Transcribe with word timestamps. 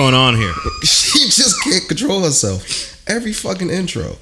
going 0.00 0.14
on 0.14 0.34
here? 0.36 0.54
She 0.82 1.24
just 1.24 1.62
can't 1.62 1.86
control 1.86 2.22
herself. 2.22 2.62
Every 3.06 3.32
fucking 3.32 3.68
intro. 3.68 4.16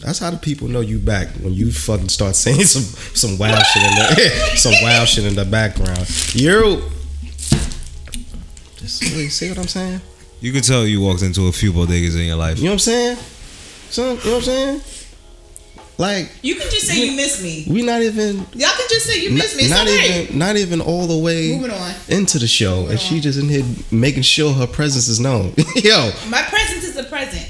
That's 0.00 0.18
how 0.18 0.30
the 0.30 0.36
people 0.36 0.68
know 0.68 0.80
you 0.80 0.98
back 0.98 1.28
when 1.42 1.54
you 1.54 1.72
fucking 1.72 2.10
start 2.10 2.36
saying 2.36 2.64
some 2.64 2.82
some 3.14 3.38
wild 3.38 3.64
shit 3.66 3.82
in 3.82 3.94
the 3.96 4.56
some 4.56 4.74
wild 4.82 5.08
shit 5.08 5.24
in 5.24 5.34
the 5.34 5.44
background. 5.44 6.06
You. 6.34 6.82
Just 8.76 9.02
wait, 9.16 9.30
see 9.30 9.48
what 9.48 9.58
I'm 9.58 9.66
saying? 9.66 10.00
You 10.40 10.52
could 10.52 10.64
tell 10.64 10.86
you 10.86 11.00
walked 11.00 11.22
into 11.22 11.48
a 11.48 11.52
few 11.52 11.72
bodegas 11.72 12.14
in 12.16 12.26
your 12.26 12.36
life. 12.36 12.58
You 12.58 12.64
know 12.64 12.70
what 12.70 12.74
I'm 12.74 12.78
saying? 12.90 13.16
Son, 13.90 14.16
you 14.18 14.24
know 14.24 14.30
what 14.30 14.36
I'm 14.36 14.42
saying? 14.42 14.80
Like 15.96 16.28
You 16.42 16.56
can 16.56 16.68
just 16.70 16.86
say 16.88 17.06
you 17.06 17.14
miss 17.16 17.40
me. 17.42 17.66
we 17.68 17.82
not 17.82 18.02
even 18.02 18.38
Y'all 18.38 18.70
can 18.76 18.88
just 18.88 19.06
say 19.06 19.22
you 19.22 19.30
miss 19.30 19.56
me. 19.56 19.62
It's 19.64 19.70
not 19.70 19.86
okay. 19.86 20.24
even 20.24 20.38
not 20.38 20.56
even 20.56 20.80
all 20.80 21.06
the 21.06 21.16
way 21.16 21.56
Moving 21.56 21.70
on. 21.70 21.94
into 22.08 22.38
the 22.40 22.48
show, 22.48 22.86
and 22.88 22.98
she 22.98 23.20
just 23.20 23.38
in 23.38 23.48
here 23.48 23.64
making 23.92 24.22
sure 24.24 24.52
her 24.52 24.66
presence 24.66 25.06
is 25.06 25.20
known. 25.20 25.54
Yo, 25.76 26.10
My 26.28 26.42
presence 26.42 26.84
is 26.84 26.96
a 26.96 27.04
present. 27.04 27.48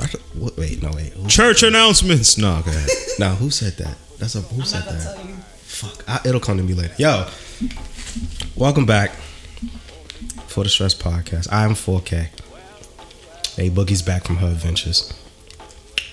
I 0.00 0.06
don't- 0.06 0.22
what- 0.36 0.56
wait, 0.58 0.82
no, 0.82 0.90
wait. 0.94 1.12
Who, 1.12 1.28
Church 1.28 1.62
announcements. 1.62 2.36
No, 2.36 2.60
go 2.64 2.70
ahead. 2.72 2.88
nah, 3.20 3.34
who 3.36 3.50
said 3.50 3.74
that? 3.76 3.96
That's 4.18 4.34
a 4.34 4.40
who 4.40 4.62
I'm 4.62 4.66
said 4.66 4.82
that? 4.84 5.16
Fuck, 5.62 6.04
I, 6.08 6.20
it'll 6.28 6.40
come 6.40 6.56
to 6.56 6.62
me 6.64 6.74
later. 6.74 6.94
Yo, 6.98 7.28
welcome 8.56 8.84
back 8.84 9.12
for 10.48 10.64
the 10.64 10.70
Stress 10.70 10.94
Podcast. 10.94 11.46
I'm 11.52 11.70
4K. 11.74 12.28
Hey, 13.56 13.70
Boogie's 13.70 14.02
back 14.02 14.24
from 14.24 14.36
her 14.38 14.48
adventures. 14.48 15.12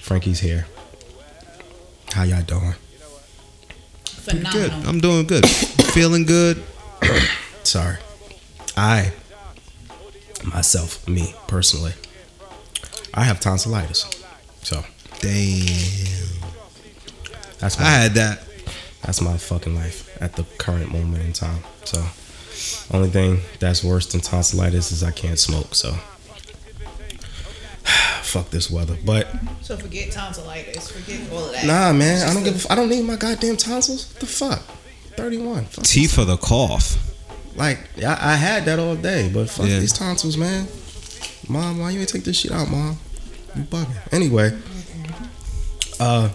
Frankie's 0.02 0.40
here. 0.42 0.68
How 2.14 2.22
y'all 2.23 2.44
doing? 2.44 2.73
Good. 4.25 4.38
Phenomenal. 4.45 4.88
I'm 4.89 5.00
doing 5.00 5.25
good. 5.25 5.47
Feeling 5.47 6.25
good. 6.25 6.61
Sorry. 7.64 7.97
I, 8.78 9.14
myself, 10.44 11.08
me, 11.08 11.34
personally, 11.47 11.94
I 13.16 13.23
have 13.23 13.39
tonsillitis. 13.39 14.06
So, 14.61 14.84
Damn. 15.22 15.66
that's 17.58 17.80
I 17.80 17.84
had 17.84 18.11
that. 18.14 18.44
that's 19.02 19.19
my 19.19 19.36
fucking 19.38 19.73
life 19.73 20.16
at 20.22 20.34
the 20.34 20.44
current 20.59 20.91
moment 20.91 21.23
in 21.23 21.34
time. 21.34 21.64
So, 21.84 22.06
only 22.95 23.09
thing 23.09 23.39
that's 23.59 23.84
worse 23.84 24.06
than 24.11 24.22
tonsillitis 24.22 24.91
is 24.91 25.02
I 25.03 25.11
can't 25.11 25.39
smoke. 25.39 25.73
So, 25.73 25.95
fuck 28.22 28.50
this 28.50 28.70
weather. 28.72 28.98
But 29.06 29.28
So 29.62 29.78
forget 29.78 30.12
tonsillitis. 30.12 30.92
Forget 30.92 31.31
all 31.31 31.45
of 31.45 31.52
that. 31.53 31.66
nah, 31.66 31.94
man, 31.94 32.28
I 32.30 32.34
don't 32.34 32.44
the- 32.44 32.52
give. 32.52 32.67
I 32.70 32.75
don't 32.75 32.90
need 32.90 33.03
my 33.06 33.16
goddamn 33.16 33.58
tonsils. 33.58 34.12
What 34.12 34.20
the 34.22 34.25
fuck? 34.25 34.59
Thirty-one. 35.16 35.66
Fuck 35.66 35.84
Tea 35.86 36.08
for 36.08 36.25
the 36.25 36.38
cough. 36.38 36.98
Like 37.56 37.78
I, 38.03 38.34
I 38.34 38.36
had 38.36 38.66
that 38.66 38.80
all 38.80 38.95
day, 38.95 39.30
but 39.34 39.50
fuck 39.50 39.67
Yeah. 39.67 39.80
these 39.80 39.94
tonsils, 39.94 40.38
man. 40.38 40.67
Mom, 41.48 41.80
why 41.80 41.92
you 41.92 42.00
ain't 42.00 42.09
take 42.09 42.23
this 42.23 42.38
shit 42.40 42.52
out, 42.52 42.69
mom? 42.69 42.97
You 43.56 43.63
bugging. 43.63 43.96
Anyway, 44.12 44.58
uh, 46.00 46.29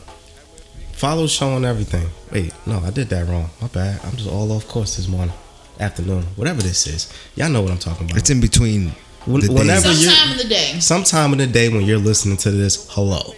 follow 0.92 1.22
the 1.22 1.28
show 1.28 1.48
on 1.50 1.64
everything. 1.64 2.08
Wait, 2.30 2.52
no, 2.66 2.78
I 2.78 2.90
did 2.90 3.08
that 3.08 3.26
wrong. 3.26 3.50
My 3.60 3.68
bad. 3.68 4.00
I'm 4.04 4.12
just 4.16 4.28
all 4.28 4.52
off 4.52 4.68
course 4.68 4.96
this 4.96 5.08
morning, 5.08 5.34
afternoon, 5.80 6.22
whatever 6.36 6.62
this 6.62 6.86
is. 6.86 7.12
Y'all 7.34 7.48
know 7.48 7.62
what 7.62 7.72
I'm 7.72 7.78
talking 7.78 8.06
about. 8.06 8.18
It's 8.18 8.30
in 8.30 8.40
between. 8.40 8.92
When- 9.28 9.40
the 9.42 9.52
whenever 9.52 9.88
days. 9.88 10.02
you- 10.04 10.10
Sometime 10.10 10.32
in 10.32 10.38
the 10.38 10.44
day. 10.44 10.76
Sometime 10.80 11.32
in 11.32 11.38
the 11.38 11.46
day 11.46 11.68
when 11.68 11.84
you're 11.84 11.98
listening 11.98 12.36
to 12.38 12.50
this, 12.50 12.86
hello. 12.90 13.34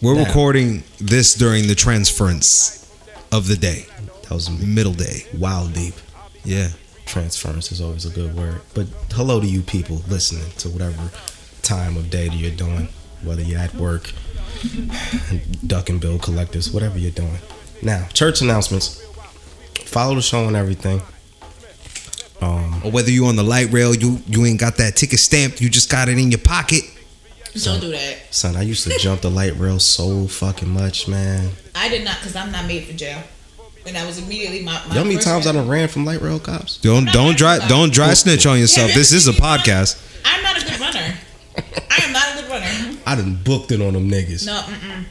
We're 0.00 0.14
Now. 0.14 0.24
recording 0.24 0.82
this 1.00 1.34
during 1.34 1.66
the 1.68 1.74
transference 1.74 2.78
of 3.32 3.46
the 3.48 3.56
day, 3.56 3.86
That 4.22 4.30
was 4.34 4.48
middle 4.50 4.94
day. 4.94 5.26
wild 5.36 5.74
deep. 5.74 5.94
Yeah. 6.44 6.68
transference 7.06 7.72
is 7.72 7.80
always 7.80 8.04
a 8.06 8.08
good 8.08 8.36
word. 8.36 8.60
But 8.72 8.86
hello 9.14 9.40
to 9.40 9.46
you 9.46 9.62
people 9.62 10.00
listening 10.08 10.44
to 10.58 10.68
whatever 10.68 11.10
time 11.60 11.96
of 11.96 12.08
day 12.08 12.28
that 12.28 12.36
you're 12.36 12.52
doing, 12.52 12.88
whether 13.24 13.42
you're 13.42 13.58
at 13.58 13.74
work, 13.74 14.12
duck 15.66 15.88
and 15.88 16.00
bill 16.00 16.18
collectors, 16.20 16.70
whatever 16.70 16.98
you're 17.00 17.10
doing. 17.10 17.38
Now, 17.82 18.06
church 18.12 18.40
announcements. 18.42 19.00
Follow 19.86 20.14
the 20.14 20.22
show 20.22 20.46
and 20.46 20.54
everything. 20.56 21.02
Um, 22.40 22.80
Or 22.84 22.90
whether 22.90 23.10
you 23.10 23.26
on 23.26 23.36
the 23.36 23.42
light 23.42 23.70
rail, 23.72 23.94
you 23.94 24.20
you 24.26 24.44
ain't 24.46 24.58
got 24.60 24.76
that 24.78 24.96
ticket 24.96 25.18
stamped, 25.18 25.60
you 25.60 25.68
just 25.68 25.90
got 25.90 26.08
it 26.08 26.18
in 26.18 26.30
your 26.30 26.40
pocket. 26.40 26.84
Don't 27.64 27.80
do 27.80 27.90
that. 27.90 28.18
son, 28.32 28.54
I 28.56 28.62
used 28.62 28.84
to 28.84 28.96
jump 28.98 29.22
the 29.22 29.30
light 29.30 29.56
rail 29.58 29.78
so 29.80 30.26
fucking 30.28 30.68
much, 30.70 31.08
man. 31.08 31.50
I 31.74 31.88
did 31.88 32.04
not 32.04 32.18
because 32.20 32.36
I'm 32.36 32.52
not 32.52 32.66
made 32.66 32.84
for 32.84 32.92
jail. 32.92 33.22
And 33.86 33.96
I 33.96 34.06
was 34.06 34.18
immediately 34.18 34.62
my. 34.62 34.72
my 34.72 34.80
You 34.82 34.88
know 34.88 34.94
how 34.94 35.02
many 35.04 35.14
first 35.16 35.26
times 35.26 35.46
I 35.46 35.50
reaction. 35.50 35.66
done 35.66 35.68
ran 35.68 35.88
from 35.88 36.04
light 36.04 36.20
rail 36.22 36.38
cops? 36.38 36.76
Don't 36.78 37.06
don't 37.12 37.36
dry 37.36 37.58
don't 37.66 37.92
dry 37.92 38.14
snitch 38.14 38.46
on 38.46 38.58
yourself. 38.58 38.90
Yeah, 38.90 38.94
This 38.94 39.12
is 39.12 39.26
a 39.26 39.32
podcast. 39.32 39.98
I'm 40.24 40.42
not 40.42 40.62
a 40.62 40.64
good 40.64 40.78
runner. 40.80 41.14
I 41.90 42.04
am 42.04 42.12
not 42.12 42.32
a 42.38 42.40
good 42.40 42.50
runner. 42.50 42.98
I 43.06 43.14
done 43.16 43.40
booked 43.42 43.72
it 43.72 43.80
on 43.82 43.94
them 43.94 44.08
niggas. 44.10 44.46
No, 44.46 44.60
mm-mm. 44.60 45.04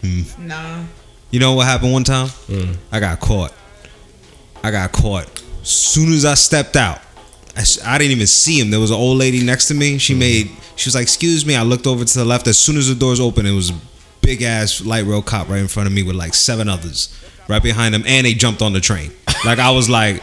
Hmm. 0.00 0.46
No. 0.48 0.84
You 1.30 1.40
know 1.40 1.52
what 1.54 1.66
happened 1.66 1.92
one 1.92 2.04
time? 2.04 2.28
Mm. 2.48 2.76
I 2.92 2.98
got 3.00 3.20
caught. 3.20 3.52
I 4.62 4.70
got 4.70 4.90
caught. 4.92 5.42
Soon 5.64 6.12
as 6.12 6.24
I 6.24 6.34
stepped 6.34 6.76
out, 6.76 7.00
I 7.84 7.98
didn't 7.98 8.12
even 8.12 8.26
see 8.26 8.60
him. 8.60 8.70
There 8.70 8.80
was 8.80 8.90
an 8.90 8.96
old 8.96 9.18
lady 9.18 9.42
next 9.42 9.68
to 9.68 9.74
me. 9.74 9.98
She 9.98 10.12
mm-hmm. 10.12 10.20
made. 10.20 10.50
She 10.76 10.88
was 10.88 10.94
like, 10.94 11.02
"Excuse 11.02 11.46
me." 11.46 11.56
I 11.56 11.62
looked 11.62 11.86
over 11.86 12.04
to 12.04 12.18
the 12.18 12.24
left. 12.24 12.46
As 12.46 12.58
soon 12.58 12.76
as 12.76 12.88
the 12.88 12.94
doors 12.94 13.20
opened, 13.20 13.46
it 13.46 13.52
was 13.52 13.70
a 13.70 13.74
big 14.20 14.42
ass 14.42 14.84
light 14.84 15.04
rail 15.04 15.22
cop 15.22 15.48
right 15.48 15.60
in 15.60 15.68
front 15.68 15.86
of 15.86 15.92
me 15.92 16.02
with 16.02 16.16
like 16.16 16.34
seven 16.34 16.68
others 16.68 17.14
right 17.48 17.62
behind 17.62 17.94
him, 17.94 18.02
and 18.06 18.26
they 18.26 18.34
jumped 18.34 18.62
on 18.62 18.72
the 18.72 18.80
train. 18.80 19.12
Like 19.44 19.58
I 19.58 19.70
was 19.70 19.88
like, 19.88 20.22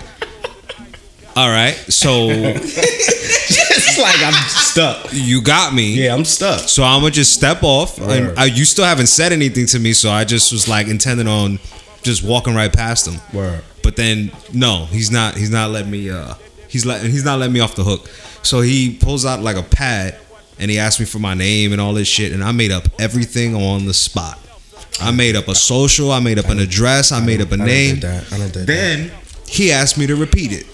"All 1.36 1.50
right, 1.50 1.74
so 1.74 2.28
it's 2.30 4.00
like 4.00 4.22
I'm 4.22 4.34
stuck. 4.50 5.08
you 5.14 5.42
got 5.42 5.74
me." 5.74 6.04
Yeah, 6.04 6.14
I'm 6.14 6.26
stuck. 6.26 6.60
So 6.60 6.84
I'm 6.84 7.00
gonna 7.00 7.12
just 7.12 7.34
step 7.34 7.64
off, 7.64 7.98
and 8.00 8.38
I, 8.38 8.46
you 8.46 8.66
still 8.66 8.86
haven't 8.86 9.08
said 9.08 9.32
anything 9.32 9.68
to 9.68 9.80
me, 9.80 9.94
so 9.94 10.12
I 10.12 10.26
just 10.26 10.52
was 10.52 10.68
like 10.68 10.88
intending 10.88 11.28
on 11.28 11.60
just 12.04 12.24
walking 12.24 12.56
right 12.56 12.72
past 12.72 13.08
him. 13.08 13.20
Word. 13.34 13.64
But 13.84 13.96
then 13.96 14.32
no, 14.54 14.86
he's 14.86 15.12
not. 15.12 15.36
He's 15.36 15.50
not 15.50 15.72
letting 15.72 15.92
me. 15.92 16.10
Uh, 16.10 16.36
he's 16.68 16.86
letting. 16.86 17.12
He's 17.12 17.26
not 17.26 17.40
letting 17.40 17.54
me 17.54 17.60
off 17.60 17.76
the 17.76 17.84
hook. 17.84 18.08
So 18.44 18.62
he 18.62 18.96
pulls 18.96 19.26
out 19.26 19.42
like 19.42 19.58
a 19.58 19.64
pad, 19.64 20.18
and 20.60 20.72
he 20.72 20.80
asked 20.80 21.00
me 21.00 21.06
for 21.06 21.20
my 21.20 21.34
name 21.34 21.72
and 21.72 21.82
all 21.82 21.94
this 21.94 22.08
shit, 22.08 22.32
and 22.32 22.44
I 22.44 22.52
made 22.52 22.72
up 22.72 22.88
everything 23.00 23.56
on 23.56 23.86
the 23.86 23.94
spot. 23.94 24.40
I 25.00 25.12
made 25.12 25.36
up 25.36 25.48
a 25.48 25.56
social. 25.56 26.12
I 26.12 26.20
made 26.20 26.38
up 26.38 26.50
an 26.50 26.60
address. 26.60 27.12
I 27.12 27.26
made 27.26 27.42
up 27.42 27.52
a 27.52 27.58
name. 27.58 27.96
I 27.98 28.00
that. 28.00 28.64
Then 28.68 29.12
he 29.48 29.72
asked 29.72 29.98
me 29.98 30.06
to 30.08 30.16
repeat 30.16 30.52
it. 30.52 30.68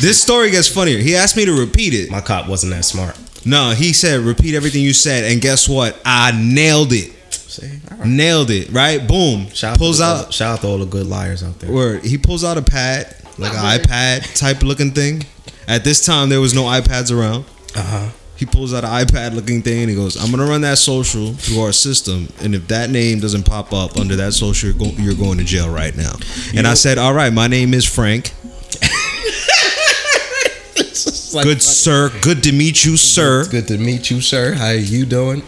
this 0.00 0.20
story 0.20 0.50
gets 0.50 0.68
funnier. 0.68 0.98
He 0.98 1.16
asked 1.16 1.36
me 1.36 1.44
to 1.46 1.52
repeat 1.58 1.94
it. 1.94 2.10
My 2.10 2.20
cop 2.20 2.48
wasn't 2.48 2.72
that 2.74 2.84
smart. 2.84 3.18
No, 3.44 3.70
he 3.70 3.92
said 3.92 4.20
repeat 4.20 4.54
everything 4.54 4.82
you 4.82 4.92
said, 4.92 5.24
and 5.24 5.40
guess 5.40 5.68
what? 5.68 6.00
I 6.04 6.32
nailed 6.32 6.92
it. 6.92 7.12
See, 7.52 7.80
right. 7.90 8.06
Nailed 8.06 8.50
it. 8.50 8.70
Right? 8.70 9.06
Boom. 9.06 9.50
Shout 9.50 9.76
pulls 9.76 10.00
out, 10.00 10.26
out. 10.26 10.32
shout 10.32 10.54
out 10.54 10.60
to 10.62 10.68
all 10.68 10.78
the 10.78 10.86
good 10.86 11.06
liars 11.06 11.42
out 11.42 11.58
there. 11.58 11.70
Word. 11.70 12.02
He 12.02 12.16
pulls 12.16 12.44
out 12.44 12.56
a 12.56 12.62
pad, 12.62 13.14
like 13.36 13.52
an 13.52 13.58
iPad 13.78 14.38
type 14.38 14.62
looking 14.62 14.92
thing. 14.92 15.26
At 15.68 15.84
this 15.84 16.04
time, 16.04 16.30
there 16.30 16.40
was 16.40 16.54
no 16.54 16.62
iPads 16.62 17.14
around. 17.14 17.44
Uh 17.76 17.82
huh. 17.82 18.08
He 18.36 18.46
pulls 18.46 18.72
out 18.72 18.84
an 18.84 18.90
iPad 18.90 19.34
looking 19.34 19.60
thing 19.60 19.82
and 19.82 19.90
he 19.90 19.94
goes, 19.94 20.16
"I'm 20.16 20.30
gonna 20.30 20.46
run 20.46 20.62
that 20.62 20.78
social 20.78 21.34
through 21.34 21.60
our 21.60 21.72
system, 21.72 22.28
and 22.40 22.54
if 22.54 22.68
that 22.68 22.88
name 22.88 23.20
doesn't 23.20 23.44
pop 23.44 23.74
up 23.74 23.98
under 23.98 24.16
that 24.16 24.32
social, 24.32 24.70
you're, 24.70 24.78
go- 24.78 25.02
you're 25.02 25.14
going 25.14 25.36
to 25.36 25.44
jail 25.44 25.68
right 25.68 25.94
now." 25.94 26.12
And 26.56 26.66
I 26.66 26.72
said, 26.72 26.96
"All 26.96 27.12
right, 27.12 27.32
my 27.32 27.48
name 27.48 27.74
is 27.74 27.84
Frank. 27.84 28.32
Good 31.42 31.62
sir. 31.62 32.10
Good 32.22 32.42
to 32.44 32.52
meet 32.52 32.82
you, 32.84 32.96
sir." 32.96 33.46
Good 33.50 33.68
to 33.68 33.76
meet 33.76 34.10
you, 34.10 34.22
sir. 34.22 34.54
How 34.54 34.68
are 34.68 34.74
you 34.74 35.04
doing? 35.04 35.42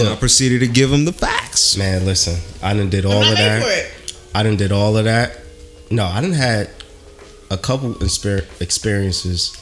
And 0.00 0.08
I 0.08 0.16
proceeded 0.16 0.60
to 0.60 0.66
give 0.68 0.92
him 0.92 1.04
the 1.04 1.12
facts. 1.12 1.76
Man, 1.76 2.04
listen, 2.04 2.36
I 2.62 2.74
done 2.74 2.90
did 2.90 3.04
all 3.04 3.12
I'm 3.12 3.20
not 3.22 3.32
of 3.32 3.38
made 3.38 3.62
for 3.62 3.68
that. 3.68 3.78
it. 3.78 4.14
I 4.34 4.42
done 4.42 4.56
did 4.56 4.72
all 4.72 4.96
of 4.96 5.04
that. 5.04 5.38
No, 5.90 6.04
I 6.04 6.20
done 6.20 6.32
had 6.32 6.70
a 7.50 7.56
couple 7.56 7.94
insper- 7.94 8.46
experiences. 8.60 9.56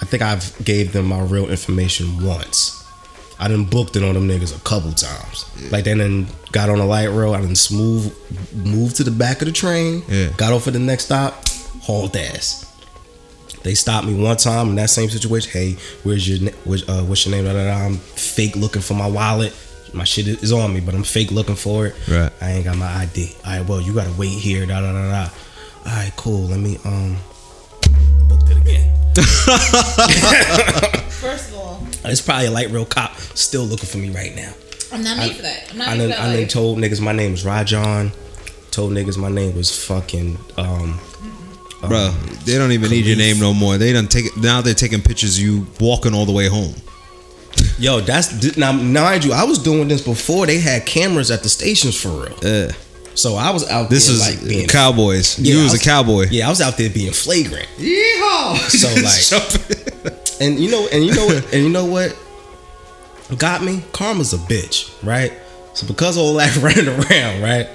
I 0.00 0.04
think 0.04 0.22
I've 0.22 0.64
gave 0.64 0.92
them 0.92 1.06
my 1.06 1.20
real 1.20 1.48
information 1.48 2.22
once. 2.24 2.78
I 3.38 3.48
done 3.48 3.64
booked 3.64 3.96
it 3.96 4.04
on 4.04 4.14
them 4.14 4.28
niggas 4.28 4.56
a 4.56 4.60
couple 4.60 4.92
times. 4.92 5.46
Like 5.72 5.84
they 5.84 5.94
done 5.96 6.26
got 6.52 6.68
on 6.68 6.78
a 6.78 6.84
light 6.86 7.06
rail. 7.10 7.34
I 7.34 7.40
done 7.40 7.56
smooth 7.56 8.14
moved 8.54 8.96
to 8.96 9.04
the 9.04 9.10
back 9.10 9.40
of 9.42 9.46
the 9.46 9.52
train. 9.52 10.02
Yeah. 10.08 10.28
Got 10.36 10.52
off 10.52 10.66
at 10.66 10.74
the 10.74 10.78
next 10.78 11.06
stop. 11.06 11.48
Hauled 11.82 12.16
ass. 12.16 12.66
They 13.62 13.74
stopped 13.74 14.06
me 14.06 14.14
one 14.14 14.36
time 14.36 14.70
in 14.70 14.74
that 14.76 14.90
same 14.90 15.08
situation. 15.10 15.50
Hey, 15.52 15.76
where's 16.02 16.28
your 16.28 16.50
uh, 16.88 17.02
what's 17.04 17.24
your 17.26 17.34
name? 17.34 17.44
Da, 17.44 17.52
da, 17.52 17.64
da. 17.64 17.84
I'm 17.86 17.96
fake 17.96 18.56
looking 18.56 18.82
for 18.82 18.94
my 18.94 19.06
wallet. 19.06 19.54
my 19.94 20.04
shit 20.04 20.26
is 20.26 20.52
on 20.52 20.72
me, 20.74 20.80
but 20.80 20.94
I'm 20.94 21.04
fake 21.04 21.30
looking 21.30 21.54
for 21.54 21.86
it. 21.86 21.94
Right. 22.08 22.32
I 22.40 22.50
ain't 22.52 22.64
got 22.64 22.76
my 22.76 22.86
ID. 22.86 23.34
All 23.44 23.52
right, 23.58 23.68
well, 23.68 23.80
you 23.80 23.94
gotta 23.94 24.12
wait 24.18 24.30
here. 24.38 24.66
Da 24.66 24.80
da 24.80 24.92
da 24.92 25.10
da. 25.10 25.30
All 25.84 25.96
right, 25.96 26.12
cool. 26.16 26.42
Let 26.48 26.60
me 26.60 26.78
um 26.84 27.16
booked 28.28 28.50
it 28.50 28.56
again. 28.56 28.88
First 31.10 31.50
of 31.50 31.56
all, 31.56 31.86
It's 32.04 32.20
probably 32.20 32.46
a 32.46 32.50
light 32.50 32.70
real 32.70 32.84
cop 32.84 33.14
still 33.16 33.64
looking 33.64 33.88
for 33.88 33.98
me 33.98 34.10
right 34.10 34.34
now. 34.34 34.52
I'm 34.92 35.02
not 35.04 35.16
made 35.18 35.36
for 35.36 35.42
that. 35.42 35.70
I'm 35.70 35.78
not 35.78 35.88
I 35.88 35.90
made 35.92 35.98
done, 35.98 36.10
for 36.10 36.16
that. 36.16 36.20
I 36.20 36.26
done 36.32 36.40
life. 36.40 36.48
told 36.50 36.78
niggas 36.78 37.00
my 37.00 37.12
name 37.12 37.30
was 37.32 37.44
Rajon. 37.44 38.12
Told 38.70 38.92
niggas 38.92 39.18
my 39.18 39.28
name 39.28 39.54
was 39.54 39.84
fucking 39.86 40.38
um 40.56 40.98
Bro, 41.88 42.10
they 42.44 42.56
don't 42.58 42.72
even 42.72 42.90
need 42.90 43.06
your 43.06 43.16
name 43.16 43.38
no 43.40 43.52
more. 43.52 43.76
They 43.78 43.92
don't 43.92 44.10
take 44.10 44.26
it 44.26 44.36
now. 44.36 44.60
They're 44.60 44.74
taking 44.74 45.02
pictures 45.02 45.36
of 45.38 45.44
you 45.44 45.66
walking 45.80 46.14
all 46.14 46.24
the 46.26 46.32
way 46.32 46.46
home. 46.48 46.74
Yo, 47.78 48.00
that's 48.00 48.56
now 48.56 48.72
mind 48.72 49.24
you, 49.24 49.32
I 49.32 49.44
was 49.44 49.58
doing 49.58 49.88
this 49.88 50.00
before 50.00 50.46
they 50.46 50.58
had 50.58 50.86
cameras 50.86 51.30
at 51.30 51.42
the 51.42 51.48
stations 51.48 52.00
for 52.00 52.08
real. 52.08 52.34
Uh, 52.68 52.72
So 53.14 53.34
I 53.36 53.50
was 53.50 53.68
out 53.68 53.90
this 53.90 54.06
there 54.06 54.14
is 54.16 54.20
like 54.40 54.48
being 54.48 54.68
cowboys. 54.68 55.38
Yeah, 55.38 55.54
you 55.54 55.60
I 55.60 55.64
was, 55.64 55.74
a 55.74 55.78
cowboy. 55.84 56.26
Yeah, 56.30 56.46
I 56.46 56.50
was 56.50 56.60
out 56.62 56.76
there 56.78 56.88
being 56.88 57.12
flagrant. 57.12 57.68
Yeehaw! 57.76 58.56
So, 58.70 58.88
like- 60.08 60.40
And 60.40 60.58
you 60.58 60.70
know, 60.70 60.88
and 60.92 61.04
you 61.04 61.12
know, 61.14 61.26
what- 61.26 61.52
and 61.52 61.62
you 61.62 61.68
know 61.68 61.84
what 61.84 62.16
got 63.38 63.62
me? 63.62 63.82
Karma's 63.92 64.32
a 64.32 64.38
bitch, 64.38 64.90
right? 65.02 65.32
So 65.74 65.86
because 65.86 66.16
of 66.16 66.22
all 66.22 66.34
that 66.34 66.56
running 66.62 66.88
around, 66.88 67.42
right? 67.42 67.68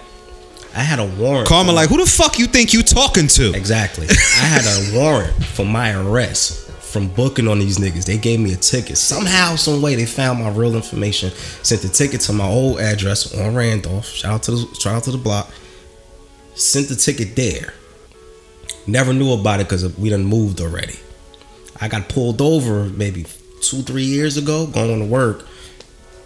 I 0.78 0.82
had 0.82 1.00
a 1.00 1.06
warrant. 1.06 1.48
Karma, 1.48 1.72
like, 1.72 1.90
who 1.90 1.98
the 1.98 2.06
fuck 2.06 2.38
you 2.38 2.46
think 2.46 2.72
you 2.72 2.84
talking 2.84 3.28
to? 3.30 3.52
exactly. 3.56 4.06
I 4.10 4.46
had 4.46 4.64
a 4.64 4.96
warrant 4.98 5.34
for 5.44 5.66
my 5.66 5.92
arrest 6.00 6.70
from 6.70 7.08
booking 7.08 7.48
on 7.48 7.58
these 7.58 7.80
niggas. 7.80 8.06
They 8.06 8.20
gave 8.20 8.40
me 8.40 8.54
a 8.54 8.58
ticket. 8.58 9.00
Somehow, 9.00 9.56
some 9.56 9.82
way, 9.82 9.96
they 9.96 10.06
found 10.06 10.40
my 10.40 10.50
real 10.52 10.76
information. 10.76 11.32
Sent 11.64 11.82
the 11.82 11.90
ticket 11.90 12.22
to 12.22 12.34
my 12.34 12.48
old 12.48 12.80
address 12.80 13.34
on 13.36 13.56
Randolph. 13.56 14.06
Shout 14.06 14.34
out 14.34 14.44
to 14.44 14.52
the 14.52 14.76
shout 14.76 14.94
out 14.98 15.04
to 15.06 15.12
the 15.12 15.18
block. 15.18 15.50
Sent 16.54 16.90
the 16.90 16.96
ticket 16.96 17.36
there. 17.36 17.74
Never 18.86 19.14
knew 19.14 19.34
about 19.34 19.60
it 19.60 19.64
because 19.64 19.98
we 19.98 20.10
done 20.10 20.26
moved 20.26 20.62
already. 20.62 21.00
I 21.82 21.88
got 21.88 22.08
pulled 22.08 22.40
over 22.40 22.84
maybe 22.86 23.26
two, 23.62 23.82
three 23.82 24.04
years 24.04 24.38
ago 24.38 24.68
going 24.68 25.00
to 25.00 25.06
work 25.06 25.48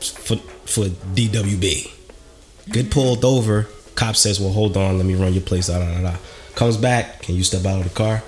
for 0.01 0.36
for 0.65 0.86
DWB. 1.15 1.89
Get 2.69 2.92
pulled 2.92 3.24
over. 3.24 3.68
Cop 3.95 4.15
says, 4.15 4.39
"Well, 4.39 4.51
hold 4.51 4.77
on, 4.77 4.97
let 4.97 5.05
me 5.05 5.15
run 5.15 5.33
your 5.33 5.43
place." 5.43 5.67
Da, 5.67 5.79
da, 5.79 5.93
da, 5.93 6.11
da. 6.11 6.17
Comes 6.55 6.77
back. 6.77 7.21
Can 7.21 7.35
you 7.35 7.43
step 7.43 7.65
out 7.65 7.77
of 7.77 7.83
the 7.83 7.89
car? 7.89 8.23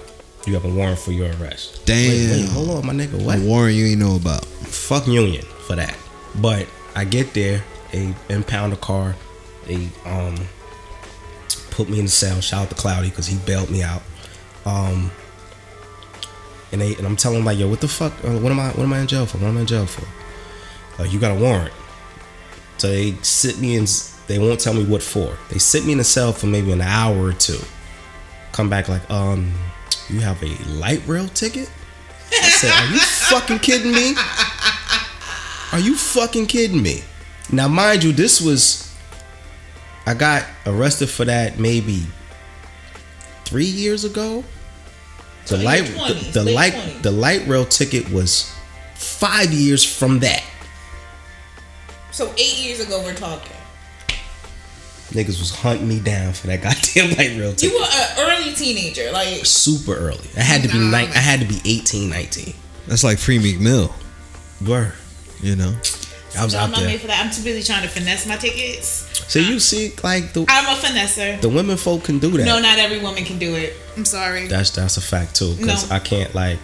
You 0.46 0.54
have 0.56 0.66
a 0.66 0.70
warrant 0.70 1.00
for 1.00 1.12
your 1.12 1.30
arrest. 1.40 1.86
Damn. 1.86 2.10
Wait, 2.10 2.30
wait, 2.42 2.50
hold 2.50 2.70
on, 2.72 2.86
my 2.86 2.94
nigga. 2.94 3.24
What? 3.24 3.40
A 3.40 3.42
warrant 3.42 3.76
you 3.76 3.86
ain't 3.86 4.00
know 4.00 4.16
about. 4.16 4.44
fuck 4.46 5.08
union 5.08 5.44
for 5.68 5.76
that. 5.76 5.98
But 6.36 6.68
I 6.96 7.06
get 7.06 7.34
there, 7.34 7.64
they 7.92 8.14
impound 8.30 8.74
the 8.74 8.78
car, 8.78 9.16
they 9.66 9.88
um 10.06 10.36
put 11.72 11.90
me 11.90 12.00
in 12.00 12.06
the 12.06 12.12
cell. 12.12 12.40
Shout 12.42 12.64
out 12.64 12.70
to 12.70 12.76
Cloudy 12.76 13.10
because 13.10 13.28
he 13.28 13.38
bailed 13.46 13.70
me 13.70 13.82
out. 13.84 14.04
Um, 14.66 15.12
and 16.72 16.82
they 16.82 16.96
and 16.96 17.06
I'm 17.06 17.16
telling 17.16 17.40
them 17.40 17.46
like, 17.46 17.58
yo, 17.58 17.68
what 17.68 17.82
the 17.82 17.88
fuck? 17.88 18.14
Uh, 18.24 18.38
what 18.40 18.52
am 18.52 18.60
I? 18.60 18.70
What 18.70 18.84
am 18.84 18.94
I 18.94 19.00
in 19.00 19.08
jail 19.08 19.26
for? 19.26 19.38
What 19.38 19.48
am 19.48 19.58
I 19.58 19.62
in 19.62 19.68
jail 19.68 19.86
for? 19.86 20.06
Like, 21.02 21.12
you 21.12 21.20
got 21.20 21.36
a 21.36 21.40
warrant. 21.40 21.74
So 22.78 22.88
they 22.90 23.14
sit 23.22 23.60
me 23.60 23.76
in. 23.76 23.86
They 24.28 24.40
won't 24.40 24.60
tell 24.60 24.74
me 24.74 24.84
what 24.86 25.02
for. 25.04 25.38
They 25.50 25.58
sit 25.60 25.86
me 25.86 25.94
in 25.94 26.00
a 26.00 26.04
cell 26.04 26.32
for 26.32 26.48
maybe 26.48 26.72
an 26.72 26.82
hour 26.82 27.18
or 27.18 27.34
two. 27.34 27.60
Come 28.52 28.70
back 28.70 28.88
like, 28.88 29.10
um, 29.12 29.52
you 30.10 30.20
have 30.22 30.42
a 30.44 30.56
light 30.70 31.02
rail 31.08 31.28
ticket. 31.28 31.70
I 32.32 32.50
said, 32.50 32.72
are 32.72 32.92
you 32.94 33.00
fucking 33.00 33.60
kidding 33.60 33.92
me? 33.92 34.16
Are 35.72 35.80
you 35.80 35.96
fucking 35.96 36.46
kidding 36.48 36.82
me? 36.82 37.02
Now, 37.52 37.68
mind 37.68 38.04
you, 38.04 38.12
this 38.12 38.40
was 38.42 38.92
I 40.06 40.14
got 40.14 40.46
arrested 40.66 41.10
for 41.10 41.26
that 41.26 41.60
maybe 41.60 42.04
three 43.46 43.66
years 43.66 44.04
ago. 44.04 44.44
The 45.44 45.58
So 45.58 45.58
light, 45.58 45.84
20s, 45.84 46.32
the, 46.34 46.44
the 46.44 46.52
light, 46.52 46.74
20s. 46.74 47.02
the 47.02 47.12
light 47.12 47.48
rail 47.48 47.66
ticket 47.66 48.10
was 48.12 48.54
five 48.96 49.52
years 49.52 49.84
from 49.84 50.20
that. 50.20 50.44
So 52.12 52.32
eight 52.38 52.58
years 52.60 52.80
ago, 52.80 53.02
we're 53.04 53.14
talking. 53.16 53.53
Niggas 55.14 55.40
was 55.40 55.52
hunting 55.56 55.88
me 55.88 56.00
down 56.00 56.34
for 56.34 56.48
that 56.48 56.62
goddamn 56.64 57.10
light 57.18 57.40
rail 57.40 57.54
You 57.58 57.74
were 57.80 57.86
an 57.86 58.10
early 58.20 58.54
teenager, 58.54 59.12
like 59.12 59.46
Super 59.46 59.96
early. 59.96 60.28
I 60.38 60.42
had 60.42 60.62
to 60.64 60.68
be 60.68 60.78
Nah, 60.80 60.90
nine. 60.92 61.08
I 61.10 61.20
had 61.20 61.40
to 61.40 61.46
be 61.46 61.60
18, 61.66 62.10
19. 62.10 62.54
That's 62.88 63.04
like 63.04 63.18
Free 63.20 63.40
Meek 63.40 63.60
Mill. 63.60 63.94
Word. 64.68 64.94
You 65.42 65.56
know. 65.56 65.76
I 66.38 66.44
was 66.44 66.54
no, 66.54 66.60
out 66.62 66.64
I'm 66.66 66.72
not 66.72 66.80
there. 66.80 66.88
made 66.90 67.02
for 67.02 67.08
that. 67.08 67.24
I'm 67.24 67.32
too 67.32 67.44
busy 67.44 67.62
trying 67.62 67.84
to 67.84 67.90
finesse 67.90 68.26
my 68.28 68.38
tickets. 68.38 69.08
So 69.32 69.38
you 69.40 69.60
see, 69.60 69.94
like 70.04 70.34
the 70.34 70.46
I'm 70.50 70.66
a 70.66 70.80
finesser. 70.80 71.40
the 71.40 71.50
women 71.50 71.78
folk 71.78 72.04
can 72.06 72.18
do 72.20 72.30
that. 72.32 72.46
No, 72.46 72.60
not 72.60 72.80
every 72.80 73.00
woman 73.00 73.24
can 73.24 73.38
do 73.38 73.54
it. 73.56 73.76
I'm 73.96 74.04
sorry. 74.06 74.48
That's 74.48 74.72
that's 74.72 74.98
a 74.98 75.02
fact 75.02 75.36
too. 75.36 75.56
Cause 75.64 75.90
No. 75.90 75.96
I 75.96 76.00
can't 76.00 76.34
like, 76.34 76.58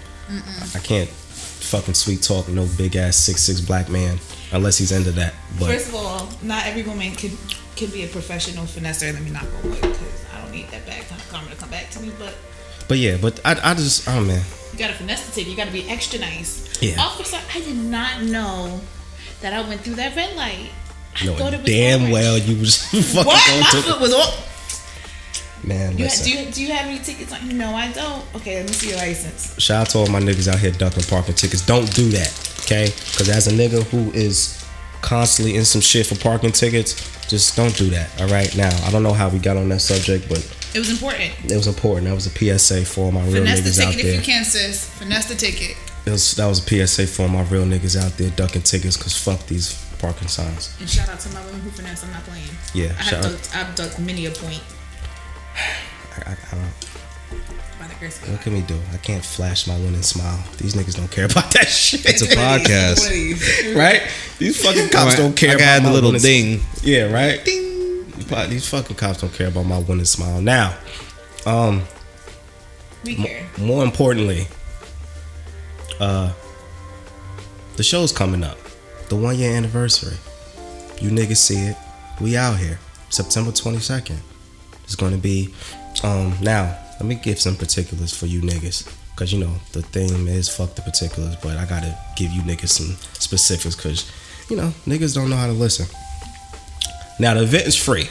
I 0.76 0.80
can't 0.80 1.08
fucking 1.10 1.94
sweet 1.94 2.22
talk 2.24 2.48
no 2.48 2.68
big 2.78 2.96
ass 2.96 3.16
six 3.16 3.42
six 3.44 3.62
black 3.62 3.90
man 3.90 4.18
unless 4.52 4.78
he's 4.80 4.92
into 4.92 5.12
that. 5.12 5.36
But 5.60 5.68
First 5.68 5.90
of 5.90 5.96
all, 5.96 6.30
not 6.42 6.66
every 6.66 6.82
woman 6.84 7.12
can 7.12 7.32
can 7.80 7.90
be 7.92 8.04
a 8.04 8.08
professional 8.08 8.66
finesser. 8.66 9.14
Let 9.14 9.24
me 9.24 9.32
not 9.32 9.44
go 9.44 9.70
with 9.70 9.82
because 9.82 10.26
I 10.36 10.42
don't 10.42 10.52
need 10.52 10.68
that 10.70 10.86
back 10.86 11.08
karma 11.30 11.50
to 11.52 11.56
come 11.56 11.70
back 11.70 11.90
to 11.92 12.00
me. 12.02 12.12
But 12.20 12.36
but 12.88 12.98
yeah, 12.98 13.18
but 13.22 13.40
I 13.46 13.52
I 13.72 13.74
just 13.74 14.08
oh 14.08 14.22
man, 14.22 14.44
you 14.74 14.80
gotta 14.80 14.94
finesse 14.94 15.26
the 15.28 15.32
ticket. 15.34 15.52
You 15.52 15.58
gotta 15.58 15.72
be 15.72 15.88
extra 15.90 16.20
nice. 16.20 16.68
Yeah. 16.82 17.00
Officer, 17.00 17.40
I 17.56 17.60
did 17.60 17.78
not 17.78 18.22
know 18.24 18.80
that 19.42 19.54
I 19.54 19.62
went 19.68 19.82
through 19.82 19.96
that 19.96 20.16
red 20.16 20.36
light. 20.36 20.70
I 21.16 21.26
no 21.26 21.36
thought 21.36 21.54
it 21.54 21.58
was 21.62 21.66
damn 21.66 22.00
orange. 22.02 22.14
well 22.14 22.38
you 22.38 22.60
was 22.60 22.78
fucking 22.92 23.26
What? 23.26 23.48
going 23.48 23.62
My 23.62 23.70
to 23.72 23.82
foot 23.82 24.00
was 24.02 24.14
on. 24.14 24.34
man. 25.68 25.98
You 25.98 26.06
ha- 26.06 26.10
Listen, 26.12 26.26
do 26.26 26.32
you 26.32 26.52
do 26.52 26.62
you 26.64 26.72
have 26.74 26.86
any 26.88 27.00
tickets 27.00 27.32
on? 27.34 27.58
No, 27.58 27.74
I 27.74 27.92
don't. 27.92 28.24
Okay, 28.36 28.58
let 28.60 28.68
me 28.68 28.74
see 28.74 28.90
your 28.90 28.98
license. 28.98 29.60
shout 29.62 29.82
out 29.82 29.90
to 29.92 29.98
all 30.00 30.08
my 30.08 30.20
niggas 30.20 30.48
out 30.48 30.60
here 30.60 30.72
ducking 30.72 31.04
parking 31.04 31.36
tickets. 31.36 31.66
Don't 31.66 31.94
do 31.96 32.10
that, 32.10 32.32
okay? 32.62 32.86
Because 33.12 33.30
as 33.30 33.48
a 33.48 33.52
nigga 33.52 33.84
who 33.84 34.12
is 34.12 34.59
constantly 35.02 35.56
in 35.56 35.66
some 35.66 35.82
shit 35.82 36.06
for 36.06 36.16
parking 36.16 36.52
tickets, 36.52 36.94
just 37.28 37.56
don't 37.56 37.76
do 37.76 37.90
that. 37.92 38.10
All 38.22 38.28
right, 38.28 38.56
now 38.58 38.70
I 38.86 38.92
don't 38.92 39.04
know 39.04 39.14
how 39.14 39.30
we 39.30 39.40
got 39.40 39.58
on 39.58 39.70
that 39.70 39.82
subject, 39.82 40.28
but 40.30 40.40
It 40.74 40.80
was 40.80 40.90
important. 40.90 41.32
it 41.52 41.56
was 41.56 41.68
important. 41.68 42.08
That 42.08 42.16
was 42.16 42.28
a 42.28 42.32
PSA 42.58 42.86
for 42.86 43.12
my 43.12 43.22
real 43.26 43.44
Finesse 43.44 43.62
the 43.62 43.70
niggas 43.70 43.86
out 43.86 43.94
ticket 43.94 44.06
if 44.06 44.16
you 44.16 44.22
can, 44.22 44.44
sis. 44.46 44.90
Finesse 44.98 45.26
the 45.28 45.36
ticket. 45.36 45.78
It 46.06 46.12
was, 46.12 46.36
that 46.36 46.48
was 46.48 46.60
a 46.66 46.88
PSA 46.88 47.08
for 47.08 47.28
my 47.30 47.44
real 47.44 47.66
niggas 47.66 47.96
out 48.02 48.18
there 48.18 48.30
ducking 48.32 48.64
tickets 48.64 48.98
because 48.98 49.16
fuck 49.18 49.46
these 49.48 49.74
parking 50.00 50.28
signs. 50.28 50.76
And 50.80 50.90
shout 50.90 51.10
out 51.10 51.20
to 51.20 51.30
my 51.34 51.46
women 51.46 51.60
who 51.62 51.70
finesse. 51.72 52.04
I'm 52.04 52.12
not 52.12 52.24
playing. 52.24 52.46
Yeah, 52.74 52.96
I 52.98 53.02
shout 53.04 53.24
have 53.24 53.26
out. 53.26 53.32
ducked, 53.32 53.56
I've 53.56 53.76
ducked 53.76 54.00
many 54.00 54.26
a 54.26 54.32
point 54.32 54.62
I, 55.56 56.32
I, 56.32 56.38
I 56.52 56.56
don't, 56.56 56.99
what 58.00 58.42
can 58.42 58.54
we 58.54 58.62
do? 58.62 58.80
I 58.94 58.98
can't 58.98 59.24
flash 59.24 59.68
my 59.68 59.76
winning 59.78 60.02
smile. 60.02 60.42
These 60.58 60.74
niggas 60.76 60.96
don't 60.96 61.12
care 61.12 61.26
about 61.26 61.52
that 61.54 61.68
shit. 61.68 62.06
It's 62.06 62.22
a 62.22 62.28
podcast. 62.28 63.00
One 63.00 63.08
of 63.08 63.14
these. 63.14 63.76
right? 63.76 64.02
These 64.38 64.64
fucking 64.64 64.90
cops 64.90 65.16
don't 65.18 65.36
care 65.36 65.52
I 65.52 65.54
about 65.54 65.60
got 65.60 65.84
my 65.84 65.90
the 65.90 65.96
little 65.96 66.12
winning 66.12 66.22
ding. 66.58 66.62
Yeah, 66.82 67.12
right? 67.12 67.44
Ding. 67.44 68.06
These 68.50 68.68
fucking 68.70 68.96
cops 68.96 69.22
don't 69.22 69.34
care 69.34 69.48
about 69.48 69.64
my 69.66 69.80
winning 69.80 70.06
smile. 70.06 70.42
Now, 70.42 70.78
um, 71.46 71.84
We 73.04 73.16
care. 73.16 73.48
more 73.58 73.84
importantly, 73.84 74.48
uh, 76.00 76.32
the 77.76 77.84
show's 77.84 78.12
coming 78.12 78.44
up. 78.44 78.58
The 79.10 79.16
one 79.16 79.38
year 79.38 79.52
anniversary. 79.56 80.18
You 81.02 81.10
niggas 81.10 81.38
see 81.38 81.58
it. 81.58 81.78
We 82.22 82.38
out 82.38 82.58
here. 82.58 82.80
September 83.10 83.52
22nd. 83.52 84.18
It's 84.84 84.96
gonna 84.96 85.18
be 85.18 85.54
um 86.04 86.34
now, 86.42 86.78
let 87.00 87.06
me 87.06 87.16
give 87.16 87.40
some 87.40 87.56
particulars 87.56 88.16
for 88.16 88.26
you 88.26 88.42
niggas. 88.42 88.94
Cause 89.16 89.34
you 89.34 89.40
know 89.40 89.54
the 89.74 89.82
theme 89.82 90.28
is 90.28 90.48
fuck 90.48 90.76
the 90.76 90.82
particulars, 90.82 91.36
but 91.38 91.58
I 91.58 91.66
gotta 91.66 91.98
give 92.16 92.32
you 92.32 92.42
niggas 92.42 92.70
some 92.70 92.96
specifics 93.14 93.76
cause 93.76 94.10
you 94.50 94.56
know, 94.56 94.74
niggas 94.86 95.14
don't 95.14 95.30
know 95.30 95.36
how 95.36 95.48
to 95.48 95.54
listen. 95.54 95.86
Now 97.20 97.36
the 97.36 97.44
event 97.44 97.68
is 97.68 97.76
free. 97.76 98.10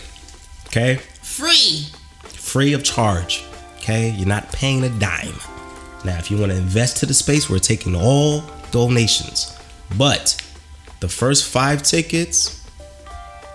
Okay? 0.69 0.97
Free. 1.23 1.87
free 2.23 2.73
of 2.73 2.85
charge. 2.85 3.45
Okay, 3.79 4.11
you're 4.11 4.29
not 4.29 4.53
paying 4.53 4.85
a 4.85 4.91
dime. 4.99 5.35
Now, 6.05 6.19
if 6.19 6.31
you 6.31 6.39
want 6.39 6.53
to 6.53 6.59
invest 6.59 6.99
to 6.99 7.07
the 7.07 7.15
space, 7.15 7.49
we're 7.49 7.59
taking 7.59 7.97
all 7.97 8.45
donations. 8.71 9.57
But 9.97 10.41
the 11.01 11.09
first 11.09 11.47
five 11.47 11.83
tickets, 11.83 12.65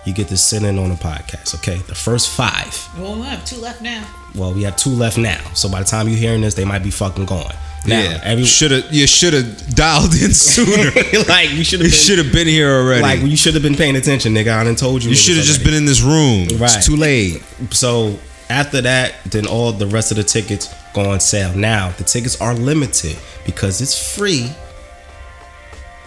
you 0.06 0.14
get 0.14 0.28
to 0.30 0.38
sit 0.38 0.64
in 0.64 0.80
on 0.80 0.90
the 0.90 0.96
podcast. 0.96 1.56
Okay, 1.56 1.78
the 1.88 1.96
first 1.96 2.30
five. 2.30 2.90
We 2.98 3.06
have 3.22 3.46
two 3.46 3.58
left 3.58 3.82
now. 3.82 4.08
Well, 4.36 4.54
we 4.54 4.64
have 4.64 4.76
two 4.76 4.90
left 4.90 5.18
now. 5.18 5.40
So 5.54 5.70
by 5.70 5.80
the 5.80 5.86
time 5.86 6.08
you're 6.08 6.18
hearing 6.18 6.42
this, 6.42 6.56
they 6.56 6.66
might 6.66 6.84
be 6.84 6.92
fucking 6.92 7.26
gone. 7.26 7.54
Now, 7.86 8.02
yeah, 8.02 8.22
every 8.24 8.46
should 8.46 8.72
have 8.72 8.94
you 8.94 9.06
should 9.08 9.34
have 9.34 9.76
dialed 9.76 10.14
in 10.14 10.34
sooner. 10.34 10.92
like 11.28 11.52
you 11.52 11.64
should 11.64 11.80
you 11.80 11.86
have 11.88 11.94
should 11.94 12.18
have 12.18 12.32
been 12.32 12.48
here 12.48 12.70
already. 12.70 13.02
like 13.02 13.22
you 13.22 13.36
should 13.36 13.54
have 13.56 13.64
been 13.64 13.76
paying 13.76 13.96
attention, 13.96 14.34
nigga. 14.34 14.58
I 14.58 14.64
done 14.64 14.76
told 14.76 15.04
you. 15.04 15.10
you 15.10 15.16
should 15.16 15.36
have 15.36 15.46
just 15.46 15.64
been 15.64 15.74
in 15.74 15.86
this 15.86 16.02
room. 16.02 16.48
Right. 16.58 16.76
It's 16.76 16.86
too 16.86 16.96
late. 16.96 17.44
So 17.72 18.18
after 18.50 18.82
that, 18.82 19.16
then 19.26 19.46
all 19.46 19.72
the 19.74 19.88
rest 19.88 20.12
of 20.12 20.18
the 20.18 20.24
tickets 20.24 20.74
go 20.94 21.02
on 21.02 21.20
sale. 21.20 21.54
Now 21.56 21.90
the 21.92 22.04
tickets 22.06 22.40
are 22.40 22.54
limited 22.54 23.18
because 23.46 23.82
it's 23.82 24.16
free. 24.16 24.50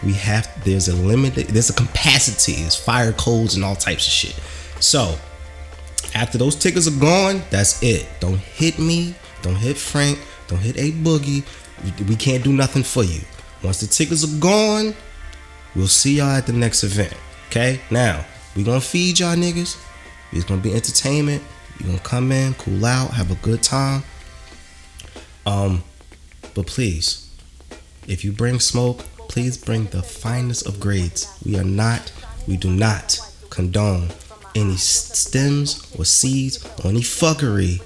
We 0.02 0.14
have 0.14 0.48
there's 0.64 0.88
a 0.88 0.96
limited 0.96 1.48
there's 1.48 1.68
a 1.68 1.74
capacity, 1.74 2.54
there's 2.62 2.76
fire 2.76 3.12
codes 3.12 3.54
and 3.54 3.64
all 3.64 3.76
types 3.76 4.06
of 4.06 4.12
shit. 4.12 4.40
So 4.80 5.18
after 6.16 6.38
those 6.38 6.56
tickets 6.56 6.88
are 6.88 6.98
gone, 6.98 7.42
that's 7.50 7.82
it. 7.82 8.06
Don't 8.20 8.38
hit 8.38 8.78
me, 8.78 9.14
don't 9.42 9.54
hit 9.54 9.76
Frank, 9.76 10.18
don't 10.48 10.58
hit 10.58 10.76
A 10.78 10.92
Boogie. 10.92 11.44
We- 12.08 12.16
can't 12.16 12.42
do 12.42 12.54
nothing 12.54 12.82
for 12.82 13.04
you. 13.04 13.20
Once 13.62 13.80
the 13.80 13.86
tickets 13.86 14.24
are 14.24 14.38
gone, 14.38 14.94
we'll 15.74 15.88
see 15.88 16.16
y'all 16.16 16.30
at 16.30 16.46
the 16.46 16.54
next 16.54 16.84
event. 16.84 17.12
Okay? 17.48 17.80
Now, 17.90 18.24
we 18.56 18.62
gonna 18.62 18.80
feed 18.80 19.20
y'all 19.20 19.36
niggas. 19.36 19.76
It's 20.32 20.44
gonna 20.46 20.62
be 20.62 20.72
entertainment. 20.72 21.42
You 21.78 21.86
gonna 21.86 21.98
come 21.98 22.32
in, 22.32 22.54
cool 22.54 22.86
out, 22.86 23.10
have 23.10 23.30
a 23.30 23.34
good 23.36 23.62
time. 23.62 24.02
Um, 25.44 25.84
but 26.54 26.66
please, 26.66 27.28
if 28.08 28.24
you 28.24 28.32
bring 28.32 28.58
smoke, 28.58 29.04
please 29.28 29.58
bring 29.58 29.84
the 29.86 30.02
finest 30.02 30.66
of 30.66 30.80
grades. 30.80 31.28
We 31.44 31.58
are 31.58 31.64
not, 31.64 32.10
we 32.48 32.56
do 32.56 32.70
not 32.70 33.20
condone 33.50 34.08
any 34.56 34.76
stems 34.76 35.86
or 35.98 36.04
seeds 36.04 36.64
or 36.82 36.88
any 36.90 37.02
fuckery 37.02 37.80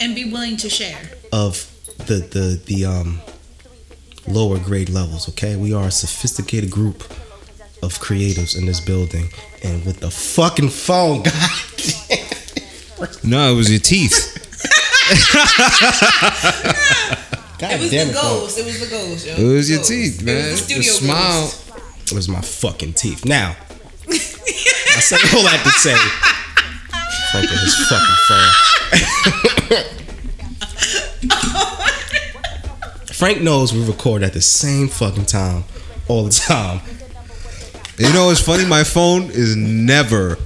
And 0.00 0.14
be 0.14 0.24
willing 0.32 0.56
to 0.58 0.68
share. 0.70 0.98
of 1.32 1.66
the 2.06 2.16
the 2.34 2.60
the 2.66 2.84
um 2.86 3.20
lower 4.26 4.58
grade 4.58 4.88
levels. 4.88 5.28
Okay, 5.30 5.56
we 5.56 5.72
are 5.74 5.86
a 5.88 5.90
sophisticated 5.90 6.70
group 6.70 7.00
of 7.82 7.98
creatives 8.00 8.56
in 8.58 8.66
this 8.66 8.80
building, 8.80 9.28
and 9.62 9.84
with 9.86 10.00
the 10.00 10.10
fucking 10.10 10.68
phone, 10.70 11.22
God, 12.98 13.08
No, 13.24 13.52
it 13.52 13.56
was 13.56 13.70
your 13.70 13.80
teeth. 13.80 14.34
God 17.58 17.72
It 17.72 17.80
was 17.80 17.90
damn 17.90 18.08
the 18.08 18.12
it, 18.12 18.16
phone. 18.16 18.40
ghost. 18.40 18.58
It 18.58 18.64
was 18.66 18.80
the 18.80 18.86
ghost, 18.86 19.26
yo. 19.26 19.34
It 19.34 19.54
was 19.54 19.68
your 19.70 19.78
Ghost. 19.78 19.88
teeth, 19.90 20.20
It 20.20 20.24
man. 20.24 20.50
was 20.52 20.66
the 20.66 20.74
The 20.74 20.82
smile. 20.82 21.42
ghost. 21.42 21.62
It 22.06 22.14
was 22.14 22.28
my 22.28 22.40
fucking 22.40 22.92
teeth. 22.94 23.24
Now, 23.24 23.56
I 24.10 25.00
say 25.00 25.16
all 25.36 25.46
I 25.46 25.50
have 25.56 25.64
to 25.64 25.70
say. 25.78 25.96
Frank 27.30 27.50
and 27.50 27.60
his 27.60 27.74
fucking 27.88 28.16
phone. 28.28 28.50
Frank 33.14 33.42
knows 33.42 33.72
we 33.72 33.84
record 33.84 34.22
at 34.22 34.32
the 34.32 34.40
same 34.40 34.88
fucking 34.88 35.26
time 35.26 35.64
all 36.08 36.24
the 36.24 36.30
time. 36.30 36.80
You 37.98 38.12
know 38.12 38.26
what's 38.26 38.40
funny? 38.40 38.64
My 38.64 38.84
phone 38.84 39.24
is 39.24 39.56
never 39.56 40.38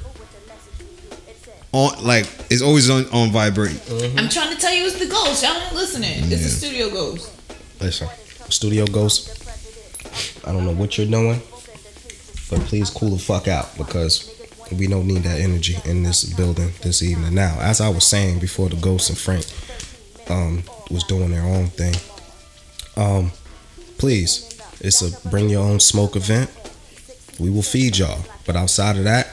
on. 1.73 2.02
Like 2.02 2.26
it's 2.50 2.62
always 2.62 2.88
on 2.88 3.07
on 3.11 3.31
vibrate. 3.31 3.73
Mm-hmm. 3.73 4.19
I'm 4.19 4.28
trying 4.31 4.54
to 4.54 4.61
tell 4.61 4.73
you 4.73 4.87
it's 4.87 4.99
the 4.99 5.07
ghost. 5.07 5.42
Y'all 5.42 5.52
not 5.52 5.75
listening. 5.75 6.33
It's 6.33 6.42
the 6.42 6.49
studio 6.49 6.88
ghost. 6.88 7.31
Listen, 7.81 8.09
studio 8.49 8.87
ghost. 8.87 9.38
I 10.47 10.52
don't 10.52 10.64
know 10.64 10.73
what 10.73 10.97
you're 10.97 11.07
doing, 11.07 11.40
but 12.52 12.61
please 12.66 12.90
cool 12.90 13.09
the 13.09 13.18
fuck 13.18 13.49
out 13.49 13.75
because 13.78 14.30
we 14.78 14.87
don't 14.87 15.06
need 15.06 15.23
that 15.23 15.40
energy 15.40 15.75
in 15.87 16.02
this 16.02 16.23
building 16.35 16.71
this 16.82 17.02
evening. 17.02 17.35
Now, 17.35 17.56
as 17.59 17.80
I 17.80 17.88
was 17.88 18.06
saying 18.06 18.40
before, 18.40 18.68
the 18.68 18.76
ghost 18.76 19.09
and 19.09 19.18
Frank 19.18 19.47
um, 20.28 20.62
was 20.90 21.02
doing 21.04 21.30
their 21.30 21.44
own 21.44 21.68
thing. 21.68 21.94
Um, 22.94 23.32
please, 23.97 24.61
it's 24.80 25.00
a 25.00 25.28
bring 25.30 25.49
your 25.49 25.64
own 25.64 25.80
smoke 25.80 26.14
event. 26.14 26.50
We 27.40 27.49
will 27.49 27.62
feed 27.62 27.97
y'all, 27.97 28.23
but 28.44 28.54
outside 28.54 28.99
of 28.99 29.04
that, 29.04 29.28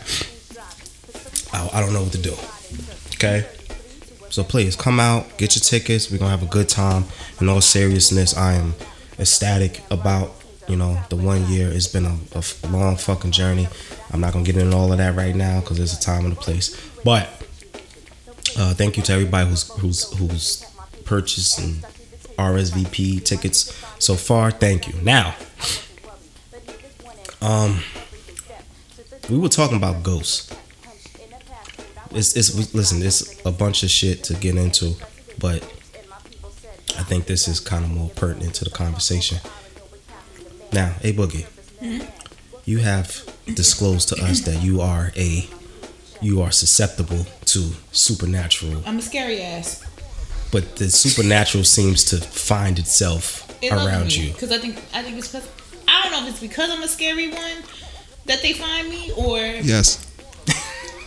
I, 1.51 1.77
I 1.77 1.81
don't 1.81 1.91
know 1.91 2.03
what 2.03 2.13
to 2.13 2.21
do. 2.21 2.35
Okay. 3.15 3.45
So 4.29 4.45
please 4.45 4.77
come 4.77 5.01
out, 5.01 5.38
get 5.38 5.57
your 5.57 5.61
tickets. 5.61 6.09
We're 6.09 6.19
gonna 6.19 6.31
have 6.31 6.43
a 6.43 6.45
good 6.45 6.69
time. 6.69 7.03
In 7.41 7.49
all 7.49 7.59
seriousness, 7.59 8.38
I 8.38 8.53
am 8.53 8.75
ecstatic 9.19 9.81
about 9.91 10.38
you 10.69 10.75
know 10.75 10.99
the 11.09 11.15
one 11.15 11.45
year—it's 11.47 11.88
been 11.88 12.05
a 12.05 12.17
long 12.67 12.95
fucking 12.95 13.31
journey. 13.31 13.67
I'm 14.11 14.21
not 14.21 14.33
gonna 14.33 14.45
get 14.45 14.57
into 14.57 14.75
all 14.75 14.91
of 14.91 14.97
that 14.99 15.15
right 15.15 15.35
now 15.35 15.59
because 15.59 15.77
there's 15.77 15.93
a 15.93 15.99
time 15.99 16.25
and 16.25 16.33
a 16.33 16.35
place. 16.38 16.79
But 17.03 17.27
uh, 18.57 18.73
thank 18.73 18.97
you 18.97 19.03
to 19.03 19.13
everybody 19.13 19.49
who's 19.49 19.69
who's 19.79 20.17
who's 20.17 20.65
purchased 21.05 21.59
and 21.59 21.83
RSVP 22.38 23.23
tickets 23.23 23.75
so 23.99 24.15
far. 24.15 24.51
Thank 24.51 24.88
you. 24.88 24.93
Now, 25.01 25.35
um, 27.41 27.79
we 29.29 29.38
were 29.38 29.49
talking 29.49 29.77
about 29.77 30.03
ghosts 30.03 30.55
it's 32.11 32.35
it's 32.35 32.73
listen, 32.73 33.01
it's 33.03 33.45
a 33.45 33.51
bunch 33.51 33.83
of 33.83 33.89
shit 33.89 34.23
to 34.25 34.33
get 34.33 34.55
into, 34.55 34.93
but 35.38 35.63
I 36.97 37.03
think 37.03 37.25
this 37.25 37.47
is 37.47 37.59
kind 37.59 37.85
of 37.85 37.91
more 37.91 38.09
pertinent 38.09 38.55
to 38.55 38.65
the 38.65 38.71
conversation. 38.71 39.39
Now, 40.71 40.93
a 41.01 41.13
boogie, 41.13 41.45
you 42.65 42.77
have 42.79 43.25
disclosed 43.55 44.09
to 44.09 44.23
us 44.23 44.41
that 44.41 44.61
you 44.61 44.81
are 44.81 45.11
a 45.15 45.47
you 46.21 46.41
are 46.41 46.51
susceptible 46.51 47.25
to 47.45 47.71
supernatural, 47.91 48.83
I'm 48.85 48.97
a 48.99 49.01
scary 49.01 49.41
ass. 49.41 49.83
but 50.51 50.75
the 50.75 50.89
supernatural 50.89 51.63
seems 51.63 52.03
to 52.05 52.17
find 52.17 52.77
itself 52.77 53.47
It 53.63 53.71
around 53.71 54.07
me, 54.07 54.27
you. 54.27 54.33
Because 54.33 54.51
I 54.51 54.57
think 54.59 54.77
I 54.93 55.01
think 55.01 55.17
it's 55.17 55.31
because 55.31 55.47
I 55.88 56.03
don't 56.03 56.11
know 56.11 56.23
if 56.27 56.31
it's 56.31 56.39
because 56.41 56.69
I'm 56.69 56.83
a 56.83 56.88
scary 56.88 57.29
one 57.29 57.63
that 58.25 58.41
they 58.41 58.53
find 58.53 58.89
me 58.89 59.11
or 59.17 59.39
Yes. 59.39 60.05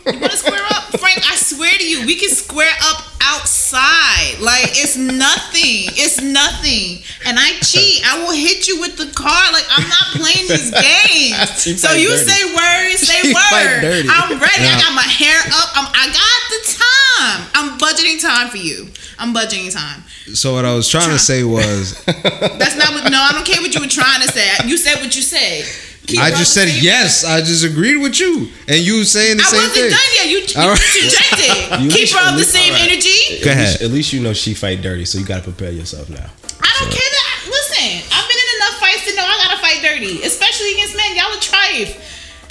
you 0.07 0.19
want 0.19 0.33
to 0.33 0.37
square 0.38 0.64
up, 0.71 0.85
Frank. 0.99 1.19
I 1.31 1.37
swear 1.37 1.71
to 1.71 1.88
you, 1.88 2.04
we 2.07 2.16
can 2.16 2.31
square 2.31 2.73
up 2.83 3.04
outside. 3.23 4.38
Like 4.41 4.75
it's 4.79 4.97
nothing. 4.97 5.91
It's 5.95 6.21
nothing. 6.21 7.02
And 7.26 7.38
I 7.38 7.55
cheat. 7.62 8.02
I 8.05 8.23
will 8.23 8.35
hit 8.35 8.69
you 8.69 8.81
with 8.81 8.97
the 8.97 9.11
car. 9.14 9.43
Like 9.52 9.67
I'm 9.71 9.88
not 9.88 10.07
playing 10.19 10.47
these 10.49 10.71
games. 10.91 11.81
So 11.81 11.93
you 11.95 12.11
dirty. 12.11 12.26
say 12.26 12.41
words, 12.50 13.00
say 13.07 13.19
She 13.23 13.35
fight 13.35 13.83
word. 13.83 14.07
I'm 14.11 14.38
ready. 14.38 14.67
I 14.67 14.75
got 14.83 14.95
my 14.95 15.07
hair 15.07 15.38
up. 15.55 15.71
I'm, 15.79 15.88
I 15.95 16.07
got 16.11 16.41
the 16.50 16.61
time. 16.76 17.41
I'm 17.55 17.69
budgeting 17.79 18.21
time 18.21 18.49
for 18.49 18.59
you. 18.59 18.88
I'm 19.19 19.35
budgeting 19.35 19.73
time. 19.73 20.02
So 20.35 20.55
what 20.55 20.64
I 20.64 20.75
was 20.75 20.88
trying 20.88 21.11
to 21.11 21.19
say 21.19 21.45
was, 21.45 22.02
That's 22.07 22.76
not 22.76 22.93
what. 22.95 23.11
No, 23.11 23.19
I 23.21 23.33
don't 23.33 23.47
care 23.47 23.61
what 23.61 23.75
you 23.75 23.81
were 23.81 23.88
trying 23.88 24.23
to 24.23 24.29
say. 24.29 24.47
You 24.67 24.76
said 24.76 25.00
what 25.02 25.14
you 25.14 25.23
said. 25.23 25.64
Keep 26.06 26.18
I 26.21 26.30
just 26.30 26.52
said 26.52 26.68
saying- 26.68 26.82
yes. 26.82 27.25
I 27.25 27.40
just 27.40 27.64
agreed 27.64 27.97
with 27.99 28.18
you, 28.18 28.49
and 28.66 28.78
you 28.78 29.04
saying 29.04 29.37
the 29.37 29.44
I 29.44 29.47
same 29.47 29.61
wasn't 29.62 29.75
thing. 29.75 29.90
done 29.90 30.11
yet. 30.18 30.26
You, 30.28 30.38
you 30.38 30.47
All 30.61 30.68
right. 30.68 30.97
interjected. 30.99 31.80
You 31.82 31.90
Keep 31.90 32.09
should- 32.09 32.18
her 32.18 32.26
at 32.26 32.32
of 32.35 32.38
the 32.38 32.44
same 32.44 32.73
all 32.75 32.80
right. 32.80 32.90
energy. 32.90 33.44
Go 33.44 33.50
At 33.50 33.59
least, 33.59 33.82
at 33.82 33.90
least 33.90 34.12
you 34.12 34.21
know 34.21 34.32
she 34.32 34.54
fight 34.54 34.82
dirty, 34.82 35.04
so 35.04 35.18
you 35.18 35.25
gotta 35.25 35.42
prepare 35.44 35.71
yourself 35.71 36.09
now. 36.11 36.26
I 36.62 36.71
don't 36.80 36.90
care 36.90 37.11
that. 37.11 37.28
Listen, 37.47 38.02
I've 38.12 38.26
been 38.28 38.38
in 38.38 38.49
enough 38.59 38.76
fights 38.82 39.04
to 39.09 39.14
know 39.14 39.23
I 39.23 39.37
gotta 39.47 39.61
fight 39.62 39.78
dirty, 39.82 40.23
especially 40.26 40.73
against 40.75 40.97
men. 40.97 41.14
Y'all 41.16 41.26
are 41.32 41.38
trife. 41.38 41.94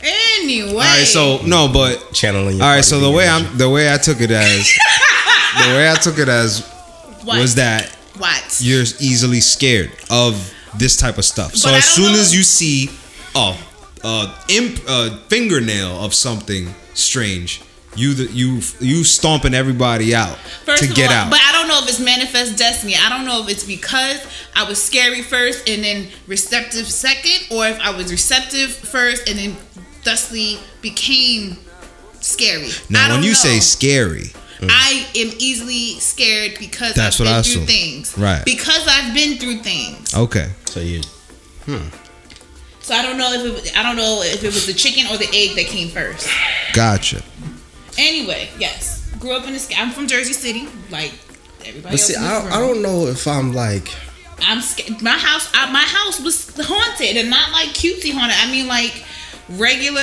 Anyway. 0.04 0.72
All 0.72 0.78
right. 0.78 1.06
So 1.06 1.40
no, 1.46 1.70
but 1.72 2.12
Channeling. 2.14 2.58
Your 2.58 2.66
all 2.66 2.72
right. 2.72 2.84
So 2.86 3.00
the 3.00 3.12
way 3.12 3.28
energy. 3.28 3.48
I'm, 3.52 3.58
the 3.58 3.70
way 3.70 3.94
I 3.94 3.98
took 3.98 4.20
it 4.22 4.32
as, 4.32 4.66
the 5.58 5.74
way 5.76 5.90
I 5.92 5.96
took 5.96 6.18
it 6.18 6.28
as 6.30 6.66
what? 7.24 7.40
was 7.40 7.56
that 7.56 7.90
what? 8.18 8.60
you're 8.62 8.82
easily 9.00 9.40
scared 9.42 9.92
of 10.10 10.54
this 10.78 10.96
type 10.98 11.18
of 11.18 11.26
stuff. 11.26 11.56
So 11.56 11.68
But 11.70 11.76
I 11.76 11.78
as 11.80 11.86
soon 11.90 12.14
know- 12.14 12.20
as 12.20 12.34
you 12.36 12.44
see 12.44 12.90
a, 13.36 13.58
a 14.04 14.36
imp, 14.50 14.80
a 14.88 15.18
fingernail 15.28 16.04
of 16.04 16.14
something 16.14 16.74
strange, 16.94 17.62
you 17.96 18.14
the, 18.14 18.32
you 18.32 18.62
you 18.80 19.04
stomping 19.04 19.54
everybody 19.54 20.16
out 20.16 20.38
First 20.66 20.84
to 20.84 20.90
of 20.90 20.96
get 20.96 21.10
all, 21.12 21.18
out. 21.26 21.30
but 21.30 21.40
I 21.44 21.52
don't 21.52 21.68
know 21.68 21.80
if 21.84 21.90
it's 21.90 22.00
manifest 22.00 22.58
destiny. 22.58 22.96
I 22.96 23.10
don't 23.10 23.26
know 23.26 23.44
if 23.44 23.50
it's 23.50 23.64
because 23.66 24.26
I 24.56 24.64
was 24.64 24.82
scary 24.82 25.22
first 25.22 25.68
and 25.68 25.84
then 25.84 26.08
receptive 26.28 26.88
second, 26.88 27.48
or 27.56 27.68
if 27.68 27.80
I 27.82 27.96
was 27.96 28.10
receptive 28.12 28.72
first 28.72 29.28
and 29.28 29.38
then 29.38 29.58
thusly 30.04 30.58
became 30.82 31.58
scary. 32.22 32.68
I 32.68 32.72
now, 32.90 33.08
don't 33.08 33.18
when 33.18 33.24
you 33.24 33.32
know. 33.32 33.36
say 33.36 33.60
scary, 33.60 34.32
I 34.62 35.06
mm. 35.14 35.22
am 35.28 35.36
easily 35.40 36.00
scared 36.00 36.54
because 36.60 36.94
That's 36.94 37.20
I've 37.20 37.26
what 37.26 37.32
been 37.32 37.40
I 37.40 37.42
through 37.42 37.64
assume. 37.64 37.66
things. 37.68 38.18
Right. 38.18 38.46
Because 38.46 38.88
I've 38.88 39.14
been 39.14 39.38
through 39.38 39.58
things. 39.64 40.16
okay, 40.16 40.50
So 40.66 40.80
you. 40.80 41.02
Hmm. 41.66 41.88
So 42.82 42.96
I 42.96 43.04
don't 43.04 43.18
know 43.18 43.32
if 43.34 43.46
it 43.46 43.54
was, 43.54 43.72
I 43.76 43.84
don't 43.84 43.96
know 43.96 44.22
if 44.24 44.44
it 44.44 44.48
was 44.48 44.66
the 44.66 44.74
chicken 44.74 45.06
or 45.08 45.18
the 45.18 45.30
egg 45.34 45.56
that 45.56 45.66
came 45.66 45.90
first. 45.90 46.28
gotcha. 46.74 47.22
Anyway, 47.98 48.50
yes, 48.58 49.12
grew 49.20 49.34
up 49.34 49.46
in 49.46 49.54
this. 49.54 49.70
I'm 49.78 49.92
from 49.92 50.08
Jersey 50.08 50.34
City, 50.34 50.68
like 50.90 51.14
everybody 51.66 51.94
But 51.94 52.00
see, 52.00 52.16
I, 52.16 52.48
I 52.48 52.60
don't 52.60 52.82
know 52.82 53.08
if 53.08 53.28
I'm 53.28 53.54
like. 53.54 53.94
I'm 54.44 54.62
scared. 54.62 55.02
My 55.04 55.12
house, 55.12 55.50
I, 55.54 55.72
my 55.72 55.84
house 55.84 56.20
was 56.20 56.56
haunted, 56.60 57.18
and 57.18 57.30
not 57.30 57.52
like 57.52 57.70
cutesy 57.70 58.12
haunted. 58.12 58.38
I 58.40 58.52
mean 58.52 58.68
like 58.68 59.04
regular 59.50 60.02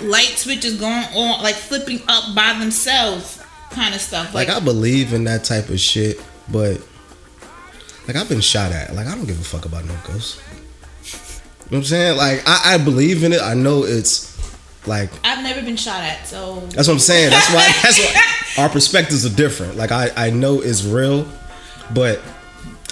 light 0.00 0.34
switches 0.38 0.78
going 0.78 1.04
on, 1.14 1.42
like 1.42 1.56
flipping 1.56 2.00
up 2.08 2.34
by 2.34 2.56
themselves, 2.58 3.42
kind 3.70 3.94
of 3.94 4.00
stuff. 4.00 4.32
Like 4.32 4.48
Like, 4.48 4.56
I 4.56 4.64
believe 4.64 5.12
in 5.12 5.24
that 5.24 5.44
type 5.44 5.68
of 5.68 5.80
shit, 5.80 6.22
but 6.50 6.80
like 8.06 8.16
I've 8.16 8.28
been 8.28 8.40
shot 8.40 8.72
at. 8.72 8.94
Like 8.94 9.06
I 9.06 9.14
don't 9.14 9.26
give 9.26 9.40
a 9.40 9.44
fuck 9.44 9.66
about 9.66 9.84
no 9.84 9.94
ghosts. 10.06 10.40
You 11.66 11.70
know 11.70 11.78
what 11.78 11.78
I'm 11.78 11.84
saying? 11.84 12.16
Like 12.16 12.42
I, 12.46 12.74
I 12.74 12.78
believe 12.78 13.24
in 13.24 13.32
it. 13.32 13.40
I 13.40 13.54
know 13.54 13.84
it's 13.84 14.34
like 14.86 15.10
I've 15.24 15.42
never 15.42 15.62
been 15.62 15.76
shot 15.76 16.02
at, 16.02 16.26
so 16.26 16.60
that's 16.60 16.88
what 16.88 16.94
I'm 16.94 17.00
saying. 17.00 17.30
That's 17.30 17.48
why 17.48 17.72
that's 17.82 17.98
why 18.56 18.62
our 18.64 18.68
perspectives 18.68 19.24
are 19.24 19.34
different. 19.34 19.76
Like 19.76 19.92
I, 19.92 20.10
I 20.16 20.30
know 20.30 20.60
it's 20.60 20.84
real, 20.84 21.26
but 21.94 22.20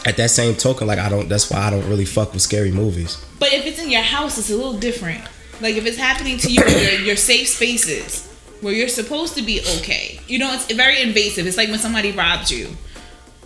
at 0.07 0.17
that 0.17 0.31
same 0.31 0.55
token, 0.55 0.87
like 0.87 0.99
I 0.99 1.09
don't. 1.09 1.29
That's 1.29 1.50
why 1.50 1.59
I 1.59 1.71
don't 1.71 1.88
really 1.88 2.07
fuck 2.07 2.33
with 2.33 2.43
scary 2.43 2.73
movies. 2.73 3.23
But 3.38 3.52
if 3.52 3.67
it's 3.67 3.83
in 3.83 3.91
your 3.91 4.02
house, 4.02 4.38
it's 4.38 4.50
a 4.50 4.57
little 4.57 4.79
different. 4.79 5.23
Like 5.61 5.76
if 5.76 5.87
it's 5.87 5.99
happening 5.99 6.38
to 6.38 6.52
you 6.52 6.62
in 6.62 6.83
your, 6.83 7.00
your 7.00 7.17
safe 7.17 7.49
spaces 7.49 8.29
where 8.62 8.73
you're 8.73 8.88
supposed 8.88 9.37
to 9.37 9.43
be 9.43 9.61
okay. 9.61 10.21
You 10.29 10.38
know, 10.38 10.52
it's 10.55 10.73
very 10.73 11.02
invasive. 11.02 11.47
It's 11.47 11.57
like 11.57 11.69
when 11.69 11.79
somebody 11.79 12.12
robs 12.12 12.50
you. 12.50 12.69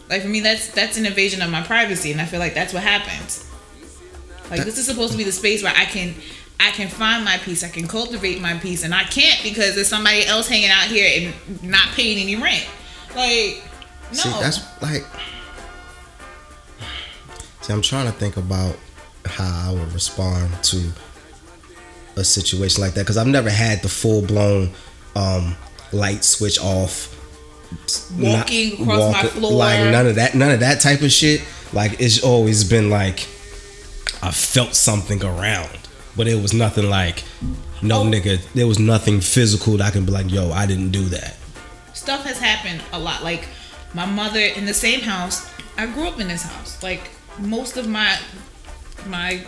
Like 0.09 0.23
for 0.23 0.29
me, 0.29 0.41
that's 0.41 0.69
that's 0.69 0.97
an 0.97 1.07
invasion 1.07 1.43
of 1.43 1.51
my 1.51 1.63
privacy, 1.63 2.13
and 2.13 2.21
I 2.21 2.27
feel 2.27 2.39
like 2.39 2.55
that's 2.55 2.73
what 2.73 2.83
happens. 2.83 3.46
Like 4.51 4.65
this 4.65 4.79
is 4.79 4.87
supposed 4.87 5.13
to 5.13 5.19
be 5.19 5.25
the 5.25 5.33
space 5.33 5.63
where 5.63 5.75
I 5.77 5.85
can 5.85 6.15
I 6.59 6.71
can 6.71 6.89
find 6.89 7.25
my 7.25 7.37
peace, 7.39 7.63
I 7.63 7.69
can 7.69 7.87
cultivate 7.87 8.41
my 8.41 8.55
peace, 8.55 8.85
and 8.85 8.95
I 8.95 9.05
can't 9.05 9.43
because 9.43 9.75
there's 9.75 9.89
somebody 9.89 10.25
else 10.25 10.49
hanging 10.49 10.71
out 10.71 10.85
here 10.85 11.33
and 11.51 11.63
not 11.63 11.89
paying 11.89 12.19
any 12.19 12.37
rent. 12.37 12.67
Like 13.15 13.63
no, 14.11 14.19
See, 14.19 14.31
that's 14.31 14.83
like. 14.83 15.05
See, 17.63 17.73
I'm 17.73 17.83
trying 17.83 18.07
to 18.07 18.13
think 18.13 18.37
about 18.37 18.77
how 19.25 19.71
I 19.71 19.75
would 19.75 19.93
respond 19.93 20.53
to 20.65 20.93
a 22.17 22.25
situation 22.25 22.83
like 22.83 22.95
that 22.95 23.03
because 23.03 23.17
I've 23.17 23.27
never 23.27 23.51
had 23.51 23.83
the 23.83 23.89
full 23.89 24.23
blown 24.23 24.71
um, 25.17 25.57
light 25.93 26.25
switch 26.25 26.61
off. 26.61 27.13
Walking 28.19 28.81
across 28.81 29.13
my 29.13 29.23
floor. 29.25 29.53
like 29.53 29.91
none 29.91 30.07
of 30.07 30.15
that, 30.15 30.37
none 30.37 30.53
of 30.53 30.61
that 30.61 30.81
type 30.81 31.03
of 31.03 31.11
shit. 31.11 31.43
Like 31.73 32.01
it's 32.01 32.23
always 32.23 32.63
been 32.63 32.91
like 32.91 33.27
I 34.27 34.33
felt 34.33 34.75
something 34.75 35.23
around, 35.23 35.79
but 36.17 36.27
it 36.27 36.43
was 36.43 36.53
nothing 36.53 36.91
like 36.91 37.23
no 37.81 38.03
nigga. 38.03 38.43
There 38.55 38.67
was 38.67 38.81
nothing 38.81 39.21
physical 39.21 39.77
that 39.77 39.87
I 39.87 39.91
can 39.93 40.05
be 40.05 40.11
like, 40.11 40.33
yo, 40.33 40.51
I 40.51 40.67
didn't 40.67 40.91
do 40.91 41.05
that. 41.11 41.37
stuff 41.95 42.25
has 42.25 42.41
happened 42.41 42.83
a 42.93 42.99
lot. 42.99 43.23
Like 43.23 43.47
my 43.95 44.05
mother 44.05 44.41
in 44.41 44.65
the 44.67 44.75
same 44.75 45.01
house. 45.01 45.49
I 45.79 45.87
grew 45.87 46.09
up 46.09 46.19
in 46.19 46.27
this 46.27 46.43
house. 46.43 46.83
Like 46.83 47.11
most 47.39 47.77
of 47.77 47.87
my 47.87 48.19
my 49.07 49.45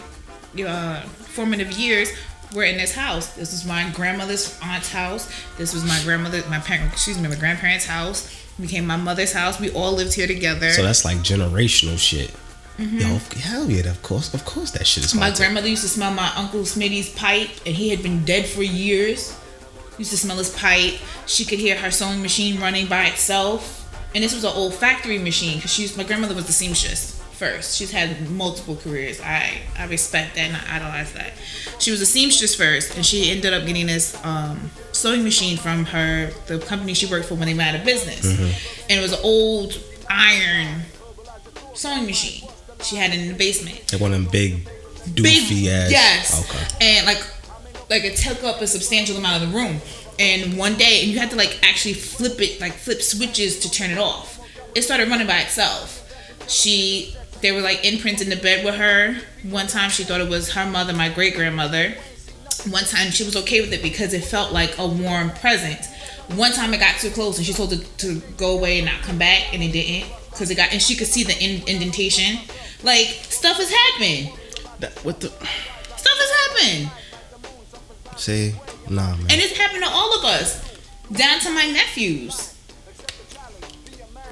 uh, 0.65 1.01
formative 1.03 1.73
years 1.73 2.13
were 2.55 2.63
in 2.63 2.77
this 2.77 2.95
house. 2.95 3.33
This 3.35 3.51
was 3.51 3.65
my 3.65 3.91
grandmother's 3.91 4.59
aunt's 4.63 4.93
house. 4.93 5.29
This 5.57 5.75
was 5.75 5.85
my 5.85 6.01
grandmother, 6.05 6.43
my 6.49 6.61
parent, 6.61 6.93
excuse 6.93 7.19
me, 7.19 7.29
my 7.29 7.35
grandparents' 7.35 7.87
house. 7.87 8.33
Became 8.61 8.87
my 8.87 8.97
mother's 8.97 9.33
house. 9.33 9.59
We 9.59 9.71
all 9.73 9.93
lived 9.93 10.15
here 10.15 10.27
together. 10.29 10.71
So 10.71 10.83
that's 10.83 11.05
like 11.05 11.19
generational 11.19 11.99
shit. 11.99 12.33
Yo, 12.79 13.19
hell 13.41 13.69
yeah, 13.69 13.89
of 13.91 14.01
course, 14.03 14.33
of 14.35 14.45
course, 14.45 14.71
that 14.73 14.87
shit 14.87 15.05
is 15.05 15.11
Mm-hmm. 15.11 15.19
My 15.19 15.27
haunted. 15.27 15.41
grandmother 15.41 15.69
used 15.69 15.83
to 15.83 15.89
smell 15.89 16.13
my 16.15 16.33
uncle 16.37 16.61
Smitty's 16.61 17.11
pipe, 17.11 17.51
and 17.67 17.75
he 17.75 17.89
had 17.91 18.03
been 18.03 18.25
dead 18.25 18.47
for 18.47 18.63
years. 18.63 19.37
Used 19.99 20.13
to 20.13 20.17
smell 20.19 20.37
his 20.37 20.55
pipe. 20.57 20.95
She 21.27 21.45
could 21.45 21.59
hear 21.59 21.77
her 21.77 21.91
sewing 21.91 22.23
machine 22.23 22.61
running 22.61 22.87
by 22.87 23.07
itself, 23.07 23.75
and 24.15 24.23
this 24.23 24.33
was 24.33 24.45
an 24.45 24.53
old 24.55 24.75
factory 24.75 25.19
machine 25.19 25.57
because 25.57 25.73
she 25.73 25.83
was, 25.83 25.97
my 25.97 26.05
grandmother 26.05 26.35
was 26.37 26.47
the 26.47 26.53
seamstress 26.53 27.21
first. 27.33 27.77
She's 27.77 27.91
had 27.91 28.31
multiple 28.31 28.77
careers. 28.77 29.21
I 29.21 29.61
I 29.77 29.87
respect 29.87 30.37
that 30.37 30.43
and 30.43 30.57
I 30.57 30.77
idolize 30.77 31.13
that. 31.15 31.33
She 31.81 31.91
was 31.91 32.01
a 32.01 32.07
seamstress 32.07 32.55
first, 32.55 32.95
and 32.95 33.05
she 33.05 33.31
ended 33.33 33.53
up 33.55 33.67
getting 33.67 33.87
this 33.87 34.17
um, 34.25 34.71
sewing 34.93 35.25
machine 35.25 35.57
from 35.57 35.85
her 35.87 36.31
the 36.47 36.61
company 36.61 36.95
she 36.95 37.07
worked 37.07 37.27
for 37.27 37.35
when 37.35 37.47
they 37.47 37.55
went 37.55 37.71
out 37.75 37.81
of 37.81 37.85
business, 37.85 38.25
and 38.89 38.99
it 38.99 39.03
was 39.03 39.13
an 39.13 39.21
old 39.25 39.81
iron 40.09 40.83
sewing 41.75 42.07
machine. 42.07 42.48
She 42.83 42.97
had 42.97 43.13
it 43.13 43.21
in 43.21 43.29
the 43.29 43.35
basement. 43.35 43.93
Like 43.93 44.01
one 44.01 44.13
of 44.13 44.23
them 44.23 44.31
big, 44.31 44.65
big 45.15 45.43
doofy 45.43 45.67
ass. 45.69 45.91
yes. 45.91 46.51
Okay. 46.51 46.87
and 46.87 47.07
like 47.07 47.25
like 47.91 48.05
it 48.05 48.17
took 48.17 48.45
up 48.45 48.61
a 48.61 48.67
substantial 48.67 49.17
amount 49.17 49.43
of 49.43 49.51
the 49.51 49.57
room. 49.57 49.81
And 50.19 50.59
one 50.59 50.75
day 50.75 51.01
and 51.03 51.11
you 51.11 51.19
had 51.19 51.31
to 51.31 51.37
like 51.37 51.59
actually 51.63 51.95
flip 51.95 52.41
it 52.41 52.61
like 52.61 52.73
flip 52.73 53.03
switches 53.03 53.61
to 53.61 53.71
turn 53.71 53.91
it 53.91 53.99
off. 53.99 54.41
It 54.75 54.83
started 54.83 55.09
running 55.09 55.27
by 55.27 55.39
itself. 55.39 55.95
She 56.49 57.15
there 57.41 57.55
were 57.55 57.61
like 57.61 57.85
imprints 57.85 58.21
in 58.21 58.31
the 58.31 58.37
bed 58.37 58.65
with 58.65 58.75
her. 58.75 59.17
One 59.43 59.67
time 59.67 59.91
she 59.91 60.05
thought 60.05 60.21
it 60.21 60.29
was 60.29 60.53
her 60.53 60.67
mother 60.67 60.93
my 60.93 61.09
great 61.09 61.35
grandmother 61.35 61.95
one 62.67 62.85
time 62.85 63.11
she 63.11 63.25
was 63.25 63.37
okay 63.37 63.61
with 63.61 63.73
it 63.73 63.83
because 63.83 64.13
it 64.13 64.25
felt 64.25 64.53
like 64.53 64.77
a 64.79 64.87
warm 64.87 65.31
present. 65.31 65.87
One 66.35 66.53
time 66.53 66.75
it 66.75 66.79
got 66.79 66.99
too 66.99 67.11
close 67.11 67.39
and 67.39 67.47
she 67.47 67.53
told 67.53 67.73
it 67.73 67.87
to 67.99 68.21
go 68.37 68.59
away 68.59 68.79
and 68.79 68.87
not 68.87 69.03
come 69.03 69.19
back 69.19 69.55
and 69.55 69.63
it 69.63 69.73
didn't 69.73 70.11
because 70.31 70.51
it 70.51 70.57
got 70.57 70.73
and 70.73 70.83
she 70.83 70.95
could 70.95 71.07
see 71.07 71.25
the 71.25 71.37
in, 71.43 71.67
indentation 71.67 72.39
like 72.83 73.07
stuff 73.29 73.57
has 73.57 73.71
happened 73.71 74.31
That, 74.81 74.93
what 75.05 75.21
the? 75.21 75.29
Stuff 75.29 76.19
has 76.19 76.59
happened. 76.59 76.91
See, 78.19 78.55
nah, 78.89 79.17
man. 79.17 79.21
And 79.23 79.41
it's 79.41 79.57
happened 79.57 79.85
to 79.85 79.91
all 79.91 80.19
of 80.19 80.25
us. 80.25 80.65
Down 81.13 81.41
to 81.41 81.51
my 81.51 81.67
nephews. 81.67 82.55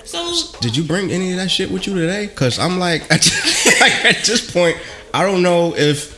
So 0.04 0.32
Did 0.61 0.76
you 0.76 0.85
bring 0.85 1.11
any 1.11 1.32
of 1.32 1.38
that 1.38 1.50
shit 1.50 1.70
with 1.70 1.87
you 1.87 1.94
today? 1.94 2.28
Cause 2.28 2.59
I'm 2.61 2.78
like, 2.78 3.02
at, 3.11 3.28
like 3.80 4.04
at 4.04 4.24
this 4.24 4.48
point, 4.50 4.76
I 5.12 5.24
don't 5.24 5.42
know 5.42 5.74
if 5.76 6.15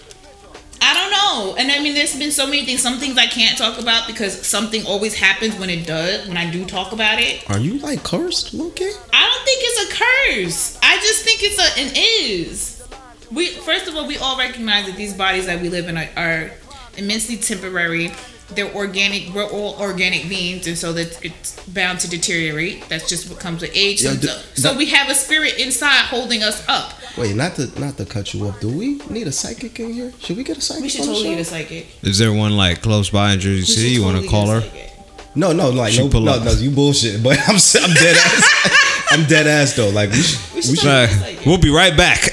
know. 1.29 1.55
And 1.57 1.71
I 1.71 1.81
mean 1.81 1.95
there's 1.95 2.17
been 2.17 2.33
so 2.33 2.47
many 2.47 2.65
things. 2.65 2.83
Some 2.83 2.99
things 2.99 3.17
I 3.19 3.27
can't 3.27 3.57
talk 3.57 3.79
about 3.79 4.07
because 4.07 4.47
something 4.47 4.87
always 4.87 5.15
happens 5.15 5.57
when 5.57 5.71
it 5.71 5.87
does, 5.87 6.29
when 6.29 6.37
I 6.37 6.51
do 6.51 6.65
talk 6.65 6.93
about 6.93 7.21
it. 7.21 7.49
are 7.51 7.59
you 7.59 7.79
like 7.79 8.03
cursed, 8.05 8.55
okay? 8.55 8.93
I 9.13 9.23
don't 9.31 9.45
think 9.45 9.61
it's 9.63 9.81
a 9.85 9.95
curse. 9.95 10.79
I 10.83 10.97
just 10.97 11.25
think 11.25 11.43
it's 11.43 11.59
a 11.59 11.81
an 11.81 11.93
is. 11.95 12.83
We 13.31 13.49
first 13.49 13.89
of 13.89 13.95
all, 13.95 14.07
we 14.07 14.17
all 14.19 14.39
recognize 14.39 14.87
that 14.87 14.97
these 14.97 15.15
bodies 15.15 15.47
that 15.47 15.61
we 15.61 15.69
live 15.69 15.89
in 15.89 15.97
are, 15.97 16.09
are 16.17 16.51
immensely 16.97 17.37
temporary. 17.37 18.11
They're 18.55 18.75
organic. 18.75 19.35
We're 19.35 19.45
all 19.45 19.77
organic 19.79 20.29
beings, 20.29 20.67
and 20.67 20.77
so 20.79 20.93
that 20.95 21.23
it's 21.25 21.61
bound 21.69 22.01
to 22.01 22.09
deteriorate. 22.09 22.89
That's 22.89 23.07
just 23.09 23.29
what 23.31 23.39
comes 23.39 23.61
with 23.63 23.73
age. 23.75 24.03
Yeah, 24.03 24.13
so, 24.15 24.21
d- 24.21 24.29
so 24.55 24.69
that- 24.69 24.77
we 24.79 24.87
have 24.87 25.09
a 25.11 25.15
spirit 25.15 25.59
inside 25.59 26.07
holding 26.07 26.43
us 26.43 26.67
up. 26.69 26.95
Wait, 27.19 27.35
not 27.37 27.57
to 27.57 27.67
not 27.81 27.97
to 27.99 28.05
cut 28.07 28.33
you 28.33 28.47
off. 28.47 28.59
Do 28.61 28.69
we 28.69 29.01
need 29.11 29.27
a 29.27 29.33
psychic 29.33 29.79
in 29.81 29.93
here? 29.93 30.13
Should 30.21 30.37
we 30.39 30.45
get 30.45 30.57
a 30.57 30.61
psychic? 30.63 30.83
We 30.85 30.89
should 30.89 31.01
totally 31.05 31.25
show? 31.25 31.31
get 31.31 31.41
a 31.41 31.45
psychic. 31.45 31.87
Is 32.03 32.17
there 32.19 32.33
one 32.33 32.57
like 32.57 32.81
close 32.81 33.11
by 33.11 33.33
in 33.33 33.41
Jersey 33.41 33.65
City? 33.65 33.89
should 33.89 33.97
You 33.97 34.05
want 34.05 34.23
to 34.23 34.29
call 34.31 34.47
her? 34.49 34.61
psychic. 34.63 34.93
No, 35.35 35.53
no, 35.53 35.69
like 35.71 35.93
She 35.93 35.99
no, 36.01 36.09
pull 36.09 36.23
no, 36.23 36.33
up. 36.33 36.45
no, 36.45 36.53
you 36.53 36.71
bullshit. 36.71 37.23
But 37.23 37.39
I'm 37.49 37.57
s- 37.57 37.77
I'm 37.77 37.93
dead 37.93 38.17
ass. 38.17 39.05
I'm 39.11 39.25
dead 39.27 39.47
ass 39.47 39.75
though. 39.75 39.91
Like 39.91 40.11
we 40.11 40.23
should, 40.23 40.41
We 40.51 40.57
we 40.57 40.63
should 40.63 40.79
should 40.79 40.87
Right. 40.89 41.09
totally 41.09 41.27
get 41.27 41.33
a 41.33 41.35
psychic. 41.37 41.47
We'll 41.47 41.59
be 41.59 41.71
right 41.71 41.97
back. 41.97 42.23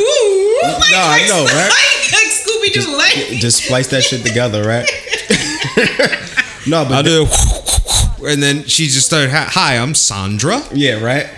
Ooh, 0.00 0.60
No, 0.92 1.02
I 1.02 1.26
know, 1.28 1.44
right? 1.44 1.72
Like, 2.80 2.96
like 2.96 3.12
Scooby 3.14 3.40
just 3.40 3.64
splice 3.64 3.88
that 3.88 4.02
shit 4.02 4.24
together, 4.24 4.62
right? 4.64 4.86
no, 6.66 6.84
but 6.84 6.92
I'll 6.92 7.02
do 7.02 7.26
and 8.24 8.42
then 8.42 8.64
she 8.64 8.86
just 8.86 9.06
started, 9.06 9.30
"Hi, 9.30 9.44
hi, 9.44 9.78
I'm 9.78 9.94
Sandra, 9.94 10.62
yeah, 10.72 11.02
right. 11.02 11.28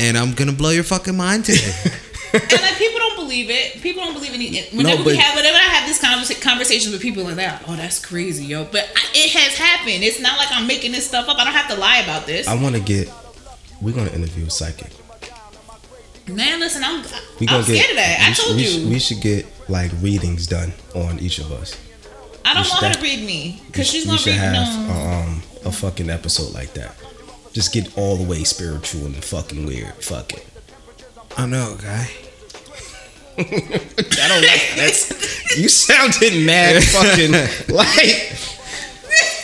and 0.00 0.16
I'm 0.16 0.32
gonna 0.34 0.52
blow 0.52 0.70
your 0.70 0.84
fucking 0.84 1.16
mind 1.16 1.46
today." 1.46 1.72
and 2.32 2.42
like 2.52 2.76
people 2.76 2.98
don't 2.98 3.16
believe 3.16 3.50
it. 3.50 3.80
People 3.82 4.02
don't 4.02 4.14
believe 4.14 4.34
any. 4.34 4.62
Whenever 4.76 4.98
No, 4.98 5.04
we 5.04 5.16
have, 5.16 5.34
whenever 5.36 5.56
I 5.56 5.60
have 5.60 5.88
this 5.88 6.02
conversa- 6.02 6.40
conversations 6.40 6.92
with 6.92 7.02
people 7.02 7.24
like 7.24 7.36
that, 7.36 7.62
oh, 7.68 7.76
that's 7.76 8.04
crazy, 8.04 8.44
yo. 8.46 8.64
But 8.64 8.84
I, 8.96 9.04
it 9.14 9.30
has 9.32 9.56
happened. 9.56 10.02
It's 10.04 10.20
not 10.20 10.38
like 10.38 10.48
I'm 10.50 10.66
making 10.66 10.92
this 10.92 11.06
stuff 11.06 11.28
up. 11.28 11.38
I 11.38 11.44
don't 11.44 11.54
have 11.54 11.68
to 11.70 11.76
lie 11.76 11.98
about 11.98 12.26
this. 12.26 12.46
I 12.48 12.54
want 12.60 12.74
to 12.74 12.80
get. 12.80 13.10
We're 13.80 13.94
gonna 13.94 14.10
interview 14.10 14.46
a 14.46 14.50
psychic. 14.50 14.90
Man, 16.26 16.58
listen, 16.60 16.82
I'm 16.84 17.02
We 17.38 17.46
I'm 17.48 17.60
gonna 17.60 17.66
get. 17.66 17.76
scared 17.76 17.90
of 17.90 17.96
that. 17.96 18.20
I 18.20 18.28
we 18.28 18.34
should- 18.34 18.44
told 18.44 18.56
we 18.56 18.66
you. 18.66 18.88
We 18.88 18.98
should 18.98 19.20
get 19.20 19.46
like 19.68 19.90
readings 20.00 20.46
done 20.46 20.72
on 20.94 21.18
each 21.20 21.38
of 21.38 21.52
us. 21.52 21.76
I 22.44 22.54
don't 22.54 22.68
want 22.68 22.80
should 22.80 22.88
her 22.88 22.94
to 22.94 23.00
read 23.02 23.24
me 23.24 23.62
because 23.66 23.88
she's 23.90 24.04
we 24.04 24.08
gonna 24.08 24.18
should 24.18 24.30
read 24.32 24.38
have 24.40 24.88
no. 24.88 24.94
um 24.94 25.42
a 25.64 25.72
fucking 25.72 26.10
episode 26.10 26.52
like 26.54 26.72
that. 26.74 26.94
Just 27.52 27.72
get 27.72 27.96
all 27.96 28.16
the 28.16 28.24
way 28.24 28.42
spiritual 28.44 29.06
and 29.06 29.16
fucking 29.22 29.64
weird. 29.66 29.94
Fuck 30.02 30.32
it. 30.34 30.46
I 31.36 31.46
know, 31.46 31.76
guy. 31.80 32.08
I 33.38 33.42
don't 34.28 34.42
like 34.42 34.72
that's 34.76 35.56
you 35.58 35.68
sounded 35.68 36.44
mad 36.46 36.82
fucking 36.84 37.32
like 37.74 38.32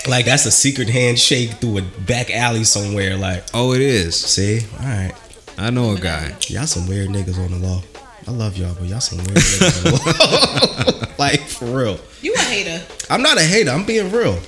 like 0.08 0.24
that's 0.26 0.46
a 0.46 0.50
secret 0.50 0.88
handshake 0.88 1.50
through 1.54 1.78
a 1.78 1.82
back 1.82 2.30
alley 2.30 2.64
somewhere. 2.64 3.16
Like, 3.16 3.44
Oh, 3.52 3.72
it 3.74 3.80
is. 3.80 4.14
see, 4.16 4.60
all 4.80 4.86
right, 4.86 5.12
I 5.58 5.70
know 5.70 5.92
a 5.94 5.98
guy. 6.00 6.34
y'all 6.48 6.66
some 6.66 6.86
weird 6.86 7.10
niggas 7.10 7.38
on 7.38 7.50
the 7.60 7.66
law. 7.66 7.82
I 8.26 8.30
love 8.32 8.56
y'all, 8.56 8.74
but 8.74 8.84
y'all 8.88 9.00
some 9.00 9.18
weird 9.18 9.30
niggas 9.38 9.84
on 9.84 9.92
the 9.92 11.04
law. 11.08 11.14
like 11.18 11.40
for 11.40 11.64
real. 11.66 12.00
You 12.22 12.34
a 12.34 12.38
hater? 12.40 12.84
I'm 13.08 13.22
not 13.22 13.38
a 13.38 13.42
hater. 13.42 13.70
I'm 13.70 13.84
being 13.84 14.10
real. 14.10 14.38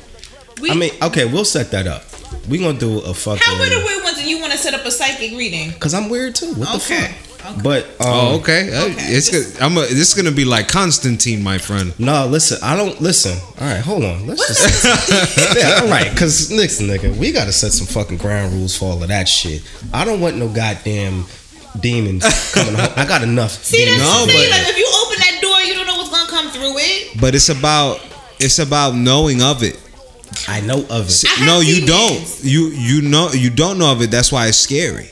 We, 0.61 0.71
I 0.71 0.75
mean, 0.75 0.93
okay, 1.03 1.25
we'll 1.25 1.45
set 1.45 1.71
that 1.73 1.87
up. 1.87 2.05
We 2.49 2.59
gonna 2.59 2.79
do 2.79 3.01
a 3.01 3.15
fucking. 3.15 3.43
how 3.45 3.59
weird 3.59 3.73
are 3.73 3.85
weird 3.85 4.05
ones? 4.05 4.19
And 4.19 4.27
you 4.29 4.41
want 4.41 4.53
to 4.53 4.59
set 4.59 4.75
up 4.75 4.85
a 4.85 4.91
psychic 4.91 5.33
reading? 5.33 5.73
Cause 5.79 5.95
I'm 5.95 6.09
weird 6.09 6.35
too. 6.35 6.55
What 6.55 6.73
the 6.73 6.79
fuck? 6.81 7.32
Okay. 7.45 7.61
But 7.63 7.85
um, 7.85 7.97
Oh, 8.01 8.39
okay. 8.41 8.73
Uh, 8.73 8.85
Okay. 8.85 8.95
It's 9.13 9.29
good. 9.31 9.61
I'm. 9.61 9.77
A, 9.77 9.81
this 9.81 10.09
is 10.09 10.15
gonna 10.15 10.35
be 10.35 10.45
like 10.45 10.69
Constantine, 10.69 11.43
my 11.43 11.59
friend. 11.59 11.93
No, 11.99 12.27
listen. 12.27 12.59
I 12.63 12.77
don't 12.77 13.01
listen. 13.01 13.37
All 13.61 13.67
right, 13.67 13.81
hold 13.81 14.05
on. 14.05 14.27
Let's 14.27 14.47
just. 14.47 15.57
yeah, 15.57 15.81
all 15.83 15.89
right. 15.89 16.17
Cause 16.17 16.51
listen, 16.53 16.87
nigga, 16.87 17.17
we 17.17 17.33
gotta 17.33 17.53
set 17.53 17.73
some 17.73 17.87
fucking 17.87 18.19
ground 18.19 18.53
rules 18.53 18.77
for 18.77 18.87
all 18.93 19.03
of 19.03 19.09
that 19.09 19.29
shit. 19.29 19.63
I 19.93 20.05
don't 20.05 20.21
want 20.21 20.37
no 20.37 20.49
goddamn 20.49 21.25
demons 21.81 22.23
coming 22.53 22.75
home. 22.75 22.91
I 22.97 23.05
got 23.07 23.23
enough. 23.23 23.51
See, 23.53 23.85
that's 23.85 23.97
demons. 23.97 24.13
No, 24.13 24.27
the 24.27 24.33
thing. 24.33 24.51
but- 24.51 24.59
Like 24.59 24.69
if 24.71 24.79
you 24.79 24.87
open 25.05 25.19
that 25.19 25.39
door, 25.43 25.61
you 25.63 25.75
don't 25.75 25.87
know 25.87 25.97
what's 25.97 26.11
gonna 26.11 26.31
come 26.31 26.51
through 26.51 26.75
it. 26.79 27.21
But 27.21 27.35
it's 27.35 27.49
about. 27.49 28.01
It's 28.39 28.59
about 28.59 28.95
knowing 28.97 29.41
of 29.43 29.63
it. 29.63 29.79
I 30.49 30.61
know 30.63 30.81
of 30.91 31.09
it. 31.09 31.25
I 31.27 31.35
have 31.35 31.47
no, 31.47 31.61
you 31.61 31.87
demons. 31.87 32.41
don't. 32.41 32.45
You 32.45 32.67
you 32.71 33.03
know 33.03 33.31
you 33.33 33.51
don't 33.51 33.79
know 33.79 33.93
of 33.93 34.03
it. 34.03 34.11
That's 34.11 34.33
why 34.33 34.49
it's 34.49 34.59
scary. 34.59 35.11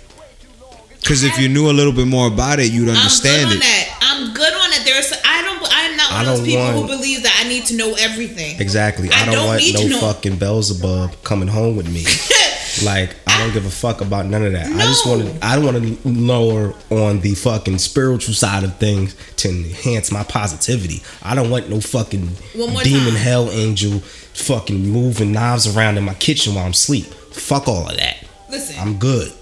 Because 1.01 1.25
if 1.25 1.39
you 1.39 1.49
knew 1.49 1.71
a 1.71 1.73
little 1.73 1.93
bit 1.93 2.07
more 2.07 2.29
about 2.29 2.61
it, 2.61 2.71
you'd 2.71 2.89
understand 2.89 3.47
I'm 3.47 3.49
good 3.49 3.57
on 3.57 3.57
it. 3.57 3.61
that. 3.61 3.99
I'm 4.03 4.35
good 4.35 4.53
on 4.53 4.73
it. 4.73 4.85
There's 4.85 5.13
I 5.25 5.43
don't 5.43 5.51
I'm 5.71 5.97
not 5.97 6.13
one 6.13 6.21
of 6.21 6.27
those 6.27 6.47
people 6.47 6.65
want- 6.65 6.77
who 6.77 6.97
believes 6.97 7.23
that 7.23 7.43
I 7.45 7.49
need 7.49 7.65
to 7.67 7.77
know 7.77 7.95
everything. 7.99 8.61
Exactly. 8.61 9.09
I, 9.11 9.23
I 9.23 9.25
don't, 9.25 9.35
don't 9.35 9.47
want 9.47 9.91
no 9.91 10.01
fucking 10.01 10.37
Beelzebub 10.37 11.23
coming 11.25 11.49
home 11.49 11.77
with 11.77 11.89
me. 11.93 12.05
like 12.85 13.17
I 13.27 13.39
don't 13.39 13.53
give 13.53 13.65
a 13.67 13.71
fuck 13.71 14.01
about 14.01 14.27
none 14.27 14.45
of 14.45 14.53
that. 14.53 14.69
No. 14.69 14.77
I 14.77 14.83
just 14.83 15.07
want 15.07 15.23
to. 15.23 15.47
I 15.47 15.57
don't 15.57 15.65
want 15.65 15.83
to 16.03 16.09
lower 16.09 16.75
on 16.91 17.21
the 17.21 17.35
fucking 17.35 17.79
spiritual 17.79 18.35
side 18.35 18.65
of 18.65 18.77
things 18.77 19.17
to 19.37 19.49
enhance 19.49 20.13
my 20.13 20.23
positivity. 20.25 21.03
I 21.23 21.35
don't 21.35 21.51
want 21.51 21.69
no 21.71 21.81
fucking 21.81 22.29
demon 22.53 22.83
time. 22.83 23.15
hell 23.15 23.51
angel 23.51 24.01
fucking 24.01 24.89
moving 24.89 25.33
knives 25.33 25.75
around 25.75 25.99
in 25.99 26.05
my 26.05 26.15
kitchen 26.15 26.55
while 26.55 26.65
I'm 26.65 26.73
asleep. 26.73 27.07
Fuck 27.07 27.69
all 27.69 27.89
of 27.89 27.97
that. 27.97 28.25
Listen, 28.51 28.77
I'm 28.79 28.99
good. 28.99 29.33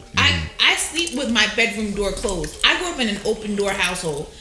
I, 1.09 1.15
I 1.15 1.15
sleep 1.15 1.25
with 1.25 1.33
my 1.33 1.47
bedroom 1.57 1.95
door 1.95 2.13
closed. 2.13 2.61
I 2.67 2.79
grew 2.79 2.89
up 2.89 3.01
in 3.01 3.09
an 3.09 3.21
open 3.25 3.57
door 3.57 3.71
household. 3.71 4.33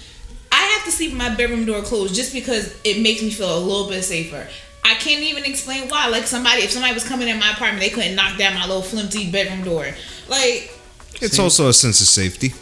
I 0.51 0.62
have 0.62 0.86
to 0.86 0.91
sleep 0.91 1.12
with 1.12 1.17
my 1.17 1.34
bedroom 1.36 1.65
door 1.65 1.82
closed 1.82 2.15
just 2.15 2.34
because 2.34 2.80
it 2.84 3.01
makes 3.01 3.21
me 3.21 3.30
feel 3.32 3.58
a 3.58 3.60
little 3.60 3.89
bit 3.89 4.03
safer. 4.03 4.47
I 4.84 4.95
can't 4.95 5.23
even 5.23 5.43
explain 5.45 5.89
why. 5.89 6.08
Like 6.08 6.23
somebody, 6.27 6.63
if 6.63 6.71
somebody 6.71 6.93
was 6.93 7.03
coming 7.08 7.27
in 7.27 7.39
my 7.39 7.51
apartment, 7.51 7.80
they 7.82 7.89
couldn't 7.89 8.15
knock 8.15 8.38
down 8.38 8.53
my 8.56 8.65
little 8.67 8.82
flimsy 8.82 9.32
bedroom 9.32 9.63
door. 9.63 9.88
Like 10.30 10.71
It's 11.21 11.39
also 11.39 11.67
a 11.69 11.73
sense 11.73 11.99
of 12.01 12.08
safety 12.08 12.53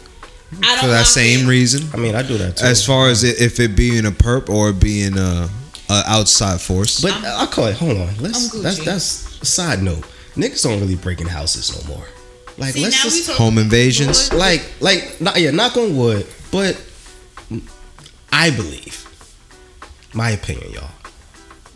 I 0.62 0.74
don't 0.74 0.80
for 0.80 0.86
that 0.88 1.06
same 1.06 1.46
it. 1.46 1.48
reason. 1.48 1.88
I 1.92 1.96
mean, 1.96 2.14
I 2.14 2.22
do 2.22 2.38
that 2.38 2.56
too. 2.58 2.64
As 2.66 2.84
far 2.84 3.08
as 3.08 3.24
it, 3.24 3.40
if 3.40 3.60
it 3.60 3.76
being 3.76 4.06
a 4.06 4.10
perp 4.10 4.48
or 4.48 4.72
being 4.72 5.18
a, 5.18 5.48
a 5.90 6.02
outside 6.06 6.60
force. 6.60 7.00
but 7.00 7.12
I'll 7.12 7.46
call 7.46 7.66
it. 7.66 7.76
Hold 7.76 7.98
on. 7.98 8.16
Let's. 8.18 8.54
I'm 8.54 8.62
That's 8.62 8.84
that's 8.84 9.40
a 9.42 9.46
side 9.46 9.82
note. 9.82 10.04
Niggas 10.34 10.62
don't 10.64 10.80
really 10.80 10.96
break 10.96 11.20
in 11.20 11.26
houses 11.28 11.86
no 11.88 11.94
more. 11.94 12.06
Like 12.58 12.72
See, 12.74 12.82
let's 12.82 12.96
now 12.96 13.02
just 13.02 13.16
we 13.16 13.26
talk- 13.26 13.36
Home 13.36 13.58
invasions? 13.58 14.32
like 14.32 14.62
like 14.80 15.20
not 15.20 15.38
yeah 15.40 15.50
knock 15.50 15.76
on 15.76 15.96
wood 15.96 16.26
but 16.50 16.80
i 18.32 18.50
believe 18.50 19.02
my 20.14 20.30
opinion 20.30 20.72
y'all 20.72 20.90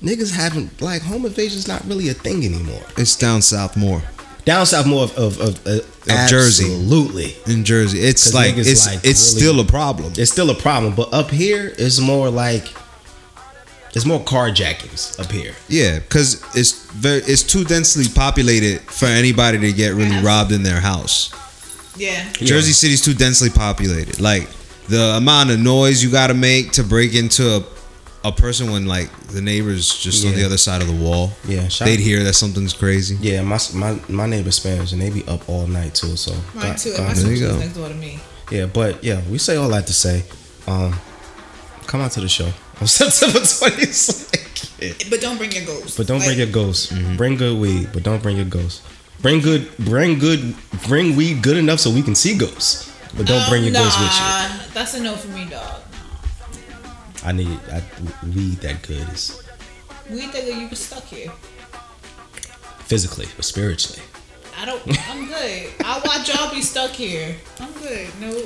niggas 0.02 0.32
haven't 0.34 0.80
like 0.80 1.02
home 1.02 1.26
invasion's 1.26 1.68
not 1.68 1.84
really 1.84 2.08
a 2.08 2.14
thing 2.14 2.44
anymore 2.44 2.82
it's 2.96 3.14
down 3.16 3.42
south 3.42 3.76
more 3.76 4.02
down 4.44 4.64
south 4.64 4.86
more 4.86 5.04
of 5.04 5.16
of, 5.18 5.40
of, 5.40 5.66
uh, 5.66 5.80
Jersey. 6.28 6.64
absolutely 6.64 7.36
in 7.46 7.62
Jersey. 7.62 8.00
It's 8.00 8.24
'Cause 8.24 8.34
like 8.34 8.56
it's 8.56 8.86
like, 8.86 8.96
it's 9.04 9.04
really- 9.04 9.40
still 9.42 9.60
a 9.60 9.64
problem. 9.66 10.12
it's 10.16 10.30
still 10.32 10.48
a 10.50 10.54
problem 10.54 10.94
but 10.94 11.12
up 11.12 11.30
here 11.30 11.74
it's 11.78 12.00
more 12.00 12.30
like 12.30 12.66
it's 13.94 14.04
more 14.06 14.20
carjackings 14.20 15.18
up 15.18 15.30
here 15.32 15.54
Yeah, 15.68 15.98
because 15.98 16.42
it's 16.54 16.90
very 16.92 17.18
it's 17.22 17.42
too 17.42 17.64
densely 17.64 18.04
populated 18.14 18.80
for 18.82 19.06
anybody 19.06 19.58
to 19.58 19.72
get 19.72 19.94
really 19.94 20.22
robbed 20.22 20.52
in 20.52 20.62
their 20.62 20.80
house. 20.80 21.30
Yeah. 21.96 22.24
Yeah. 22.38 22.46
Jersey 22.46 22.72
City's 22.72 23.02
too 23.02 23.14
densely 23.14 23.50
populated. 23.50 24.20
Like 24.20 24.48
the 24.88 25.16
amount 25.16 25.50
of 25.50 25.58
noise 25.60 26.02
you 26.02 26.10
got 26.10 26.28
to 26.28 26.34
make 26.34 26.72
to 26.72 26.82
break 26.84 27.14
into 27.14 27.56
a, 27.56 28.28
a 28.28 28.32
person 28.32 28.70
when 28.70 28.86
like 28.86 29.10
the 29.28 29.40
neighbors 29.40 29.98
just 29.98 30.24
on 30.26 30.34
the 30.34 30.44
other 30.44 30.56
side 30.58 30.82
of 30.82 30.88
the 30.88 30.94
wall. 31.04 31.32
Yeah, 31.46 31.68
shout- 31.68 31.86
they'd 31.88 32.00
hear 32.00 32.22
that 32.24 32.34
something's 32.34 32.72
crazy. 32.72 33.16
yeah 33.20 33.42
my 33.42 33.58
my 33.74 33.98
my 34.08 34.26
neighbor's 34.26 34.56
spanish 34.56 34.92
and 34.92 35.00
they 35.00 35.10
be 35.10 35.26
up 35.26 35.48
all 35.48 35.66
night 35.66 35.94
too 35.94 36.16
so 36.16 36.32
Mine 36.54 36.68
God- 36.68 36.78
too. 36.78 36.92
God 36.96 37.08
my 37.08 37.14
There 37.14 37.32
you 37.32 37.46
go. 37.48 37.58
next 37.58 37.74
door 37.74 37.88
to 37.88 37.94
me. 37.94 38.20
Yeah, 38.50 38.66
but 38.66 39.02
yeah, 39.04 39.20
we 39.30 39.38
say 39.38 39.56
all 39.56 39.68
that 39.70 39.86
to 39.86 39.92
say, 39.92 40.24
um, 40.66 40.98
come 41.86 42.00
out 42.00 42.10
to 42.12 42.20
the 42.20 42.28
show 42.28 42.50
on 42.80 42.86
September 42.86 43.40
22nd. 43.40 45.10
But 45.10 45.20
don't 45.20 45.36
bring 45.36 45.52
your 45.52 45.64
ghost. 45.66 45.96
But 45.96 46.06
don't 46.06 46.18
Like, 46.20 46.28
bring 46.28 46.38
your 46.38 46.46
ghost. 46.48 46.92
Bring 47.16 47.36
good 47.36 47.58
weed, 47.60 47.90
but 47.92 48.02
don't 48.02 48.22
bring 48.22 48.36
your 48.36 48.46
ghost. 48.46 48.82
Bring 49.20 49.40
good, 49.40 49.68
bring 49.78 50.18
good, 50.18 50.54
bring 50.88 51.14
weed 51.16 51.42
good 51.42 51.58
enough 51.58 51.80
so 51.80 51.90
we 51.90 52.00
can 52.02 52.14
see 52.14 52.36
ghosts. 52.36 52.90
But 53.16 53.26
don't 53.26 53.46
bring 53.50 53.64
your 53.64 53.76
um, 53.76 53.82
ghost 53.82 53.98
with 54.00 54.08
you. 54.08 54.72
That's 54.72 54.94
a 54.94 55.02
no 55.02 55.14
for 55.16 55.28
me, 55.28 55.44
dog. 55.50 55.82
I 57.22 57.32
need 57.32 57.58
I, 57.70 57.82
weed 58.34 58.58
that 58.60 58.80
good 58.82 59.06
is 59.10 59.42
We 60.08 60.20
think 60.20 60.32
that 60.32 60.46
you 60.46 60.68
get 60.68 60.78
stuck 60.78 61.04
here. 61.04 61.30
physically 62.86 63.26
but 63.36 63.44
spiritually. 63.44 64.00
I 64.58 64.64
don't. 64.64 64.80
I'm 65.10 65.26
good. 65.26 65.70
I'll 65.84 66.00
watch 66.02 66.34
y'all 66.34 66.50
be 66.50 66.62
stuck 66.62 66.92
here. 66.92 67.36
I'm 67.60 67.72
good. 67.72 68.08
No. 68.20 68.42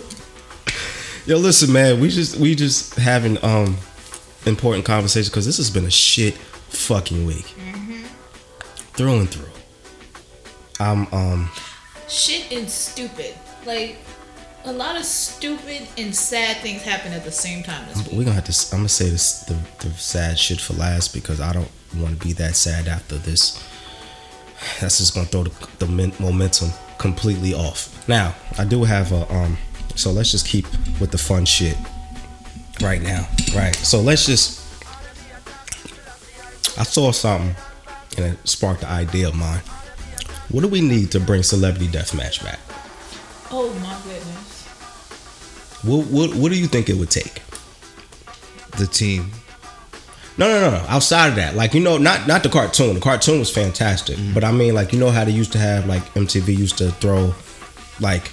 Yo, 1.27 1.39
listen, 1.39 1.73
man, 1.73 2.01
we 2.01 2.09
just 2.09 2.37
we 2.37 2.55
just 2.57 2.97
having 2.97 3.43
um 3.45 3.77
important 4.47 4.85
conversation 4.85 5.31
because 5.31 5.47
this 5.47 5.57
has 5.57 5.71
been 5.71 5.85
a 5.85 5.91
shit 5.91 6.35
fucking 6.35 7.27
week, 7.27 7.47
through 8.95 9.21
and 9.21 9.29
through. 9.31 9.51
I'm 10.81 11.07
um 11.13 11.51
Shit 12.09 12.53
and 12.53 12.69
stupid. 12.69 13.35
Like 13.67 13.97
a 14.65 14.73
lot 14.73 14.97
of 14.97 15.05
stupid 15.05 15.87
and 15.99 16.15
sad 16.15 16.59
things 16.59 16.83
happen 16.83 17.13
at 17.13 17.25
the 17.25 17.31
same 17.31 17.63
time 17.63 17.87
this 17.89 17.99
week. 17.99 18.13
we're 18.13 18.25
gonna 18.25 18.35
have 18.35 18.45
to. 18.45 18.75
I'm 18.75 18.81
gonna 18.81 18.89
say 18.89 19.09
this 19.09 19.41
the, 19.41 19.57
the 19.81 19.91
sad 19.95 20.39
shit 20.39 20.61
for 20.61 20.75
last 20.75 21.15
because 21.15 21.41
I 21.41 21.53
don't 21.53 21.71
want 21.97 22.19
to 22.19 22.27
be 22.27 22.33
that 22.35 22.57
sad 22.57 22.89
after 22.89 23.17
this. 23.17 23.63
That's 24.81 24.99
just 24.99 25.15
gonna 25.15 25.27
throw 25.27 25.45
the, 25.45 25.87
the 25.87 26.13
momentum 26.21 26.71
completely 26.99 27.55
off. 27.55 28.07
Now 28.09 28.35
I 28.59 28.65
do 28.65 28.85
have 28.85 29.13
a 29.13 29.33
um. 29.33 29.57
So 29.97 30.11
let's 30.11 30.33
just 30.33 30.47
keep 30.47 30.67
with 31.01 31.13
the 31.13 31.19
fun 31.19 31.45
shit 31.45 31.77
right 32.81 33.01
now. 33.01 33.29
Right. 33.55 33.75
So 33.77 34.01
let's 34.01 34.27
just. 34.27 34.61
I 36.79 36.83
saw 36.83 37.13
something 37.13 37.55
and 38.17 38.27
it 38.35 38.49
sparked 38.49 38.81
the 38.81 38.89
idea 38.89 39.29
of 39.29 39.35
mine. 39.35 39.61
What 40.51 40.63
do 40.63 40.69
we 40.69 40.81
need 40.81 41.13
to 41.13 41.21
bring 41.21 41.43
Celebrity 41.43 41.87
Deathmatch 41.89 42.43
back? 42.43 42.59
Oh 43.51 43.73
my 43.81 43.97
goodness. 44.05 44.67
What, 45.83 46.07
what 46.07 46.35
What 46.35 46.53
do 46.53 46.59
you 46.59 46.67
think 46.67 46.89
it 46.89 46.97
would 46.97 47.11
take? 47.11 47.43
The 48.77 48.87
team. 48.87 49.31
No, 50.37 50.49
no, 50.49 50.61
no, 50.61 50.71
no. 50.79 50.85
Outside 50.89 51.29
of 51.29 51.37
that, 51.37 51.55
like 51.55 51.75
you 51.75 51.81
know, 51.81 51.97
not 51.97 52.27
not 52.27 52.43
the 52.43 52.49
cartoon. 52.49 52.95
The 52.95 53.01
cartoon 53.01 53.39
was 53.39 53.53
fantastic, 53.53 54.17
mm-hmm. 54.17 54.35
but 54.35 54.43
I 54.43 54.51
mean, 54.51 54.75
like 54.75 54.93
you 54.93 54.99
know 54.99 55.11
how 55.11 55.25
they 55.25 55.31
used 55.31 55.53
to 55.53 55.59
have 55.59 55.87
like 55.87 56.03
MTV 56.15 56.57
used 56.57 56.79
to 56.79 56.91
throw 56.91 57.33
like 58.01 58.33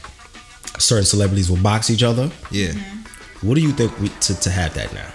certain 0.79 1.05
celebrities 1.05 1.49
will 1.49 1.61
box 1.61 1.91
each 1.91 2.01
other. 2.01 2.31
Yeah. 2.49 2.69
Mm-hmm. 2.69 3.00
What 3.41 3.55
do 3.55 3.61
you 3.61 3.71
think 3.71 3.97
we 3.99 4.09
to, 4.09 4.39
to 4.41 4.49
have 4.49 4.73
that 4.75 4.93
now? 4.93 5.07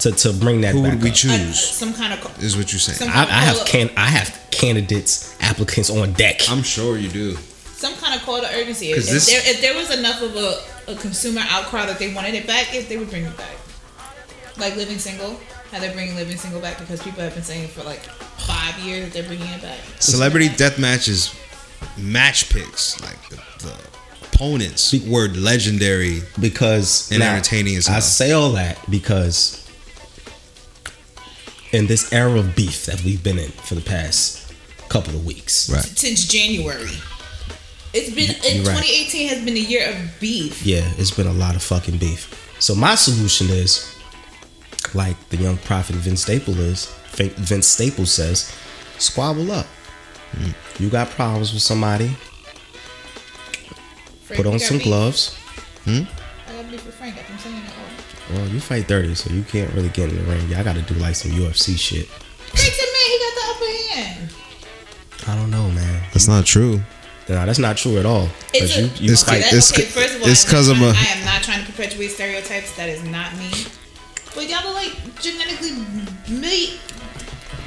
To 0.00 0.12
to 0.12 0.32
bring 0.32 0.60
that 0.62 0.72
back? 0.72 0.74
Who 0.74 0.82
back 0.82 0.92
would 0.94 1.02
we 1.02 1.08
up? 1.10 1.14
Uh, 1.14 1.16
choose? 1.16 1.60
some 1.60 1.94
kind 1.94 2.12
of. 2.12 2.42
Is 2.42 2.56
what 2.56 2.72
you're 2.72 2.80
saying. 2.80 3.10
I, 3.10 3.22
I 3.22 3.44
have 3.44 3.64
can 3.66 3.90
I 3.96 4.06
have 4.06 4.46
candidates 4.50 5.36
applicants 5.40 5.90
on 5.90 6.12
deck. 6.12 6.48
I'm 6.50 6.62
sure 6.62 6.96
you 6.98 7.08
do. 7.08 7.36
some 7.76 7.94
kind 7.94 8.14
of 8.14 8.22
call 8.26 8.40
to 8.40 8.46
urgency. 8.54 8.90
If, 8.90 8.96
'Cause 8.96 9.06
if 9.08 9.12
this- 9.14 9.26
there, 9.26 9.42
if 9.54 9.60
there 9.60 9.74
was 9.74 9.90
enough 9.96 10.20
of 10.22 10.34
a, 10.36 10.92
a 10.92 10.96
consumer 10.96 11.42
outcry 11.48 11.86
that 11.86 11.98
they 11.98 12.12
wanted 12.12 12.34
it 12.34 12.46
back, 12.46 12.74
if 12.74 12.88
they 12.88 12.96
would 12.96 13.10
bring 13.10 13.24
it 13.24 13.36
back. 13.36 13.56
Like 14.58 14.74
Living 14.76 14.98
Single, 14.98 15.38
how 15.70 15.80
they're 15.80 15.92
bringing 15.92 16.16
Living 16.16 16.38
Single 16.38 16.60
back 16.60 16.78
because 16.78 17.02
people 17.02 17.20
have 17.20 17.34
been 17.34 17.42
saying 17.44 17.68
for 17.68 17.82
like 17.82 18.00
five 18.00 18.78
years 18.80 19.04
that 19.04 19.12
they're 19.12 19.22
bringing 19.28 19.48
it 19.48 19.60
back. 19.62 19.78
Celebrity 20.00 20.48
death 20.48 20.78
matches, 20.78 21.34
match 21.98 22.48
picks, 22.50 22.98
like 23.02 23.18
the, 23.28 23.36
the 23.66 23.74
opponents 24.36 24.92
were 25.06 25.28
legendary. 25.28 26.22
because 26.40 27.10
And 27.10 27.20
now, 27.20 27.34
entertaining 27.34 27.76
as 27.76 27.88
I 27.88 28.00
say 28.00 28.32
all 28.32 28.52
that 28.52 28.78
because 28.90 29.62
in 31.72 31.86
this 31.86 32.12
era 32.12 32.38
of 32.38 32.54
beef 32.54 32.86
that 32.86 33.02
we've 33.04 33.22
been 33.22 33.38
in 33.38 33.50
for 33.50 33.74
the 33.74 33.80
past 33.80 34.52
couple 34.88 35.14
of 35.14 35.26
weeks, 35.26 35.68
Right. 35.70 35.82
Since 35.82 36.26
January. 36.26 36.90
It's 37.92 38.14
been 38.14 38.28
You're 38.56 38.64
right. 38.66 38.84
2018 38.84 39.28
has 39.28 39.44
been 39.44 39.56
a 39.56 39.58
year 39.58 39.88
of 39.88 40.20
beef. 40.20 40.64
Yeah, 40.64 40.84
it's 40.98 41.10
been 41.10 41.26
a 41.26 41.32
lot 41.32 41.56
of 41.56 41.62
fucking 41.62 41.96
beef. 41.96 42.54
So 42.58 42.74
my 42.74 42.94
solution 42.94 43.48
is, 43.48 43.94
like 44.94 45.16
the 45.30 45.38
young 45.38 45.56
prophet 45.58 45.96
Vince 45.96 46.22
Staples 46.22 46.58
is, 46.58 46.94
Vince 47.14 47.66
Staples 47.66 48.12
says, 48.12 48.54
squabble 48.98 49.50
up. 49.50 49.66
Mm. 50.32 50.54
You 50.78 50.90
got 50.90 51.08
problems 51.10 51.54
with 51.54 51.62
somebody, 51.62 52.10
Frank, 54.26 54.42
put 54.42 54.46
on 54.52 54.58
some 54.58 54.78
beef? 54.78 54.86
gloves. 54.86 55.34
Hmm? 55.84 56.02
I 56.48 56.62
got 56.62 56.70
beef 56.70 56.84
with 56.84 56.94
Frank. 56.94 57.16
I'm 57.30 57.38
saying 57.38 57.56
it 57.56 57.70
all. 57.70 58.36
Well, 58.36 58.48
you 58.48 58.58
fight 58.60 58.88
dirty, 58.88 59.14
so 59.14 59.30
you 59.32 59.42
can't 59.44 59.72
really 59.74 59.88
get 59.90 60.10
in 60.10 60.16
the 60.16 60.22
ring. 60.24 60.48
Y'all 60.48 60.64
got 60.64 60.74
to 60.76 60.82
do 60.82 60.94
like 60.94 61.14
some 61.14 61.30
UFC 61.32 61.78
shit. 61.78 62.06
Frank's 62.06 62.78
a 62.78 62.86
man. 62.86 63.06
He 63.06 63.18
got 63.18 63.34
the 63.34 63.44
upper 63.50 63.94
hand. 63.94 64.30
I 65.28 65.36
don't 65.36 65.50
know, 65.50 65.70
man. 65.70 66.02
That's 66.12 66.26
not 66.28 66.44
true. 66.44 66.80
No, 67.28 67.44
that's 67.46 67.58
not 67.58 67.76
true 67.76 67.98
at 67.98 68.06
all. 68.06 68.28
It's 68.52 68.74
Because 68.74 68.76
a, 68.76 68.80
you, 68.80 68.86
you 69.08 69.12
It's- 69.12 69.24
fight. 69.24 69.42
that- 69.42 69.52
it's 69.52 69.72
okay, 69.72 69.82
first 69.82 70.14
of 70.16 70.22
all, 70.22 70.28
it's 70.28 70.44
I'm 70.44 70.50
'cause 70.50 70.68
not 70.68 70.76
I'm 70.76 70.82
a- 70.82 70.92
trying- 70.92 71.06
I 71.06 71.10
am 71.18 71.24
not 71.24 71.42
trying 71.42 71.64
to 71.66 71.72
perpetuate 71.72 72.08
stereotypes. 72.08 72.72
That 72.76 72.88
is 72.88 73.02
not 73.04 73.36
me. 73.36 73.50
But 74.34 74.48
y'all 74.48 74.66
are 74.68 74.74
like 74.74 74.92
genetically 75.20 75.72
made. 76.28 76.78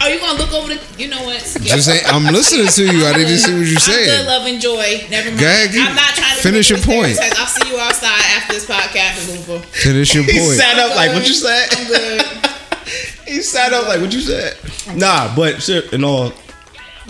Are 0.02 0.10
you 0.10 0.20
gonna 0.20 0.38
look 0.40 0.54
over 0.54 0.74
the? 0.74 0.80
You 0.98 1.10
know 1.10 1.24
what? 1.24 1.40
Just 1.62 1.86
say, 1.86 2.00
I'm 2.06 2.24
listening 2.34 2.68
to 2.68 2.84
you. 2.98 3.06
I 3.06 3.14
didn't 3.14 3.38
see 3.38 3.52
what 3.54 3.68
you 3.68 3.76
said. 3.80 3.96
I'm 4.00 4.06
good, 4.06 4.26
love, 4.28 4.48
and 4.48 4.62
joy. 4.62 5.08
Never 5.10 5.28
mind. 5.30 5.40
Go 5.40 5.46
ahead, 5.46 5.72
keep- 5.72 5.86
I'm 5.88 5.96
not 5.96 6.14
trying 6.16 6.36
to 6.38 6.42
finish 6.42 6.70
your 6.70 6.80
point. 6.80 7.16
stereotypes. 7.16 7.40
I'll 7.40 7.48
see 7.48 7.70
you 7.70 7.78
outside 7.80 8.22
after 8.38 8.54
this 8.54 8.66
podcast 8.66 9.18
is 9.28 9.50
over. 9.50 9.60
Finish 9.68 10.16
your 10.16 10.24
point. 10.24 10.34
He 10.36 10.40
point. 10.40 10.58
sat 10.60 10.78
up 10.80 10.96
like, 10.96 11.12
what 11.14 11.28
you 11.28 11.36
I'm 11.36 11.70
said? 11.70 11.88
good. 11.88 12.26
He 13.30 13.42
sat 13.44 13.74
up 13.74 13.88
like, 13.88 14.02
what 14.02 14.12
you 14.12 14.22
said? 14.22 14.58
Nah, 14.98 15.36
but 15.36 15.62
shit, 15.62 15.94
in 15.94 16.04
all, 16.04 16.32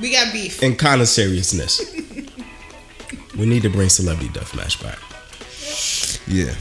We 0.02 0.12
got 0.12 0.34
beef. 0.34 0.62
in 0.62 0.76
kind 0.76 1.00
of 1.00 1.08
seriousness, 1.08 1.80
we 3.38 3.46
need 3.46 3.62
to 3.62 3.70
bring 3.70 3.88
Celebrity 3.88 4.28
Deathmatch 4.38 4.84
back. 4.84 5.00
Yeah, 6.28 6.54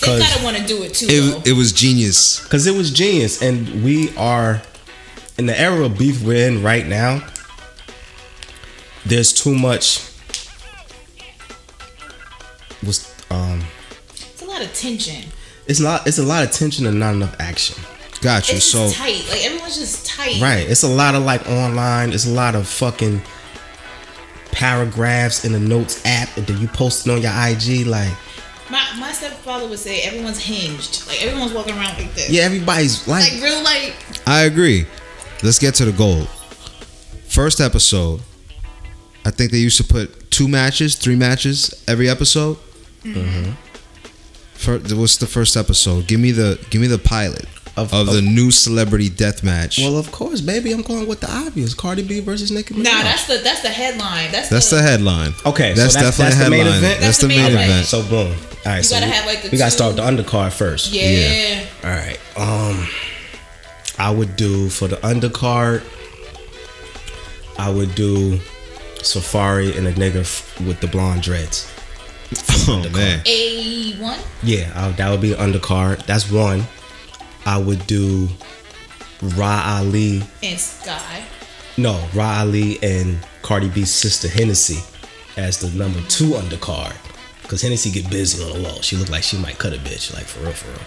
They 0.00 0.06
'Cause- 0.06 0.20
gotta 0.20 0.44
want 0.44 0.56
to 0.56 0.64
do 0.64 0.84
it 0.84 0.94
too. 0.94 1.06
though. 1.06 1.38
it, 1.38 1.48
it 1.48 1.52
was 1.54 1.72
genius. 1.72 2.38
Because 2.44 2.64
it 2.68 2.74
was 2.76 2.92
genius, 2.92 3.42
and 3.42 3.82
we 3.82 4.14
are 4.16 4.62
in 5.38 5.46
the 5.46 5.58
era 5.58 5.84
of 5.84 5.98
beef 5.98 6.22
we're 6.22 6.46
in 6.48 6.62
right 6.62 6.86
now. 6.86 7.26
There's 9.06 9.32
too 9.32 9.54
much. 9.54 10.08
Was 12.84 13.12
um, 13.30 13.62
it's 14.10 14.42
a 14.42 14.44
lot 14.46 14.62
of 14.62 14.72
tension. 14.74 15.24
it's 15.66 15.80
not. 15.80 16.06
It's 16.06 16.18
a 16.18 16.22
lot 16.24 16.44
of 16.44 16.50
tension 16.52 16.86
and 16.86 16.98
not 16.98 17.14
enough 17.14 17.36
action. 17.38 17.82
Got 18.20 18.48
you. 18.48 18.56
It's 18.56 18.64
So 18.66 18.90
tight. 18.90 19.24
Like 19.30 19.44
everyone's 19.44 19.78
just 19.78 20.06
tight. 20.06 20.40
Right. 20.40 20.68
It's 20.68 20.82
a 20.82 20.88
lot 20.88 21.14
of 21.14 21.24
like 21.24 21.48
online. 21.48 22.12
It's 22.12 22.26
a 22.26 22.30
lot 22.30 22.54
of 22.54 22.66
fucking 22.68 23.22
paragraphs 24.52 25.44
in 25.44 25.52
the 25.52 25.60
notes 25.60 26.02
app 26.04 26.28
that 26.34 26.50
you 26.50 26.68
posted 26.68 27.12
on 27.12 27.22
your 27.22 27.32
IG. 27.32 27.86
Like, 27.86 28.12
My 28.70 28.84
my 28.98 29.12
stepfather 29.12 29.66
would 29.68 29.78
say 29.78 30.02
everyone's 30.02 30.38
hinged. 30.38 31.06
Like 31.08 31.24
everyone's 31.24 31.52
walking 31.52 31.74
around 31.74 31.98
like 31.98 32.14
this. 32.14 32.30
yeah, 32.30 32.42
everybody's 32.42 33.06
like, 33.08 33.32
Like 33.32 33.42
real 33.42 33.62
like 33.64 33.94
I 34.26 34.42
agree. 34.42 34.86
Let's 35.42 35.58
get 35.58 35.74
to 35.76 35.84
the 35.84 35.92
goal. 35.92 36.24
First 37.28 37.60
episode. 37.60 38.20
I 39.24 39.30
think 39.30 39.50
they 39.52 39.58
used 39.58 39.76
to 39.78 39.84
put 39.84 40.30
two 40.30 40.48
matches, 40.48 40.96
three 40.96 41.16
matches 41.16 41.84
every 41.88 42.08
episode. 42.08 42.56
Mm-hmm. 43.04 43.52
Fir- 44.54 44.80
what's 44.96 45.16
the 45.16 45.26
first 45.26 45.56
episode? 45.56 46.06
Give 46.06 46.20
me 46.20 46.30
the 46.32 46.64
give 46.70 46.80
me 46.80 46.86
the 46.86 46.98
pilot 46.98 47.46
of, 47.76 47.92
Of- 47.94 48.12
the 48.12 48.20
new 48.22 48.50
celebrity 48.50 49.08
death 49.08 49.42
match. 49.42 49.78
well, 49.78 49.96
of 49.96 50.10
course, 50.12 50.40
baby. 50.40 50.72
I'm 50.72 50.82
going 50.82 51.06
with 51.08 51.20
the 51.20 51.30
obvious: 51.30 51.74
Cardi 51.74 52.02
B 52.02 52.20
versus 52.20 52.50
Nicki 52.52 52.74
Minaj. 52.74 52.84
Nah, 52.84 53.02
that's 53.02 53.26
the 53.26 53.38
that's 53.38 53.62
the 53.62 53.68
headline. 53.70 54.30
That's 54.30 54.48
that's 54.48 54.70
the 54.70 54.82
headline. 54.82 55.32
Okay, 55.46 55.74
so 55.74 55.80
that's, 55.82 55.94
that's- 55.94 56.16
definitely 56.18 56.34
that's 56.34 56.38
the 56.44 56.50
main 56.50 56.58
headline. 56.60 56.78
event? 56.78 57.00
That's, 57.00 57.00
That's 57.00 57.18
the 57.18 57.26
the 57.28 57.34
main 57.34 57.42
main 57.44 57.52
event. 57.54 57.70
event. 57.70 57.86
So 57.86 58.02
boom. 58.02 58.32
All 58.64 58.70
right, 58.70 58.76
You 58.78 58.82
so 58.84 58.94
gotta 58.96 59.06
we, 59.06 59.12
have, 59.12 59.26
like, 59.26 59.42
the 59.42 59.48
we 59.50 59.58
gotta 59.58 59.70
start 59.72 59.94
with 59.96 60.04
the 60.04 60.22
undercard 60.22 60.52
first. 60.52 60.92
yeah. 60.92 61.08
Yeah. 61.08 61.66
All 61.84 61.90
right. 61.90 62.18
Um, 62.36 62.86
I 64.02 64.10
would 64.10 64.34
do 64.36 64.68
for 64.68 64.88
the 64.88 64.96
undercard. 64.96 65.82
I 67.58 67.70
would 67.70 67.94
do 67.94 68.38
Safaree 68.96 69.76
and 69.76 69.86
a 69.86 69.92
nigga 69.92 70.20
f- 70.20 70.60
with 70.60 70.80
the 70.80 70.86
blonde 70.88 71.22
dreads. 71.22 71.68
Oh 72.68 72.78
man, 72.90 73.18
A1. 73.24 74.18
Yeah, 74.44 74.72
I, 74.76 74.90
that 74.92 75.10
would 75.10 75.20
be 75.20 75.32
an 75.32 75.38
undercard. 75.52 76.06
That's 76.06 76.30
one. 76.30 76.62
I 77.44 77.58
would 77.58 77.84
do 77.88 78.28
Rah 79.36 79.78
Ali. 79.78 80.22
and 80.44 80.60
Sky. 80.60 81.24
No, 81.76 82.00
Rah 82.14 82.38
Ali 82.40 82.78
and 82.82 83.18
Cardi 83.42 83.68
B's 83.68 83.92
sister 83.92 84.28
Hennessy 84.28 84.78
as 85.36 85.58
the 85.58 85.76
number 85.76 86.00
two 86.08 86.30
undercard. 86.30 86.94
Cause 87.48 87.62
Hennessy 87.62 87.90
get 87.90 88.08
busy 88.10 88.42
on 88.44 88.52
the 88.52 88.58
low. 88.68 88.80
She 88.80 88.96
look 88.96 89.10
like 89.10 89.24
she 89.24 89.36
might 89.38 89.58
cut 89.58 89.72
a 89.74 89.78
bitch, 89.78 90.14
like 90.14 90.24
for 90.24 90.40
real, 90.44 90.52
for 90.52 90.68
real. 90.70 90.86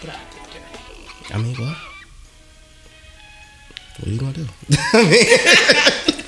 But 0.00 0.10
I- 0.10 1.34
I 1.34 1.38
mean, 1.42 1.56
what? 1.56 1.76
What 4.00 4.08
are 4.08 4.10
you 4.10 4.18
gonna 4.18 4.32
do? 4.32 4.46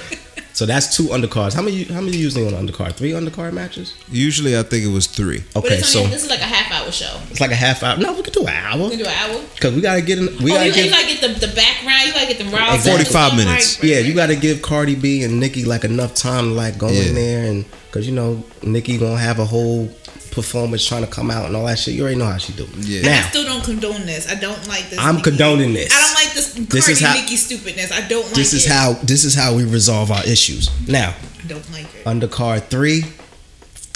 So 0.55 0.67
that's 0.67 0.95
two 0.97 1.05
undercards. 1.05 1.55
How 1.55 1.63
many? 1.63 1.85
How 1.85 2.01
many 2.01 2.17
you 2.17 2.25
usually 2.25 2.47
on 2.47 2.53
the 2.67 2.73
undercard? 2.73 2.93
Three 2.95 3.13
undercard 3.13 3.53
matches? 3.53 3.95
usually 4.09 4.57
I 4.57 4.63
think 4.63 4.85
it 4.85 4.93
was 4.93 5.07
three. 5.07 5.43
Okay, 5.57 5.79
it's 5.79 5.89
so 5.89 6.01
only, 6.01 6.13
this 6.13 6.25
is 6.25 6.31
like 6.31 6.41
a 6.41 6.45
half 6.45 6.71
hour 6.71 6.93
show. 6.93 7.19
it's 7.31 7.41
like 7.41 7.51
a 7.51 7.57
half 7.57 7.83
hour. 7.83 7.97
No, 7.97 8.13
we 8.13 8.23
could 8.23 8.35
do 8.35 8.43
an 8.43 8.49
hour 8.49 8.85
We 8.85 8.91
can 8.91 8.99
do 8.99 9.05
an 9.07 9.11
hour. 9.11 9.43
because 9.55 9.75
we 9.75 9.81
gotta 9.81 10.03
get 10.03 10.19
in. 10.19 10.27
We 10.45 10.53
oh, 10.53 10.55
gotta 10.55 10.67
you, 10.69 10.75
give. 10.75 10.85
you 10.85 10.91
gotta 10.91 11.07
get 11.07 11.21
the, 11.21 11.47
the 11.47 11.55
background. 11.55 12.07
You 12.07 12.13
gotta 12.13 12.27
get 12.27 12.39
the 12.39 12.45
raw. 12.57 12.75
Exactly. 12.75 13.05
45 13.07 13.37
minutes. 13.37 13.81
Right, 13.81 13.89
yeah, 13.89 13.97
right, 13.97 14.05
you 14.05 14.15
got 14.15 14.27
to 14.27 14.37
give 14.37 14.63
Cardi 14.63 14.95
B 14.95 15.25
and 15.25 15.41
Nicki 15.41 15.65
like 15.65 15.85
enough 15.85 16.15
time 16.15 16.45
to 16.45 16.51
like 16.51 16.77
go 16.79 16.89
Yeah. 16.89 17.03
in 17.09 17.15
there 17.15 17.51
and 17.51 17.65
because 17.87 18.07
you 18.07 18.15
know 18.15 18.45
Nicki 18.63 18.99
gonna 18.99 19.17
have 19.19 19.39
a 19.39 19.45
whole 19.47 19.87
performance 20.33 20.85
trying 20.87 21.05
to 21.05 21.11
come 21.11 21.31
out 21.31 21.47
and 21.47 21.55
all 21.55 21.67
that 21.67 21.79
shit. 21.79 21.95
You 21.95 22.03
already 22.03 22.17
know 22.19 22.25
how 22.27 22.39
she 22.39 22.53
do. 22.55 22.67
Yeah. 22.79 23.23
I 23.25 23.29
still 23.29 23.45
don't 23.45 23.63
condone 23.65 24.05
this. 24.07 24.31
I 24.31 24.35
don't 24.35 24.67
like 24.67 24.91
this. 24.91 24.99
I'm 24.99 25.17
Nicki. 25.17 25.31
condoning 25.31 25.73
this. 25.75 25.93
I 25.93 26.01
don't 26.01 26.15
like 26.15 26.35
this 26.35 26.53
Cardi 26.55 26.67
This 26.67 26.89
is 26.89 27.01
how- 27.01 27.15
Nicki 27.15 27.37
stupidness. 27.37 27.93
I 27.93 28.01
don't 28.09 28.25
like 28.27 28.35
this 28.35 28.53
is 28.53 28.67
it. 28.67 28.73
how 28.73 28.95
this 28.95 29.25
is 29.25 29.35
how 29.35 29.55
we 29.55 29.65
resolve 29.65 30.11
our 30.11 30.25
issues. 30.27 30.69
Now 30.89 31.15
I 31.43 31.47
don't 31.47 31.71
like 31.73 31.87
it. 31.95 32.07
Under 32.07 32.27
undercard 32.27 32.65
three, 32.69 33.05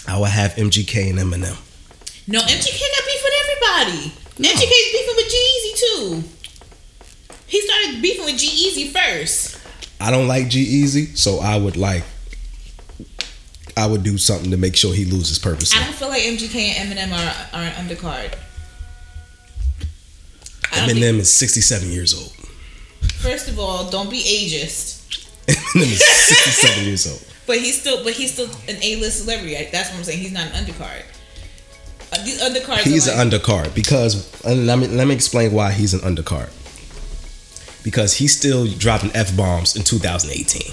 I 0.06 0.16
will 0.18 0.24
have 0.26 0.54
MGK 0.54 1.10
and 1.10 1.18
Eminem. 1.18 1.56
No, 2.28 2.40
MGK 2.40 2.80
got 2.94 3.06
beef 3.06 3.22
with 3.24 3.34
everybody. 3.42 4.12
MGK's 4.38 4.92
beefing 4.92 5.16
with 5.16 5.30
G-Eazy 5.30 5.78
too. 5.80 6.24
He 7.46 7.60
started 7.62 8.02
beefing 8.02 8.24
with 8.24 8.38
G-Eazy 8.38 8.90
first. 8.92 9.58
I 10.00 10.10
don't 10.10 10.28
like 10.28 10.48
G-Eazy, 10.48 11.16
so 11.16 11.38
I 11.38 11.56
would 11.56 11.76
like. 11.76 12.04
I 13.76 13.86
would 13.86 14.02
do 14.02 14.16
something 14.18 14.50
to 14.50 14.56
make 14.56 14.74
sure 14.76 14.94
he 14.94 15.04
loses 15.04 15.38
purposely. 15.38 15.78
I 15.80 15.84
don't 15.84 15.94
feel 15.94 16.08
like 16.08 16.22
MGK 16.22 16.54
and 16.78 16.90
Eminem 16.98 17.12
are, 17.12 17.58
are 17.58 17.62
an 17.62 17.72
undercard. 17.86 18.34
I 20.72 20.78
don't 20.80 20.88
think- 20.88 20.98
Eminem 20.98 21.18
is 21.18 21.30
67 21.32 21.90
years 21.90 22.14
old. 22.14 22.32
first 23.20 23.48
of 23.48 23.58
all, 23.58 23.90
don't 23.90 24.10
be 24.10 24.18
ageist. 24.22 25.02
Eminem 25.46 25.92
is 25.92 26.04
67 26.04 26.84
years 26.84 27.06
old. 27.06 27.22
But 27.46 27.58
he's 27.58 27.78
still, 27.80 28.02
but 28.02 28.14
he's 28.14 28.32
still 28.32 28.48
an 28.68 28.76
A-list 28.82 29.20
celebrity. 29.20 29.54
That's 29.70 29.90
what 29.90 29.98
I'm 29.98 30.04
saying. 30.04 30.18
He's 30.18 30.32
not 30.32 30.46
an 30.52 30.64
undercard. 30.64 31.02
Uh, 32.12 32.24
these 32.24 32.40
undercards. 32.40 32.82
He's 32.82 33.08
are 33.08 33.20
an 33.20 33.30
undercard 33.30 33.74
because 33.74 34.42
and 34.44 34.66
let 34.66 34.78
me 34.78 34.86
let 34.88 35.06
me 35.06 35.14
explain 35.14 35.52
why 35.52 35.72
he's 35.72 35.92
an 35.94 36.00
undercard. 36.00 36.50
Because 37.84 38.14
he's 38.14 38.36
still 38.36 38.66
dropping 38.66 39.10
f 39.14 39.36
bombs 39.36 39.76
in 39.76 39.82
2018. 39.82 40.72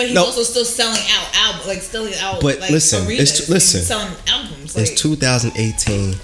But 0.00 0.06
he's 0.06 0.14
No. 0.14 0.24
also 0.24 0.42
still 0.44 0.64
selling 0.64 0.98
out 1.10 1.26
albums, 1.34 1.66
like 1.66 1.82
selling 1.82 2.14
out. 2.14 2.40
But 2.40 2.58
like, 2.60 2.70
listen, 2.70 3.06
arenas 3.06 3.20
it's- 3.32 3.40
and 3.40 3.48
listen. 3.50 3.82
selling 3.84 4.12
albums. 4.28 4.74
Like, 4.76 4.88
It's 4.88 5.00
2018. 5.00 6.16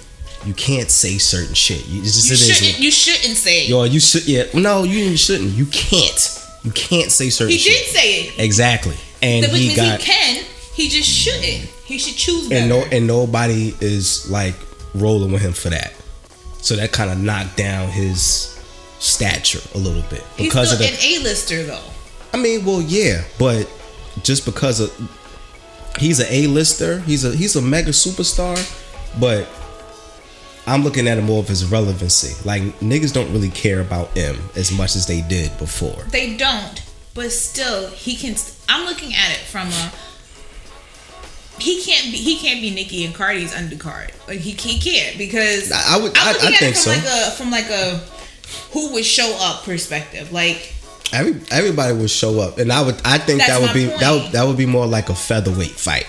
You 0.46 0.54
can't 0.54 0.90
say 0.90 1.18
certain 1.18 1.54
shit. 1.54 1.86
You, 1.86 2.00
just, 2.02 2.26
you 2.28 2.34
it 2.34 2.40
is- 2.40 2.56
shouldn't. 2.56 2.78
You 2.80 2.90
shouldn't 2.90 3.36
say. 3.36 3.64
it. 3.64 3.68
Yo, 3.68 3.82
you 3.84 4.00
should. 4.00 4.26
Yeah, 4.26 4.44
no, 4.54 4.84
you 4.84 5.16
shouldn't. 5.18 5.50
You 5.54 5.66
can't. 5.66 6.40
You 6.64 6.70
can't 6.72 7.12
say 7.12 7.28
certain 7.30 7.52
shit. 7.56 7.60
He 7.62 7.70
shit. 7.70 7.84
did 7.84 7.92
say 7.94 8.12
it. 8.22 8.32
Exactly. 8.38 8.96
And 9.22 9.42
Which 9.46 9.60
he 9.60 9.66
means 9.68 9.76
got 9.76 10.00
he 10.00 10.06
can. 10.06 10.44
He 10.74 10.88
just 10.88 11.08
shouldn't. 11.08 11.68
He 11.84 11.98
should 11.98 12.16
choose 12.16 12.48
better. 12.48 12.60
and 12.60 12.68
no 12.70 12.82
and 12.96 13.06
nobody 13.06 13.74
is 13.80 14.28
like 14.30 14.54
rolling 14.94 15.32
with 15.32 15.42
him 15.42 15.52
for 15.52 15.68
that. 15.70 15.92
So 16.62 16.76
that 16.76 16.92
kind 16.92 17.10
of 17.10 17.18
knocked 17.18 17.56
down 17.56 17.90
his 17.90 18.56
stature 18.98 19.60
a 19.74 19.78
little 19.78 20.02
bit 20.10 20.22
He's 20.36 20.48
because 20.48 20.72
of 20.72 20.78
the. 20.78 20.86
an 20.88 20.94
A-lister 21.00 21.64
though. 21.64 21.80
I 22.32 22.36
mean, 22.38 22.64
well, 22.64 22.82
yeah, 22.82 23.22
but 23.38 23.70
just 24.22 24.44
because 24.44 24.80
of 24.80 24.92
he's 25.98 26.20
an 26.20 26.26
A-lister, 26.28 27.00
he's 27.00 27.24
a 27.24 27.34
he's 27.34 27.56
a 27.56 27.62
mega 27.62 27.90
superstar, 27.90 28.56
but 29.18 29.48
I'm 30.66 30.82
looking 30.82 31.06
at 31.08 31.16
it 31.18 31.22
more 31.22 31.40
of 31.40 31.48
his 31.48 31.64
relevancy. 31.64 32.34
Like 32.46 32.62
niggas 32.80 33.12
don't 33.12 33.32
really 33.32 33.50
care 33.50 33.80
about 33.80 34.08
him 34.16 34.36
as 34.56 34.70
much 34.72 34.96
as 34.96 35.06
they 35.06 35.20
did 35.22 35.56
before. 35.58 36.02
They 36.10 36.36
don't, 36.36 36.82
but 37.14 37.30
still, 37.32 37.88
he 37.88 38.16
can. 38.16 38.34
I'm 38.68 38.84
looking 38.86 39.14
at 39.14 39.30
it 39.32 39.38
from 39.38 39.68
a. 39.68 39.92
He 41.58 41.82
can't 41.82 42.12
be. 42.12 42.18
He 42.18 42.36
can't 42.38 42.60
be 42.60 42.70
Nicki 42.70 43.04
and 43.06 43.14
Cardi's 43.14 43.54
undercard. 43.54 44.10
Like 44.28 44.40
he, 44.40 44.50
he 44.50 44.78
can't 44.78 45.16
because 45.16 45.72
I- 45.72 45.94
I 45.94 45.98
would- 46.02 46.12
I'm 46.16 46.34
looking 46.34 46.48
I 46.48 46.52
at 46.52 46.58
think 46.58 46.74
it 46.76 46.78
so. 46.78 46.92
from 46.92 47.00
like 47.02 47.10
a 47.10 47.30
from 47.30 47.50
like 47.50 47.70
a 47.70 48.02
who 48.72 48.92
would 48.92 49.04
show 49.06 49.34
up 49.40 49.64
perspective. 49.64 50.32
Like 50.32 50.74
Every 51.12 51.40
everybody 51.50 51.94
would 51.96 52.10
show 52.10 52.40
up, 52.40 52.58
and 52.58 52.72
I 52.72 52.82
would 52.82 53.00
I 53.04 53.18
think 53.18 53.38
That's 53.40 53.50
that 53.52 53.60
would 53.60 53.72
be 53.74 53.86
that 53.86 54.10
would 54.10 54.32
that 54.32 54.44
would 54.44 54.56
be 54.56 54.66
more 54.66 54.86
like 54.86 55.08
a 55.08 55.14
featherweight 55.14 55.70
fight. 55.70 56.06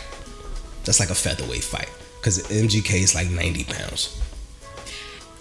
That's 0.85 0.99
like 0.99 1.09
a 1.09 1.15
featherweight 1.15 1.63
fight 1.63 1.89
because 2.19 2.39
MGK 2.47 2.93
is 3.01 3.13
like 3.15 3.29
90 3.29 3.65
pounds. 3.65 4.21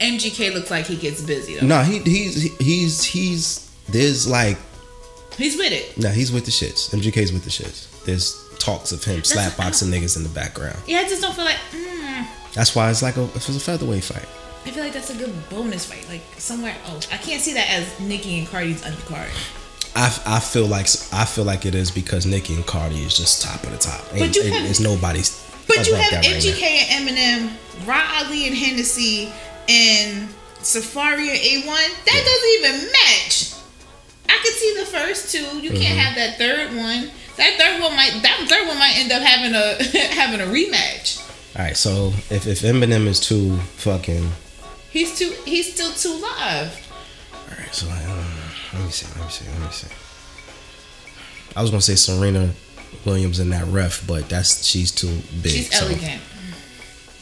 MGK 0.01 0.53
looks 0.53 0.71
like 0.71 0.87
he 0.87 0.97
gets 0.97 1.23
busy 1.23 1.57
though. 1.57 1.66
No, 1.66 1.83
he 1.83 2.01
he's 2.01 2.57
he's 2.59 3.03
he's 3.05 3.71
there's 3.88 4.27
like 4.29 4.59
He's 5.38 5.57
with 5.57 5.73
it. 5.73 5.99
no, 5.99 6.09
he's 6.09 6.33
with 6.33 6.45
the 6.47 6.51
shits. 6.51 6.90
MGK's 6.95 7.33
with 7.33 7.45
the 7.45 7.51
shits. 7.51 8.05
There's 8.05 8.42
talks 8.59 8.92
of 8.92 9.05
him 9.05 9.21
slapboxing 9.21 9.88
niggas 9.92 10.16
in 10.16 10.23
the 10.23 10.29
background. 10.31 10.79
Yeah, 10.87 11.01
I 11.01 11.05
just 11.05 11.21
don't 11.23 11.35
feel 11.35 11.45
like. 11.45 11.59
Mm, 11.73 12.27
That's 12.55 12.75
why 12.75 12.90
it's 12.90 13.03
like 13.03 13.16
a 13.16 13.25
it's 13.35 13.49
a 13.49 13.61
featherweight 13.61 14.05
fight. 14.05 14.27
I 14.66 14.70
feel 14.70 14.83
like 14.85 14.92
that's 14.92 15.11
a 15.11 15.16
good 15.16 15.33
bonus 15.48 15.87
fight. 15.87 16.07
Like 16.09 16.22
somewhere 16.38 16.74
else. 16.87 17.09
I 17.12 17.16
can't 17.18 17.40
see 17.40 17.55
that 17.55 17.68
as 17.70 18.00
Nicki 18.00 18.38
and 18.38 18.48
Cardi's 18.48 18.83
undercard. 18.83 19.31
I, 19.94 20.07
I 20.26 20.40
feel 20.40 20.66
like 20.66 20.87
I 21.12 21.24
feel 21.24 21.44
like 21.44 21.64
it 21.64 21.74
is 21.74 21.90
because 21.90 22.26
Nicki 22.26 22.55
and 22.55 22.66
Cardi 22.66 22.96
is 23.02 23.16
just 23.16 23.42
top 23.42 23.62
of 23.64 23.70
the 23.70 23.79
top. 23.79 24.02
Ain't, 24.14 24.35
you 24.37 24.42
have- 24.52 24.68
it's 24.68 24.81
nobody's. 24.81 25.42
But 25.68 25.87
you 25.88 25.94
have 25.96 26.11
that 26.12 26.24
right 26.24 26.37
MGK 26.37 26.62
and 26.62 27.09
Eminem, 27.09 27.87
Rah 27.88 28.22
Ali 28.24 28.46
and 28.46 28.55
Hennessy, 28.57 29.33
and 29.68 30.29
Safaree 30.61 31.29
and 31.31 31.38
A1. 31.38 32.05
That 32.05 32.22
doesn't 32.24 32.81
even 32.81 32.92
match. 32.92 33.52
I 34.29 34.38
could 34.42 34.52
see 34.55 34.76
the 34.79 34.87
first 34.87 35.33
two. 35.33 35.38
You 35.61 35.70
Mm-hmm. 35.70 35.81
can't 35.83 35.98
have 35.98 36.14
that 36.16 36.38
third 36.38 36.76
one. 36.76 37.11
That 37.37 37.59
third 37.59 37.81
one 37.83 37.94
might 37.96 38.20
that 38.22 38.46
third 38.48 38.66
one 38.68 38.79
might 38.79 38.96
end 38.96 39.11
up 39.12 39.22
having 39.22 39.55
a 39.55 39.83
having 40.14 40.40
a 40.40 40.44
rematch. 40.44 41.22
All 41.59 41.64
right, 41.64 41.76
so 41.76 42.09
if 42.31 42.46
if 42.46 42.61
Eminem 42.61 43.07
is 43.07 43.18
too 43.20 43.57
fucking 43.79 44.31
He's 44.96 45.18
too 45.18 45.30
he's 45.44 45.74
still 45.74 45.92
too 45.92 46.18
live. 46.22 46.72
All 47.35 47.40
right, 47.59 47.74
so 47.74 47.87
uh, 47.87 48.24
let 48.72 48.82
me 48.85 48.90
see, 48.90 49.06
let 49.18 49.26
me 49.26 49.30
see, 49.30 49.44
let 49.50 49.61
me 49.61 49.70
see. 49.70 49.88
I 51.54 51.61
was 51.61 51.70
gonna 51.70 51.82
say 51.82 51.96
Serena 51.96 52.50
Williams 53.04 53.38
in 53.38 53.50
that 53.50 53.66
ref, 53.66 54.06
but 54.06 54.26
that's 54.30 54.64
she's 54.64 54.90
too 54.90 55.20
big. 55.42 55.52
She's 55.52 55.78
so- 55.78 55.85
elegant. 55.85 56.22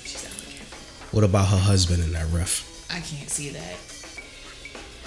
She's 0.04 0.24
elegant. 0.24 0.68
What 1.10 1.24
about 1.24 1.48
her 1.48 1.58
husband 1.58 2.04
in 2.04 2.12
that 2.12 2.30
ref? 2.30 2.86
I 2.90 3.00
can't 3.00 3.28
see 3.28 3.48
that. 3.50 3.76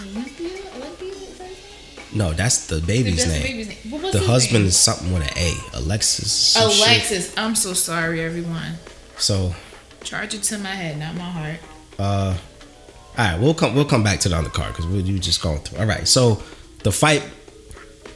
Olympia? 0.01 0.49
Olympia? 0.75 1.13
No, 2.13 2.33
that's 2.33 2.67
the 2.67 2.81
baby's 2.81 3.15
That's 3.25 3.27
the 3.27 3.33
name. 3.33 3.43
baby's 3.43 3.67
name. 3.69 3.91
What 3.91 4.01
was 4.03 4.11
The 4.13 4.19
husband 4.19 4.59
name? 4.63 4.67
is 4.67 4.75
something 4.77 5.13
with 5.13 5.23
an 5.23 5.37
A. 5.37 5.53
Alexis. 5.77 6.31
some 6.31 6.69
shit. 6.69 6.79
Alexis. 6.85 7.37
I'm 7.37 7.55
so 7.55 7.71
sorry, 7.73 8.19
everyone. 8.21 8.73
So, 9.17 9.55
Charge 10.03 10.33
it 10.33 10.43
to 10.43 10.57
my 10.57 10.69
head, 10.69 10.99
not 10.99 11.15
my 11.15 11.21
heart. 11.21 11.59
uh, 11.97 12.37
all 13.17 13.25
right, 13.25 13.39
we'll 13.39 13.53
come. 13.53 13.73
We'll 13.75 13.85
come 13.85 14.03
back 14.03 14.19
to 14.21 14.33
on 14.35 14.43
the 14.43 14.49
undercard 14.49 14.67
because 14.69 14.85
we 14.87 14.99
you 14.99 15.19
just 15.19 15.41
going 15.41 15.59
through. 15.59 15.79
All 15.79 15.85
right, 15.85 16.07
so 16.07 16.41
the 16.83 16.91
fight 16.91 17.23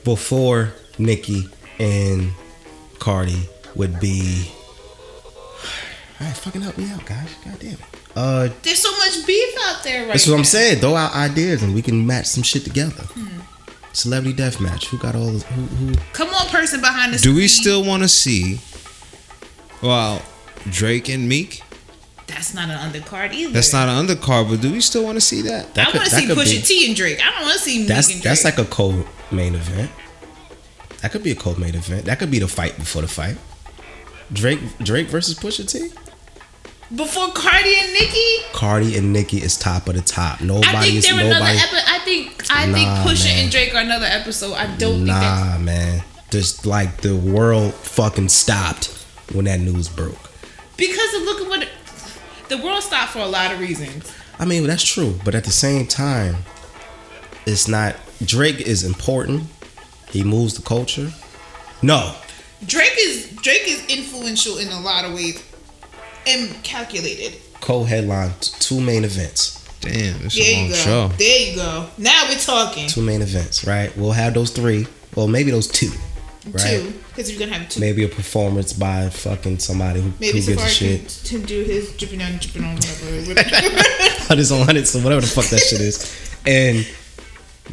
before 0.03 0.73
Nikki 0.97 1.47
and 1.79 2.31
Cardi 2.99 3.49
would 3.75 3.99
be. 3.99 4.51
All 6.19 6.27
right, 6.27 6.37
fucking 6.37 6.61
help 6.61 6.77
me 6.77 6.87
out, 6.91 7.03
guys. 7.05 7.29
God 7.43 7.59
damn 7.59 7.73
it. 7.73 7.79
Uh, 8.15 8.49
There's 8.61 8.79
so 8.79 8.91
much 8.97 9.25
beef 9.25 9.55
out 9.65 9.83
there 9.83 10.01
right 10.01 10.09
That's 10.09 10.27
what 10.27 10.33
now. 10.33 10.39
I'm 10.39 10.43
saying. 10.45 10.79
Throw 10.79 10.95
out 10.95 11.15
ideas 11.15 11.63
and 11.63 11.73
we 11.73 11.81
can 11.81 12.05
match 12.05 12.27
some 12.27 12.43
shit 12.43 12.63
together. 12.63 13.05
Celebrity 13.93 14.35
death 14.37 14.61
match. 14.61 14.87
Who 14.87 14.97
got 14.97 15.15
all? 15.15 15.31
The, 15.31 15.39
who? 15.45 15.61
who 15.87 15.95
Come 16.13 16.29
on, 16.29 16.47
person 16.47 16.79
behind 16.79 17.13
the 17.13 17.17
Do 17.17 17.33
we 17.33 17.47
still 17.47 17.83
want 17.83 18.03
to 18.03 18.09
see? 18.09 18.59
Well, 19.81 20.21
Drake 20.69 21.09
and 21.09 21.27
Meek. 21.27 21.63
That's 22.31 22.53
not 22.53 22.69
an 22.69 22.77
undercard 22.91 23.33
either. 23.33 23.51
That's 23.53 23.73
not 23.73 23.87
an 23.89 24.07
undercard, 24.07 24.49
but 24.49 24.61
do 24.61 24.71
we 24.71 24.81
still 24.81 25.03
want 25.03 25.15
to 25.17 25.21
see 25.21 25.41
that? 25.43 25.73
that 25.75 25.87
I 25.93 25.97
want 25.97 26.09
to 26.09 26.15
see 26.15 26.25
Pusha 26.27 26.65
T 26.65 26.87
and 26.87 26.95
Drake. 26.95 27.19
I 27.25 27.31
don't 27.31 27.41
want 27.43 27.53
to 27.53 27.59
see 27.59 27.79
Meek 27.79 27.87
That's 27.87 28.07
and 28.11 28.21
Drake. 28.21 28.23
that's 28.23 28.43
like 28.43 28.57
a 28.57 28.65
co-main 28.65 29.55
event. 29.55 29.91
That 31.01 31.11
could 31.11 31.23
be 31.23 31.31
a 31.31 31.35
co-main 31.35 31.75
event. 31.75 32.05
That 32.05 32.19
could 32.19 32.31
be 32.31 32.39
the 32.39 32.47
fight 32.47 32.77
before 32.77 33.01
the 33.01 33.07
fight. 33.07 33.37
Drake 34.33 34.59
Drake 34.79 35.07
versus 35.07 35.37
Pusha 35.37 35.67
T. 35.69 35.89
before 36.95 37.29
Cardi 37.33 37.75
and 37.81 37.93
Nicki. 37.93 38.37
Cardi 38.53 38.97
and 38.97 39.11
Nicki 39.13 39.37
is 39.37 39.57
top 39.57 39.87
of 39.89 39.95
the 39.95 40.01
top. 40.01 40.41
I 40.41 40.45
Nobody 40.45 41.01
think 41.01 41.05
they're 41.05 41.13
another. 41.25 41.33
nobody. 41.39 41.57
Epi- 41.57 41.87
I 41.87 41.99
think 42.05 42.45
I 42.51 42.71
think 42.71 42.87
Pusha 43.05 43.25
man. 43.25 43.43
and 43.43 43.51
Drake 43.51 43.73
are 43.75 43.81
another 43.81 44.05
episode. 44.05 44.53
I 44.53 44.67
don't 44.77 44.95
think 45.05 45.07
that's 45.07 45.49
Nah, 45.51 45.57
man. 45.57 46.03
Just 46.29 46.65
like 46.65 47.01
the 47.01 47.15
world 47.15 47.73
fucking 47.73 48.29
stopped 48.29 48.87
when 49.33 49.45
that 49.45 49.59
news 49.59 49.89
broke. 49.89 50.17
because 50.77 51.13
of 51.15 51.21
look 51.23 51.41
at 51.41 51.47
what 51.49 51.67
the 52.51 52.57
world 52.63 52.83
stopped 52.83 53.11
for 53.13 53.19
a 53.19 53.25
lot 53.27 53.51
of 53.53 53.59
reasons. 53.59 54.13
I 54.37 54.45
mean, 54.45 54.67
that's 54.67 54.83
true, 54.83 55.15
but 55.25 55.33
at 55.35 55.43
the 55.45 55.51
same 55.51 55.87
time, 55.87 56.35
it's 57.45 57.67
not. 57.67 57.95
Drake 58.23 58.61
is 58.61 58.83
important. 58.83 59.43
He 60.09 60.23
moves 60.23 60.53
the 60.55 60.61
culture. 60.61 61.11
No, 61.81 62.13
Drake 62.65 62.93
is 62.99 63.31
Drake 63.41 63.63
is 63.67 63.83
influential 63.87 64.57
in 64.57 64.67
a 64.67 64.79
lot 64.81 65.05
of 65.05 65.13
ways 65.13 65.43
and 66.27 66.61
calculated. 66.63 67.39
co-headline 67.61 68.31
t- 68.39 68.51
two 68.59 68.79
main 68.81 69.03
events. 69.03 69.57
Damn, 69.81 70.25
it's 70.25 70.35
There 70.35 70.45
a 70.45 70.49
you 70.51 70.57
long 70.61 70.69
go. 70.69 70.75
show. 70.75 71.07
There 71.17 71.39
you 71.49 71.55
go. 71.55 71.87
Now 71.97 72.25
we're 72.29 72.37
talking. 72.37 72.87
Two 72.87 73.01
main 73.01 73.21
events, 73.23 73.65
right? 73.65 73.95
We'll 73.97 74.11
have 74.11 74.33
those 74.35 74.51
three. 74.51 74.85
Well, 75.15 75.27
maybe 75.27 75.49
those 75.51 75.67
two, 75.67 75.91
right? 76.47 76.59
Two, 76.81 76.93
because 77.09 77.29
you're 77.31 77.39
gonna 77.39 77.57
have 77.57 77.69
two. 77.69 77.79
Maybe 77.79 78.03
a 78.03 78.07
performance 78.07 78.73
by 78.73 79.09
fucking 79.09 79.59
somebody 79.59 80.01
who, 80.01 80.11
Maybe 80.19 80.39
who 80.39 80.45
gives 80.45 80.47
a 80.47 80.55
Safaree 80.55 80.69
shit. 80.69 81.21
can, 81.29 81.39
can 81.39 81.47
do 81.47 81.63
his 81.63 81.91
dripping 81.97 82.21
on, 82.21 82.37
dripping 82.37 82.63
on, 82.63 82.75
whatever. 82.75 83.83
Hundreds 84.27 84.51
on 84.51 84.65
hundreds, 84.65 84.95
or 84.95 85.01
whatever 85.03 85.21
the 85.21 85.27
fuck 85.27 85.45
that 85.45 85.59
shit 85.59 85.81
is. 85.81 86.35
And 86.47 86.87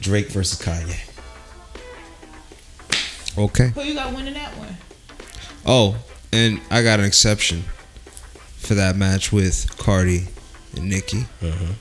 Drake 0.01 0.29
versus 0.31 0.61
Kanye. 0.61 1.05
Okay. 3.39 3.69
Who 3.69 3.83
you 3.83 3.95
got 3.95 4.15
winning 4.15 4.35
that 4.35 4.57
one? 4.59 4.77
Oh, 5.65 5.97
and 6.33 6.61
I 6.71 6.83
got 6.83 6.99
an 6.99 7.05
exception 7.07 7.63
for 8.57 8.75
that 8.75 8.97
match 8.97 9.33
with 9.33 9.77
Cardi 9.79 10.27
and 10.77 10.89
Nicki. 10.91 11.27
Mhm. 11.41 11.75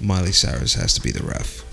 Miley 0.00 0.32
Cyrus 0.32 0.74
has 0.74 0.94
to 0.94 1.00
be 1.00 1.10
the 1.10 1.22
ref. 1.24 1.64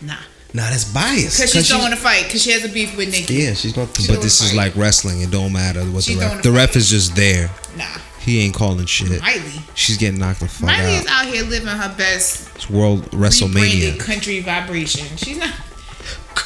Nah, 0.00 0.16
Nah, 0.54 0.68
that's 0.68 0.84
biased. 0.92 1.38
because 1.38 1.50
she's 1.52 1.68
throwing 1.70 1.92
a 1.92 1.96
fight 1.96 2.24
because 2.24 2.42
she 2.42 2.50
has 2.50 2.62
a 2.64 2.68
beef 2.68 2.94
with 2.96 3.10
Nicki. 3.10 3.34
Yeah, 3.34 3.54
she's 3.54 3.72
gonna. 3.72 3.88
She 3.94 4.06
But 4.06 4.14
don't 4.14 4.22
this 4.22 4.42
is 4.42 4.54
like 4.54 4.76
wrestling. 4.76 5.22
It 5.22 5.30
don't 5.30 5.52
matter 5.52 5.80
what 5.84 6.04
She 6.04 6.14
the 6.14 6.20
ref. 6.20 6.38
a 6.40 6.42
The 6.42 6.52
ref 6.52 6.68
fight. 6.70 6.76
is 6.76 6.90
just 6.90 7.16
there. 7.16 7.50
Nah, 7.76 7.84
He 8.20 8.40
ain't 8.44 8.54
calling 8.54 8.84
shit. 8.84 9.20
Miley. 9.22 9.40
She's 9.74 9.96
getting 9.96 10.20
knocked 10.20 10.40
the 10.40 10.48
fuck 10.48 10.66
Miley 10.66 10.92
is 10.96 11.06
out. 11.06 11.26
out 11.26 11.32
here 11.32 11.42
living 11.44 11.68
her 11.68 11.94
best 11.96 12.50
It's 12.54 12.68
World 12.68 13.10
WrestleMania. 13.12 13.98
country 13.98 14.40
vibration. 14.40 15.16
She's 15.16 15.38
not. 15.38 15.54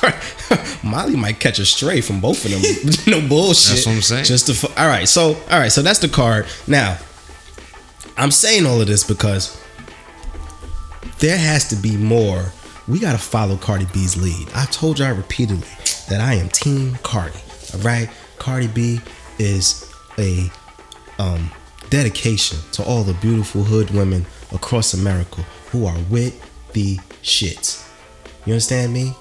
Molly 0.85 1.17
might 1.17 1.41
catch 1.41 1.59
a 1.59 1.67
stray 1.67 2.01
from 2.01 2.21
both 2.21 2.45
of 2.45 2.51
them. 2.53 2.63
no 3.23 3.29
bullshit. 3.29 3.75
That's 3.75 3.87
what 3.87 3.93
I'm 3.97 4.03
saying. 4.03 4.25
Just 4.25 4.47
to 4.47 4.55
fu- 4.55 4.73
all 4.81 4.87
right. 4.87 5.09
So 5.09 5.35
all 5.51 5.59
right. 5.59 5.73
So 5.73 5.83
that's 5.83 5.99
the 5.99 6.09
card. 6.09 6.47
Now, 6.69 6.99
I'm 8.17 8.31
saying 8.31 8.67
all 8.67 8.81
of 8.81 8.87
this 8.87 9.03
because 9.03 9.61
there 11.19 11.37
has 11.37 11.69
to 11.71 11.77
be 11.77 11.97
more. 11.97 12.53
We 12.89 13.01
gotta 13.01 13.19
follow 13.19 13.57
Cardi 13.57 13.87
B's 13.93 14.17
lead. 14.17 14.49
I've 14.55 14.71
told 14.71 14.99
y'all 14.99 15.15
repeatedly 15.15 15.67
that 16.09 16.21
I 16.21 16.35
am 16.35 16.49
Team 16.49 16.95
Cardi. 17.03 17.39
All 17.75 17.81
right. 17.81 18.09
Cardi 18.39 18.69
B 18.69 19.01
is 19.39 19.91
a 20.19 20.51
um, 21.19 21.51
dedication 21.91 22.59
to 22.73 22.85
all 22.85 23.03
the 23.03 23.15
beautiful 23.15 23.65
hood 23.65 23.91
women 23.91 24.25
across 24.53 24.95
America 24.95 25.43
who 25.71 25.85
are 25.87 25.99
with 26.11 26.41
the 26.73 26.97
shits. 27.23 27.89
You 28.45 28.53
understand 28.53 28.93
me? 28.93 29.15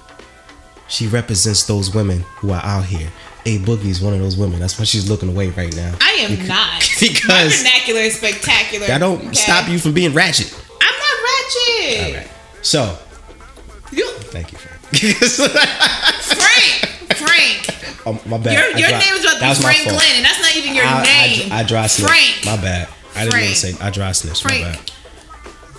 She 0.88 1.08
represents 1.08 1.64
those 1.64 1.94
women 1.96 2.20
who 2.38 2.52
are 2.52 2.62
out 2.64 2.86
here. 2.86 3.10
A 3.48 3.58
Boogie 3.60 3.86
is 3.86 4.02
one 4.02 4.14
of 4.14 4.20
those 4.20 4.38
women. 4.38 4.60
That's 4.60 4.78
why 4.78 4.86
she's 4.86 5.10
looking 5.10 5.30
away 5.30 5.50
right 5.50 5.76
now. 5.76 5.96
I 6.02 6.12
am 6.22 6.48
not. 6.48 6.82
because- 7.00 7.28
my 7.28 7.48
vernacular 7.48 8.02
is 8.02 8.18
spectacular. 8.18 8.86
That 8.86 9.00
don't 9.00 9.20
okay? 9.20 9.34
stop 9.34 9.68
you 9.70 9.80
from 9.80 9.94
being 9.94 10.14
ratchet. 10.14 10.54
I'm 10.82 11.00
not 11.00 11.24
ratchet. 11.24 12.06
All 12.06 12.20
right. 12.22 12.32
So, 12.62 12.98
You, 13.96 14.08
thank 14.36 14.52
you, 14.52 14.58
Frank. 14.58 14.82
Frank. 16.36 16.76
Frank. 17.16 18.04
oh, 18.06 18.20
my 18.28 18.38
bad. 18.38 18.54
Your, 18.54 18.78
your 18.78 18.90
name 18.92 19.14
is 19.14 19.24
about 19.24 19.40
to 19.56 19.62
my 19.64 19.74
Frank. 19.74 19.84
Glenn, 19.90 20.16
and 20.18 20.26
that's 20.26 20.42
not 20.42 20.56
even 20.56 20.76
your 20.76 20.86
I, 20.86 21.04
name. 21.04 21.52
I, 21.52 21.60
I 21.60 21.64
dry 21.64 21.88
snitched. 21.88 22.10
Frank. 22.10 22.46
My 22.46 22.62
bad. 22.62 22.88
I 23.16 23.20
didn't 23.24 23.32
Frank. 23.32 23.46
mean 23.46 23.54
to 23.56 23.60
say 23.60 23.74
I 23.86 23.90
dry 23.92 24.12
snitched. 24.12 24.44
My 24.44 24.50
Frank. 24.62 24.64
bad. 24.78 24.92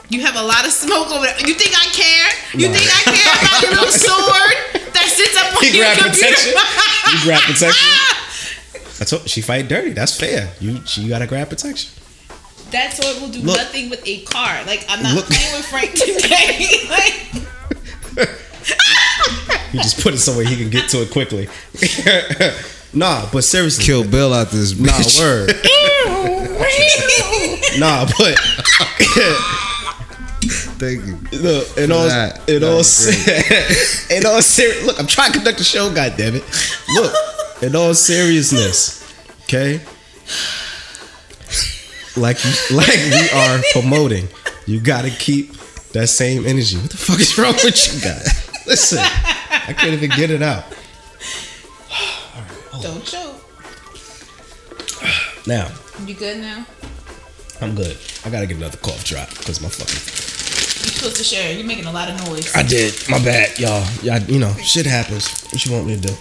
You 0.09 0.21
have 0.23 0.37
a 0.37 0.43
lot 0.43 0.65
of 0.65 0.71
smoke 0.73 1.11
over 1.11 1.27
there. 1.27 1.39
You 1.47 1.55
think 1.55 1.75
I 1.75 1.85
care? 1.93 2.31
You 2.61 2.69
No. 2.69 2.75
think 2.75 2.89
I 2.89 3.03
care 3.11 3.33
about 3.43 3.63
your 3.63 3.71
little 3.75 3.91
sword 4.07 4.55
that 4.95 5.07
sits 5.11 5.37
up 5.37 5.51
on 5.57 5.63
You 5.67 5.71
your 5.83 5.85
grab 5.85 5.99
computer? 5.99 6.31
protection? 6.31 6.55
You 7.13 7.19
grab 7.25 7.43
protection? 7.43 7.91
I 9.01 9.05
told 9.05 9.29
she 9.29 9.41
fight 9.43 9.69
dirty. 9.69 9.91
That's 9.93 10.17
fair. 10.19 10.49
You 10.61 10.81
she 10.87 11.09
gotta 11.09 11.27
grab 11.27 11.49
protection. 11.51 11.91
that 12.71 12.95
sword 12.95 13.21
will 13.21 13.29
do 13.29 13.41
Look. 13.41 13.57
nothing 13.59 13.91
with 13.91 14.01
a 14.07 14.23
car. 14.25 14.63
Like 14.65 14.87
I'm 14.89 15.03
not 15.03 15.15
Look. 15.15 15.27
playing 15.27 15.53
with 15.57 15.67
Frank 15.67 15.91
today. 15.93 16.87
like, 16.89 17.43
He 19.73 19.79
just 19.79 20.01
put 20.01 20.15
it 20.15 20.19
somewhere 20.19 20.45
he 20.47 20.57
can 20.57 20.71
get 20.71 20.89
to 20.91 21.03
it 21.03 21.11
quickly. 21.11 21.49
nah, 22.95 23.29
but 23.33 23.43
seriously. 23.43 23.85
Kill 23.85 24.09
Bill 24.09 24.33
out 24.33 24.51
this 24.51 24.79
Nah, 24.79 24.93
word. 25.23 25.51
Nah, 27.79 28.07
but 28.19 28.39
Thank 30.79 31.05
you. 31.07 31.19
look, 31.41 31.77
in 31.77 31.91
all, 31.93 32.05
that. 32.07 32.49
in 32.49 32.63
all, 32.63 32.79
in 34.17 34.27
all 34.27 34.43
serious, 34.43 34.87
look, 34.87 34.99
I'm 35.01 35.07
trying 35.07 35.33
to 35.33 35.39
conduct 35.39 35.59
the 35.59 35.65
show. 35.65 35.93
God 35.93 36.15
damn 36.17 36.35
it! 36.37 36.45
Look, 36.95 37.13
in 37.63 37.75
all 37.77 37.93
seriousness, 37.95 39.03
okay. 39.45 39.81
Like 42.17 42.39
like 42.71 42.97
we 42.97 43.29
are 43.31 43.61
promoting, 43.73 44.29
you 44.67 44.81
gotta 44.81 45.11
keep 45.11 45.53
that 45.97 46.09
same 46.09 46.47
energy. 46.47 46.77
What 46.77 46.91
the 46.91 46.97
fuck 46.97 47.21
is 47.21 47.39
wrong 47.39 47.55
with 47.55 47.95
you 47.95 48.01
guys? 48.01 48.67
Listen, 48.67 48.99
I 48.99 49.73
can't 49.73 49.95
even 49.95 50.11
get 50.11 50.31
it 50.31 50.43
out. 50.43 50.65
Don't 52.83 53.03
choke. 53.05 53.41
Now, 55.47 55.71
You 56.05 56.15
good 56.15 56.39
now? 56.39 56.67
I'm 57.63 57.75
good. 57.75 57.97
I 58.25 58.31
gotta 58.31 58.47
get 58.47 58.59
another 58.59 58.77
cough 58.77 59.05
drop 59.05 59.31
because 59.31 59.63
my 59.63 59.69
fucking. 59.69 59.95
You're 60.85 60.93
supposed 60.93 61.17
to 61.17 61.25
share. 61.25 61.55
You're 61.57 61.67
making 61.67 61.87
a 61.87 61.93
lot 61.93 62.11
of 62.11 62.29
noise. 62.29 62.55
I 62.55 62.63
did. 62.63 62.93
My 63.09 63.19
bad, 63.19 63.59
y'all. 63.59 63.87
Y'all, 64.03 64.21
you 64.21 64.39
know, 64.39 64.53
shit 64.55 64.85
happens. 64.85 65.45
What 65.45 65.65
you 65.65 65.73
want 65.73 65.87
me 65.87 65.97
to 65.97 66.09
do? 66.09 66.15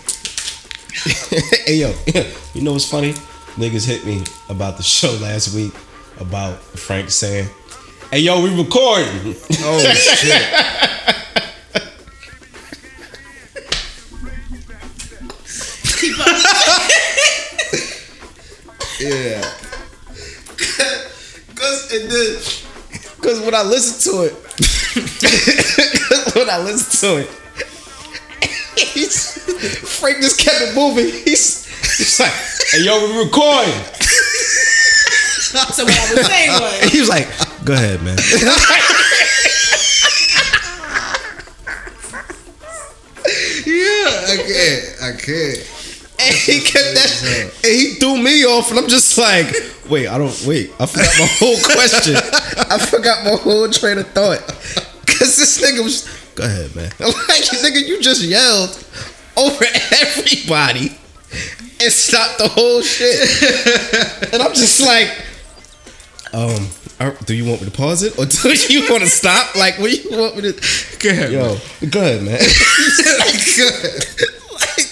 hey, 1.65 1.75
yo, 1.75 1.93
you 2.53 2.61
know 2.61 2.71
what's 2.71 2.89
funny? 2.89 3.11
Niggas 3.57 3.85
hit 3.85 4.05
me 4.05 4.23
about 4.47 4.77
the 4.77 4.83
show 4.83 5.11
last 5.21 5.53
week 5.53 5.73
about 6.19 6.57
Frank 6.59 7.09
saying, 7.09 7.49
"Hey, 8.15 8.21
yo, 8.21 8.41
we 8.41 8.49
recording." 8.57 9.35
Oh 9.59 9.93
shit. 9.93 10.41
Yeah. 18.97 19.41
Cause 21.55 21.91
it 21.91 22.09
did. 22.09 22.41
Cause 23.21 23.41
when 23.41 23.53
I 23.53 23.61
listen 23.63 24.13
to 24.13 24.21
it, 24.23 24.33
when 26.35 26.49
I 26.49 26.57
listen 26.59 26.99
to 27.01 27.17
it, 27.21 27.29
he's, 28.79 29.37
Frank 29.99 30.21
just 30.21 30.39
kept 30.39 30.61
it 30.61 30.73
moving. 30.73 31.07
He's, 31.07 31.65
he's 31.97 32.19
like, 32.21 32.31
"Hey, 32.71 32.83
yo, 32.85 33.05
we 33.05 33.17
recording." 33.25 33.83
So 35.55 35.85
what 35.85 35.97
I 35.97 36.13
was 36.13 36.25
saying 36.27 36.51
was, 36.51 36.83
he 36.91 36.99
was 36.99 37.07
like, 37.09 37.27
"Go 37.65 37.73
ahead, 37.73 38.01
man." 38.03 38.17
Yeah, 43.65 44.31
I 44.31 44.37
can't. 44.37 44.85
I 45.01 45.11
can't. 45.17 45.71
And 46.17 46.35
he 46.35 46.61
kept 46.61 46.93
that, 46.95 47.51
and 47.65 47.75
he 47.75 47.95
threw 47.95 48.17
me 48.17 48.45
off, 48.45 48.69
and 48.69 48.79
I'm 48.79 48.87
just 48.87 49.17
like, 49.17 49.53
wait, 49.89 50.07
I 50.07 50.17
don't 50.17 50.45
wait. 50.45 50.71
I 50.79 50.85
forgot 50.85 51.13
my 51.19 51.27
whole 51.27 51.57
question. 51.59 52.15
I 52.15 52.77
forgot 52.79 53.25
my 53.25 53.35
whole 53.35 53.69
train 53.69 53.97
of 53.97 54.07
thought. 54.09 54.39
Cause 55.07 55.35
this 55.37 55.61
nigga 55.61 55.83
was, 55.83 56.07
go 56.35 56.43
ahead, 56.45 56.75
man. 56.75 56.91
Like, 56.99 57.43
nigga, 57.61 57.85
you 57.85 58.01
just 58.01 58.23
yelled 58.23 58.81
over 59.37 59.65
everybody 59.91 60.97
and 61.81 61.91
stopped 61.91 62.37
the 62.37 62.47
whole 62.47 62.81
shit. 62.81 64.33
And 64.33 64.41
I'm 64.41 64.53
just 64.53 64.81
like, 64.81 65.09
um, 66.35 66.67
do 67.25 67.33
you 67.33 67.45
want 67.45 67.61
me 67.61 67.69
to 67.69 67.75
pause 67.75 68.03
it 68.03 68.19
or 68.19 68.25
do 68.67 68.73
you 68.73 68.89
want 68.89 69.03
to 69.03 69.09
stop? 69.09 69.55
Like, 69.55 69.79
what 69.79 69.89
do 69.89 69.95
you 69.95 70.17
want 70.17 70.35
me 70.35 70.51
to? 70.51 70.97
Go 70.99 71.09
ahead, 71.09 71.31
Yo, 71.31 71.57
go 71.89 72.01
ahead, 72.01 72.23
man. 72.23 72.37
Good. 73.55 74.03
like 74.51 74.87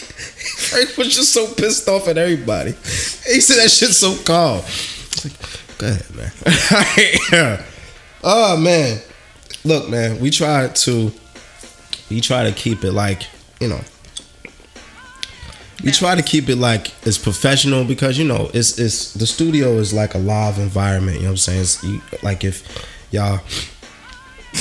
Frank 0.72 0.98
was 0.98 1.14
just 1.14 1.34
so 1.34 1.54
pissed 1.54 1.90
off 1.90 2.08
at 2.08 2.18
everybody. 2.18 2.72
He 2.72 3.42
said 3.42 3.58
that 3.58 3.70
shit 3.70 3.90
so 3.90 4.16
calm. 4.24 4.62
Like, 5.24 5.78
go 5.78 5.88
ahead, 5.88 6.16
man. 7.36 7.66
oh 8.24 8.58
man. 8.58 9.00
Look, 9.66 9.90
man, 9.90 10.20
we 10.20 10.30
try 10.30 10.68
to 10.68 11.12
we 12.10 12.22
try 12.22 12.44
to 12.44 12.52
keep 12.54 12.84
it 12.86 12.94
like, 12.94 13.24
you 13.60 13.68
know. 13.68 13.82
We 15.84 15.92
try 15.92 16.16
to 16.16 16.22
keep 16.22 16.48
it 16.48 16.56
like 16.56 16.94
as 17.06 17.18
professional 17.18 17.84
because 17.84 18.18
you 18.18 18.26
know 18.26 18.50
it's 18.54 18.80
it's 18.80 19.14
the 19.14 19.28
studio 19.28 19.74
is 19.74 19.94
like 19.94 20.16
a 20.16 20.18
live 20.18 20.58
environment. 20.58 21.18
You 21.18 21.24
know 21.24 21.30
what 21.30 21.48
I'm 21.48 21.62
saying? 21.62 21.62
It's, 21.62 22.24
like 22.24 22.44
if 22.44 22.64
y'all 23.12 23.42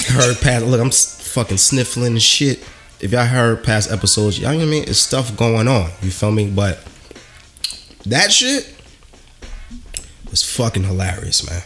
heard 0.09 0.37
past 0.41 0.66
look, 0.66 0.81
I'm 0.81 0.91
fucking 0.91 1.59
sniffling 1.59 2.12
and 2.12 2.23
shit. 2.23 2.61
If 3.01 3.12
y'all 3.12 3.27
heard 3.27 3.64
past 3.64 3.91
episodes, 3.91 4.39
y'all 4.39 4.53
know 4.53 4.59
what 4.59 4.66
I 4.66 4.70
mean? 4.70 4.85
It's 4.85 4.99
stuff 4.99 5.37
going 5.37 5.68
on. 5.68 5.91
You 6.03 6.11
feel 6.11 6.33
me? 6.33 6.51
But 6.51 6.85
that 8.07 8.33
shit 8.33 8.75
was 10.31 10.43
fucking 10.43 10.85
hilarious, 10.85 11.49
man. 11.49 11.62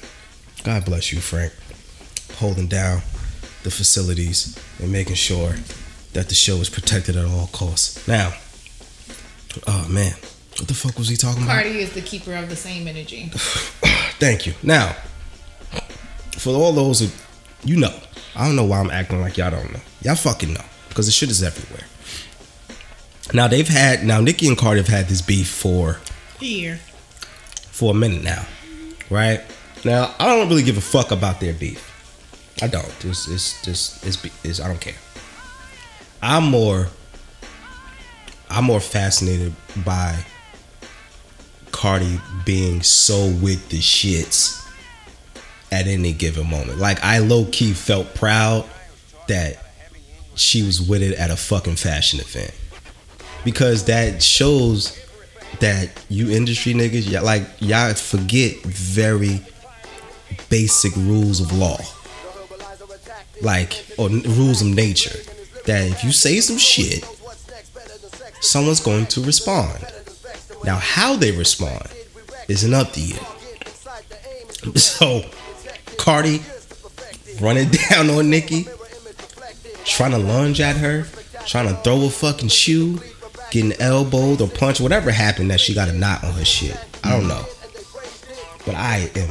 God 0.64 0.84
bless 0.84 1.12
you, 1.12 1.20
Frank. 1.20 1.52
Holding 2.38 2.66
down 2.66 3.00
the 3.62 3.70
facilities 3.70 4.58
and 4.80 4.92
making 4.92 5.14
sure 5.14 5.54
that 6.12 6.28
the 6.28 6.34
show 6.34 6.56
is 6.56 6.68
protected 6.68 7.16
at 7.16 7.24
all 7.26 7.48
costs. 7.48 8.06
Now, 8.06 8.34
oh 9.66 9.86
man, 9.88 10.12
what 10.58 10.68
the 10.68 10.74
fuck 10.74 10.98
was 10.98 11.08
he 11.08 11.16
talking 11.16 11.42
about? 11.42 11.54
Cardi 11.54 11.78
is 11.80 11.92
the 11.92 12.00
keeper 12.00 12.34
of 12.34 12.48
the 12.48 12.56
same 12.56 12.88
energy. 12.88 13.30
Thank 14.18 14.46
you. 14.46 14.54
Now, 14.62 14.96
for 16.32 16.54
all 16.54 16.72
those 16.72 17.00
who, 17.00 17.08
you 17.64 17.76
know, 17.76 17.94
I 18.34 18.46
don't 18.46 18.56
know 18.56 18.64
why 18.64 18.80
I'm 18.80 18.90
acting 18.90 19.20
like 19.20 19.36
y'all 19.36 19.50
don't 19.50 19.72
know. 19.72 19.80
Y'all 20.02 20.14
fucking 20.14 20.52
know 20.52 20.64
because 20.88 21.06
the 21.06 21.12
shit 21.12 21.30
is 21.30 21.42
everywhere. 21.42 21.84
Now 23.34 23.48
they've 23.48 23.66
had 23.68 24.04
now 24.04 24.20
Nicki 24.20 24.46
and 24.46 24.56
Cardi 24.56 24.80
have 24.80 24.88
had 24.88 25.08
this 25.08 25.20
beef 25.20 25.48
for 25.48 25.98
Here. 26.38 26.76
for 27.70 27.90
a 27.90 27.94
minute 27.94 28.22
now, 28.22 28.46
right? 29.10 29.40
Now 29.84 30.14
I 30.18 30.26
don't 30.26 30.48
really 30.48 30.62
give 30.62 30.76
a 30.78 30.82
fuck 30.82 31.10
about 31.10 31.40
their 31.40 31.52
beef. 31.52 31.92
I 32.62 32.68
don't. 32.68 32.86
It's 33.04 33.28
it's 33.28 33.62
just 33.62 34.06
it's, 34.06 34.16
be- 34.16 34.32
it's 34.44 34.60
I 34.60 34.68
don't 34.68 34.80
care. 34.80 34.94
I'm 36.22 36.44
more 36.44 36.88
I'm 38.48 38.64
more 38.64 38.80
fascinated 38.80 39.54
by 39.84 40.24
Cardi 41.72 42.20
being 42.44 42.82
so 42.82 43.26
with 43.42 43.68
the 43.68 43.78
shits 43.78 44.62
at 45.72 45.86
any 45.86 46.12
given 46.12 46.48
moment. 46.48 46.78
Like 46.78 47.02
I 47.02 47.18
low 47.18 47.46
key 47.46 47.72
felt 47.72 48.14
proud 48.14 48.64
that 49.28 49.58
she 50.34 50.62
was 50.62 50.80
with 50.80 51.02
it 51.02 51.18
at 51.18 51.30
a 51.30 51.36
fucking 51.36 51.76
fashion 51.76 52.20
event 52.20 52.54
because 53.44 53.84
that 53.84 54.22
shows 54.22 54.98
that 55.60 55.90
you 56.08 56.30
industry 56.30 56.74
niggas, 56.74 57.10
y'all, 57.10 57.24
like 57.24 57.42
y'all 57.60 57.94
forget 57.94 58.56
very 58.62 59.40
basic 60.48 60.94
rules 60.96 61.40
of 61.40 61.56
law, 61.56 61.78
like 63.42 63.84
or 63.98 64.08
rules 64.08 64.62
of 64.62 64.68
nature. 64.68 65.18
That 65.66 65.90
if 65.90 66.04
you 66.04 66.12
say 66.12 66.40
some 66.40 66.58
shit, 66.58 67.04
someone's 68.40 68.80
going 68.80 69.06
to 69.06 69.20
respond. 69.22 69.84
Now, 70.64 70.76
how 70.76 71.16
they 71.16 71.32
respond 71.32 71.88
isn't 72.48 72.74
up 72.74 72.92
to 72.92 73.00
you. 73.00 73.16
So, 74.74 75.22
Cardi 75.96 76.40
running 77.40 77.68
down 77.90 78.10
on 78.10 78.30
Nikki, 78.30 78.66
trying 79.84 80.10
to 80.10 80.18
lunge 80.18 80.60
at 80.60 80.76
her, 80.76 81.06
trying 81.46 81.68
to 81.68 81.74
throw 81.82 82.04
a 82.06 82.10
fucking 82.10 82.48
shoe, 82.48 83.00
getting 83.50 83.72
elbowed 83.80 84.40
or 84.40 84.48
punched, 84.48 84.80
whatever 84.80 85.10
happened 85.10 85.50
that 85.50 85.60
she 85.60 85.74
got 85.74 85.88
a 85.88 85.92
knot 85.92 86.24
on 86.24 86.32
her 86.32 86.44
shit. 86.44 86.76
I 87.04 87.10
don't 87.10 87.28
know. 87.28 87.44
But 88.64 88.74
I 88.74 89.10
am 89.14 89.28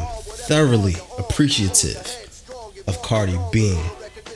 thoroughly 0.48 0.96
appreciative 1.18 2.84
of 2.88 3.02
Cardi 3.02 3.38
being 3.52 3.84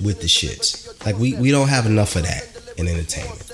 with 0.04 0.22
the 0.22 0.28
shits. 0.28 1.06
Like 1.06 1.18
we, 1.18 1.34
we 1.36 1.52
don't 1.52 1.70
have 1.70 1.86
enough 1.86 2.16
of 2.16 2.24
that 2.24 2.46
in 2.78 2.88
entertainment. 2.88 3.52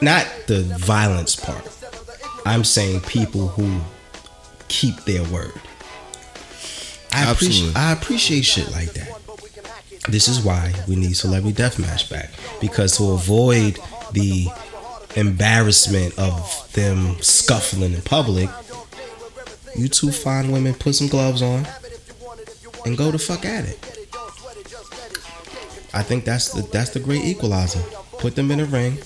Not 0.00 0.26
the 0.46 0.62
violence 0.78 1.34
part. 1.36 1.66
I'm 2.46 2.64
saying 2.64 3.00
people 3.00 3.48
who 3.48 3.80
keep 4.68 4.96
their 5.04 5.24
word. 5.24 5.52
I 7.12 7.30
appreciate 7.32 7.76
I 7.76 7.92
appreciate 7.92 8.44
shit 8.44 8.70
like 8.70 8.92
that. 8.92 9.20
This 10.08 10.28
is 10.28 10.40
why 10.42 10.72
we 10.86 10.96
need 10.96 11.16
celebrity 11.16 11.60
deathmatch 11.60 12.10
back 12.10 12.30
because 12.60 12.96
to 12.98 13.10
avoid 13.12 13.78
the 14.12 14.48
embarrassment 15.16 16.18
of 16.18 16.70
them 16.74 17.16
scuffling 17.20 17.92
in 17.92 18.02
public, 18.02 18.48
you 19.76 19.88
two 19.88 20.12
fine 20.12 20.50
women 20.52 20.74
put 20.74 20.94
some 20.94 21.08
gloves 21.08 21.42
on 21.42 21.66
and 22.86 22.96
go 22.96 23.10
the 23.10 23.18
fuck 23.18 23.44
at 23.44 23.64
it. 23.64 23.78
I 25.92 26.02
think 26.02 26.24
that's 26.24 26.52
the 26.52 26.62
that's 26.62 26.90
the 26.90 27.00
great 27.00 27.24
equalizer. 27.24 27.82
Put 28.18 28.36
them 28.36 28.50
in 28.50 28.60
a 28.60 28.64
ring. 28.64 28.98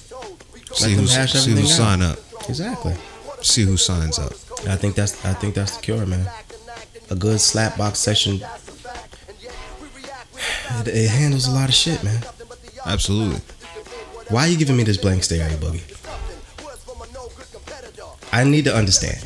See 0.74 0.94
them 0.94 1.04
who 1.06 1.10
hash 1.10 1.32
see 1.32 1.50
who 1.52 1.60
out. 1.62 1.66
sign 1.68 2.02
up. 2.02 2.18
Exactly. 2.48 2.94
See 3.42 3.62
who 3.64 3.76
signs 3.76 4.18
up. 4.18 4.32
I 4.68 4.76
think 4.76 4.94
that's 4.94 5.24
I 5.24 5.34
think 5.34 5.54
that's 5.54 5.76
the 5.76 5.82
cure, 5.82 6.06
man. 6.06 6.26
A 7.10 7.14
good 7.14 7.40
slap 7.40 7.76
box 7.76 7.98
session. 7.98 8.40
It, 10.80 10.88
it 10.88 11.10
handles 11.10 11.46
a 11.46 11.50
lot 11.52 11.68
of 11.68 11.74
shit, 11.74 12.02
man. 12.02 12.22
Absolutely. 12.86 13.40
Why 14.28 14.42
are 14.46 14.48
you 14.48 14.56
giving 14.56 14.76
me 14.76 14.82
this 14.84 14.96
blank 14.96 15.22
stare, 15.22 15.48
you 15.50 15.56
boogie? 15.56 15.82
I 18.32 18.44
need 18.44 18.64
to 18.64 18.74
understand. 18.74 19.18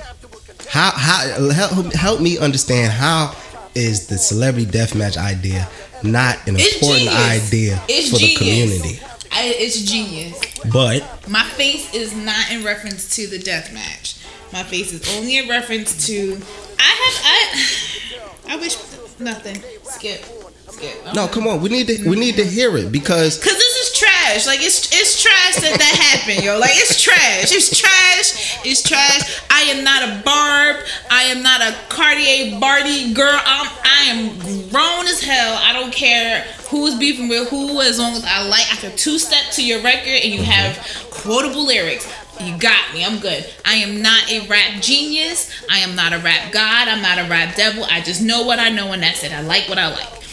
How 0.69 0.91
how 0.91 1.51
help, 1.51 1.93
help 1.95 2.21
me 2.21 2.39
understand 2.39 2.93
how 2.93 3.35
is 3.75 4.09
the 4.09 4.19
celebrity 4.19 4.67
death 4.71 4.95
match 4.95 5.17
idea 5.17 5.69
not 6.03 6.37
an 6.49 6.57
It's 6.57 6.75
important 6.75 7.09
genius. 7.11 7.47
idea 7.47 7.83
It's 7.89 8.11
for 8.11 8.19
genius. 8.19 8.39
the 8.39 8.45
community? 8.45 9.01
I, 9.33 9.55
it's 9.59 9.81
genius. 9.83 10.39
But 10.73 11.29
My 11.29 11.43
face 11.43 11.93
is 11.95 12.15
not 12.15 12.51
in 12.51 12.65
reference 12.65 13.15
to 13.17 13.27
the 13.27 13.39
death 13.39 13.73
match. 13.73 14.17
My 14.53 14.63
face 14.63 14.93
is 14.93 15.17
only 15.17 15.39
in 15.39 15.49
reference 15.49 16.07
to. 16.07 16.41
I 16.79 16.93
have 17.03 17.21
I. 17.25 18.53
I 18.55 18.57
wish 18.57 18.77
nothing. 19.19 19.63
Skip. 19.85 20.25
Skip. 20.69 21.15
no, 21.15 21.27
come 21.29 21.47
on, 21.47 21.61
we 21.61 21.69
need 21.69 21.87
to 21.89 22.09
we 22.09 22.17
need 22.17 22.37
to 22.37 22.45
hear 22.45 22.77
it 22.77 22.93
because 22.93 23.43
Cause 23.43 23.55
this 23.55 23.77
is 23.77 23.99
trash. 24.27 24.47
Like 24.47 24.63
it's 24.63 24.91
it's 24.93 25.23
trash 25.23 25.57
that 25.57 25.79
that 25.79 25.95
happened, 25.97 26.45
yo. 26.45 26.59
Like 26.59 26.73
it's 26.75 27.03
trash. 27.03 27.53
It's 27.53 27.79
trash. 27.79 28.59
It's 28.65 28.83
trash. 28.83 29.43
I 29.51 29.63
am 29.63 29.85
not 29.85 30.03
a 30.03 30.23
barb. 30.23 30.85
I 31.11 31.25
am 31.25 31.43
not 31.43 31.61
a 31.61 31.75
Cartier 31.89 32.59
Barty 32.61 33.13
girl. 33.13 33.39
I'm 33.45 33.67
I 33.85 34.03
am 34.09 34.39
grown 34.71 35.07
as 35.07 35.21
hell. 35.23 35.59
I 35.63 35.73
don't 35.73 35.93
care 35.93 36.43
who's 36.71 36.95
beefing 36.99 37.29
with 37.29 37.49
who. 37.49 37.81
As 37.81 37.99
long 37.99 38.15
as 38.15 38.25
I 38.25 38.47
like, 38.49 38.67
I 38.73 38.77
can 38.77 38.97
two 38.97 39.19
step 39.19 39.53
to 39.53 39.65
your 39.65 39.83
record 39.83 40.21
and 40.23 40.33
you 40.33 40.43
have 40.43 40.77
quotable 41.11 41.67
lyrics. 41.67 42.13
You 42.41 42.59
got 42.59 42.93
me. 42.93 43.03
I'm 43.03 43.19
good. 43.19 43.47
I 43.65 43.77
am 43.77 44.03
not 44.03 44.31
a 44.31 44.47
rap 44.47 44.83
genius. 44.83 45.51
I 45.71 45.79
am 45.79 45.97
not 45.97 46.13
a 46.13 46.19
rap 46.19 46.53
god. 46.53 46.89
I'm 46.89 47.01
not 47.01 47.19
a 47.19 47.29
rap 47.31 47.57
devil. 47.57 47.85
I 47.91 48.03
just 48.03 48.23
know 48.23 48.43
what 48.43 48.59
I 48.59 48.69
know 48.69 48.93
and 48.93 49.03
that's 49.03 49.25
it. 49.25 49.33
I 49.33 49.41
like 49.41 49.69
what 49.69 49.79
I 49.79 49.91
like. 49.91 50.26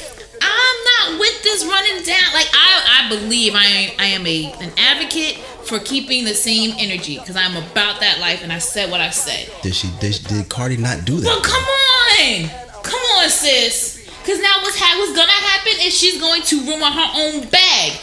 I'm 0.53 1.11
not 1.11 1.19
with 1.19 1.43
this 1.43 1.65
running 1.65 2.03
down. 2.03 2.33
Like 2.33 2.49
I, 2.53 3.05
I 3.05 3.09
believe 3.09 3.53
I, 3.55 3.93
I 3.99 4.05
am 4.07 4.25
a 4.27 4.51
an 4.61 4.71
advocate 4.77 5.37
for 5.65 5.79
keeping 5.79 6.25
the 6.25 6.33
same 6.35 6.75
energy 6.77 7.17
because 7.17 7.35
I'm 7.35 7.55
about 7.55 7.99
that 8.01 8.19
life 8.19 8.43
and 8.43 8.51
I 8.51 8.59
said 8.59 8.91
what 8.91 9.01
I 9.01 9.09
said. 9.09 9.49
did 9.61 9.73
she 9.75 9.89
did, 9.99 10.19
did 10.27 10.49
Cardi 10.49 10.77
not 10.77 11.05
do 11.05 11.17
that? 11.17 11.25
Well, 11.25 11.41
come 11.41 11.63
on, 11.63 12.83
come 12.83 13.01
on, 13.17 13.29
sis. 13.29 13.99
Because 14.21 14.39
now 14.41 14.53
what's 14.61 14.79
ha- 14.79 14.95
what's 14.99 15.15
gonna 15.15 15.31
happen 15.31 15.73
is 15.81 15.97
she's 15.97 16.19
going 16.19 16.41
to 16.43 16.55
ruin 16.63 16.81
her 16.81 17.09
own 17.15 17.49
bag. 17.49 17.99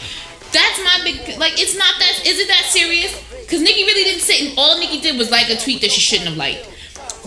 That's 0.53 0.79
my 0.83 1.01
big 1.05 1.39
like. 1.39 1.61
It's 1.61 1.77
not 1.77 1.95
that. 1.99 2.27
Is 2.27 2.39
it 2.41 2.49
that 2.49 2.65
serious? 2.69 3.15
Because 3.43 3.63
Nikki 3.63 3.85
really 3.85 4.05
didn't 4.05 4.23
sit 4.23 4.43
and 4.43 4.59
all 4.59 4.79
Nikki 4.79 5.01
did 5.01 5.17
was 5.17 5.31
like 5.31 5.49
a 5.49 5.57
tweet 5.57 5.81
that 5.83 5.91
she 5.91 6.01
shouldn't 6.01 6.29
have 6.29 6.37
liked. 6.37 6.69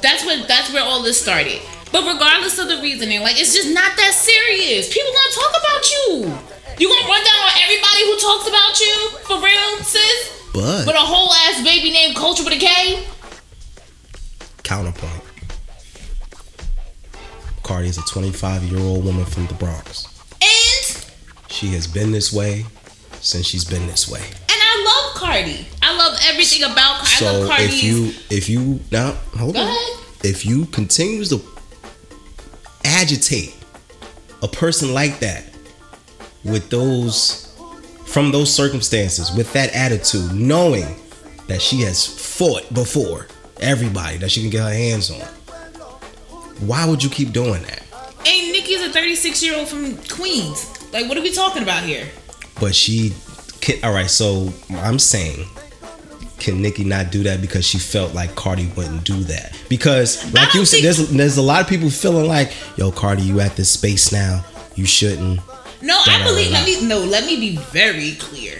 That's 0.01 0.25
what. 0.25 0.47
That's 0.47 0.71
where 0.73 0.83
all 0.83 1.01
this 1.01 1.21
started. 1.21 1.61
But 1.93 2.03
regardless 2.11 2.57
of 2.57 2.67
the 2.67 2.81
reasoning, 2.81 3.21
like 3.21 3.39
it's 3.39 3.53
just 3.53 3.69
not 3.69 3.95
that 3.95 4.13
serious. 4.17 4.91
People 4.91 5.11
gonna 5.13 5.35
talk 5.37 5.53
about 5.61 5.83
you. 5.93 6.05
You 6.79 6.89
gonna 6.89 7.07
run 7.07 7.23
down 7.23 7.41
on 7.45 7.53
everybody 7.61 8.01
who 8.09 8.17
talks 8.19 8.47
about 8.49 8.73
you 8.81 8.95
for 9.29 9.37
real, 9.39 9.77
sis? 9.85 10.41
But 10.53 10.87
With 10.87 10.95
a 10.95 11.05
whole 11.05 11.31
ass 11.45 11.63
baby 11.63 11.91
named 11.91 12.15
Culture 12.15 12.43
with 12.43 12.53
a 12.53 12.57
K? 12.57 13.05
counterpoint. 14.63 15.21
Cardi 17.63 17.87
is 17.89 17.97
a 17.97 18.01
25 18.03 18.63
year 18.63 18.79
old 18.79 19.05
woman 19.05 19.25
from 19.25 19.45
the 19.47 19.53
Bronx. 19.53 20.07
And 20.41 21.05
She 21.49 21.67
has 21.73 21.85
been 21.87 22.11
this 22.11 22.33
way 22.33 22.65
since 23.21 23.45
she's 23.45 23.63
been 23.65 23.85
this 23.87 24.09
way. 24.09 24.19
and 24.21 24.59
I 24.61 24.83
love 24.85 25.15
Cardi. 25.15 25.67
I 25.81 25.95
love 25.97 26.17
everything 26.23 26.63
about 26.63 27.05
Cardi. 27.05 27.11
I 27.11 27.17
So 27.19 27.39
love 27.39 27.49
Cardi's. 27.49 27.73
if 27.75 27.83
you 27.83 28.13
if 28.29 28.49
you 28.49 28.79
now 28.91 29.11
hold 29.37 29.53
Go 29.55 29.61
on. 29.61 29.67
ahead. 29.67 29.99
If 30.23 30.45
you 30.45 30.65
continue 30.67 31.23
to 31.25 31.37
agitate 32.85 33.55
a 34.41 34.47
person 34.47 34.93
like 34.93 35.19
that 35.19 35.45
with 36.43 36.69
those 36.69 37.39
from 38.05 38.31
those 38.31 38.53
circumstances 38.53 39.31
with 39.35 39.51
that 39.53 39.73
attitude, 39.73 40.31
knowing 40.33 40.95
that 41.47 41.61
she 41.61 41.81
has 41.81 42.05
fought 42.05 42.71
before 42.73 43.27
everybody 43.59 44.17
that 44.17 44.29
she 44.29 44.41
can 44.41 44.49
get 44.49 44.61
her 44.61 44.73
hands 44.73 45.09
on, 45.09 45.19
why 46.67 46.85
would 46.85 47.03
you 47.03 47.09
keep 47.09 47.31
doing 47.31 47.61
that? 47.63 47.83
and 48.25 48.51
Nikki's 48.51 48.81
a 48.81 48.89
36 48.89 49.43
year 49.43 49.57
old 49.57 49.67
from 49.67 49.97
Queens. 50.07 50.69
Like, 50.93 51.07
what 51.09 51.17
are 51.17 51.21
we 51.21 51.31
talking 51.33 51.63
about 51.63 51.83
here? 51.83 52.07
But 52.59 52.75
she 52.75 53.13
can. 53.61 53.83
All 53.83 53.93
right, 53.93 54.09
so 54.09 54.53
I'm 54.71 54.99
saying, 54.99 55.45
can 56.43 56.61
Nicki 56.61 56.83
not 56.83 57.11
do 57.11 57.23
that 57.23 57.41
because 57.41 57.65
she 57.65 57.79
felt 57.79 58.13
like 58.13 58.35
Cardi 58.35 58.67
wouldn't 58.75 59.03
do 59.03 59.23
that? 59.23 59.57
Because, 59.69 60.31
like 60.33 60.53
you 60.53 60.65
said, 60.65 60.83
there's 60.83 61.09
there's 61.09 61.37
a 61.37 61.41
lot 61.41 61.61
of 61.61 61.67
people 61.67 61.89
feeling 61.89 62.27
like, 62.27 62.53
yo, 62.77 62.91
Cardi, 62.91 63.23
you 63.23 63.39
at 63.39 63.55
this 63.55 63.71
space 63.71 64.11
now. 64.11 64.43
You 64.75 64.85
shouldn't. 64.85 65.39
No, 65.81 65.99
Da, 66.05 66.11
I 66.13 66.19
da, 66.19 66.25
believe. 66.25 66.51
da, 66.51 66.53
Let 66.59 66.65
me 66.65 66.87
no. 66.87 66.99
Let 66.99 67.25
me 67.25 67.37
be 67.39 67.57
very 67.57 68.13
clear. 68.15 68.57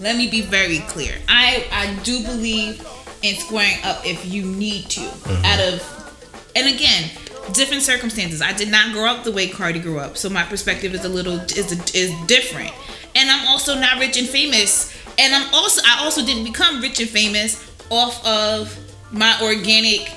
Let 0.00 0.16
me 0.16 0.28
be 0.30 0.40
very 0.42 0.78
clear. 0.88 1.14
I 1.28 1.66
I 1.72 1.94
do 2.04 2.22
believe 2.24 2.86
in 3.22 3.36
squaring 3.36 3.76
up 3.84 4.04
if 4.06 4.24
you 4.26 4.44
need 4.44 4.88
to. 4.90 5.00
Mm-hmm. 5.00 5.44
Out 5.44 5.60
of, 5.74 6.50
and 6.56 6.74
again, 6.74 7.10
different 7.52 7.82
circumstances. 7.82 8.40
I 8.40 8.52
did 8.52 8.70
not 8.70 8.92
grow 8.92 9.06
up 9.06 9.24
the 9.24 9.32
way 9.32 9.48
Cardi 9.48 9.78
grew 9.78 9.98
up, 9.98 10.16
so 10.16 10.28
my 10.30 10.42
perspective 10.44 10.94
is 10.94 11.04
a 11.04 11.08
little 11.08 11.38
is 11.40 11.72
is 11.94 12.12
different. 12.26 12.72
And 13.14 13.28
I'm 13.30 13.48
also 13.48 13.74
not 13.74 13.98
rich 13.98 14.16
and 14.16 14.28
famous. 14.28 14.90
And 15.20 15.34
I'm 15.34 15.52
also 15.52 15.82
I 15.84 16.02
also 16.02 16.24
didn't 16.24 16.44
become 16.44 16.80
rich 16.80 16.98
and 16.98 17.08
famous 17.08 17.70
off 17.90 18.24
of 18.26 18.74
my 19.12 19.38
organic 19.42 20.10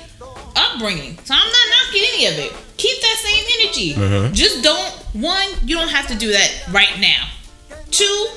upbringing. 0.56 1.18
So 1.24 1.34
I'm 1.34 1.46
not 1.46 1.66
knocking 1.70 2.02
any 2.14 2.26
of 2.26 2.38
it. 2.38 2.52
Keep 2.78 3.00
that 3.02 3.16
same 3.18 3.44
energy. 3.60 3.92
Mm-hmm. 3.92 4.34
Just 4.34 4.64
don't 4.64 4.92
one, 5.12 5.48
you 5.62 5.76
don't 5.76 5.90
have 5.90 6.06
to 6.08 6.16
do 6.16 6.32
that 6.32 6.64
right 6.70 6.98
now. 6.98 7.28
Two, 7.90 8.28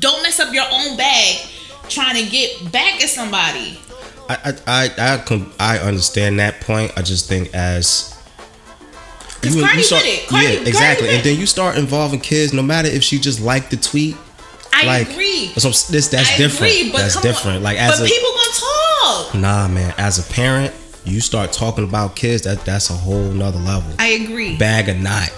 don't 0.00 0.22
mess 0.22 0.40
up 0.40 0.52
your 0.52 0.66
own 0.70 0.96
bag 0.96 1.48
trying 1.88 2.22
to 2.22 2.28
get 2.28 2.72
back 2.72 3.02
at 3.02 3.08
somebody. 3.08 3.78
I 4.28 4.54
I 4.66 4.90
I 4.98 5.24
I, 5.60 5.76
I 5.76 5.78
understand 5.78 6.40
that 6.40 6.60
point. 6.60 6.92
I 6.96 7.02
just 7.02 7.28
think 7.28 7.54
as 7.54 8.12
Cardi 9.42 9.78
with 9.78 9.92
it. 9.92 10.28
Cardi- 10.28 10.46
yeah, 10.46 10.60
exactly. 10.60 11.06
with 11.06 11.16
And 11.16 11.24
then 11.24 11.38
you 11.38 11.46
start 11.46 11.76
involving 11.76 12.20
kids, 12.20 12.52
no 12.52 12.62
matter 12.62 12.88
if 12.88 13.02
she 13.02 13.18
just 13.18 13.40
liked 13.40 13.70
the 13.70 13.76
tweet. 13.76 14.16
I 14.82 14.86
like, 14.98 15.10
agree. 15.10 15.48
That's, 15.54 15.86
this, 15.88 16.08
that's 16.08 16.30
I 16.32 16.36
different. 16.36 16.72
agree, 16.72 16.90
but 16.92 16.98
that's 16.98 17.14
come 17.14 17.22
different. 17.22 17.56
On. 17.58 17.62
Like 17.62 17.78
as 17.78 17.98
but 18.00 18.06
a 18.06 18.10
people 18.10 18.30
gonna 18.30 18.54
talk. 18.54 19.34
nah, 19.34 19.68
man. 19.68 19.94
As 19.98 20.18
a 20.18 20.32
parent, 20.32 20.74
you 21.04 21.20
start 21.20 21.52
talking 21.52 21.84
about 21.84 22.16
kids. 22.16 22.42
That 22.42 22.64
that's 22.64 22.90
a 22.90 22.94
whole 22.94 23.30
nother 23.30 23.58
level. 23.58 23.92
I 23.98 24.08
agree. 24.08 24.56
Bag 24.56 24.88
or 24.88 24.94
not, 24.94 25.30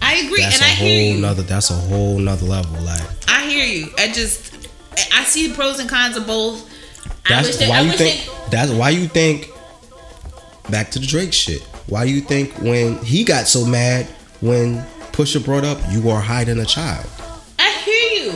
I 0.00 0.16
agree, 0.26 0.42
that's 0.42 0.56
and 0.60 0.62
a 0.62 0.66
I 0.66 0.68
hear 0.74 1.04
whole 1.06 1.14
you. 1.16 1.20
nother. 1.22 1.42
That's 1.42 1.70
a 1.70 1.74
whole 1.74 2.18
nother 2.18 2.46
level. 2.46 2.80
Like 2.82 3.02
I 3.28 3.46
hear 3.48 3.64
you. 3.64 3.88
I 3.98 4.08
just 4.12 4.52
I 5.14 5.24
see 5.24 5.48
the 5.48 5.54
pros 5.54 5.78
and 5.78 5.88
cons 5.88 6.16
of 6.16 6.26
both. 6.26 6.68
That's 7.28 7.56
that, 7.58 7.68
why 7.68 7.80
you 7.80 7.92
think. 7.92 8.26
that, 8.26 8.50
That's 8.50 8.70
why 8.72 8.90
you 8.90 9.06
think. 9.08 9.48
Back 10.70 10.90
to 10.92 10.98
the 11.00 11.06
Drake 11.06 11.32
shit. 11.32 11.60
Why 11.88 12.04
you 12.04 12.20
think 12.20 12.52
when 12.60 12.98
he 12.98 13.24
got 13.24 13.48
so 13.48 13.64
mad 13.64 14.06
when 14.40 14.78
Pusha 15.12 15.44
brought 15.44 15.64
up 15.64 15.78
you 15.90 16.08
are 16.10 16.20
hiding 16.20 16.58
a 16.60 16.64
child? 16.64 17.06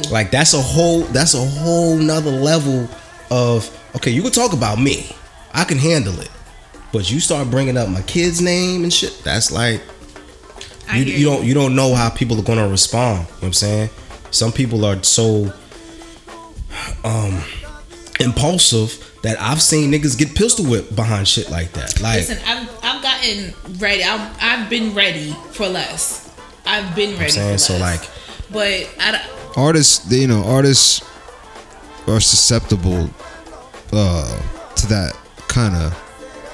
I. 0.07 0.11
Like 0.11 0.31
that's 0.31 0.55
a 0.55 0.61
whole 0.61 1.03
that's 1.03 1.35
a 1.35 1.45
whole 1.45 1.97
nother 1.97 2.31
level 2.31 2.89
of 3.31 3.71
okay, 3.97 4.11
you 4.11 4.23
can 4.23 4.31
talk 4.33 4.53
about 4.53 4.79
me. 4.81 5.15
I 5.53 5.65
can 5.65 5.79
handle 5.79 6.19
it. 6.21 6.31
But 6.93 7.11
you 7.11 7.21
start 7.21 7.51
bringing 7.51 7.77
up 7.77 7.89
my 7.89 8.03
kid's 8.03 8.41
name 8.41 8.83
and 8.85 8.93
shit, 8.93 9.21
that's 9.25 9.51
like 9.51 9.83
you, 10.95 11.03
you 11.03 11.27
don't 11.27 11.45
you 11.45 11.53
don't 11.55 11.75
know 11.75 11.95
how 11.95 12.09
people 12.11 12.39
are 12.39 12.43
going 12.43 12.59
to 12.59 12.69
respond, 12.69 13.21
you 13.21 13.25
know 13.25 13.35
what 13.41 13.47
I'm 13.49 13.53
saying? 13.53 13.91
Some 14.31 14.53
people 14.53 14.85
are 14.85 15.03
so 15.03 15.53
um 17.05 17.43
impulsive 18.21 19.03
that 19.23 19.41
I've 19.41 19.61
seen 19.61 19.91
niggas 19.91 20.17
get 20.17 20.35
pistol 20.35 20.65
whipped 20.67 20.95
behind 20.95 21.27
shit 21.27 21.51
like 21.51 21.73
that. 21.73 22.01
Like 22.01 22.17
Listen, 22.29 22.39
I've 22.47 22.69
I've 22.83 23.03
gotten 23.03 23.53
ready. 23.79 24.03
I've, 24.05 24.37
I've 24.41 24.71
been 24.71 24.95
ready 24.95 25.35
for 25.51 25.67
less. 25.69 26.33
I've 26.65 26.95
been 26.95 27.19
ready. 27.19 27.31
saying 27.31 27.55
for 27.55 27.59
so 27.59 27.79
like 27.79 28.09
but 28.51 28.89
I, 29.01 29.13
don't- 29.13 29.36
artists 29.57 30.11
you 30.13 30.27
know 30.27 30.43
artists 30.45 31.01
are 32.07 32.21
susceptible 32.21 33.11
uh 33.93 34.41
to 34.77 34.87
that 34.87 35.17
kind 35.49 35.75
of 35.75 35.93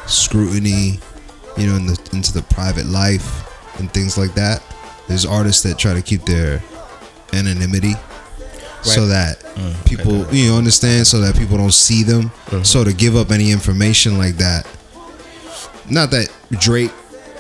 scrutiny 0.07 0.99
you 1.57 1.67
know 1.67 1.77
in 1.77 1.87
the 1.87 2.11
into 2.13 2.33
the 2.33 2.43
private 2.43 2.87
life 2.87 3.49
and 3.79 3.93
things 3.93 4.17
like 4.19 4.35
that. 4.35 4.63
There's 5.09 5.27
artists 5.27 5.63
that 5.65 5.79
try 5.79 5.95
to 5.95 6.03
keep 6.03 6.25
their 6.25 6.63
anonymity 7.33 7.95
so 8.83 9.03
Right. 9.03 9.09
that 9.09 9.85
people 9.85 10.27
you 10.35 10.51
know 10.51 10.59
understand 10.59 11.07
so 11.07 11.21
that 11.21 11.37
people 11.37 11.57
don't 11.57 11.73
see 11.75 12.03
them. 12.03 12.31
So 12.63 12.85
to 12.85 12.93
give 12.93 13.17
up 13.17 13.31
any 13.31 13.51
information 13.51 14.19
like 14.19 14.37
that 14.37 14.67
not 15.91 16.11
that 16.13 16.29
Drake 16.61 16.93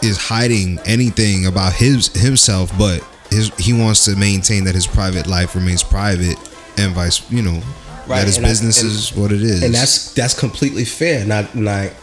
is 0.03 0.19
hiding 0.19 0.81
anything 0.85 1.47
about 1.47 1.73
his 1.75 2.09
himself, 2.09 2.77
but 2.77 3.01
his 3.33 3.51
he 3.59 3.72
wants 3.72 4.05
to 4.05 4.16
maintain 4.16 4.64
that 4.64 4.74
his 4.74 4.87
private 4.87 5.26
life 5.26 5.55
remains 5.55 5.83
private 5.83 6.37
and 6.78 6.93
vice 6.95 7.28
you 7.30 7.43
know 7.43 7.61
Right, 8.07 8.18
that 8.18 8.26
his 8.26 8.37
and 8.39 8.47
I- 8.47 8.49
business 8.51 8.83
and- 8.83 8.91
is 8.91 9.12
what 9.14 9.30
it 9.33 9.43
is. 9.43 9.62
and 9.62 9.74
that's 9.74 10.12
that's 10.14 10.35
completely 10.39 10.85
fair. 10.85 11.24
Not 11.24 11.55
like 11.57 11.95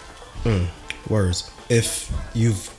mm, 0.43 0.67
words. 1.09 1.49
If 1.69 2.11
you've 2.33 2.69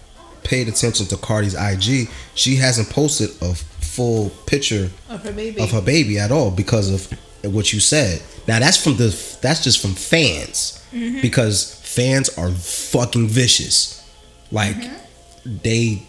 paid 0.42 0.68
attention 0.68 1.06
to 1.06 1.16
Cardi's 1.16 1.54
IG, 1.54 2.08
she 2.34 2.56
hasn't 2.56 2.88
posted 2.90 3.30
a 3.42 3.54
full 3.54 4.30
picture 4.46 4.90
of 5.10 5.22
her 5.22 5.32
baby. 5.32 5.60
of 5.60 5.70
her 5.70 5.82
baby 5.82 6.18
at 6.18 6.30
all 6.32 6.50
because 6.50 6.88
of 6.90 7.52
what 7.54 7.72
you 7.74 7.80
said. 7.80 8.22
Now 8.48 8.58
that's 8.58 8.82
from 8.82 8.96
the 8.96 9.08
that's 9.42 9.62
just 9.64 9.80
from 9.80 9.94
fans 9.94 10.76
Mm-hmm. 10.92 11.20
because 11.20 11.74
fans 11.84 12.30
are 12.36 12.50
fucking 12.50 13.28
vicious. 13.28 14.02
Like 14.50 14.76
Mm-hmm. 14.76 15.56
they 15.62 16.02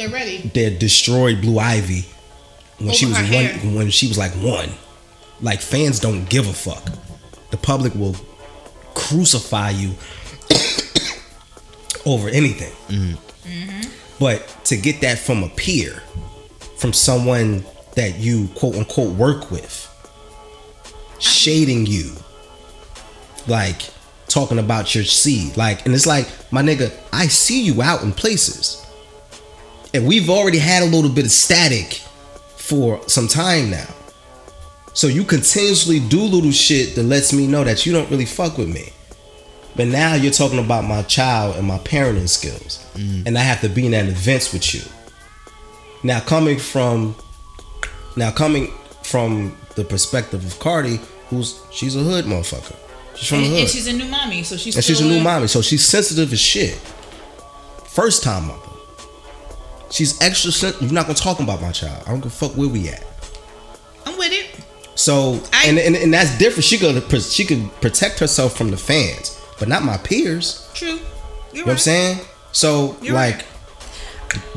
They're 0.00 0.08
ready. 0.08 0.38
they 0.54 0.74
destroyed 0.74 1.42
Blue 1.42 1.58
Ivy 1.58 2.06
when 2.78 2.94
she 2.94 3.04
was 3.04 3.16
one 3.16 3.24
hair. 3.24 3.58
when 3.76 3.90
she 3.90 4.08
was 4.08 4.16
like 4.16 4.32
one. 4.32 4.70
Like 5.42 5.60
fans 5.60 6.00
don't 6.00 6.24
give 6.24 6.48
a 6.48 6.54
fuck. 6.54 6.82
The 7.50 7.58
public 7.58 7.94
will 7.94 8.16
crucify 8.94 9.70
you 9.70 9.90
over 12.06 12.30
anything. 12.30 12.72
Mm-hmm. 12.88 13.90
But 14.18 14.48
to 14.64 14.78
get 14.78 15.02
that 15.02 15.18
from 15.18 15.42
a 15.42 15.50
peer, 15.50 16.02
from 16.78 16.94
someone 16.94 17.62
that 17.94 18.18
you 18.18 18.48
quote 18.54 18.76
unquote 18.76 19.14
work 19.16 19.50
with, 19.50 19.86
shading 21.18 21.84
you, 21.84 22.12
like 23.46 23.82
talking 24.28 24.58
about 24.58 24.94
your 24.94 25.04
seed, 25.04 25.58
like, 25.58 25.84
and 25.84 25.94
it's 25.94 26.06
like, 26.06 26.26
my 26.50 26.62
nigga, 26.62 26.90
I 27.12 27.26
see 27.26 27.60
you 27.62 27.82
out 27.82 28.02
in 28.02 28.12
places, 28.12 28.86
and 29.94 30.06
we've 30.06 30.30
already 30.30 30.58
had 30.58 30.82
a 30.82 30.86
little 30.86 31.10
bit 31.10 31.24
of 31.24 31.30
static 31.30 31.94
for 32.56 33.06
some 33.08 33.26
time 33.28 33.70
now. 33.70 33.88
So 34.92 35.06
you 35.06 35.24
continuously 35.24 36.00
do 36.00 36.20
little 36.20 36.50
shit 36.50 36.94
that 36.96 37.04
lets 37.04 37.32
me 37.32 37.46
know 37.46 37.64
that 37.64 37.86
you 37.86 37.92
don't 37.92 38.10
really 38.10 38.26
fuck 38.26 38.58
with 38.58 38.68
me. 38.68 38.90
But 39.76 39.86
now 39.86 40.14
you're 40.14 40.32
talking 40.32 40.58
about 40.58 40.84
my 40.84 41.02
child 41.02 41.56
and 41.56 41.66
my 41.66 41.78
parenting 41.78 42.28
skills. 42.28 42.84
Mm. 42.94 43.26
And 43.26 43.38
I 43.38 43.42
have 43.42 43.60
to 43.60 43.68
be 43.68 43.86
in 43.86 43.94
at 43.94 44.06
events 44.06 44.52
with 44.52 44.74
you. 44.74 44.82
Now 46.02 46.20
coming 46.20 46.58
from 46.58 47.14
now 48.16 48.30
coming 48.30 48.72
from 49.02 49.56
the 49.76 49.84
perspective 49.84 50.44
of 50.44 50.58
Cardi, 50.58 51.00
who's 51.28 51.60
she's 51.70 51.94
a 51.94 52.00
hood 52.00 52.24
motherfucker. 52.24 52.76
She's 53.16 53.28
from 53.28 53.38
And, 53.38 53.46
the 53.46 53.50
hood. 53.50 53.60
and 53.60 53.68
she's 53.68 53.86
a 53.86 53.92
new 53.92 54.06
mommy, 54.06 54.42
so 54.42 54.56
she's 54.56 54.76
And 54.76 54.84
she's 54.84 55.00
a 55.00 55.04
new 55.04 55.22
mommy, 55.22 55.46
so 55.46 55.62
she's 55.62 55.84
sensitive 55.84 56.32
as 56.32 56.40
shit. 56.40 56.74
First 57.86 58.22
time 58.22 58.48
mother. 58.48 58.69
She's 59.90 60.20
extra 60.20 60.72
You're 60.80 60.92
not 60.92 61.06
gonna 61.06 61.14
talk 61.14 61.40
about 61.40 61.60
my 61.60 61.72
child. 61.72 62.02
I 62.06 62.10
don't 62.10 62.20
give 62.20 62.32
a 62.32 62.34
fuck 62.34 62.56
where 62.56 62.68
we 62.68 62.88
at. 62.88 63.04
I'm 64.06 64.16
with 64.16 64.32
it. 64.32 64.64
So 64.94 65.40
I- 65.52 65.66
and, 65.66 65.78
and 65.78 65.96
and 65.96 66.12
that's 66.14 66.36
different. 66.38 66.64
She 66.64 66.78
could 66.78 67.22
she 67.22 67.44
could 67.44 67.70
protect 67.80 68.18
herself 68.18 68.56
from 68.56 68.70
the 68.70 68.76
fans, 68.76 69.38
but 69.58 69.68
not 69.68 69.82
my 69.82 69.96
peers. 69.96 70.68
True. 70.74 70.88
You're 70.88 70.98
You 71.52 71.60
know 71.60 71.64
what 71.66 71.72
I'm 71.72 71.78
saying? 71.78 72.18
So 72.52 72.96
You're 73.02 73.14
like 73.14 73.44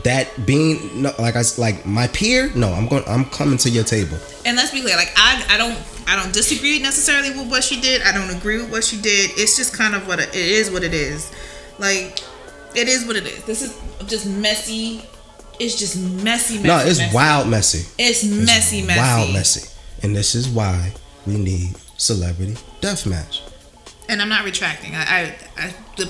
that 0.03 0.45
being 0.45 1.01
no, 1.01 1.13
like 1.17 1.35
I 1.35 1.43
like 1.57 1.85
my 1.85 2.07
peer. 2.07 2.51
No, 2.55 2.71
I'm 2.73 2.87
going. 2.87 3.03
I'm 3.07 3.25
coming 3.25 3.57
to 3.59 3.69
your 3.69 3.83
table. 3.83 4.17
And 4.45 4.57
let's 4.57 4.71
be 4.71 4.81
clear, 4.81 4.95
like 4.95 5.11
I, 5.15 5.43
I 5.49 5.57
don't, 5.57 5.77
I 6.07 6.15
don't 6.21 6.33
disagree 6.33 6.79
necessarily 6.79 7.31
with 7.31 7.49
what 7.49 7.63
she 7.63 7.79
did. 7.79 8.01
I 8.03 8.11
don't 8.11 8.35
agree 8.35 8.57
with 8.57 8.71
what 8.71 8.83
she 8.83 8.99
did. 9.01 9.31
It's 9.35 9.55
just 9.55 9.75
kind 9.75 9.95
of 9.95 10.07
what 10.07 10.19
it, 10.19 10.29
it 10.29 10.35
is. 10.35 10.69
What 10.69 10.83
it 10.83 10.93
is, 10.93 11.31
like 11.79 12.19
it 12.75 12.87
is 12.87 13.05
what 13.05 13.15
it 13.15 13.25
is. 13.25 13.43
This 13.45 13.61
is 13.61 13.79
just 14.07 14.27
messy. 14.27 15.03
It's 15.63 15.75
just 15.79 15.97
messy. 15.97 16.55
messy 16.55 16.67
no, 16.67 16.77
it's 16.79 16.99
messy. 16.99 17.15
wild 17.15 17.47
messy. 17.49 17.85
It's 17.97 18.23
messy, 18.23 18.81
messy. 18.81 18.99
Wild 18.99 19.33
messy. 19.33 19.69
And 20.01 20.15
this 20.15 20.35
is 20.35 20.49
why 20.49 20.91
we 21.25 21.37
need 21.37 21.75
celebrity 21.97 22.53
deathmatch. 22.81 23.41
And 24.09 24.21
I'm 24.21 24.29
not 24.29 24.43
retracting. 24.45 24.93
I, 24.95 25.01
I, 25.03 25.35
I 25.57 25.73
the, 25.97 26.07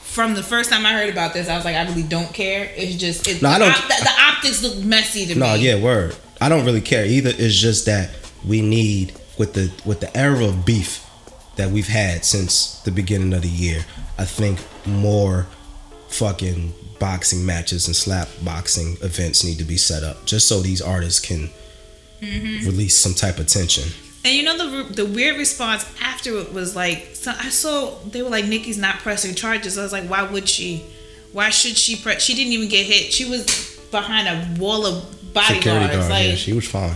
from 0.00 0.34
the 0.34 0.42
first 0.42 0.70
time 0.70 0.84
I 0.84 0.92
heard 0.92 1.08
about 1.08 1.32
this, 1.32 1.48
I 1.48 1.56
was 1.56 1.64
like, 1.64 1.76
I 1.76 1.84
really 1.88 2.02
don't 2.02 2.32
care. 2.34 2.70
It's 2.76 2.96
just, 2.96 3.26
it, 3.26 3.40
No, 3.40 3.48
I 3.48 3.58
the, 3.58 3.64
don't- 3.64 3.74
op- 3.74 3.88
the, 3.88 4.04
the 4.04 4.16
optics 4.28 4.62
look 4.62 4.76
messy 4.84 5.26
to 5.26 5.34
No, 5.38 5.46
me. 5.46 5.50
No, 5.52 5.54
yeah, 5.54 5.82
word. 5.82 6.16
I 6.40 6.48
don't 6.48 6.64
really 6.66 6.80
care 6.82 7.04
either. 7.06 7.30
It's 7.36 7.54
just 7.56 7.86
that 7.86 8.10
we 8.46 8.60
need 8.62 9.14
with 9.38 9.54
the 9.54 9.70
with 9.86 10.00
the 10.00 10.14
era 10.16 10.44
of 10.44 10.64
beef 10.66 11.06
that 11.56 11.70
we've 11.70 11.88
had 11.88 12.24
since 12.24 12.80
the 12.82 12.90
beginning 12.90 13.32
of 13.34 13.42
the 13.42 13.48
year. 13.48 13.84
I 14.18 14.24
think 14.24 14.58
more 14.86 15.46
fucking 16.08 16.72
boxing 17.00 17.44
matches 17.44 17.86
and 17.88 17.96
slap 17.96 18.28
boxing 18.44 18.96
events 19.02 19.42
need 19.42 19.58
to 19.58 19.64
be 19.64 19.76
set 19.76 20.04
up 20.04 20.24
just 20.26 20.46
so 20.46 20.60
these 20.60 20.80
artists 20.80 21.18
can 21.18 21.50
Mm-hmm. 22.20 22.66
release 22.66 22.98
some 22.98 23.14
type 23.14 23.38
of 23.38 23.46
tension. 23.46 23.84
And 24.26 24.34
you 24.34 24.42
know 24.42 24.58
the 24.58 24.92
the 24.92 25.06
weird 25.06 25.38
response 25.38 25.90
after 26.02 26.36
it 26.36 26.52
was 26.52 26.76
like 26.76 27.08
so 27.14 27.30
I 27.30 27.48
saw 27.48 27.94
they 28.10 28.20
were 28.22 28.28
like 28.28 28.44
Nikki's 28.44 28.76
not 28.76 28.96
pressing 28.98 29.34
charges. 29.34 29.78
I 29.78 29.82
was 29.82 29.92
like, 29.92 30.04
why 30.04 30.22
would 30.24 30.46
she? 30.46 30.84
Why 31.32 31.48
should 31.48 31.78
she 31.78 31.96
press? 31.96 32.20
She 32.20 32.34
didn't 32.34 32.52
even 32.52 32.68
get 32.68 32.84
hit. 32.84 33.10
She 33.10 33.24
was 33.24 33.46
behind 33.90 34.28
a 34.28 34.60
wall 34.60 34.84
of 34.84 35.32
bodyguards. 35.32 35.64
Security 35.64 35.96
guard, 35.96 36.10
like 36.10 36.26
yeah, 36.26 36.34
she 36.34 36.52
was 36.52 36.68
fine. 36.68 36.94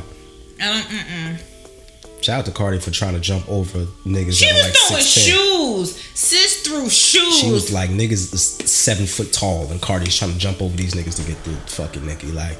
I 0.61 0.65
don't, 0.75 0.83
mm-mm. 0.85 1.41
Shout 2.25 2.39
out 2.39 2.47
to 2.47 2.53
Cardi 2.53 2.79
for 2.79 2.91
trying 2.91 3.13
to 3.13 3.21
jump 3.21 3.47
over 3.51 3.81
niggas 4.07 4.39
she 4.39 4.47
was 4.51 4.65
like 4.65 4.73
throwing 4.73 5.03
6'10". 5.03 5.29
shoes. 5.29 6.03
Sis 6.15 6.63
threw 6.63 6.89
shoes. 6.89 7.39
She 7.39 7.51
was 7.51 7.71
like 7.71 7.91
niggas 7.91 8.33
is 8.33 8.43
seven 8.43 9.05
foot 9.05 9.31
tall, 9.31 9.71
and 9.71 9.79
Cardi's 9.83 10.17
trying 10.17 10.33
to 10.33 10.39
jump 10.39 10.63
over 10.63 10.75
these 10.75 10.95
niggas 10.95 11.17
to 11.17 11.29
get 11.29 11.37
through 11.43 11.53
fucking 11.67 12.07
Nicki. 12.07 12.29
Like, 12.29 12.57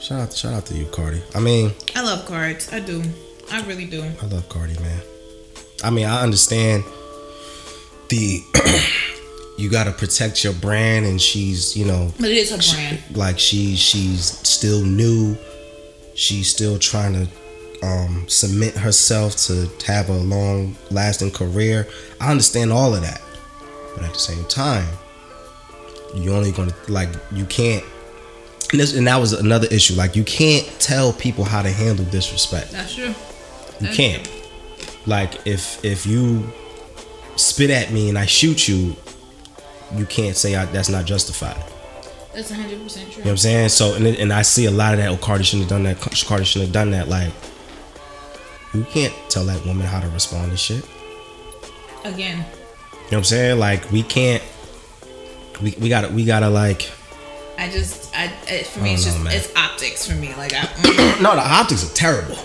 shout 0.00 0.20
out, 0.20 0.32
shout 0.32 0.52
out 0.54 0.66
to 0.66 0.74
you, 0.74 0.86
Cardi. 0.86 1.20
I 1.34 1.40
mean, 1.40 1.72
I 1.96 2.02
love 2.02 2.24
cards. 2.26 2.72
I 2.72 2.78
do. 2.78 3.02
I 3.50 3.60
really 3.62 3.86
do. 3.86 4.04
I 4.04 4.26
love 4.26 4.48
Cardi, 4.48 4.78
man. 4.78 5.00
I 5.82 5.90
mean, 5.90 6.06
I 6.06 6.22
understand 6.22 6.84
the 8.08 8.40
you 9.58 9.68
got 9.68 9.84
to 9.84 9.90
protect 9.92 10.44
your 10.44 10.52
brand, 10.52 11.06
and 11.06 11.20
she's 11.20 11.76
you 11.76 11.86
know 11.86 12.12
But 12.20 12.30
it 12.30 12.36
is 12.36 12.50
her 12.52 12.76
brand. 12.76 13.16
like 13.16 13.40
she 13.40 13.74
she's 13.74 14.26
still 14.46 14.84
new. 14.84 15.36
She's 16.14 16.48
still 16.48 16.78
trying 16.78 17.14
to 17.14 17.26
um, 17.82 18.26
cement 18.28 18.74
herself 18.76 19.36
to 19.36 19.68
have 19.86 20.08
a 20.08 20.16
long 20.16 20.76
lasting 20.90 21.32
career. 21.32 21.88
I 22.20 22.30
understand 22.30 22.72
all 22.72 22.94
of 22.94 23.02
that, 23.02 23.20
but 23.94 24.04
at 24.04 24.12
the 24.12 24.18
same 24.18 24.44
time, 24.46 24.86
you're 26.14 26.34
only 26.34 26.52
gonna 26.52 26.74
like 26.88 27.08
you 27.32 27.44
can't. 27.46 27.84
And, 28.70 28.80
this, 28.80 28.96
and 28.96 29.06
that 29.06 29.16
was 29.16 29.32
another 29.32 29.66
issue. 29.70 29.94
Like 29.94 30.16
you 30.16 30.24
can't 30.24 30.66
tell 30.78 31.12
people 31.12 31.44
how 31.44 31.62
to 31.62 31.70
handle 31.70 32.04
disrespect. 32.06 32.70
That's 32.70 32.94
true. 32.94 33.06
You 33.06 33.14
That's 33.80 33.96
can't. 33.96 34.30
Like 35.06 35.46
if 35.46 35.84
if 35.84 36.06
you 36.06 36.50
spit 37.36 37.70
at 37.70 37.90
me 37.90 38.08
and 38.08 38.16
I 38.16 38.26
shoot 38.26 38.68
you, 38.68 38.96
you 39.96 40.06
can't 40.06 40.36
say 40.36 40.54
I, 40.54 40.64
that's 40.66 40.88
not 40.88 41.04
justified. 41.04 41.62
That's 42.32 42.50
100 42.50 42.82
percent 42.82 43.10
true. 43.10 43.18
You 43.18 43.24
know 43.24 43.24
what 43.24 43.30
I'm 43.32 43.36
saying? 43.38 43.68
So 43.70 43.94
and, 43.94 44.06
and 44.06 44.32
I 44.32 44.42
see 44.42 44.66
a 44.66 44.70
lot 44.70 44.94
of 44.94 45.00
that. 45.00 45.08
Oh, 45.08 45.16
Cardi 45.16 45.44
shouldn't 45.44 45.68
have 45.68 45.70
done 45.70 45.82
that. 45.82 46.00
Cardi 46.26 46.44
shouldn't 46.44 46.68
have 46.68 46.72
done 46.72 46.92
that. 46.92 47.08
Like 47.08 47.32
you 48.74 48.84
can't 48.84 49.12
tell 49.28 49.44
that 49.46 49.64
woman 49.66 49.86
how 49.86 50.00
to 50.00 50.08
respond 50.08 50.50
to 50.50 50.56
shit. 50.56 50.86
Again, 52.04 52.38
You 52.38 52.42
know 52.42 52.46
what 53.08 53.12
I'm 53.18 53.24
saying? 53.24 53.58
Like 53.58 53.90
we 53.92 54.02
can't. 54.02 54.42
We, 55.60 55.74
we 55.80 55.88
gotta 55.88 56.08
we 56.08 56.24
gotta 56.24 56.48
like 56.48 56.90
I 57.58 57.70
just 57.70 58.16
I 58.16 58.32
it, 58.48 58.66
for 58.66 58.80
me 58.80 58.90
I 58.90 58.92
it's 58.94 59.04
don't 59.04 59.12
just 59.12 59.24
man. 59.24 59.32
it's 59.36 59.56
optics 59.56 60.06
for 60.08 60.16
me. 60.16 60.34
Like 60.34 60.52
I. 60.54 60.56
mm. 60.66 61.22
no 61.22 61.34
the 61.34 61.40
optics 61.46 61.88
are 61.88 61.94
terrible. 61.94 62.36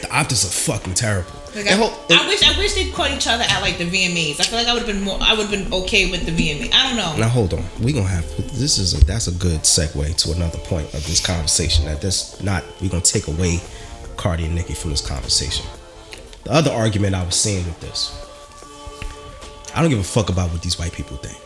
The 0.00 0.08
optics 0.10 0.44
are 0.44 0.72
fucking 0.72 0.94
terrible. 0.94 1.32
Like 1.54 1.66
I, 1.66 1.72
ho- 1.72 1.92
I 2.10 2.28
wish 2.28 2.42
I 2.42 2.56
wish 2.56 2.74
they 2.74 2.90
caught 2.90 3.10
each 3.10 3.26
other 3.26 3.42
at 3.46 3.60
like 3.60 3.76
the 3.76 3.84
VMAs. 3.84 4.40
I 4.40 4.44
feel 4.44 4.58
like 4.60 4.68
I 4.68 4.72
would 4.72 4.84
have 4.84 4.94
been 4.94 5.02
more. 5.02 5.18
I 5.20 5.34
would 5.34 5.48
have 5.48 5.50
been 5.50 5.74
okay 5.82 6.10
with 6.10 6.24
the 6.24 6.32
VMA. 6.32 6.72
I 6.72 6.86
don't 6.88 6.96
know. 6.96 7.16
Now 7.18 7.28
hold 7.28 7.52
on. 7.52 7.64
We 7.82 7.92
gonna 7.92 8.06
have 8.06 8.24
this 8.58 8.78
is 8.78 8.94
a, 8.94 9.04
that's 9.04 9.26
a 9.26 9.32
good 9.32 9.60
segue 9.62 10.16
to 10.16 10.32
another 10.32 10.58
point 10.60 10.86
of 10.94 11.04
this 11.06 11.24
conversation. 11.24 11.84
That 11.86 12.00
this 12.00 12.40
not 12.42 12.64
we 12.80 12.88
gonna 12.88 13.02
take 13.02 13.26
away 13.26 13.58
Cardi 14.20 14.44
and 14.44 14.54
Nicki 14.54 14.74
from 14.74 14.90
this 14.90 15.00
conversation. 15.00 15.64
The 16.44 16.52
other 16.52 16.70
argument 16.70 17.14
I 17.14 17.24
was 17.24 17.34
seeing 17.34 17.64
with 17.64 17.80
this, 17.80 18.14
I 19.74 19.80
don't 19.80 19.88
give 19.88 19.98
a 19.98 20.04
fuck 20.04 20.28
about 20.28 20.50
what 20.52 20.60
these 20.60 20.78
white 20.78 20.92
people 20.92 21.16
think. 21.16 21.38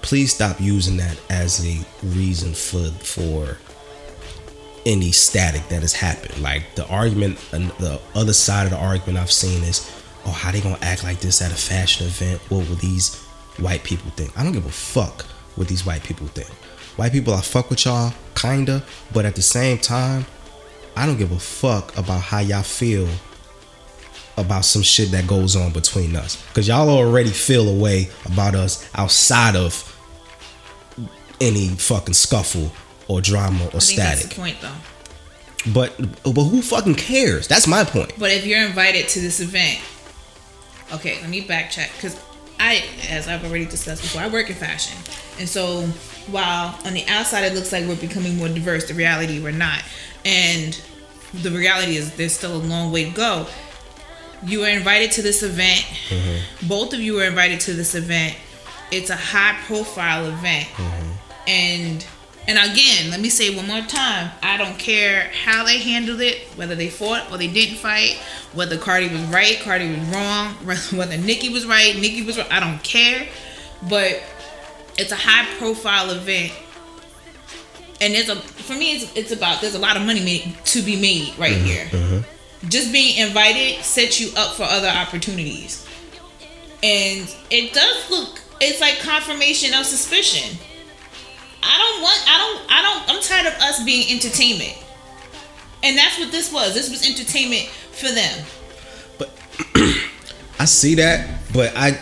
Please 0.00 0.32
stop 0.32 0.58
using 0.62 0.96
that 0.96 1.20
as 1.28 1.62
a 1.66 1.84
reason 2.02 2.54
for 2.54 2.88
for 3.04 3.58
any 4.86 5.12
static 5.12 5.68
that 5.68 5.82
has 5.82 5.92
happened. 5.92 6.40
Like 6.40 6.74
the 6.74 6.88
argument, 6.88 7.38
the 7.50 8.00
other 8.14 8.32
side 8.32 8.64
of 8.64 8.70
the 8.70 8.78
argument 8.78 9.18
I've 9.18 9.30
seen 9.30 9.62
is, 9.62 9.90
oh, 10.24 10.30
how 10.30 10.50
they 10.50 10.62
gonna 10.62 10.78
act 10.80 11.04
like 11.04 11.20
this 11.20 11.42
at 11.42 11.52
a 11.52 11.54
fashion 11.54 12.06
event? 12.06 12.40
What 12.50 12.66
will 12.66 12.76
these 12.76 13.16
white 13.58 13.84
people 13.84 14.10
think? 14.12 14.32
I 14.38 14.42
don't 14.42 14.52
give 14.52 14.64
a 14.64 14.70
fuck 14.70 15.26
what 15.56 15.68
these 15.68 15.84
white 15.84 16.02
people 16.02 16.28
think. 16.28 16.48
White 16.96 17.12
people, 17.12 17.34
I 17.34 17.42
fuck 17.42 17.68
with 17.68 17.84
y'all, 17.84 18.14
kinda, 18.34 18.82
but 19.12 19.26
at 19.26 19.34
the 19.34 19.42
same 19.42 19.76
time, 19.76 20.24
I 20.98 21.06
don't 21.06 21.16
give 21.16 21.30
a 21.30 21.38
fuck 21.38 21.96
about 21.96 22.20
how 22.20 22.40
y'all 22.40 22.62
feel 22.62 23.08
about 24.36 24.64
some 24.64 24.82
shit 24.82 25.12
that 25.12 25.28
goes 25.28 25.54
on 25.54 25.72
between 25.72 26.16
us. 26.16 26.44
Cause 26.54 26.66
y'all 26.66 26.88
already 26.88 27.30
feel 27.30 27.68
a 27.68 27.74
way 27.74 28.08
about 28.24 28.56
us 28.56 28.88
outside 28.96 29.54
of 29.54 29.84
any 31.40 31.68
fucking 31.68 32.14
scuffle 32.14 32.72
or 33.06 33.20
drama 33.20 33.70
or 33.72 33.80
static. 33.80 34.24
that's 34.24 34.34
the 34.34 34.34
point 34.34 34.56
though. 34.60 35.72
But 35.72 35.96
but 36.24 36.44
who 36.44 36.62
fucking 36.62 36.96
cares? 36.96 37.46
That's 37.46 37.68
my 37.68 37.84
point. 37.84 38.14
But 38.18 38.32
if 38.32 38.44
you're 38.44 38.66
invited 38.66 39.06
to 39.08 39.20
this 39.20 39.38
event, 39.38 39.80
okay, 40.94 41.20
let 41.20 41.30
me 41.30 41.42
backtrack 41.42 41.94
because 41.94 42.20
I, 42.58 42.82
as 43.08 43.28
I've 43.28 43.44
already 43.44 43.66
discussed 43.66 44.02
before, 44.02 44.22
I 44.22 44.28
work 44.28 44.50
in 44.50 44.56
fashion, 44.56 44.98
and 45.38 45.48
so 45.48 45.82
while 46.26 46.76
on 46.84 46.92
the 46.92 47.06
outside 47.06 47.44
it 47.44 47.54
looks 47.54 47.70
like 47.70 47.86
we're 47.86 47.96
becoming 47.96 48.36
more 48.36 48.48
diverse, 48.48 48.88
the 48.88 48.94
reality 48.94 49.40
we're 49.40 49.52
not, 49.52 49.82
and 50.24 50.80
the 51.34 51.50
reality 51.50 51.96
is 51.96 52.14
there's 52.16 52.32
still 52.32 52.56
a 52.56 52.58
long 52.62 52.92
way 52.92 53.04
to 53.04 53.10
go. 53.10 53.46
You 54.44 54.60
were 54.60 54.68
invited 54.68 55.12
to 55.12 55.22
this 55.22 55.42
event. 55.42 55.80
Mm-hmm. 56.08 56.68
Both 56.68 56.94
of 56.94 57.00
you 57.00 57.14
were 57.14 57.24
invited 57.24 57.60
to 57.60 57.72
this 57.72 57.94
event. 57.94 58.36
It's 58.90 59.10
a 59.10 59.16
high 59.16 59.58
profile 59.66 60.26
event, 60.26 60.68
mm-hmm. 60.68 61.12
and 61.46 62.06
and 62.48 62.56
again, 62.56 63.10
let 63.10 63.20
me 63.20 63.28
say 63.28 63.54
one 63.54 63.66
more 63.66 63.82
time, 63.82 64.30
I 64.42 64.56
don't 64.56 64.78
care 64.78 65.30
how 65.44 65.64
they 65.66 65.76
handled 65.76 66.22
it, 66.22 66.38
whether 66.56 66.74
they 66.74 66.88
fought 66.88 67.30
or 67.30 67.36
they 67.36 67.46
didn't 67.46 67.76
fight, 67.76 68.18
whether 68.54 68.78
Cardi 68.78 69.08
was 69.08 69.20
right, 69.24 69.60
Cardi 69.60 69.90
was 69.90 70.08
wrong, 70.08 70.54
whether 70.98 71.18
Nikki 71.18 71.50
was 71.50 71.66
right, 71.66 71.94
Nikki 71.94 72.22
was 72.22 72.38
wrong. 72.38 72.46
I 72.50 72.58
don't 72.58 72.82
care, 72.82 73.28
but 73.86 74.22
it's 74.96 75.12
a 75.12 75.16
high 75.16 75.44
profile 75.58 76.10
event, 76.10 76.54
and 78.00 78.14
it's 78.14 78.28
a 78.28 78.36
for 78.36 78.74
me 78.74 78.96
it's 78.96 79.16
it's 79.16 79.32
about 79.32 79.60
there's 79.60 79.74
a 79.74 79.78
lot 79.78 79.96
of 79.96 80.02
money 80.02 80.20
made, 80.24 80.56
to 80.64 80.82
be 80.82 81.00
made 81.00 81.36
right 81.38 81.52
mm-hmm, 81.52 81.64
here. 81.64 81.84
Mm-hmm. 81.86 82.68
Just 82.68 82.92
being 82.92 83.18
invited 83.24 83.84
sets 83.84 84.20
you 84.20 84.30
up 84.36 84.54
for 84.54 84.64
other 84.64 84.88
opportunities, 84.88 85.86
and 86.82 87.34
it 87.50 87.72
does 87.72 88.10
look 88.10 88.40
it's 88.60 88.80
like 88.80 88.98
confirmation 88.98 89.74
of 89.74 89.86
suspicion. 89.86 90.58
I 91.62 91.78
don't 91.78 92.02
want 92.02 92.24
I 92.26 92.38
don't 92.38 92.72
I 92.72 92.82
don't 92.82 93.16
I'm 93.16 93.22
tired 93.22 93.46
of 93.46 93.60
us 93.62 93.84
being 93.84 94.10
entertainment. 94.12 94.84
And 95.82 95.96
that's 95.96 96.18
what 96.18 96.32
this 96.32 96.52
was. 96.52 96.74
This 96.74 96.90
was 96.90 97.08
entertainment 97.08 97.68
for 97.68 98.08
them. 98.08 98.44
But 99.16 99.30
I 100.58 100.64
see 100.64 100.96
that, 100.96 101.40
but 101.52 101.72
I 101.76 101.98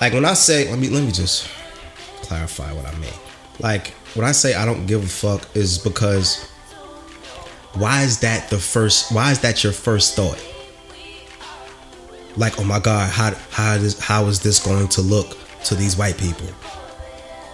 like 0.00 0.12
when 0.12 0.24
I 0.24 0.34
say 0.34 0.70
let 0.70 0.78
me 0.78 0.88
let 0.88 1.02
me 1.02 1.12
just 1.12 1.48
clarify 2.22 2.72
what 2.72 2.86
I 2.86 2.96
mean. 2.98 3.12
Like 3.58 3.94
when 4.14 4.26
I 4.26 4.32
say 4.32 4.54
I 4.54 4.64
don't 4.64 4.86
give 4.86 5.02
a 5.02 5.06
fuck 5.06 5.48
is 5.56 5.78
because 5.78 6.48
why 7.74 8.02
is 8.02 8.20
that 8.20 8.50
the 8.50 8.58
first 8.58 9.12
why 9.12 9.30
is 9.30 9.40
that 9.40 9.64
your 9.64 9.72
first 9.72 10.14
thought? 10.16 10.42
Like, 12.36 12.58
oh 12.58 12.64
my 12.64 12.78
god, 12.78 13.10
how 13.10 13.34
how 13.50 13.74
is 13.74 13.98
how 13.98 14.26
is 14.26 14.40
this 14.40 14.64
going 14.64 14.88
to 14.88 15.00
look 15.02 15.36
to 15.64 15.74
these 15.74 15.96
white 15.96 16.18
people? 16.18 16.48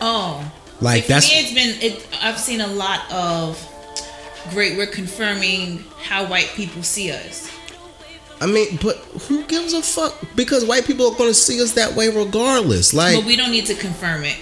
Oh. 0.01 0.53
Like 0.81 1.05
for 1.05 1.09
that's 1.09 1.29
me 1.29 1.41
it's 1.41 1.55
been 1.55 1.93
it 1.93 2.09
I've 2.23 2.39
seen 2.39 2.61
a 2.61 2.67
lot 2.67 3.11
of 3.13 3.61
great 4.51 4.77
we're 4.77 4.87
confirming 4.87 5.85
how 6.03 6.27
white 6.27 6.49
people 6.55 6.83
see 6.83 7.11
us. 7.13 7.53
I 8.41 8.47
mean, 8.47 8.79
but 8.81 8.97
who 9.27 9.43
gives 9.45 9.73
a 9.73 9.83
fuck? 9.83 10.17
Because 10.37 10.65
white 10.65 10.85
people 10.85 11.11
are 11.11 11.17
gonna 11.17 11.35
see 11.35 11.61
us 11.61 11.73
that 11.73 11.95
way 11.95 12.09
regardless. 12.09 12.95
Like, 12.95 13.17
But 13.17 13.27
we 13.27 13.35
don't 13.35 13.51
need 13.51 13.67
to 13.67 13.75
confirm 13.75 14.25
it. 14.25 14.39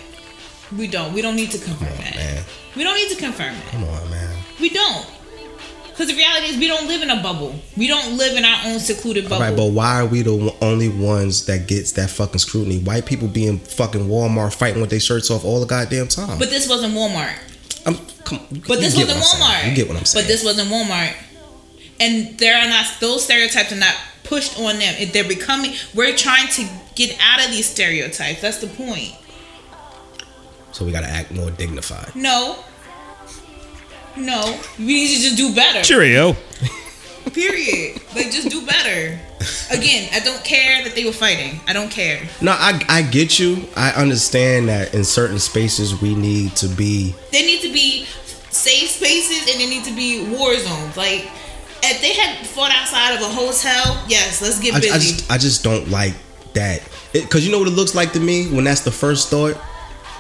We 0.77 0.87
don't. 0.87 1.13
We 1.13 1.23
don't 1.23 1.37
need 1.37 1.51
to 1.53 1.59
confirm 1.59 1.89
on, 1.89 1.97
that. 1.99 2.17
man. 2.17 2.45
We 2.75 2.85
don't 2.85 2.97
need 2.97 3.11
to 3.11 3.17
confirm 3.17 3.55
that. 3.55 3.67
come 3.67 3.85
on, 3.85 4.11
man. 4.11 4.37
We 4.61 4.71
don't. 4.71 5.07
Because 5.97 6.09
the 6.09 6.15
reality 6.17 6.49
is, 6.49 6.59
we 6.59 6.69
don't 6.69 6.87
live 6.89 7.01
in 7.01 7.09
a 7.09 7.23
bubble. 7.23 7.55
We 7.75 7.89
don't 7.89 8.19
live 8.19 8.37
in 8.37 8.45
our 8.45 8.67
own 8.67 8.81
secluded 8.81 9.31
bubble. 9.31 9.41
Right, 9.41 9.57
but 9.57 9.73
why 9.73 10.03
are 10.03 10.07
we 10.07 10.21
the 10.21 10.55
only 10.61 10.91
ones 10.91 11.47
that 11.47 11.69
gets 11.69 11.93
that 11.93 12.11
fucking 12.11 12.39
scrutiny? 12.39 12.81
White 12.81 13.07
people 13.07 13.29
being 13.29 13.59
fucking 13.59 14.07
Walmart 14.07 14.55
fighting 14.55 14.83
with 14.83 14.91
their 14.91 15.01
shirts 15.01 15.31
off 15.31 15.43
all 15.43 15.59
the 15.59 15.67
goddamn 15.67 16.09
time. 16.09 16.39
But 16.39 16.51
this 16.51 16.69
wasn't 16.69 16.93
Walmart. 16.93 17.39
I'm, 17.87 17.97
come, 18.25 18.41
But 18.69 18.81
this 18.81 18.95
wasn't. 18.95 19.21
Walmart. 19.21 19.71
You 19.71 19.75
get 19.75 19.89
what 19.89 19.97
I'm 19.97 20.05
saying? 20.05 20.25
But 20.25 20.29
this 20.29 20.45
wasn't 20.45 20.69
Walmart. 20.69 21.15
And 21.99 22.39
there 22.39 22.59
are 22.59 22.69
not 22.69 22.87
those 23.01 23.25
stereotypes 23.25 23.73
are 23.73 23.77
not 23.77 23.95
pushed 24.25 24.59
on 24.59 24.79
them. 24.79 24.95
If 24.99 25.15
They're 25.15 25.25
becoming. 25.25 25.73
We're 25.95 26.15
trying 26.15 26.49
to 26.49 26.69
get 26.95 27.17
out 27.23 27.43
of 27.43 27.51
these 27.53 27.71
stereotypes. 27.71 28.43
That's 28.43 28.59
the 28.59 28.67
point. 28.67 29.15
So 30.77 30.85
we 30.85 30.93
gotta 30.93 31.09
act 31.09 31.33
more 31.33 31.51
dignified. 31.51 32.15
No. 32.15 32.59
No. 34.15 34.61
We 34.79 34.85
need 34.85 35.17
to 35.17 35.23
just 35.23 35.37
do 35.39 35.55
better. 35.55 35.81
Cheerio. 35.81 36.37
Period. 37.33 37.99
Like 38.15 38.31
just 38.31 38.51
do 38.51 38.65
better. 38.67 39.19
Again, 39.71 40.11
I 40.13 40.21
don't 40.21 40.45
care 40.45 40.85
that 40.85 40.95
they 40.95 41.07
were 41.07 41.13
fighting. 41.13 41.61
I 41.67 41.73
don't 41.73 41.91
care. 41.91 42.29
No, 42.43 42.53
I 42.53 42.79
I 42.91 43.01
get 43.01 43.39
you. 43.39 43.65
I 43.75 43.93
understand 43.93 44.69
that 44.69 44.93
in 44.93 45.03
certain 45.03 45.39
spaces 45.39 45.99
we 46.03 46.15
need 46.15 46.55
to 46.57 46.69
be. 46.69 47.15
They 47.33 47.41
need 47.41 47.63
to 47.63 47.73
be 47.73 48.05
safe 48.51 48.91
spaces 48.91 49.51
and 49.51 49.59
they 49.59 49.67
need 49.67 49.85
to 49.85 49.95
be 49.95 50.29
war 50.29 50.59
zones. 50.59 50.95
Like 50.95 51.31
if 51.83 52.03
they 52.03 52.13
had 52.13 52.47
fought 52.47 52.71
outside 52.71 53.15
of 53.15 53.23
a 53.23 53.33
hotel, 53.33 54.05
yes, 54.09 54.43
let's 54.43 54.61
get 54.61 54.75
I, 54.75 54.81
busy. 54.81 54.91
I 54.91 54.99
just 54.99 55.31
I 55.31 55.39
just 55.39 55.65
don't 55.65 55.89
like 55.89 56.13
that 56.53 56.87
because 57.15 57.47
you 57.47 57.51
know 57.51 57.61
what 57.61 57.69
it 57.69 57.75
looks 57.75 57.95
like 57.95 58.13
to 58.13 58.21
me 58.21 58.49
when 58.51 58.65
that's 58.65 58.83
the 58.83 58.91
first 58.91 59.31
thought 59.31 59.57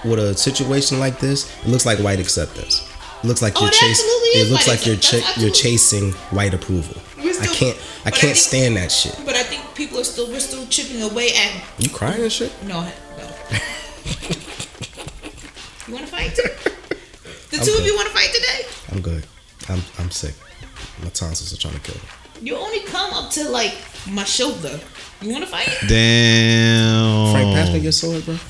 with 0.04 0.18
a 0.18 0.36
situation 0.36 0.98
like 0.98 1.18
this. 1.20 1.50
It 1.64 1.68
looks 1.68 1.86
like 1.86 1.98
white 1.98 2.20
acceptance. 2.20 2.88
It 3.22 3.26
looks 3.26 3.42
like 3.42 3.54
Oh, 3.56 3.62
you're 3.62 3.70
chasing. 3.72 4.06
It 4.08 4.50
looks 4.50 4.66
white 4.66 4.76
like 4.76 4.86
you're 4.86 5.22
you're 5.44 5.50
chasing 5.54 6.12
white 6.30 6.54
approval. 6.54 7.00
We're 7.16 7.32
I 7.40 7.46
can't 7.46 7.76
I 8.04 8.10
can't 8.10 8.20
think- 8.20 8.36
stand 8.36 8.76
that 8.76 8.92
shit. 8.92 9.18
but 9.24 9.34
I 9.34 9.42
think 9.42 9.62
people 9.74 9.98
are 9.98 10.04
still 10.04 10.28
we're 10.28 10.38
still 10.40 10.66
chipping 10.66 11.02
away 11.02 11.30
at 11.34 11.62
You 11.78 11.88
crying 11.88 12.22
and 12.22 12.30
shit? 12.32 12.52
no 12.64 12.82
no. 12.82 13.28
you 15.86 15.94
wanna 15.94 16.06
fight 16.06 16.34
too? 16.34 16.42
The 17.50 17.64
two 17.64 17.72
of 17.78 17.84
you 17.86 17.94
wanna 17.96 18.10
fight 18.10 18.30
today? 18.34 18.66
I'm 18.92 19.00
good. 19.00 19.26
I'm 19.68 19.80
I'm 19.98 20.10
sick. 20.10 20.34
My 21.02 21.08
tonsils 21.10 21.52
are 21.52 21.56
trying 21.58 21.74
to 21.74 21.80
kill 21.80 21.94
me. 21.96 22.48
You 22.48 22.56
only 22.56 22.80
come 22.80 23.12
up 23.14 23.30
to 23.32 23.48
like 23.48 23.74
my 24.10 24.24
shoulder. 24.24 24.78
You 25.22 25.32
wanna 25.32 25.46
fight? 25.46 25.68
Damn. 25.88 27.32
Frank, 27.32 27.54
pass 27.54 27.72
me 27.72 27.78
your 27.80 27.92
sword, 27.92 28.24
bro. 28.24 28.36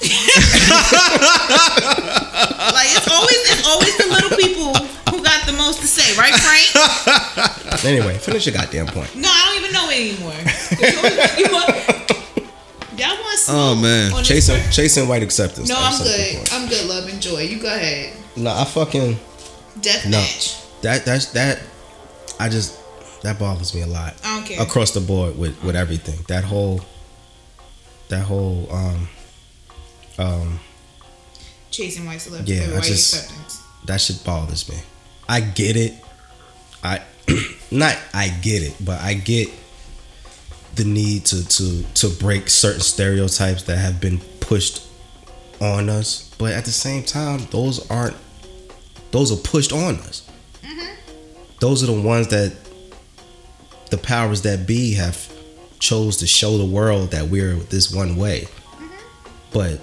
Like 1.57 2.89
it's 2.93 3.09
always 3.09 3.37
it's 3.51 3.67
always 3.67 3.97
the 3.97 4.07
little 4.07 4.37
people 4.37 4.75
who 5.11 5.23
got 5.23 5.47
the 5.47 5.53
most 5.53 5.81
to 5.81 5.87
say, 5.87 6.15
right, 6.19 6.35
Frank? 6.35 7.85
Anyway, 7.85 8.19
finish 8.19 8.47
your 8.47 8.55
goddamn 8.55 8.87
point. 8.87 9.15
No, 9.17 9.29
I 9.31 9.45
don't 9.47 9.63
even 9.63 9.73
know 9.73 9.89
it 9.91 9.99
anymore. 10.13 10.35
You 10.81 11.03
want- 11.03 11.39
you 11.39 11.47
want- 11.53 11.87
Y'all 12.99 13.17
want 13.23 13.39
smoke 13.39 13.57
Oh, 13.57 13.75
man. 13.77 14.13
on 14.13 14.25
Chasing 14.25 14.59
chasing 14.71 15.07
white 15.09 15.23
acceptance. 15.23 15.69
No, 15.69 15.77
I'm 15.79 16.03
good. 16.03 16.37
point. 16.37 16.53
I'm 16.55 16.69
good. 16.69 16.87
Love 16.89 17.09
and 17.09 17.21
joy. 17.21 17.41
You 17.43 17.61
go 17.61 17.69
ahead. 17.69 18.15
No, 18.37 18.51
I 18.51 18.65
fucking 18.65 19.19
Death 19.83 20.05
no. 20.07 20.13
match. 20.19 20.57
That 20.83 21.05
that's 21.05 21.27
that. 21.33 21.61
I 22.41 22.49
just 22.49 22.79
that 23.27 23.39
bothers 23.39 23.75
me 23.75 23.83
a 23.83 23.87
lot. 23.87 24.15
I 24.25 24.37
don't 24.37 24.47
care. 24.47 24.63
across 24.63 24.93
the 24.93 25.01
board 25.01 25.37
with 25.37 25.61
with 25.63 25.77
everything. 25.77 26.25
That 26.29 26.45
whole 26.45 26.81
that 28.09 28.23
whole 28.23 28.69
um 28.73 29.09
um 30.19 30.61
Chasing 31.71 32.07
white 32.07 32.21
celebrity. 32.21 32.55
Yeah, 32.55 32.75
uh, 32.75 32.79
I 32.79 32.81
just- 32.81 33.15
acceptance. 33.15 33.61
that 33.85 34.01
shit 34.01 34.25
bothers 34.25 34.69
me. 34.69 34.77
I 35.29 35.41
get 35.41 35.77
it. 35.77 35.95
I 36.85 37.03
not 37.71 37.99
I 38.15 38.29
get 38.29 38.63
it, 38.63 38.75
but 38.81 39.01
I 39.01 39.15
get 39.15 39.49
the 40.77 40.85
need 40.85 41.25
to 41.27 41.47
to 41.49 41.83
to 41.95 42.09
break 42.09 42.49
certain 42.49 42.81
stereotypes 42.81 43.65
that 43.65 43.77
have 43.79 44.01
been 44.01 44.19
pushed 44.41 44.83
on 45.61 45.89
us. 45.89 46.33
But 46.39 46.53
at 46.53 46.65
the 46.65 46.71
same 46.71 47.03
time, 47.03 47.41
those 47.51 47.91
aren't 47.91 48.17
those 49.11 49.33
are 49.33 49.37
pushed 49.43 49.73
on 49.73 49.97
us. 49.97 50.23
Those 51.59 51.83
are 51.83 51.87
the 51.87 52.01
ones 52.01 52.29
that 52.29 52.53
the 53.91 53.99
powers 53.99 54.43
that 54.43 54.67
be 54.67 54.95
have 54.95 55.33
chose 55.79 56.17
to 56.19 56.27
show 56.27 56.57
the 56.59 56.65
world 56.65 57.11
that 57.11 57.29
we're 57.29 57.55
this 57.55 57.93
one 57.95 58.17
way. 58.17 58.43
Mm-hmm. 58.43 58.87
But 59.53 59.81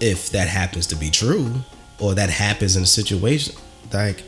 if 0.00 0.30
that 0.30 0.48
happens 0.48 0.86
to 0.88 0.96
be 0.96 1.10
true, 1.10 1.52
or 2.00 2.14
that 2.14 2.30
happens 2.30 2.76
in 2.76 2.82
a 2.82 2.86
situation, 2.86 3.54
like 3.92 4.22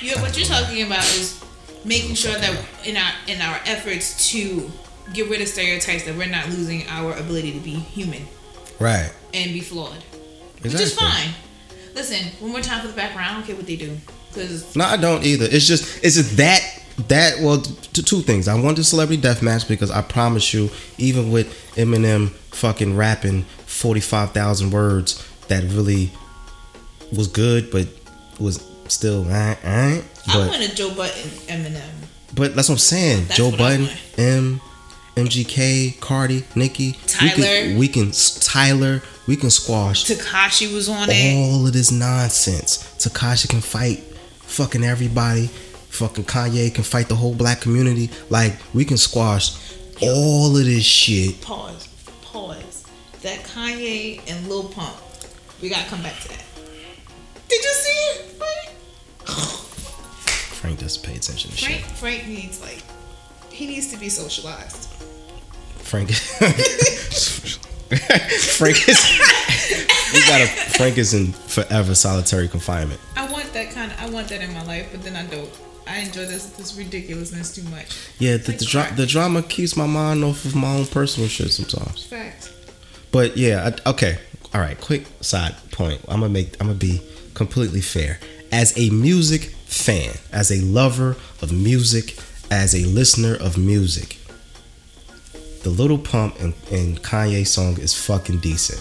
Yeah, 0.00 0.20
what 0.20 0.36
you're 0.36 0.46
talking 0.46 0.82
about 0.86 1.04
is 1.16 1.42
making 1.84 2.14
sure 2.14 2.32
that 2.34 2.64
in 2.84 2.96
our 2.96 3.12
in 3.26 3.40
our 3.40 3.60
efforts 3.66 4.30
to 4.30 4.70
get 5.12 5.28
rid 5.28 5.40
of 5.40 5.48
stereotypes 5.48 6.04
that 6.04 6.14
we're 6.16 6.26
not 6.28 6.48
losing 6.48 6.86
our 6.88 7.12
ability 7.16 7.52
to 7.52 7.60
be 7.60 7.70
human 7.70 8.22
right, 8.78 9.12
and 9.34 9.52
be 9.52 9.60
flawed, 9.60 10.02
which 10.60 10.74
is 10.74 10.80
Exactly. 10.92 11.06
fine. 11.06 11.34
Listen, 11.94 12.26
one 12.40 12.52
more 12.52 12.60
time 12.60 12.80
for 12.80 12.88
the 12.88 12.92
background. 12.94 13.28
I 13.30 13.34
don't 13.34 13.44
care 13.46 13.56
what 13.56 13.66
they 13.66 13.76
do, 13.76 13.96
because 14.28 14.74
No, 14.76 14.84
I 14.84 14.96
don't 14.96 15.24
either. 15.24 15.46
It's 15.50 15.66
just 15.66 16.02
it's 16.04 16.16
just 16.16 16.36
that 16.38 16.77
that 17.06 17.40
well 17.40 17.60
t- 17.60 18.02
two 18.02 18.20
things. 18.22 18.48
I 18.48 18.60
want 18.60 18.76
the 18.76 18.84
celebrity 18.84 19.22
death 19.22 19.42
match 19.42 19.68
because 19.68 19.90
I 19.90 20.02
promise 20.02 20.52
you, 20.52 20.70
even 20.98 21.30
with 21.30 21.46
Eminem 21.76 22.30
fucking 22.50 22.96
rapping 22.96 23.44
forty 23.66 24.00
five 24.00 24.32
thousand 24.32 24.72
words, 24.72 25.24
that 25.48 25.62
really 25.64 26.10
was 27.12 27.28
good, 27.28 27.70
but 27.70 27.86
was 28.40 28.62
still 28.88 29.24
eh, 29.30 29.54
eh. 29.62 30.00
I 30.28 30.34
But 30.34 30.48
want 30.48 30.62
a 30.62 30.74
Joe 30.74 30.94
Budden 30.94 31.30
Eminem. 31.46 31.88
but 32.34 32.54
that's 32.56 32.68
what 32.68 32.74
I'm 32.74 32.78
saying. 32.78 33.24
That's 33.26 33.36
Joe 33.36 33.50
Budden, 33.56 33.86
I 33.86 34.20
M, 34.20 34.60
MGK, 35.16 36.00
Cardi, 36.00 36.44
Nicki, 36.54 36.92
We 36.92 36.96
Tyler. 37.06 37.34
can, 37.36 37.78
we 37.78 37.88
can 37.88 38.10
Tyler. 38.40 39.02
We 39.26 39.36
can 39.36 39.50
squash 39.50 40.06
Tekashi 40.06 40.72
was 40.72 40.88
on 40.88 41.08
it. 41.10 41.36
all 41.36 41.66
of 41.66 41.72
this 41.74 41.90
nonsense. 41.90 42.78
Tekashi 42.98 43.48
can 43.48 43.60
fight 43.60 43.98
fucking 44.40 44.82
everybody. 44.84 45.50
Fucking 45.90 46.24
Kanye 46.24 46.74
can 46.74 46.84
fight 46.84 47.08
the 47.08 47.16
whole 47.16 47.34
black 47.34 47.60
community. 47.60 48.10
Like 48.30 48.54
we 48.74 48.84
can 48.84 48.96
squash 48.96 49.56
all 50.00 50.56
of 50.56 50.64
this 50.64 50.84
shit. 50.84 51.40
Pause. 51.40 51.88
Pause. 52.22 52.86
That 53.22 53.40
Kanye 53.40 54.20
and 54.30 54.48
Lil 54.48 54.64
Pump. 54.68 54.96
We 55.60 55.68
gotta 55.68 55.88
come 55.88 56.02
back 56.02 56.18
to 56.20 56.28
that. 56.28 56.44
Did 57.48 57.64
you 57.64 57.72
see 57.72 57.90
it? 57.90 58.26
Frank? 58.38 58.76
Frank 60.58 60.78
doesn't 60.78 61.02
pay 61.02 61.16
attention 61.16 61.50
to 61.50 61.56
Frank, 61.56 61.80
shit. 61.80 61.90
Frank 61.96 62.26
needs 62.28 62.60
like 62.60 62.82
he 63.50 63.66
needs 63.66 63.90
to 63.92 63.98
be 63.98 64.08
socialized. 64.08 64.88
Frank. 65.78 66.10
Frank 67.88 68.88
is. 68.88 69.18
we 70.12 70.20
got 70.26 70.42
a 70.42 70.46
Frank 70.46 70.98
is 70.98 71.14
in 71.14 71.32
forever 71.32 71.94
solitary 71.94 72.46
confinement. 72.46 73.00
I 73.16 73.30
want 73.32 73.52
that 73.54 73.70
kind 73.72 73.90
of. 73.90 74.00
I 74.00 74.10
want 74.10 74.28
that 74.28 74.42
in 74.42 74.52
my 74.52 74.62
life, 74.64 74.90
but 74.92 75.02
then 75.02 75.16
I 75.16 75.24
don't. 75.26 75.50
I 75.88 76.00
enjoy 76.00 76.26
this 76.26 76.46
this 76.50 76.76
ridiculousness 76.76 77.54
too 77.54 77.62
much. 77.70 77.96
Yeah, 78.18 78.36
the 78.36 78.52
the, 78.52 78.64
dra- 78.64 78.92
the 78.94 79.06
drama 79.06 79.42
keeps 79.42 79.76
my 79.76 79.86
mind 79.86 80.22
off 80.22 80.44
of 80.44 80.54
my 80.54 80.74
own 80.76 80.86
personal 80.86 81.28
shit 81.28 81.50
sometimes. 81.50 82.04
Fact. 82.04 82.52
But 83.10 83.36
yeah, 83.36 83.70
I, 83.86 83.90
okay. 83.90 84.18
All 84.54 84.60
right, 84.60 84.78
quick 84.80 85.06
side 85.20 85.54
point. 85.72 86.00
I'm 86.08 86.20
gonna 86.20 86.28
make. 86.32 86.60
I'm 86.60 86.66
gonna 86.68 86.78
be 86.78 87.00
completely 87.34 87.80
fair. 87.80 88.18
As 88.52 88.76
a 88.78 88.90
music 88.90 89.42
fan, 89.66 90.14
as 90.32 90.50
a 90.50 90.60
lover 90.62 91.16
of 91.42 91.52
music, 91.52 92.18
as 92.50 92.74
a 92.74 92.86
listener 92.86 93.34
of 93.34 93.58
music, 93.58 94.18
the 95.62 95.70
Lil 95.70 95.98
Pump 95.98 96.38
and, 96.40 96.54
and 96.70 97.02
Kanye 97.02 97.46
song 97.46 97.78
is 97.78 97.94
fucking 97.94 98.38
decent. 98.38 98.80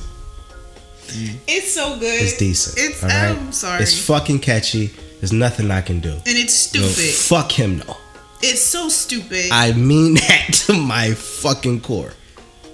It's 1.47 1.73
so 1.73 1.97
good. 1.99 2.21
It's 2.21 2.37
decent. 2.37 2.77
It's. 2.77 3.03
right? 3.03 3.13
I'm 3.13 3.51
sorry. 3.51 3.81
It's 3.81 4.05
fucking 4.05 4.39
catchy. 4.39 4.91
There's 5.19 5.33
nothing 5.33 5.71
I 5.71 5.81
can 5.81 5.99
do. 5.99 6.11
and 6.11 6.21
it's 6.25 6.73
No, 6.73 6.81
stupid. 6.81 7.13
fuck 7.13 7.51
him 7.51 7.79
though. 7.79 7.97
it's 8.41 8.61
so 8.61 8.87
stupid. 8.89 9.49
I 9.51 9.73
mean 9.73 10.13
that 10.27 10.47
to 10.67 10.73
my 10.73 11.11
fucking 11.13 11.81
core. 11.81 12.13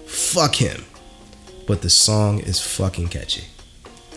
Fuck 0.07 0.55
him. 0.55 0.83
But 1.67 1.81
the 1.81 1.89
song 1.89 2.39
is 2.39 2.59
fucking 2.59 3.07
catchy. 3.07 3.45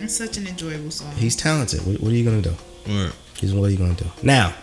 it's 0.00 0.16
such 0.16 0.36
an 0.36 0.46
enjoyable 0.48 0.90
song. 0.90 1.12
He's 1.16 1.36
talented. 1.36 1.86
What, 1.86 2.00
what 2.00 2.12
are 2.12 2.16
you 2.16 2.24
gonna 2.24 2.42
do? 2.42 2.54
Word. 2.88 3.12
He's 3.38 3.54
what 3.54 3.66
are 3.68 3.70
you 3.70 3.78
gonna 3.78 3.94
do? 3.94 4.06
Now, 4.22 4.54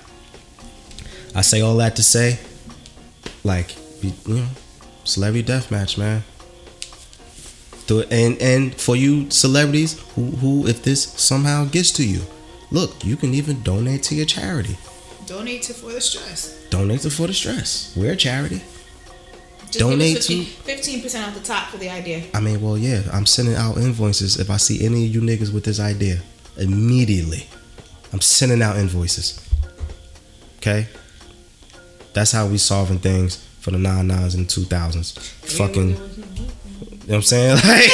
I 1.36 1.42
say 1.42 1.62
all 1.62 1.78
that 1.78 1.96
to 1.96 2.04
say, 2.04 2.40
like, 3.44 3.76
you 4.04 4.12
you 4.28 4.34
know, 4.36 4.48
celebrity 5.06 5.46
death 5.48 5.72
match, 5.72 5.98
man. 5.98 6.24
Do 7.88 8.00
it, 8.00 8.12
and 8.12 8.38
and 8.42 8.76
for 8.76 8.96
you 8.96 9.30
celebrities 9.30 10.00
who 10.16 10.26
who 10.32 10.68
if 10.68 10.84
this 10.84 11.04
somehow 11.04 11.66
gets 11.66 11.92
to 11.94 12.06
you, 12.06 12.22
look, 12.74 13.06
you 13.06 13.16
can 13.16 13.34
even 13.34 13.62
donate 13.62 14.04
to 14.04 14.16
your 14.16 14.26
charity. 14.26 14.78
Donate 15.26 15.62
to 15.64 15.74
for 15.74 15.94
the 15.94 16.02
stress. 16.02 16.60
Donate 16.70 17.02
to 17.02 17.10
For 17.10 17.28
the 17.28 17.34
Stress. 17.34 17.94
We're 17.96 18.14
a 18.14 18.16
charity. 18.16 18.62
Just 19.68 19.80
Donate 19.80 20.26
give 20.28 20.48
fifteen 20.48 21.02
percent 21.02 21.28
off 21.28 21.34
the 21.34 21.40
top 21.40 21.70
for 21.70 21.78
the 21.78 21.90
idea. 21.90 22.24
I 22.34 22.40
mean, 22.40 22.62
well, 22.62 22.78
yeah, 22.78 23.04
I'm 23.14 23.26
sending 23.26 23.56
out 23.56 23.78
invoices 23.78 24.40
if 24.40 24.50
I 24.50 24.58
see 24.58 24.86
any 24.86 25.06
of 25.06 25.14
you 25.14 25.22
niggas 25.22 25.54
with 25.54 25.64
this 25.64 25.80
idea. 25.80 26.18
Immediately. 26.58 27.48
I'm 28.12 28.22
sending 28.22 28.62
out 28.62 28.78
invoices. 28.78 29.40
Okay? 30.58 30.88
That's 32.14 32.32
how 32.32 32.48
we 32.48 32.58
solving 32.58 33.00
things 33.00 33.38
for 33.60 33.72
the 33.72 33.78
99s 33.78 34.36
and 34.36 34.48
2000s. 34.48 35.20
Fucking, 35.58 35.90
you 35.90 35.96
know 35.96 35.98
what 37.06 37.16
I'm 37.16 37.22
saying? 37.24 37.56
Like, 37.56 37.90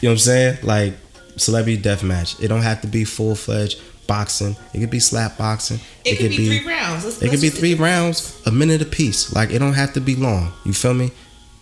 you 0.00 0.08
know 0.08 0.10
what 0.10 0.10
I'm 0.12 0.18
saying? 0.18 0.58
Like, 0.62 0.94
celebrity 1.40 1.76
death 1.80 2.02
match. 2.02 2.38
It 2.40 2.48
don't 2.48 2.62
have 2.62 2.80
to 2.82 2.86
be 2.86 3.04
full 3.04 3.34
fledged 3.34 3.80
boxing. 4.06 4.56
It 4.74 4.80
could 4.80 4.90
be 4.90 5.00
slap 5.00 5.38
boxing. 5.38 5.78
It, 6.04 6.16
could, 6.18 6.30
be, 6.30 6.58
three 6.58 6.66
rounds. 6.66 7.04
Let's, 7.04 7.16
It 7.18 7.30
could 7.30 7.30
let's 7.30 7.42
be 7.42 7.48
three 7.50 7.74
rounds, 7.74 8.40
a 8.46 8.50
minute 8.50 8.82
apiece. 8.82 9.32
Like 9.34 9.50
it 9.50 9.58
don't 9.60 9.74
have 9.74 9.92
to 9.94 10.00
be 10.00 10.16
long. 10.16 10.52
You 10.64 10.72
feel 10.72 10.94
me? 10.94 11.12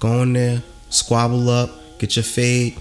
Go 0.01 0.23
in 0.23 0.33
there, 0.33 0.63
squabble 0.91 1.49
up, 1.51 1.71
get 1.99 2.17
your 2.17 2.23
fade, 2.23 2.77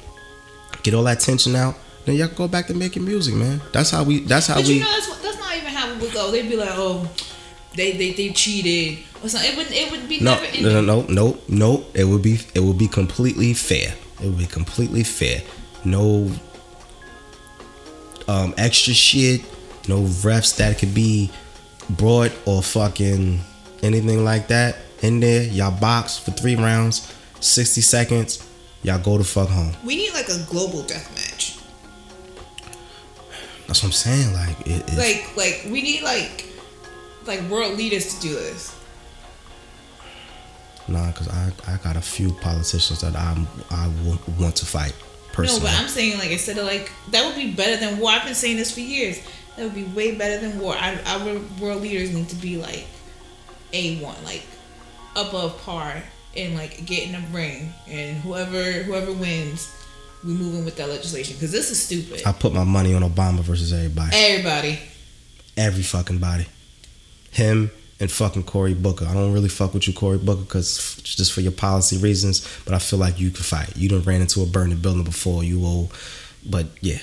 get 0.84 0.94
all 0.94 1.04
that 1.04 1.20
tension 1.20 1.56
out. 1.56 1.76
Then 2.06 2.16
y'all 2.16 2.30
go 2.30 2.48
back 2.48 2.68
to 2.68 2.74
making 2.74 3.04
music, 3.04 3.36
man. 3.36 3.62
That's 3.74 3.90
how 3.90 4.04
we. 4.04 4.20
That's 4.22 4.48
how 4.48 4.56
But 4.56 4.68
we. 4.68 4.76
you 4.76 4.80
know 4.82 4.92
that's 4.92 5.10
what- 5.10 5.22
that's 5.22 5.38
not 5.40 5.56
even 5.58 5.70
how 5.70 5.92
it 5.92 6.00
would 6.00 6.14
go. 6.14 6.32
They'd 6.32 6.48
be 6.50 6.56
like, 6.56 6.70
oh, 6.72 7.10
they 7.76 7.92
they, 7.92 8.14
they 8.14 8.30
cheated 8.30 9.04
or 9.22 9.28
something. 9.30 9.52
It 9.52 9.58
would 9.58 9.72
it 9.72 9.92
would 9.92 10.08
be 10.08 10.20
no, 10.22 10.36
never 10.36 10.62
no, 10.62 10.82
no, 10.82 11.02
no, 11.02 11.08
no, 11.10 11.38
no. 11.50 11.86
It 11.94 12.06
would 12.06 12.22
be. 12.22 12.40
It 12.56 12.62
would 12.62 12.78
be 12.78 12.88
completely 12.88 13.54
fair. 13.54 13.94
It 14.22 14.28
would 14.28 14.38
be 14.38 14.46
completely 14.46 15.04
fair. 15.04 15.42
No 15.84 16.32
um, 18.28 18.54
extra 18.58 18.94
shit. 18.94 19.42
No 19.88 20.02
refs 20.02 20.58
that 20.58 20.78
could 20.80 20.94
be 20.94 21.32
brought 21.92 22.32
or 22.46 22.62
fucking 22.62 23.40
anything 23.84 24.24
like 24.26 24.48
that 24.50 24.78
in 25.02 25.20
there. 25.20 25.44
Y'all 25.44 25.72
box 25.80 26.18
for 26.18 26.32
three 26.32 26.56
rounds, 26.56 27.14
sixty 27.40 27.82
seconds. 27.82 28.44
Y'all 28.84 29.00
go 29.00 29.18
to 29.18 29.24
fuck 29.24 29.50
home. 29.50 29.74
We 29.86 29.96
need 29.96 30.14
like 30.14 30.30
a 30.30 30.44
global 30.50 30.84
death 30.84 31.10
match. 31.16 31.58
That's 33.68 33.82
what 33.84 33.90
I'm 33.90 33.92
saying. 33.94 34.34
Like 34.34 34.60
it, 34.68 34.84
it 34.94 34.98
Like 34.98 35.36
like 35.38 35.72
we 35.72 35.82
need 35.82 36.04
like 36.04 36.46
like 37.26 37.42
world 37.50 37.78
leaders 37.78 38.16
to 38.16 38.22
do 38.22 38.34
this. 38.34 38.74
nah, 40.88 41.12
cause 41.12 41.28
I 41.30 41.52
I 41.68 41.78
got 41.78 41.96
a 41.98 42.02
few 42.02 42.32
politicians 42.34 43.02
that 43.02 43.16
I 43.16 43.36
I 43.72 43.86
w- 44.04 44.20
want 44.40 44.56
to 44.58 44.66
fight 44.66 44.94
personally. 45.38 45.62
No, 45.62 45.72
but 45.72 45.80
I'm 45.80 45.88
saying 45.88 46.18
like 46.18 46.32
instead 46.32 46.58
of 46.58 46.66
like 46.66 46.92
that 47.12 47.26
would 47.26 47.36
be 47.36 47.52
better 47.52 47.78
than 47.78 48.00
war. 48.00 48.12
I've 48.12 48.26
been 48.26 48.36
saying 48.36 48.58
this 48.58 48.74
for 48.74 48.82
years. 48.82 49.20
That 49.56 49.64
would 49.64 49.76
be 49.76 49.86
way 49.86 50.16
better 50.16 50.40
than 50.40 50.60
war. 50.60 50.76
I, 50.78 51.00
our 51.06 51.40
world 51.60 51.82
leaders 51.82 52.14
need 52.14 52.30
to 52.30 52.36
be 52.36 52.58
like 52.58 52.86
a 53.74 53.98
one, 54.00 54.22
like 54.24 54.44
above 55.16 55.62
par, 55.64 56.04
and 56.36 56.56
like 56.56 56.86
get 56.86 57.08
in 57.08 57.14
the 57.14 57.28
ring, 57.32 57.74
and 57.88 58.18
whoever 58.18 58.64
whoever 58.84 59.14
wins, 59.14 59.74
we 60.24 60.34
moving 60.34 60.66
with 60.66 60.76
that 60.78 60.90
legislation 60.90 61.36
because 61.36 61.52
this 61.52 61.72
is 61.72 61.82
stupid. 61.82 62.24
I 62.26 62.34
put 62.34 62.54
my 62.54 62.64
money 62.64 62.94
on 62.94 63.04
Obama 63.04 63.40
versus 63.40 63.72
everybody. 63.72 64.12
Everybody, 64.14 64.80
every 65.56 65.84
fucking 65.84 66.18
body. 66.20 66.48
Him 67.32 67.72
and 68.00 68.12
fucking 68.12 68.44
Cory 68.44 68.74
Booker. 68.74 69.06
I 69.06 69.14
don't 69.14 69.34
really 69.34 69.50
fuck 69.50 69.74
with 69.74 69.88
you, 69.88 69.94
Cory 69.94 70.18
Booker, 70.18 70.42
because 70.42 70.98
just 71.04 71.34
for 71.34 71.42
your 71.42 71.52
policy 71.52 71.98
reasons. 71.98 72.48
But 72.66 72.74
I 72.74 72.80
feel 72.80 73.00
like 73.00 73.20
you 73.20 73.32
can 73.32 73.44
fight. 73.44 73.76
You 73.76 73.90
done 73.90 74.04
ran 74.04 74.22
into 74.22 74.42
a 74.44 74.46
burning 74.46 74.78
building 74.80 75.04
before. 75.04 75.44
You 75.44 75.64
old, 75.66 75.94
but 76.46 76.68
yeah. 76.82 77.00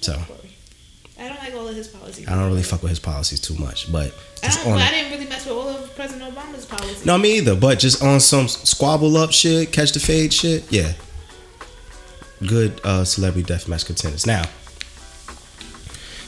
So 0.00 0.20
I 1.18 1.28
don't 1.28 1.38
like 1.38 1.54
all 1.54 1.68
of 1.68 1.76
his 1.76 1.88
policies. 1.88 2.26
I 2.28 2.34
don't 2.34 2.46
really 2.48 2.62
fuck 2.62 2.82
with 2.82 2.90
his 2.90 3.00
policies 3.00 3.40
too 3.40 3.54
much. 3.56 3.92
But 3.92 4.14
I, 4.42 4.48
don't, 4.48 4.66
on 4.66 4.72
but 4.74 4.82
I 4.82 4.90
didn't 4.90 5.12
really 5.12 5.28
mess 5.28 5.46
with 5.46 5.54
all 5.54 5.68
of 5.68 5.94
President 5.94 6.34
Obama's 6.34 6.66
policies. 6.66 7.04
no 7.04 7.18
me 7.18 7.38
either. 7.38 7.54
But 7.54 7.78
just 7.78 8.02
on 8.02 8.20
some 8.20 8.48
squabble 8.48 9.16
up 9.16 9.32
shit, 9.32 9.72
catch 9.72 9.92
the 9.92 10.00
fade 10.00 10.32
shit. 10.32 10.70
Yeah. 10.72 10.92
Good 12.46 12.80
uh, 12.84 13.04
celebrity 13.04 13.52
deathmatch 13.52 13.86
contenders. 13.86 14.26
Now. 14.26 14.44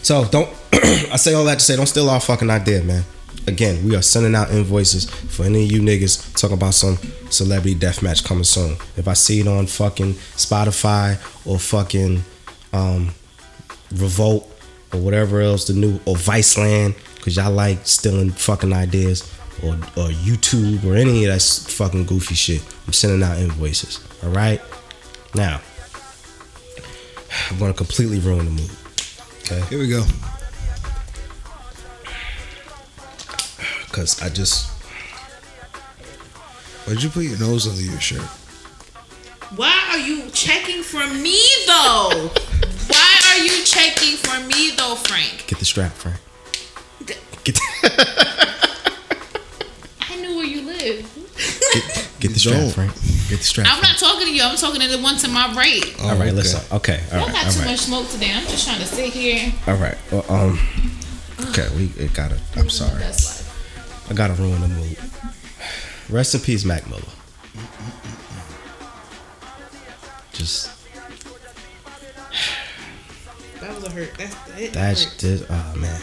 So 0.02 0.24
don't 0.26 0.48
I 0.72 1.16
say 1.16 1.34
all 1.34 1.44
that 1.46 1.58
to 1.58 1.64
say 1.64 1.74
don't 1.74 1.86
steal 1.86 2.08
our 2.08 2.20
fucking 2.20 2.48
idea, 2.48 2.82
man. 2.82 3.04
Again, 3.46 3.84
we 3.84 3.94
are 3.94 4.02
sending 4.02 4.34
out 4.34 4.50
invoices 4.50 5.08
for 5.08 5.44
any 5.44 5.64
of 5.64 5.72
you 5.72 5.80
niggas 5.80 6.38
talking 6.38 6.56
about 6.56 6.74
some 6.74 6.96
celebrity 7.30 7.76
deathmatch 7.76 8.24
coming 8.24 8.44
soon. 8.44 8.72
If 8.96 9.06
I 9.06 9.12
see 9.12 9.40
it 9.40 9.46
on 9.46 9.66
fucking 9.66 10.14
Spotify 10.14 11.14
or 11.46 11.58
fucking 11.58 12.24
um 12.72 13.10
Revolt 13.92 14.50
or 14.92 14.98
whatever 15.00 15.40
else 15.40 15.66
the 15.66 15.74
new 15.74 15.94
or 16.06 16.16
Viceland, 16.16 16.96
cause 17.20 17.36
y'all 17.36 17.52
like 17.52 17.86
stealing 17.86 18.30
fucking 18.30 18.72
ideas 18.72 19.22
or 19.62 19.74
or 19.74 20.10
YouTube 20.10 20.84
or 20.84 20.96
any 20.96 21.24
of 21.24 21.32
that 21.32 21.42
fucking 21.70 22.04
goofy 22.06 22.34
shit. 22.34 22.62
I'm 22.86 22.92
sending 22.92 23.22
out 23.22 23.38
invoices. 23.38 24.00
All 24.24 24.30
right. 24.30 24.60
Now, 25.34 25.60
I'm 27.50 27.58
gonna 27.58 27.74
completely 27.74 28.18
ruin 28.18 28.44
the 28.44 28.50
mood. 28.50 28.70
Okay. 29.42 29.60
Here 29.68 29.78
we 29.78 29.88
go. 29.88 30.04
Cause 33.96 34.20
I 34.20 34.28
just 34.28 34.68
Why'd 36.86 37.02
you 37.02 37.08
put 37.08 37.24
your 37.24 37.38
nose 37.38 37.66
under 37.66 37.80
your 37.80 37.98
shirt? 37.98 38.20
Why 39.56 39.72
are 39.90 39.96
you 39.96 40.28
checking 40.34 40.82
for 40.82 41.06
me 41.14 41.40
though? 41.66 42.28
Why 42.88 43.20
are 43.30 43.38
you 43.38 43.64
checking 43.64 44.18
for 44.18 44.38
me 44.48 44.72
though, 44.76 44.96
Frank? 44.96 45.46
get 45.46 45.58
the 45.60 45.64
strap, 45.64 45.92
Frank. 45.92 46.18
Get 47.44 47.58
I 50.02 50.16
knew 50.20 50.36
where 50.36 50.44
you 50.44 50.60
live. 50.60 51.10
get, 51.72 52.10
get 52.20 52.32
the 52.34 52.38
strap. 52.38 52.74
Frank. 52.74 52.92
Get 53.30 53.38
the 53.38 53.44
strap. 53.44 53.66
I'm 53.70 53.80
not 53.80 53.96
talking 53.96 54.26
to 54.26 54.34
you. 54.34 54.42
I'm 54.42 54.56
talking 54.58 54.82
to 54.82 54.88
the 54.88 54.98
one 55.02 55.16
to 55.20 55.28
my 55.28 55.54
right. 55.54 55.82
Oh, 56.00 56.10
all 56.10 56.16
right, 56.16 56.28
okay. 56.28 56.32
listen. 56.32 56.60
Okay, 56.76 57.00
all 57.12 57.20
I 57.20 57.22
right, 57.22 57.32
got 57.32 57.46
all 57.46 57.52
too 57.52 57.58
right, 57.60 57.68
much 57.70 57.80
smoke 57.80 58.10
today. 58.10 58.30
I'm 58.34 58.42
just 58.46 58.66
trying 58.66 58.80
to 58.80 58.86
sit 58.86 59.14
here. 59.14 59.54
all 59.66 59.76
right. 59.76 59.96
Well, 60.12 60.26
um, 60.28 60.60
okay, 61.48 61.66
we 61.74 61.90
it 61.96 62.12
got 62.12 62.30
it. 62.32 62.40
I'm 62.56 62.68
sorry. 62.68 63.02
I 64.08 64.14
gotta 64.14 64.34
ruin 64.34 64.60
the 64.60 64.68
mood. 64.68 64.98
Rest 66.08 66.34
in 66.34 66.40
peace, 66.40 66.64
Mac 66.64 66.88
Miller. 66.88 67.02
Just 70.32 70.70
That 73.60 73.74
was 73.74 73.84
a 73.84 73.90
hurt. 73.90 74.16
That's 74.16 74.36
it. 74.58 74.72
that 74.74 74.98
hurt. 74.98 75.14
did. 75.18 75.42
Oh 75.42 75.46
ah, 75.50 75.74
man, 75.76 76.00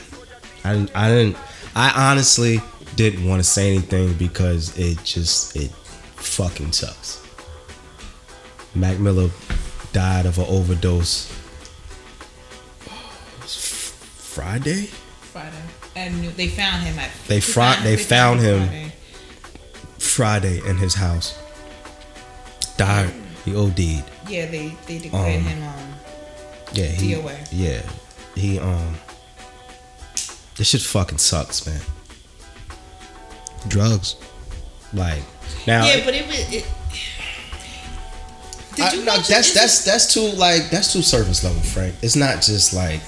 I 0.64 0.74
didn't. 0.74 0.96
I 0.96 1.10
didn't. 1.10 1.38
I 1.76 2.12
honestly 2.12 2.60
didn't 2.96 3.28
want 3.28 3.40
to 3.40 3.44
say 3.44 3.70
anything 3.72 4.14
because 4.14 4.78
it 4.78 5.04
just 5.04 5.56
it 5.56 5.72
fucking 6.16 6.72
sucks. 6.74 7.26
Mac 8.76 9.00
Miller 9.00 9.30
died 9.94 10.26
of 10.26 10.40
an 10.40 10.46
overdose. 10.50 11.32
Friday. 14.34 14.86
Friday. 15.32 15.62
And 15.96 16.24
they 16.36 16.48
found 16.48 16.84
him 16.84 16.98
at. 17.00 17.12
They 17.28 17.40
fri- 17.40 17.82
they 17.84 17.98
found 17.98 18.40
him. 18.40 18.68
Friday. 18.68 18.92
Friday 20.00 20.68
in 20.70 20.78
his 20.78 20.96
house. 20.96 21.38
Died. 22.78 23.14
He 23.46 23.56
OD'd. 23.56 23.80
Yeah, 24.28 24.46
they 24.48 24.76
they 24.88 24.98
declared 25.00 25.42
Um, 25.42 25.46
him 25.46 25.64
um 25.64 25.94
Yeah, 26.74 26.86
he. 26.88 27.14
DOA. 27.14 27.48
Yeah, 27.52 27.82
he. 28.36 28.60
Um. 28.60 28.96
This 30.56 30.70
shit 30.70 30.82
fucking 30.82 31.18
sucks, 31.20 31.66
man. 31.66 31.82
Drugs. 33.68 34.16
Like 34.94 35.24
now. 35.68 35.86
Yeah, 35.86 36.04
but 36.06 36.14
it 36.16 36.26
was 36.28 36.54
it. 36.54 36.66
Did 38.76 38.86
I- 38.86 38.94
you 38.94 39.06
no, 39.06 39.18
that's 39.18 39.54
that's 39.54 39.86
that's 39.86 40.14
too 40.14 40.32
like 40.38 40.70
that's 40.70 40.94
too 40.94 41.02
surface 41.02 41.44
level, 41.44 41.62
Frank. 41.62 41.96
It's 42.02 42.16
not 42.16 42.42
just 42.42 42.74
like 42.74 43.02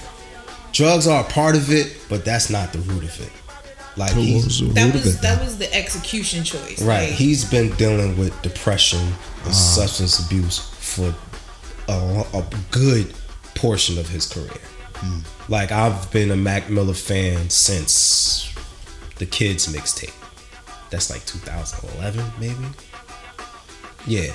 drugs 0.76 1.06
are 1.06 1.22
a 1.22 1.24
part 1.24 1.56
of 1.56 1.70
it, 1.70 1.96
but 2.08 2.24
that's 2.24 2.50
not 2.50 2.72
the 2.72 2.78
root 2.80 3.04
of 3.04 3.20
it. 3.20 3.32
Like 3.98 4.12
he's 4.12 4.60
that 4.74 4.92
was 4.92 5.20
that 5.20 5.42
was 5.42 5.56
the 5.56 5.72
execution 5.74 6.44
choice. 6.44 6.82
right. 6.82 7.08
Like, 7.08 7.12
He's 7.12 7.50
been 7.50 7.74
dealing 7.76 8.18
with 8.18 8.40
depression 8.42 9.00
and 9.44 9.54
substance 9.54 10.18
abuse 10.24 10.58
for 10.58 11.14
a, 11.88 12.24
a 12.34 12.44
good 12.70 13.14
portion 13.54 13.98
of 13.98 14.06
his 14.06 14.26
career. 14.30 14.60
Hmm. 14.96 15.20
Like 15.50 15.72
I've 15.72 16.10
been 16.12 16.30
a 16.30 16.36
Mac 16.36 16.68
Miller 16.68 16.92
fan 16.92 17.48
since 17.48 18.54
the 19.16 19.24
Kids 19.24 19.66
mixtape. 19.74 20.12
That's 20.90 21.08
like 21.10 21.24
2011, 21.24 22.22
maybe. 22.38 22.68
Yeah. 24.06 24.32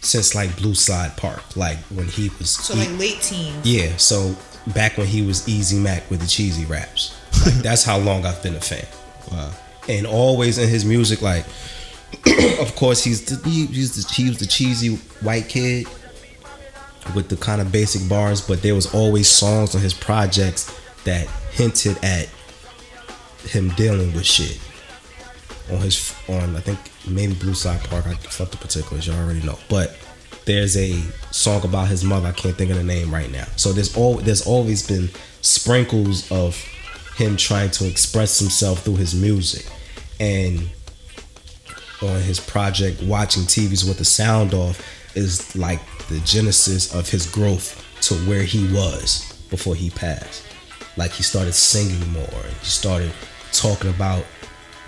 Since 0.00 0.34
like 0.34 0.54
Blue 0.56 0.74
Slide 0.74 1.16
Park, 1.16 1.56
like 1.56 1.78
when 1.84 2.06
he 2.08 2.30
was 2.40 2.50
so 2.50 2.74
like 2.74 2.90
late 2.98 3.20
teens. 3.22 3.64
yeah, 3.64 3.96
so 3.96 4.34
back 4.68 4.96
when 4.96 5.06
he 5.06 5.22
was 5.22 5.48
Easy 5.48 5.78
Mac 5.78 6.08
with 6.10 6.20
the 6.20 6.26
cheesy 6.26 6.64
raps. 6.64 7.20
Like, 7.44 7.54
that's 7.56 7.84
how 7.84 7.98
long 7.98 8.24
I've 8.24 8.42
been 8.42 8.54
a 8.54 8.60
fan. 8.60 8.86
Wow. 9.30 9.50
And 9.88 10.06
always 10.06 10.56
in 10.56 10.68
his 10.68 10.84
music, 10.84 11.20
like, 11.20 11.44
of 12.60 12.74
course, 12.76 13.04
he's 13.04 13.24
the, 13.24 13.48
he, 13.48 13.66
he's 13.66 13.96
the, 13.96 14.12
he 14.12 14.28
was 14.28 14.38
the 14.38 14.46
cheesy 14.46 14.96
white 15.20 15.48
kid 15.48 15.86
with 17.14 17.28
the 17.28 17.36
kind 17.36 17.60
of 17.60 17.70
basic 17.70 18.08
bars, 18.08 18.40
but 18.40 18.62
there 18.62 18.74
was 18.74 18.94
always 18.94 19.28
songs 19.28 19.74
on 19.74 19.82
his 19.82 19.92
projects 19.92 20.72
that 21.04 21.26
hinted 21.52 22.02
at 22.02 22.28
him 23.48 23.68
dealing 23.70 24.14
with 24.14 24.24
shit 24.24 24.58
on 25.70 25.80
his 25.80 26.14
on 26.28 26.56
I 26.56 26.60
think 26.60 26.78
maybe 27.08 27.34
Blue 27.34 27.54
Slide 27.54 27.82
Park. 27.84 28.06
I 28.06 28.14
fucked 28.14 28.52
the 28.52 28.58
particulars, 28.58 29.06
Y'all 29.06 29.18
already 29.18 29.42
know. 29.42 29.58
But 29.68 29.96
there's 30.46 30.76
a 30.76 31.00
song 31.30 31.64
about 31.64 31.88
his 31.88 32.04
mother. 32.04 32.28
I 32.28 32.32
can't 32.32 32.56
think 32.56 32.70
of 32.70 32.76
the 32.76 32.84
name 32.84 33.12
right 33.12 33.30
now. 33.30 33.46
So 33.56 33.72
there's 33.72 33.96
all 33.96 34.16
there's 34.16 34.46
always 34.46 34.86
been 34.86 35.10
sprinkles 35.40 36.30
of 36.30 36.56
him 37.16 37.36
trying 37.36 37.70
to 37.70 37.88
express 37.88 38.38
himself 38.38 38.84
through 38.84 38.96
his 38.96 39.14
music, 39.14 39.66
and 40.20 40.68
on 42.02 42.20
his 42.20 42.40
project 42.40 43.02
watching 43.02 43.44
TVs 43.44 43.86
with 43.86 43.98
the 43.98 44.04
sound 44.04 44.54
off 44.54 44.80
is 45.16 45.54
like 45.56 45.80
the 46.08 46.20
genesis 46.20 46.94
of 46.94 47.08
his 47.08 47.30
growth 47.30 47.80
to 48.02 48.14
where 48.28 48.42
he 48.42 48.66
was 48.72 49.32
before 49.50 49.74
he 49.74 49.90
passed. 49.90 50.44
Like 50.96 51.12
he 51.12 51.22
started 51.22 51.54
singing 51.54 52.12
more. 52.12 52.42
He 52.60 52.66
started 52.66 53.12
talking 53.52 53.90
about 53.90 54.24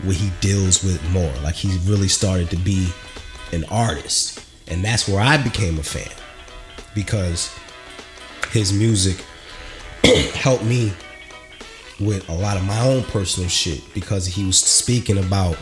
what 0.02 0.16
he 0.16 0.30
deals 0.40 0.84
with 0.84 1.02
more. 1.10 1.32
Like 1.42 1.54
he 1.54 1.78
really 1.90 2.08
started 2.08 2.50
to 2.50 2.56
be 2.56 2.88
an 3.52 3.64
artist. 3.70 4.45
And 4.68 4.84
that's 4.84 5.08
where 5.08 5.20
I 5.20 5.36
became 5.36 5.78
a 5.78 5.82
fan. 5.82 6.10
Because 6.94 7.54
his 8.50 8.72
music 8.72 9.24
helped 10.34 10.64
me 10.64 10.92
with 12.00 12.28
a 12.28 12.32
lot 12.32 12.56
of 12.56 12.64
my 12.64 12.80
own 12.80 13.02
personal 13.04 13.48
shit 13.48 13.82
because 13.94 14.26
he 14.26 14.44
was 14.44 14.58
speaking 14.58 15.18
about 15.18 15.56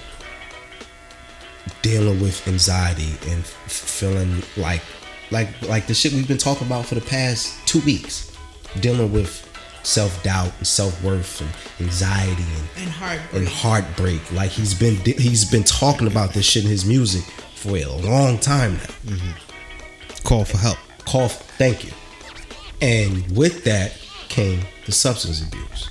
dealing 1.82 2.20
with 2.20 2.46
anxiety 2.48 3.11
and 3.30 3.40
f- 3.42 3.50
feeling 3.70 4.42
like 4.57 4.82
like 5.30 5.48
like 5.68 5.86
the 5.86 5.94
shit 5.94 6.12
we've 6.12 6.28
been 6.28 6.36
talking 6.38 6.66
about 6.66 6.84
for 6.86 6.94
the 6.94 7.00
past 7.00 7.55
two 7.66 7.80
weeks 7.80 8.32
dealing 8.80 9.12
with 9.12 9.48
self-doubt 9.82 10.50
and 10.59 10.66
self-worth 10.66 11.40
and 11.40 11.50
anxiety 11.88 12.42
and 12.42 12.68
And 12.84 12.90
heartbreak. 12.90 13.34
and 13.34 13.48
heartbreak 13.48 14.32
like 14.32 14.50
he's 14.50 14.74
been 14.74 14.96
he's 14.96 15.44
been 15.50 15.64
talking 15.64 16.07
about 16.07 16.32
this 16.34 16.44
shit 16.44 16.64
in 16.64 16.70
his 16.70 16.84
music 16.84 17.24
for 17.65 17.77
a 17.77 17.85
long 17.87 18.39
time 18.39 18.75
now. 18.77 19.17
Call 20.23 20.45
for 20.45 20.59
help. 20.59 20.79
call 21.07 21.29
For, 21.29 21.43
thank 21.59 21.85
you. 21.85 21.93
And 22.81 23.37
with 23.37 23.65
that 23.65 23.99
came 24.29 24.61
the 24.87 24.93
substance 24.93 25.43
abuse. 25.43 25.91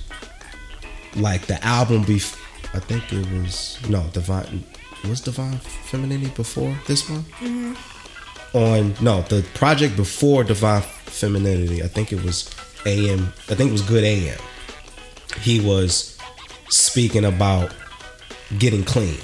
Like 1.16 1.46
the 1.46 1.62
album 1.64 2.04
bef 2.04 2.40
i 2.74 2.80
think 2.80 3.12
it 3.12 3.24
was 3.40 3.78
no 3.88 4.02
divine 4.12 4.64
was 5.08 5.20
divine 5.20 5.58
femininity 5.58 6.30
before 6.34 6.76
this 6.86 7.08
one? 7.08 7.22
Mm-hmm. 7.40 8.56
On 8.56 8.94
no 9.00 9.22
the 9.22 9.42
project 9.54 9.96
before 9.96 10.42
divine 10.44 10.82
femininity 10.82 11.82
i 11.82 11.86
think 11.86 12.12
it 12.12 12.22
was 12.24 12.50
am 12.84 13.32
i 13.48 13.54
think 13.54 13.68
it 13.68 13.72
was 13.72 13.82
good 13.82 14.02
am 14.04 14.38
he 15.40 15.60
was 15.60 16.18
speaking 16.68 17.24
about 17.24 17.72
getting 18.58 18.82
clean 18.82 19.18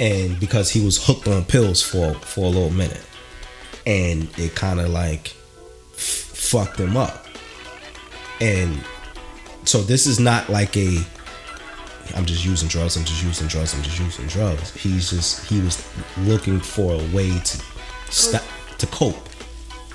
and 0.00 0.38
because 0.40 0.70
he 0.70 0.84
was 0.84 1.04
hooked 1.06 1.28
on 1.28 1.44
pills 1.44 1.82
for 1.82 2.14
for 2.14 2.44
a 2.46 2.48
little 2.48 2.70
minute. 2.70 3.04
And 3.86 4.28
it 4.38 4.54
kind 4.54 4.80
of 4.80 4.88
like 4.88 5.34
f- 5.92 5.98
fucked 5.98 6.80
him 6.80 6.96
up. 6.96 7.26
And 8.40 8.82
so 9.64 9.82
this 9.82 10.06
is 10.06 10.20
not 10.20 10.48
like 10.48 10.76
a 10.76 10.98
i'm 12.14 12.26
just 12.26 12.44
using 12.44 12.68
drugs 12.68 12.98
i'm 12.98 13.04
just 13.04 13.24
using 13.24 13.46
drugs 13.46 13.72
i'm 13.74 13.82
just 13.82 13.98
using 13.98 14.26
drugs. 14.26 14.74
He's 14.74 15.08
just 15.10 15.46
he 15.46 15.60
was 15.60 15.82
looking 16.18 16.60
for 16.60 16.92
a 16.92 17.14
way 17.14 17.30
to 17.38 17.62
stop 18.10 18.42
to 18.78 18.86
cope 18.88 19.28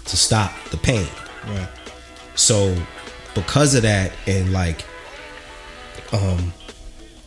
to 0.06 0.18
stop 0.18 0.52
the 0.72 0.78
pain. 0.78 1.08
Right. 1.47 1.70
so 2.36 2.76
because 3.36 3.76
of 3.76 3.84
that 3.84 4.12
and 4.28 4.52
like 4.52 4.84
um 6.12 6.52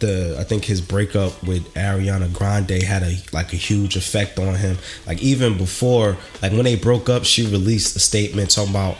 the 0.02 0.36
I 0.38 0.44
think 0.44 0.66
his 0.66 0.82
breakup 0.82 1.42
with 1.42 1.72
Ariana 1.74 2.30
Grande 2.32 2.82
had 2.82 3.02
a 3.02 3.16
like 3.32 3.54
a 3.54 3.56
huge 3.56 3.96
effect 3.96 4.38
on 4.38 4.56
him. 4.56 4.76
Like 5.06 5.22
even 5.22 5.56
before 5.56 6.18
like 6.42 6.52
when 6.52 6.64
they 6.64 6.76
broke 6.76 7.08
up, 7.08 7.24
she 7.24 7.46
released 7.46 7.96
a 7.96 8.00
statement 8.00 8.50
talking 8.50 8.70
about 8.70 8.98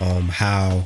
um 0.00 0.28
how 0.28 0.84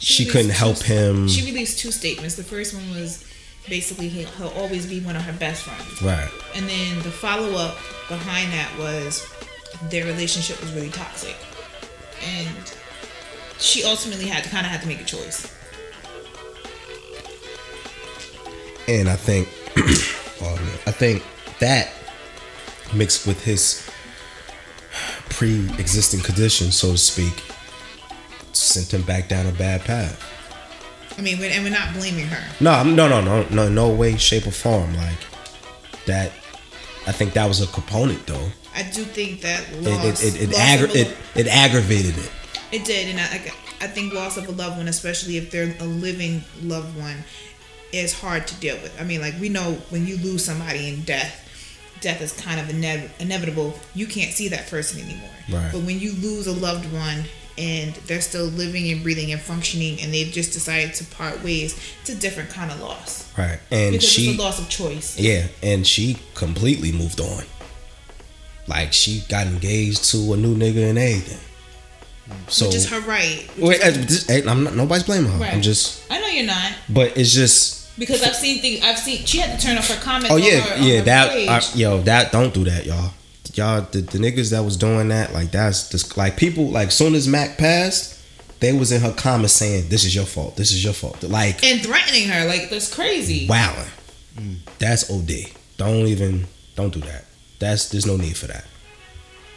she, 0.00 0.24
released 0.24 0.32
couldn't 0.32 0.50
help 0.50 0.78
him. 0.78 1.28
She 1.28 1.46
released 1.46 1.78
two 1.78 1.92
statements. 1.92 2.34
The 2.34 2.42
first 2.42 2.74
one 2.74 2.90
was 2.90 3.24
basically 3.68 4.08
he, 4.08 4.24
he'll 4.24 4.48
always 4.48 4.86
be 4.86 4.98
one 5.00 5.14
of 5.14 5.22
her 5.22 5.32
best 5.34 5.62
friends. 5.62 6.02
right. 6.02 6.30
And 6.56 6.68
then 6.68 6.96
the 7.02 7.10
follow 7.10 7.56
up 7.56 7.76
behind 8.08 8.52
that 8.52 8.70
was 8.78 9.24
their 9.90 10.04
relationship 10.06 10.60
was 10.60 10.72
really 10.72 10.90
toxic. 10.90 11.36
And 12.24 12.74
she 13.58 13.84
ultimately 13.84 14.26
had 14.26 14.42
to 14.44 14.50
kind 14.50 14.66
of 14.66 14.72
had 14.72 14.82
to 14.82 14.88
make 14.88 15.00
a 15.00 15.04
choice. 15.04 15.46
And 18.88 19.08
I 19.08 19.16
think, 19.16 19.48
man, 20.40 20.58
I 20.86 20.90
think 20.90 21.22
that 21.60 21.90
mixed 22.94 23.26
with 23.26 23.42
his 23.42 23.88
pre-existing 25.30 26.20
condition, 26.20 26.70
so 26.70 26.92
to 26.92 26.98
speak, 26.98 27.42
sent 28.52 28.92
him 28.92 29.02
back 29.02 29.28
down 29.28 29.46
a 29.46 29.52
bad 29.52 29.82
path. 29.82 30.28
I 31.18 31.20
mean, 31.22 31.42
and 31.42 31.64
we're 31.64 31.70
not 31.70 31.92
blaming 31.94 32.26
her. 32.26 32.42
No, 32.60 32.82
no, 32.82 33.08
no, 33.08 33.20
no, 33.20 33.46
no, 33.50 33.68
no 33.68 33.90
way, 33.90 34.16
shape, 34.16 34.46
or 34.46 34.50
form. 34.50 34.94
Like 34.96 35.18
that. 36.06 36.32
I 37.06 37.12
think 37.12 37.32
that 37.34 37.46
was 37.46 37.60
a 37.60 37.66
component, 37.66 38.26
though. 38.26 38.48
I 38.74 38.84
do 38.84 39.04
think 39.04 39.42
that 39.42 39.68
It 39.72 39.82
loss, 39.82 40.22
it 40.22 40.34
it, 40.36 40.42
it, 40.42 40.48
loss 40.52 40.58
aggra- 40.60 40.94
it, 40.94 41.16
it 41.34 41.46
aggravated 41.48 42.16
it. 42.16 42.30
it 42.70 42.84
did, 42.84 43.08
and 43.10 43.20
I 43.20 43.52
I 43.84 43.88
think 43.88 44.14
loss 44.14 44.36
of 44.36 44.48
a 44.48 44.52
loved 44.52 44.78
one, 44.78 44.88
especially 44.88 45.36
if 45.36 45.50
they're 45.50 45.74
a 45.80 45.84
living 45.84 46.44
loved 46.62 46.96
one, 46.96 47.24
is 47.92 48.12
hard 48.18 48.46
to 48.48 48.54
deal 48.56 48.76
with. 48.82 48.98
I 49.00 49.04
mean, 49.04 49.20
like 49.20 49.34
we 49.40 49.48
know 49.48 49.74
when 49.90 50.06
you 50.06 50.16
lose 50.18 50.44
somebody 50.44 50.88
in 50.88 51.02
death, 51.02 51.48
death 52.00 52.20
is 52.20 52.32
kind 52.32 52.58
of 52.60 52.68
ine- 52.70 53.10
inevitable. 53.20 53.78
You 53.94 54.06
can't 54.06 54.32
see 54.32 54.48
that 54.48 54.68
person 54.68 55.00
anymore. 55.02 55.28
Right. 55.50 55.70
But 55.72 55.82
when 55.82 55.98
you 56.00 56.12
lose 56.12 56.46
a 56.46 56.52
loved 56.52 56.90
one 56.92 57.24
and 57.58 57.94
they're 58.06 58.20
still 58.22 58.46
living 58.46 58.90
and 58.90 59.02
breathing 59.02 59.30
and 59.32 59.40
functioning, 59.40 60.00
and 60.00 60.12
they've 60.12 60.32
just 60.32 60.52
decided 60.52 60.94
to 60.94 61.04
part 61.04 61.42
ways, 61.44 61.78
it's 62.00 62.10
a 62.10 62.16
different 62.16 62.48
kind 62.50 62.70
of 62.70 62.80
loss 62.80 63.30
Right, 63.36 63.58
and 63.70 63.92
because 63.92 64.08
she 64.08 64.30
it's 64.30 64.38
a 64.38 64.42
loss 64.42 64.58
of 64.58 64.68
choice. 64.68 65.18
Yeah, 65.18 65.46
and 65.62 65.86
she 65.86 66.16
completely 66.34 66.92
moved 66.92 67.20
on. 67.20 67.44
Like 68.66 68.92
she 68.92 69.22
got 69.28 69.46
engaged 69.46 70.04
to 70.12 70.32
a 70.32 70.36
new 70.36 70.54
nigga 70.56 70.88
and 70.90 70.98
everything. 70.98 71.38
So 72.48 72.66
which 72.66 72.76
is 72.76 72.88
her 72.90 73.00
right. 73.00 73.46
wait, 73.58 73.80
is- 73.80 74.06
this- 74.06 74.26
hey, 74.26 74.48
I'm 74.48 74.64
not, 74.64 74.74
nobody's 74.74 75.04
blaming 75.04 75.30
her. 75.32 75.44
I'm 75.44 75.60
just, 75.60 76.02
I 76.10 76.20
know 76.20 76.28
you're 76.28 76.46
not 76.46 76.72
but 76.88 77.16
it's 77.18 77.32
just. 77.34 77.81
Because 77.98 78.22
I've 78.22 78.36
seen 78.36 78.60
things. 78.60 78.82
I've 78.84 78.98
seen 78.98 79.24
she 79.24 79.38
had 79.38 79.58
to 79.58 79.66
turn 79.66 79.78
off 79.78 79.88
her 79.88 80.00
comments. 80.00 80.30
Oh 80.30 80.36
yeah, 80.36 80.60
her, 80.60 80.82
yeah. 80.82 81.00
That. 81.02 81.30
I, 81.48 81.76
yo, 81.76 82.00
that 82.02 82.32
don't 82.32 82.52
do 82.54 82.64
that, 82.64 82.86
y'all. 82.86 83.12
Y'all, 83.54 83.82
the, 83.82 84.00
the 84.00 84.16
niggas 84.16 84.50
that 84.50 84.62
was 84.64 84.78
doing 84.78 85.08
that, 85.08 85.34
like 85.34 85.50
that's 85.50 85.90
just 85.90 86.16
like 86.16 86.38
people. 86.38 86.70
Like 86.70 86.90
soon 86.90 87.14
as 87.14 87.28
Mac 87.28 87.58
passed, 87.58 88.18
they 88.60 88.72
was 88.72 88.92
in 88.92 89.02
her 89.02 89.12
comments 89.12 89.52
saying, 89.52 89.88
"This 89.90 90.04
is 90.04 90.14
your 90.14 90.24
fault. 90.24 90.56
This 90.56 90.72
is 90.72 90.82
your 90.82 90.94
fault." 90.94 91.22
Like 91.22 91.62
and 91.62 91.82
threatening 91.82 92.28
her 92.28 92.46
like 92.46 92.70
that's 92.70 92.92
crazy. 92.92 93.46
wowing. 93.46 93.88
That's 94.78 95.10
OD. 95.10 95.52
Don't 95.76 96.06
even 96.06 96.46
don't 96.76 96.94
do 96.94 97.00
that. 97.00 97.24
That's 97.58 97.90
there's 97.90 98.06
no 98.06 98.16
need 98.16 98.36
for 98.36 98.46
that. 98.46 98.64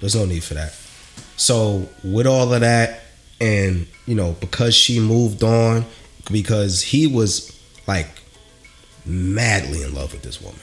There's 0.01 0.15
no 0.15 0.25
need 0.25 0.43
for 0.43 0.55
that. 0.55 0.73
So 1.37 1.87
with 2.03 2.27
all 2.27 2.53
of 2.53 2.61
that, 2.61 3.01
and 3.39 3.87
you 4.05 4.15
know, 4.15 4.35
because 4.39 4.75
she 4.75 4.99
moved 4.99 5.43
on, 5.43 5.85
because 6.31 6.81
he 6.81 7.07
was 7.07 7.57
like 7.87 8.07
madly 9.05 9.83
in 9.83 9.93
love 9.93 10.11
with 10.13 10.21
this 10.21 10.41
woman, 10.41 10.59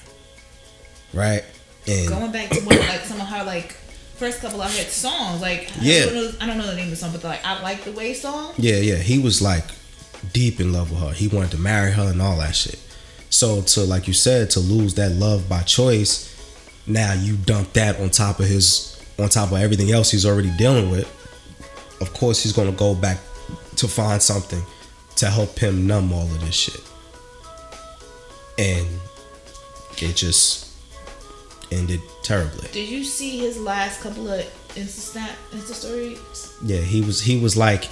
right? 1.13 1.45
And 1.87 2.09
Going 2.09 2.33
back 2.33 2.51
to 2.51 2.61
one 2.61 2.79
like 2.79 3.01
some 3.01 3.21
of 3.21 3.27
her 3.27 3.45
like 3.45 3.73
first 4.17 4.41
couple 4.41 4.61
of 4.63 4.73
hit 4.75 4.89
songs, 4.89 5.41
like 5.41 5.71
Yeah. 5.81 6.03
I 6.03 6.05
don't, 6.07 6.15
know, 6.15 6.31
I 6.41 6.47
don't 6.47 6.59
know 6.59 6.67
the 6.67 6.75
name 6.77 6.85
of 6.85 6.91
the 6.91 6.97
song, 6.97 7.13
but 7.13 7.25
like 7.25 7.45
I 7.45 7.61
like 7.63 7.85
the 7.85 7.93
way 7.93 8.15
song. 8.15 8.55
Yeah, 8.57 8.77
yeah. 8.77 8.97
He 8.97 9.19
was 9.19 9.43
like 9.43 9.65
deep 10.33 10.61
in 10.61 10.73
love 10.73 10.91
with 10.91 11.01
her. 11.01 11.13
He 11.13 11.29
wanted 11.29 11.51
to 11.53 11.59
marry 11.59 11.93
her 11.93 12.11
and 12.11 12.23
all 12.23 12.37
that 12.39 12.55
shit. 12.55 12.79
So 13.31 13.63
to 13.63 13.81
like 13.83 14.07
you 14.07 14.15
said, 14.15 14.51
to 14.51 14.61
lose 14.61 14.95
that 14.95 15.13
love 15.13 15.49
by 15.49 15.63
choice, 15.63 16.29
now 16.87 17.13
you 17.15 17.37
dump 17.37 17.73
that 17.73 17.99
on 18.01 18.11
top 18.11 18.39
of 18.41 18.47
his 18.47 19.01
on 19.19 19.29
top 19.29 19.53
of 19.53 19.59
everything 19.59 19.91
else 19.91 20.11
he's 20.11 20.27
already 20.27 20.51
dealing 20.57 20.91
with. 20.91 21.07
Of 22.01 22.13
course 22.15 22.43
he's 22.43 22.53
gonna 22.53 22.73
go 22.73 22.95
back 22.95 23.19
to 23.77 23.89
find 23.89 24.21
something 24.23 24.63
to 25.17 25.27
help 25.31 25.59
him 25.59 25.87
numb 25.87 26.13
all 26.13 26.23
of 26.25 26.41
this 26.41 26.55
shit. 26.55 26.81
And 28.59 28.87
it 29.99 30.15
just 30.17 30.69
ended 31.71 32.01
terribly. 32.23 32.69
Did 32.73 32.89
you 32.89 33.05
see 33.05 33.39
his 33.39 33.59
last 33.59 34.01
couple 34.01 34.29
of 34.31 34.41
Insta 34.75 34.89
snap 34.89 35.31
Insta 35.53 35.75
stories? 35.75 36.57
Yeah, 36.63 36.79
he 36.81 37.01
was 37.01 37.21
he 37.21 37.39
was 37.41 37.57
like 37.57 37.89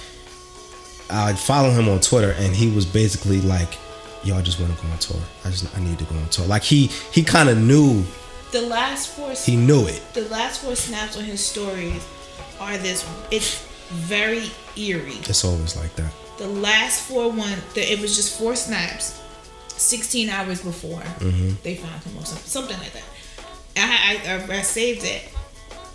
I 1.09 1.33
follow 1.33 1.69
him 1.71 1.89
on 1.89 1.99
Twitter 1.99 2.31
and 2.37 2.55
he 2.55 2.69
was 2.71 2.85
basically 2.85 3.41
like, 3.41 3.77
Yo, 4.23 4.35
I 4.37 4.41
just 4.41 4.59
wanna 4.59 4.75
go 4.81 4.87
on 4.89 4.97
tour. 4.99 5.19
I 5.43 5.49
just 5.49 5.75
I 5.75 5.81
need 5.81 5.97
to 5.99 6.05
go 6.05 6.15
on 6.15 6.29
tour. 6.29 6.45
Like 6.45 6.63
he 6.63 6.87
he 7.11 7.23
kinda 7.23 7.55
knew 7.55 8.03
The 8.51 8.61
last 8.61 9.09
four 9.09 9.31
he 9.31 9.55
knew 9.55 9.87
it. 9.87 10.01
the 10.13 10.27
last 10.29 10.61
four 10.61 10.75
snaps 10.75 11.17
on 11.17 11.23
his 11.23 11.43
stories 11.43 12.05
are 12.59 12.77
this. 12.77 13.05
It's 13.31 13.65
very 13.89 14.49
eerie. 14.77 15.17
It's 15.23 15.43
always 15.43 15.75
like 15.75 15.93
that. 15.95 16.11
The 16.37 16.47
last 16.47 17.07
four 17.07 17.29
one, 17.31 17.57
the, 17.73 17.81
it 17.91 17.99
was 17.99 18.15
just 18.15 18.37
four 18.39 18.55
snaps, 18.55 19.20
16 19.81 20.29
hours 20.29 20.61
before 20.61 20.99
Mm-hmm. 21.19 21.51
they 21.63 21.75
found 21.75 22.03
him 22.03 22.17
or 22.17 22.25
something, 22.25 22.47
something 22.47 22.77
like 22.77 22.93
that. 22.93 23.03
I, 23.77 24.21
I, 24.27 24.53
I, 24.55 24.57
I 24.59 24.61
saved 24.61 25.03
it. 25.05 25.23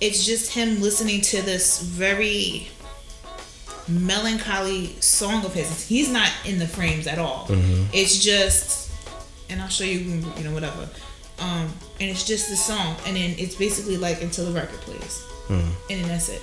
It's 0.00 0.24
just 0.26 0.52
him 0.52 0.80
listening 0.82 1.20
to 1.22 1.42
this 1.42 1.80
very 1.82 2.68
melancholy 3.88 4.96
song 5.00 5.44
of 5.44 5.54
his. 5.54 5.86
He's 5.86 6.10
not 6.10 6.30
in 6.44 6.58
the 6.58 6.66
frames 6.66 7.06
at 7.06 7.18
all. 7.18 7.46
Mm-hmm. 7.46 7.84
It's 7.92 8.18
just, 8.22 8.90
and 9.48 9.60
I'll 9.62 9.68
show 9.68 9.84
you, 9.84 10.00
you 10.36 10.44
know, 10.44 10.52
whatever. 10.52 10.88
Um, 11.38 11.72
and 12.00 12.10
it's 12.10 12.24
just 12.26 12.48
the 12.48 12.56
song, 12.56 12.96
and 13.06 13.16
then 13.16 13.34
it's 13.38 13.54
basically 13.54 13.96
like 13.96 14.22
until 14.22 14.46
the 14.46 14.52
record 14.52 14.80
plays, 14.80 15.22
Mm. 15.48 15.60
and 15.90 16.00
then 16.00 16.08
that's 16.08 16.28
it. 16.28 16.42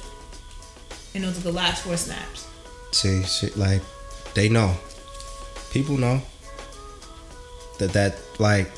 And 1.14 1.24
those 1.26 1.38
are 1.38 1.41
the 1.41 1.52
last 1.52 1.84
four 1.84 1.98
snaps. 1.98 2.48
See, 2.94 3.22
shit, 3.24 3.58
like 3.58 3.82
they 4.34 4.48
know. 4.48 4.76
People 5.72 5.98
know 5.98 6.22
that 7.88 7.94
that 7.94 8.40
like 8.40 8.72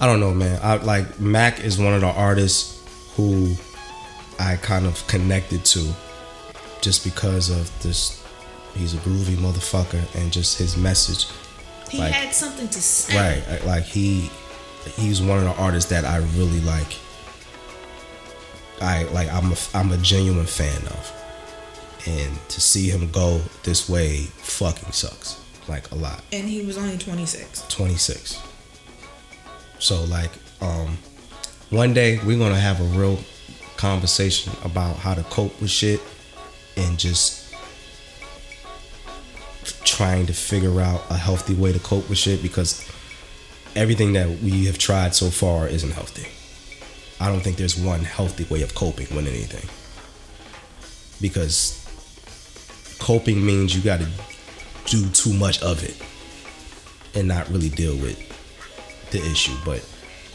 I 0.00 0.06
don't 0.06 0.20
know, 0.20 0.32
man. 0.32 0.58
I 0.62 0.76
like 0.76 1.20
Mac 1.20 1.60
is 1.60 1.78
one 1.78 1.92
of 1.94 2.00
the 2.00 2.06
artists 2.08 2.78
who 3.16 3.54
I 4.38 4.56
kind 4.56 4.86
of 4.86 5.06
connected 5.06 5.64
to 5.66 5.92
just 6.80 7.04
because 7.04 7.50
of 7.50 7.70
this. 7.82 8.16
He's 8.74 8.94
a 8.94 8.98
groovy 8.98 9.36
motherfucker, 9.36 10.02
and 10.14 10.32
just 10.32 10.56
his 10.58 10.76
message. 10.76 11.26
He 11.90 11.98
Like- 11.98 12.12
had 12.12 12.32
something 12.34 12.68
to 12.68 12.80
say. 12.80 13.16
Right, 13.16 13.60
uh, 13.62 13.66
like 13.66 13.84
he 13.84 14.30
he's 14.96 15.20
one 15.20 15.38
of 15.38 15.44
the 15.44 15.60
artists 15.62 15.90
that 15.90 16.04
I 16.04 16.18
really 16.36 16.60
like. 16.60 16.96
I 18.80 19.02
like 19.04 19.28
I'm 19.30 19.52
a 19.52 19.56
I'm 19.74 19.92
a 19.92 19.98
genuine 19.98 20.46
fan 20.46 20.82
of, 20.86 21.12
and 22.06 22.38
to 22.48 22.60
see 22.60 22.88
him 22.88 23.10
go 23.10 23.42
this 23.64 23.88
way 23.88 24.28
fucking 24.38 24.92
sucks 24.92 25.36
like 25.70 25.90
a 25.92 25.94
lot. 25.94 26.22
And 26.32 26.46
he 26.46 26.62
was 26.66 26.76
only 26.76 26.98
26. 26.98 27.66
26. 27.68 28.38
So 29.78 30.04
like 30.04 30.30
um 30.60 30.98
one 31.70 31.94
day 31.94 32.18
we're 32.26 32.38
gonna 32.38 32.60
have 32.60 32.80
a 32.80 32.98
real 32.98 33.18
conversation 33.76 34.52
about 34.62 34.96
how 34.96 35.14
to 35.14 35.22
cope 35.24 35.58
with 35.60 35.70
shit 35.70 36.00
and 36.76 36.98
just 36.98 37.54
trying 39.84 40.26
to 40.26 40.32
figure 40.34 40.80
out 40.80 41.02
a 41.08 41.16
healthy 41.16 41.54
way 41.54 41.72
to 41.72 41.78
cope 41.78 42.08
with 42.08 42.18
shit 42.18 42.42
because 42.42 42.86
everything 43.76 44.12
that 44.12 44.28
we 44.40 44.66
have 44.66 44.76
tried 44.78 45.14
so 45.14 45.30
far 45.30 45.66
isn't 45.68 45.92
healthy. 45.92 46.26
I 47.22 47.28
don't 47.28 47.40
think 47.40 47.56
there's 47.56 47.76
one 47.78 48.00
healthy 48.00 48.44
way 48.44 48.62
of 48.62 48.74
coping 48.74 49.06
with 49.14 49.26
anything. 49.26 49.68
Because 51.20 51.76
coping 52.98 53.44
means 53.44 53.76
you 53.76 53.82
got 53.82 54.00
to 54.00 54.08
do 54.86 55.08
too 55.10 55.32
much 55.32 55.62
of 55.62 55.84
it 55.84 55.96
and 57.18 57.28
not 57.28 57.48
really 57.50 57.68
deal 57.68 57.96
with 57.96 58.18
the 59.10 59.18
issue. 59.18 59.54
But 59.64 59.84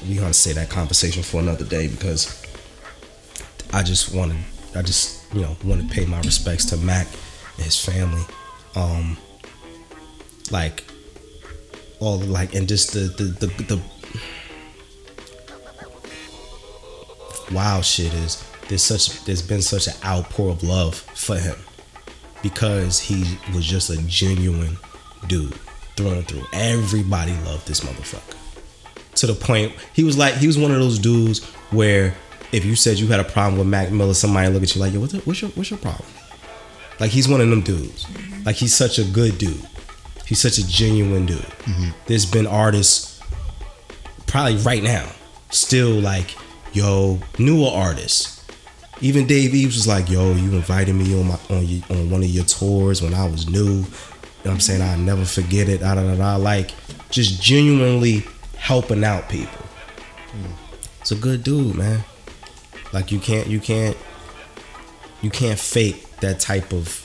we're 0.07 0.21
gonna 0.21 0.33
say 0.33 0.53
that 0.53 0.69
conversation 0.69 1.23
for 1.23 1.39
another 1.39 1.65
day 1.65 1.87
because 1.87 2.41
I 3.73 3.83
just 3.83 4.13
want 4.13 4.33
to, 4.33 4.79
I 4.79 4.81
just 4.81 5.33
you 5.33 5.41
know 5.41 5.55
want 5.63 5.81
to 5.81 5.87
pay 5.93 6.05
my 6.05 6.19
respects 6.21 6.65
to 6.65 6.77
Mac 6.77 7.07
and 7.57 7.65
his 7.65 7.83
family. 7.83 8.23
Um, 8.75 9.17
like 10.51 10.83
all 11.99 12.19
like 12.19 12.53
and 12.55 12.67
just 12.67 12.93
the 12.93 12.99
the 12.99 13.47
the, 13.47 13.47
the 13.63 13.81
wild 17.53 17.85
shit 17.85 18.13
is 18.13 18.43
there's 18.67 18.83
such 18.83 19.23
there's 19.25 19.41
been 19.41 19.61
such 19.61 19.87
an 19.87 19.93
outpour 20.03 20.51
of 20.51 20.63
love 20.63 20.95
for 20.95 21.37
him 21.37 21.55
because 22.45 22.99
he 22.99 23.39
was 23.55 23.65
just 23.65 23.89
a 23.89 23.97
genuine 24.07 24.77
dude 25.25 25.55
through 25.95 26.11
and 26.11 26.27
through. 26.27 26.43
Everybody 26.53 27.31
loved 27.43 27.67
this 27.67 27.79
motherfucker. 27.79 28.35
To 29.15 29.25
the 29.27 29.33
point 29.33 29.73
he 29.93 30.03
was 30.03 30.15
like 30.15 30.35
he 30.35 30.45
was 30.45 30.55
one 30.59 30.69
of 30.69 30.77
those 30.77 30.99
dudes 30.99 31.43
where 31.71 32.13
if 32.51 32.63
you 32.63 32.75
said 32.75 32.99
you 32.99 33.07
had 33.07 33.19
a 33.19 33.23
problem 33.23 33.57
with 33.57 33.67
Mac 33.67 33.91
Miller, 33.91 34.13
somebody 34.13 34.47
look 34.49 34.61
at 34.61 34.75
you 34.75 34.81
like, 34.81 34.93
yo, 34.93 34.99
what's, 34.99 35.13
the- 35.13 35.19
what's 35.21 35.41
your 35.41 35.49
what's 35.51 35.71
your 35.71 35.79
problem? 35.79 36.07
Like 36.99 37.09
he's 37.09 37.27
one 37.27 37.41
of 37.41 37.49
them 37.49 37.61
dudes. 37.61 38.05
Mm-hmm. 38.05 38.43
Like 38.43 38.57
he's 38.57 38.75
such 38.75 38.99
a 38.99 39.03
good 39.05 39.39
dude. 39.39 39.65
He's 40.27 40.39
such 40.39 40.59
a 40.59 40.67
genuine 40.67 41.25
dude. 41.25 41.37
Mm-hmm. 41.39 41.89
There's 42.05 42.25
been 42.27 42.45
artists 42.45 43.19
probably 44.27 44.57
right 44.57 44.83
now 44.83 45.07
still 45.49 45.91
like, 45.99 46.35
yo, 46.73 47.19
newer 47.39 47.69
artists. 47.73 48.34
Even 49.01 49.27
Dave 49.27 49.53
East 49.53 49.75
was 49.75 49.87
like, 49.87 50.09
yo, 50.09 50.33
you 50.33 50.53
invited 50.53 50.93
me 50.93 51.19
on 51.19 51.27
my 51.27 51.39
on 51.49 51.67
you 51.67 51.81
on 51.89 52.09
one 52.09 52.23
of 52.23 52.29
your 52.29 52.45
tours 52.45 53.01
when 53.01 53.13
I 53.13 53.27
was 53.27 53.49
new. 53.49 53.63
You 53.65 53.81
know 53.81 53.85
what 54.43 54.51
I'm 54.51 54.59
saying? 54.59 54.81
I'll 54.81 54.97
never 54.97 55.25
forget 55.25 55.67
it. 55.67 55.81
Da, 55.81 55.95
da, 55.95 56.03
da, 56.03 56.15
da. 56.15 56.35
Like 56.37 56.71
just 57.09 57.41
genuinely 57.41 58.23
helping 58.57 59.03
out 59.03 59.29
people. 59.29 59.65
It's 61.01 61.11
a 61.11 61.15
good 61.15 61.43
dude, 61.43 61.75
man. 61.75 62.03
Like 62.93 63.11
you 63.11 63.19
can't 63.19 63.47
you 63.47 63.59
can't 63.59 63.97
you 65.21 65.29
can't 65.29 65.59
fake 65.59 66.09
that 66.21 66.39
type 66.39 66.71
of 66.71 67.01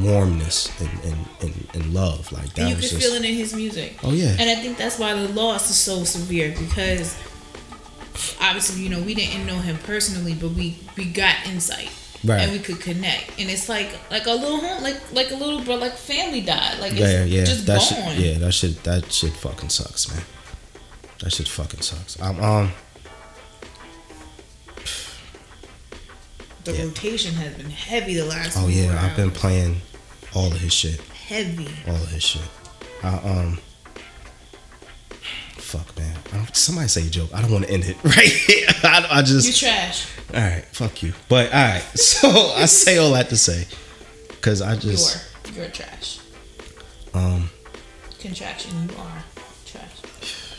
warmness 0.00 0.68
and, 0.80 0.90
and, 1.04 1.26
and, 1.40 1.68
and 1.74 1.94
love. 1.94 2.30
Like 2.32 2.52
that 2.54 2.58
And 2.58 2.68
you 2.70 2.74
can 2.74 2.82
just 2.82 3.00
feel 3.00 3.14
it 3.14 3.24
in 3.24 3.34
his 3.34 3.54
music. 3.54 3.98
Oh 4.02 4.12
yeah. 4.12 4.36
And 4.38 4.50
I 4.50 4.56
think 4.56 4.76
that's 4.76 4.98
why 4.98 5.14
the 5.14 5.28
loss 5.32 5.70
is 5.70 5.76
so 5.76 6.04
severe 6.04 6.50
because 6.58 7.16
obviously, 8.40 8.82
you 8.82 8.88
know, 8.90 9.00
we 9.02 9.14
didn't 9.14 9.46
know 9.46 9.58
him 9.58 9.78
personally, 9.78 10.34
but 10.34 10.50
we 10.50 10.78
we 10.96 11.04
got 11.06 11.34
insight. 11.46 11.90
Right. 12.26 12.40
And 12.40 12.52
we 12.52 12.58
could 12.58 12.80
connect. 12.80 13.38
And 13.38 13.50
it's 13.50 13.68
like 13.68 13.90
like 14.10 14.24
a 14.26 14.32
little 14.32 14.56
home 14.58 14.82
like 14.82 14.96
like 15.12 15.30
a 15.30 15.34
little 15.34 15.60
bro 15.62 15.74
like 15.76 15.92
family 15.92 16.40
died. 16.40 16.78
Like 16.80 16.92
it's 16.92 17.00
yeah, 17.00 17.24
yeah. 17.24 17.44
just 17.44 17.66
that 17.66 17.78
gone. 17.80 18.16
shit 18.16 18.18
yeah, 18.18 18.38
that 18.38 18.52
shit 18.52 18.82
that 18.84 19.12
shit 19.12 19.32
fucking 19.34 19.68
sucks, 19.68 20.10
man. 20.10 20.24
That 21.20 21.32
shit 21.32 21.48
fucking 21.48 21.80
sucks. 21.82 22.18
I'm 22.22 22.40
um 22.42 22.72
The 26.64 26.72
Yeah. 26.72 26.84
rotation 26.84 27.34
has 27.34 27.52
been 27.54 27.68
heavy 27.70 28.14
the 28.14 28.24
last 28.24 28.56
oh 28.58 28.68
yeah, 28.68 28.98
I've 29.04 29.16
been 29.16 29.30
playing 29.30 29.82
all 30.34 30.46
of 30.46 30.58
his 30.60 30.72
shit. 30.72 31.00
heavy. 31.28 31.68
All 31.86 31.94
of 31.96 32.08
his 32.10 32.22
shit. 32.22 32.42
I 33.02 33.16
um 33.18 33.58
fuck 35.76 35.96
man. 35.98 36.16
I 36.32 36.36
don't, 36.36 36.56
somebody 36.56 36.88
say 36.88 37.06
a 37.06 37.10
joke. 37.10 37.30
I 37.34 37.40
don't 37.42 37.50
want 37.50 37.64
to 37.64 37.70
end 37.70 37.84
it 37.84 37.96
right 38.04 38.16
here. 38.28 38.66
I, 38.84 39.06
I 39.10 39.22
just 39.22 39.46
You 39.46 39.52
trash. 39.68 40.06
all 40.32 40.40
right, 40.40 40.64
fuck 40.72 41.02
you. 41.02 41.12
But 41.28 41.52
all 41.52 41.60
right, 41.60 41.82
so 41.94 42.28
I 42.28 42.66
say 42.66 42.98
all 42.98 43.12
that 43.12 43.28
to 43.30 43.36
say, 43.36 43.66
cause 44.40 44.62
I 44.62 44.76
just 44.76 45.26
You're 45.54 45.64
you're 45.64 45.70
trash. 45.72 46.20
um 47.12 47.50
Contraction, 48.20 48.88
you 48.88 48.96
are 48.96 49.24
trash. 49.66 50.54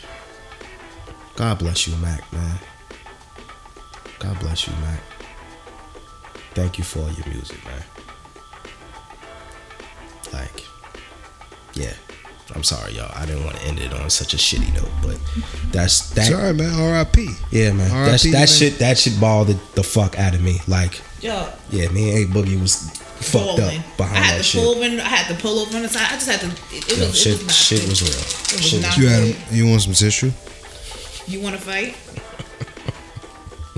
God 1.36 1.58
bless 1.58 1.86
you, 1.86 1.96
Mac, 1.96 2.30
man. 2.32 2.58
God 4.18 4.38
bless 4.40 4.66
you, 4.66 4.72
Mac. 4.80 5.00
Thank 6.54 6.78
you 6.78 6.84
for 6.84 7.00
all 7.00 7.10
your 7.10 7.26
music, 7.28 7.62
man. 7.64 7.82
Like, 10.32 10.62
yeah. 11.74 11.92
I'm 12.54 12.62
sorry, 12.62 12.92
y'all. 12.92 13.10
I 13.14 13.26
didn't 13.26 13.44
want 13.44 13.56
to 13.56 13.62
end 13.66 13.80
it 13.80 13.92
on 13.92 14.08
such 14.08 14.32
a 14.32 14.36
shitty 14.36 14.72
note, 14.74 14.90
but 15.02 15.18
that's 15.72 16.10
that. 16.10 16.28
It's 16.28 16.34
all 16.36 16.42
right, 16.42 16.54
man. 16.54 16.72
R.I.P. 16.80 17.28
Yeah, 17.50 17.72
man. 17.72 17.90
R.I.P., 17.90 18.10
That's, 18.10 18.22
that 18.24 18.32
man. 18.32 18.46
shit. 18.46 18.78
That 18.78 18.98
shit 18.98 19.20
balled 19.20 19.48
the, 19.48 19.58
the 19.74 19.82
fuck 19.82 20.18
out 20.18 20.34
of 20.34 20.40
me. 20.42 20.60
Like, 20.68 21.02
Yo, 21.20 21.48
yeah, 21.70 21.88
me 21.88 22.10
and 22.22 22.30
A 22.30 22.32
Boogie 22.34 22.60
was 22.60 22.76
fucked 23.20 23.58
falling. 23.58 23.80
up 23.80 23.96
behind 23.96 24.18
I 24.18 24.20
had 24.20 24.34
that 24.34 24.38
to 24.38 24.42
shit. 24.44 24.62
pull 24.62 24.70
over. 24.76 24.84
I 24.84 24.88
had 25.08 25.34
to 25.34 25.42
pull 25.42 25.58
over 25.58 25.76
on 25.76 25.82
the 25.82 25.88
side. 25.88 26.06
I 26.08 26.14
just 26.14 26.30
had 26.30 26.40
to. 26.40 26.46
It, 26.74 26.92
it 26.92 26.98
Yo, 26.98 27.06
was. 27.06 27.20
shit, 27.20 27.32
it 27.34 27.38
was 27.42 27.46
not 27.46 27.52
shit 27.52 27.80
good. 27.80 27.88
was 27.90 28.02
real. 28.02 28.10
It 28.10 28.52
was 28.56 28.64
Shit 28.70 28.82
not 28.82 28.96
You 28.96 29.06
had 29.08 29.22
good. 29.24 29.34
him. 29.34 29.56
You 29.56 29.66
want 29.70 29.82
some 29.82 29.92
tissue? 29.94 30.30
You 31.26 31.40
want 31.40 31.56
to 31.56 31.60
fight? 31.60 31.96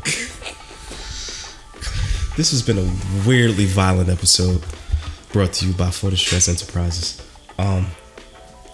This 2.37 2.53
has 2.53 2.63
been 2.63 2.79
a 2.79 3.27
weirdly 3.29 3.65
violent 3.67 4.09
episode 4.09 4.63
brought 5.33 5.53
to 5.55 5.67
you 5.67 5.73
by 5.73 5.91
For 5.91 6.09
the 6.11 6.17
Stress 6.17 6.49
Enterprises. 6.49 7.21
Um, 7.59 7.89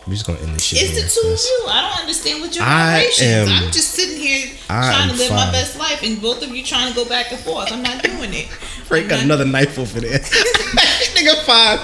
we're 0.07 0.13
just 0.15 0.27
gonna 0.27 0.39
end 0.41 0.55
this 0.55 0.63
shit. 0.65 0.83
It's 0.83 0.93
here, 0.93 1.03
the 1.03 1.09
two 1.09 1.21
of 1.21 1.33
'cause- 1.35 1.45
you. 1.49 1.65
I 1.69 1.81
don't 1.83 2.01
understand 2.01 2.41
what 2.43 2.55
your 2.55 2.65
I 2.65 2.93
vibrations. 2.93 3.51
I'm 3.51 3.71
just 3.73 3.91
sitting 3.95 4.19
here 4.21 4.51
I 4.69 4.91
trying 4.93 5.09
to 5.09 5.13
am 5.15 5.19
live 5.19 5.31
my 5.33 5.51
best 5.53 5.77
life, 5.79 6.03
and 6.03 6.21
both 6.21 6.43
of 6.43 6.51
you 6.55 6.63
trying 6.65 6.89
to 6.89 6.95
go 6.95 7.05
back 7.05 7.33
and 7.33 7.41
forth. 7.41 7.73
I'm 7.73 7.83
not 7.83 8.03
doing 8.03 8.33
it. 8.35 8.47
Frank 8.89 9.09
got 9.09 9.17
not- 9.17 9.25
another 9.25 9.45
knife 9.47 9.79
over 9.79 10.01
there. 10.01 10.19
Nigga 11.15 11.43
five. 11.45 11.81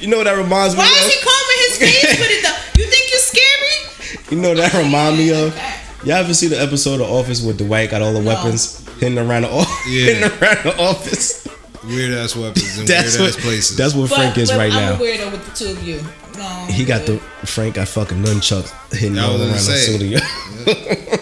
You 0.00 0.08
know 0.08 0.18
what 0.18 0.24
that 0.24 0.36
reminds 0.36 0.74
me 0.74 0.80
Why 0.80 0.88
of? 0.90 0.96
is 0.96 1.14
he 1.14 1.20
combing 1.22 1.58
his 1.68 1.76
face 1.78 2.18
with 2.18 2.30
it 2.30 2.42
though? 2.42 2.80
You 2.82 2.86
think 2.90 3.10
you're 3.10 3.20
scary? 3.20 4.22
You 4.30 4.36
know 4.38 4.48
what 4.50 4.58
that 4.58 4.74
remind 4.74 5.18
me 5.18 5.30
of? 5.30 5.54
Okay. 5.54 5.74
Y'all 6.04 6.16
ever 6.16 6.34
see 6.34 6.46
the 6.46 6.60
episode 6.60 7.00
of 7.00 7.10
Office 7.10 7.40
where 7.42 7.54
Dwight 7.54 7.90
got 7.90 8.02
all 8.02 8.12
the 8.12 8.20
No. 8.20 8.26
weapons 8.28 8.80
hidden 9.00 9.18
around 9.18 9.42
the 9.42 9.50
office? 9.50 9.86
Yeah. 9.88 10.04
hidden 10.04 10.22
around 10.42 10.64
the 10.64 10.78
office. 10.78 11.48
Weird 11.84 12.12
ass 12.14 12.36
weapons 12.36 12.78
in 12.78 12.84
That's 12.86 13.16
weird 13.18 13.30
ass 13.30 13.36
places. 13.40 13.76
That's 13.76 13.94
what 13.94 14.10
But, 14.10 14.16
Frank 14.16 14.38
is 14.38 14.50
but 14.50 14.58
right 14.58 14.72
I'm 14.72 14.78
now. 14.80 14.94
a 14.94 14.98
weirdo 14.98 15.32
with 15.32 15.44
the 15.46 15.64
two 15.64 15.70
of 15.72 15.82
you. 15.82 16.04
No, 16.36 16.66
He 16.72 16.84
got 16.84 17.06
the 17.06 17.18
Frank 17.46 17.74
got 17.76 17.88
fucking 17.88 18.22
nunchucks 18.22 18.70
hitting 18.94 19.18
I 19.18 19.24
all 19.24 19.32
was 19.38 19.40
around 19.42 19.50
gonna 19.50 19.60
the 19.62 20.20
say. 20.20 21.16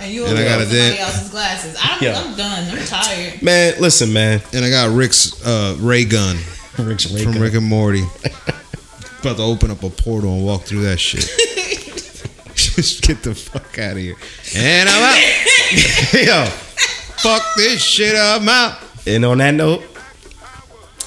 and 0.00 0.12
you 0.12 0.24
And 0.26 0.38
I 0.38 0.44
got 0.44 0.60
a 0.60 0.64
somebody 0.64 0.70
dent. 0.88 1.00
else's 1.00 1.30
glasses. 1.30 1.76
I'm, 1.80 2.02
Yeah. 2.02 2.20
I'm 2.20 2.36
done. 2.36 2.68
I'm 2.78 2.86
tired. 2.86 3.42
man, 3.42 3.74
listen, 3.80 4.12
man. 4.12 4.40
and 4.52 4.64
I 4.64 4.70
got 4.70 4.94
Rick's 4.94 5.44
uh, 5.46 5.76
ray 5.80 6.04
gun 6.04 6.36
Rick's 6.78 7.10
Ray 7.10 7.22
from 7.24 7.32
gun. 7.34 7.42
Rick 7.42 7.54
and 7.54 7.66
Morty. 7.66 8.02
About 9.20 9.36
to 9.38 9.42
open 9.42 9.70
up 9.70 9.82
a 9.82 9.88
portal 9.90 10.34
and 10.34 10.44
walk 10.44 10.62
through 10.64 10.82
that 10.82 10.98
shit. 11.00 11.20
Just 12.54 13.02
get 13.02 13.22
the 13.22 13.34
fuck 13.34 13.78
out 13.78 13.92
of 13.92 13.98
here. 13.98 14.16
And 14.56 14.88
I'm 14.88 15.02
out. 15.02 16.12
Yo, 16.12 16.44
fuck 16.46 17.42
this 17.56 17.82
shit. 17.82 18.14
I'm 18.16 18.46
out. 18.48 18.78
And 19.06 19.24
on 19.24 19.38
that 19.38 19.52
note, 19.54 19.82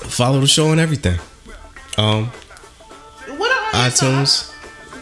follow 0.08 0.40
the 0.42 0.48
show 0.48 0.72
and 0.72 0.80
everything. 0.80 1.20
Um, 1.98 2.26
What 2.26 2.34
are 2.34 2.40
your 2.40 2.47
iTunes, 3.74 4.28
socks? 4.28 4.54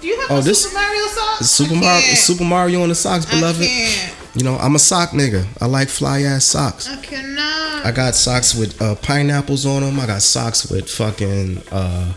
Do 0.01 0.07
you 0.07 0.19
have 0.21 0.31
Oh, 0.31 0.37
a 0.39 0.41
this- 0.41 0.63
Super 0.63 0.75
Mario 0.75 1.07
socks? 1.07 1.49
Super 1.49 1.75
Mario. 1.75 2.15
Super 2.15 2.43
Mario 2.43 2.83
on 2.83 2.89
the 2.89 2.95
socks, 2.95 3.25
I 3.27 3.35
beloved. 3.39 3.61
can't. 3.67 4.13
You 4.35 4.43
know, 4.43 4.57
I'm 4.57 4.75
a 4.75 4.79
sock 4.79 5.11
nigga. 5.11 5.45
I 5.61 5.65
like 5.65 5.87
fly 5.87 6.23
ass 6.23 6.43
socks. 6.45 6.89
I 6.89 6.97
cannot. 6.97 7.85
I 7.85 7.91
got 7.91 8.15
socks 8.15 8.53
with 8.53 8.81
uh, 8.81 8.95
pineapples 8.95 9.65
on 9.65 9.81
them. 9.81 9.97
I 9.99 10.05
got 10.07 10.21
socks 10.21 10.69
with 10.69 10.89
fucking 10.89 11.61
uh, 11.71 12.11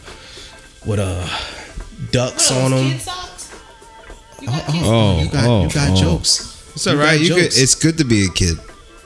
with 0.84 0.98
uh, 0.98 1.28
ducks 2.10 2.50
What 2.50 2.60
on 2.60 2.70
them. 2.72 2.90
kid 2.90 3.00
socks? 3.02 3.54
You 4.40 4.46
got 4.48 4.64
Oh, 4.68 4.72
kids 4.72 4.86
Oh, 4.88 5.20
you 5.22 5.30
got 5.30 5.44
oh, 5.44 5.62
you 5.64 5.70
got 5.70 5.90
oh. 5.90 5.96
jokes. 5.96 6.72
It's 6.74 6.86
all 6.88 6.94
You 6.94 7.00
right. 7.00 7.20
You 7.20 7.34
could, 7.34 7.42
jokes. 7.44 7.58
it's 7.58 7.74
good 7.76 7.98
to 7.98 8.04
be 8.04 8.24
a 8.26 8.30
kid. 8.30 8.58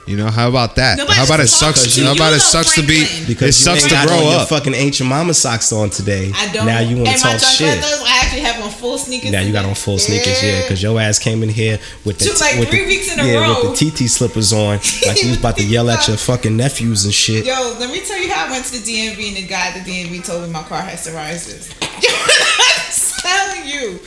You 0.05 0.17
know 0.17 0.31
how 0.31 0.49
about 0.49 0.75
that? 0.77 0.99
Nobody's 0.99 1.17
how 1.17 1.25
about 1.27 1.39
it 1.41 1.47
sucks? 1.47 1.95
to 1.95 2.01
you. 2.01 2.07
How 2.07 2.15
about 2.15 2.31
You 2.31 2.35
it 2.35 2.43
know 2.43 2.59
sucks 2.59 2.75
to 2.75 2.83
be? 2.83 3.07
Because 3.27 3.51
it 3.51 3.53
sucks 3.63 3.83
ain't 3.85 3.91
to 3.91 3.95
got 3.95 4.11
on 4.11 4.19
grow 4.19 4.31
your 4.33 4.41
up. 4.41 4.49
fucking 4.49 4.75
ancient 4.75 5.09
mama 5.09 5.33
socks 5.33 5.73
on 5.73 5.91
today. 5.91 6.33
I 6.35 6.53
don't. 6.53 6.67
Now 6.67 6.81
you 6.81 6.97
want 6.97 7.09
to 7.17 7.23
talk 7.23 7.39
shit. 7.39 7.79
Carthers, 7.79 8.03
I 8.03 8.21
actually 8.25 8.41
have 8.41 8.61
on 8.65 8.71
full 8.71 8.99
sneakers. 8.99 9.31
Now 9.31 9.41
you 9.43 9.53
got 9.53 9.65
on 9.65 9.77
full 9.77 9.99
sneakers, 10.01 10.43
yeah, 10.43 10.63
because 10.63 10.83
your 10.83 11.01
ass 11.01 11.21
came 11.21 11.45
in 11.45 11.49
here 11.51 11.79
with 12.05 12.19
the 12.19 12.25
Took 12.27 12.41
like 12.41 12.59
with 12.59 12.69
three 12.71 12.81
the, 12.83 12.87
weeks 12.89 13.13
in 13.13 13.21
a 13.21 13.25
yeah, 13.25 13.43
row. 13.47 13.71
with 13.71 13.79
the 13.79 13.91
TT 13.91 14.11
slippers 14.11 14.53
on, 14.53 14.79
like 15.07 15.23
you 15.23 15.29
was 15.31 15.39
about 15.39 15.57
to 15.59 15.65
yell 15.65 15.89
at 15.89 16.09
your 16.09 16.17
fucking 16.17 16.57
nephews 16.57 17.05
and 17.05 17.15
shit. 17.15 17.47
Yo, 17.47 17.55
let 17.79 17.89
me 17.91 18.01
tell 18.01 18.19
you 18.21 18.29
how 18.33 18.49
I 18.49 18.51
went 18.51 18.65
to 18.67 18.73
the 18.73 18.79
DMV 18.83 19.29
and 19.29 19.37
the 19.37 19.47
guy 19.47 19.69
at 19.69 19.75
the 19.85 19.89
DMV 19.89 20.27
told 20.27 20.43
me 20.43 20.51
my 20.51 20.65
car 20.65 20.83
has 20.83 21.07
psoriasis. 21.07 21.71
Yo, 22.03 22.11
I'm 22.67 23.23
telling 23.23 23.69
you. 23.71 24.01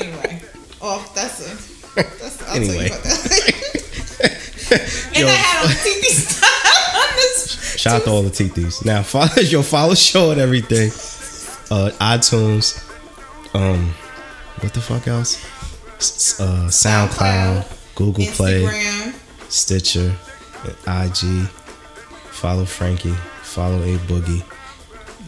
Anyway, 0.00 0.42
oh, 0.80 1.04
that's 1.12 1.40
a. 1.42 1.50
That's, 1.96 2.42
I'll 2.44 2.54
Anyway. 2.56 2.74
tell 2.74 2.82
you 2.82 2.86
about 2.88 3.02
that. 3.02 4.52
And 4.72 5.16
Yo. 5.16 5.26
I 5.26 5.30
had 5.30 5.62
on 5.64 5.68
the 5.70 5.74
TV 5.74 6.04
style 6.12 7.02
on 7.02 7.16
this. 7.16 7.76
Shout 7.78 7.94
out 7.94 8.04
to 8.04 8.10
all 8.10 8.22
the 8.22 8.30
TTs. 8.30 8.84
Now 8.84 9.02
follow 9.14 9.42
your 9.42 9.62
follow 9.62 9.94
show 9.94 10.30
and 10.30 10.40
everything. 10.40 10.90
Uh, 11.70 11.90
iTunes, 12.00 12.78
um, 13.54 13.90
what 14.60 14.72
the 14.72 14.80
fuck 14.80 15.06
else? 15.08 15.44
S- 15.96 16.40
Uh, 16.40 16.66
SoundCloud, 16.68 17.66
Google 17.94 18.24
Play, 18.26 18.62
Instagram. 18.62 19.14
Stitcher, 19.50 20.14
IG. 20.86 21.48
Follow 22.30 22.64
Frankie. 22.64 23.14
Follow 23.42 23.82
A 23.82 23.96
Boogie. 23.98 24.42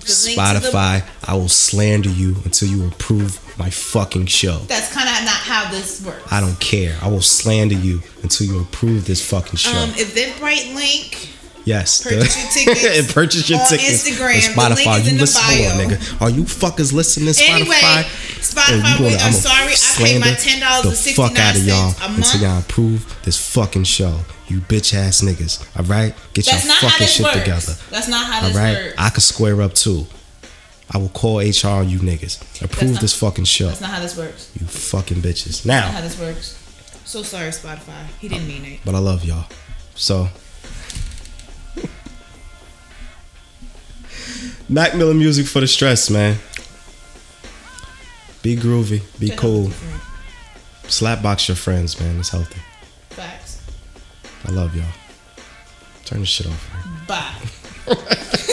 To 0.09 0.27
the- 0.27 0.35
Spotify. 0.37 1.05
I 1.25 1.35
will 1.35 1.49
slander 1.49 2.09
you 2.09 2.37
until 2.45 2.69
you 2.69 2.87
approve 2.89 3.39
my 3.59 3.71
fucking 3.71 4.27
show. 4.27 4.59
That's 4.67 4.93
kind 4.93 5.09
of 5.09 5.25
not 5.25 5.35
how 5.35 5.71
this 5.71 6.01
works. 6.05 6.33
I 6.33 6.41
don't 6.41 6.59
care. 6.61 6.97
I 7.03 7.09
will 7.09 7.23
slander 7.23 7.75
you 7.75 8.03
until 8.23 8.47
you 8.47 8.61
approve 8.61 9.05
this 9.07 9.25
fucking 9.29 9.57
show. 9.57 9.77
Um, 9.77 9.91
Eventbrite 9.91 10.75
link. 10.75 11.29
Yes. 11.69 12.03
purchase 12.03 12.37
your 12.37 12.75
tickets 12.75 12.99
and 12.99 13.09
purchase 13.09 13.51
your 13.51 13.61
on 13.61 13.67
tickets. 13.69 14.09
Instagram. 14.09 14.41
Spotify. 14.55 15.05
you 15.05 15.11
in 15.13 15.19
listen, 15.19 15.43
hold 15.45 15.81
on, 15.81 15.89
nigga. 15.89 16.21
Are 16.23 16.31
you 16.31 16.43
fuckers 16.45 16.93
listening 16.93 17.27
to 17.27 17.33
Spotify? 17.33 17.61
Anyway, 17.61 17.77
Spotify. 18.41 18.99
gonna- 18.99 19.17
I'm 19.21 19.33
sorry. 19.33 19.73
I 19.73 19.95
paid 19.99 20.21
my 20.21 20.33
ten 20.35 20.61
dollars 20.61 20.83
the 20.83 20.89
and 20.89 20.99
sixty 20.99 21.23
fuck 21.23 21.39
out 21.39 21.57
of 21.57 21.65
y'all 21.67 21.95
a 22.03 22.09
month. 22.09 22.17
until 22.35 22.41
y'all 22.49 22.59
approve 22.61 23.19
this 23.25 23.37
fucking 23.55 23.85
show. 23.85 24.21
You 24.49 24.61
bitch 24.61 24.95
ass 24.95 25.21
niggas. 25.21 25.61
All 25.79 25.85
right, 25.85 26.15
get 26.33 26.47
That's 26.47 26.65
your 26.65 26.75
fucking 26.91 27.07
shit 27.07 27.25
works. 27.25 27.37
together. 27.39 27.73
That's 27.91 28.09
not 28.09 28.27
how 28.33 28.47
this 28.49 28.57
right, 28.57 28.75
works. 28.77 28.95
I 28.99 29.11
can 29.11 29.21
square 29.21 29.61
up 29.61 29.75
too. 29.75 30.07
I 30.91 30.97
will 30.97 31.11
call 31.11 31.39
HR 31.41 31.83
you 31.83 31.99
niggas. 31.99 32.63
Approve 32.65 32.93
not- 32.93 33.01
this 33.03 33.15
fucking 33.15 33.45
show. 33.45 33.67
That's 33.67 33.83
not 33.83 33.91
how 33.91 34.01
this 34.01 34.17
works. 34.17 34.51
You 34.59 34.67
fucking 34.67 35.19
bitches. 35.19 35.67
Now. 35.67 35.83
That's 35.83 35.93
not 35.93 35.95
how 35.95 36.01
this 36.01 36.19
works. 36.19 36.55
So 37.05 37.23
sorry, 37.23 37.51
Spotify. 37.51 38.07
He 38.21 38.29
didn't 38.29 38.49
mean 38.49 38.65
it. 38.65 38.81
but 38.87 38.95
I 38.95 38.99
love 38.99 39.23
y'all. 39.25 39.45
So. 39.95 40.29
Mac 44.69 44.95
Miller 44.95 45.15
music 45.15 45.47
for 45.47 45.61
the 45.61 45.67
stress, 45.67 46.11
man. 46.11 46.37
Be 48.43 48.55
groovy, 48.57 49.03
be 49.19 49.31
cool. 49.31 49.69
Mm. 49.69 50.01
Slapbox 50.85 51.49
your 51.49 51.57
friends, 51.57 51.99
man. 52.01 52.19
It's 52.19 52.29
healthy. 52.31 52.61
Facts. 53.11 53.63
I 54.47 54.51
love 54.53 54.75
y'all. 54.77 54.85
Turn 56.05 56.21
this 56.21 56.29
shit 56.29 56.47
off. 56.47 56.73
man. 56.75 57.07
Bye. 57.07 58.35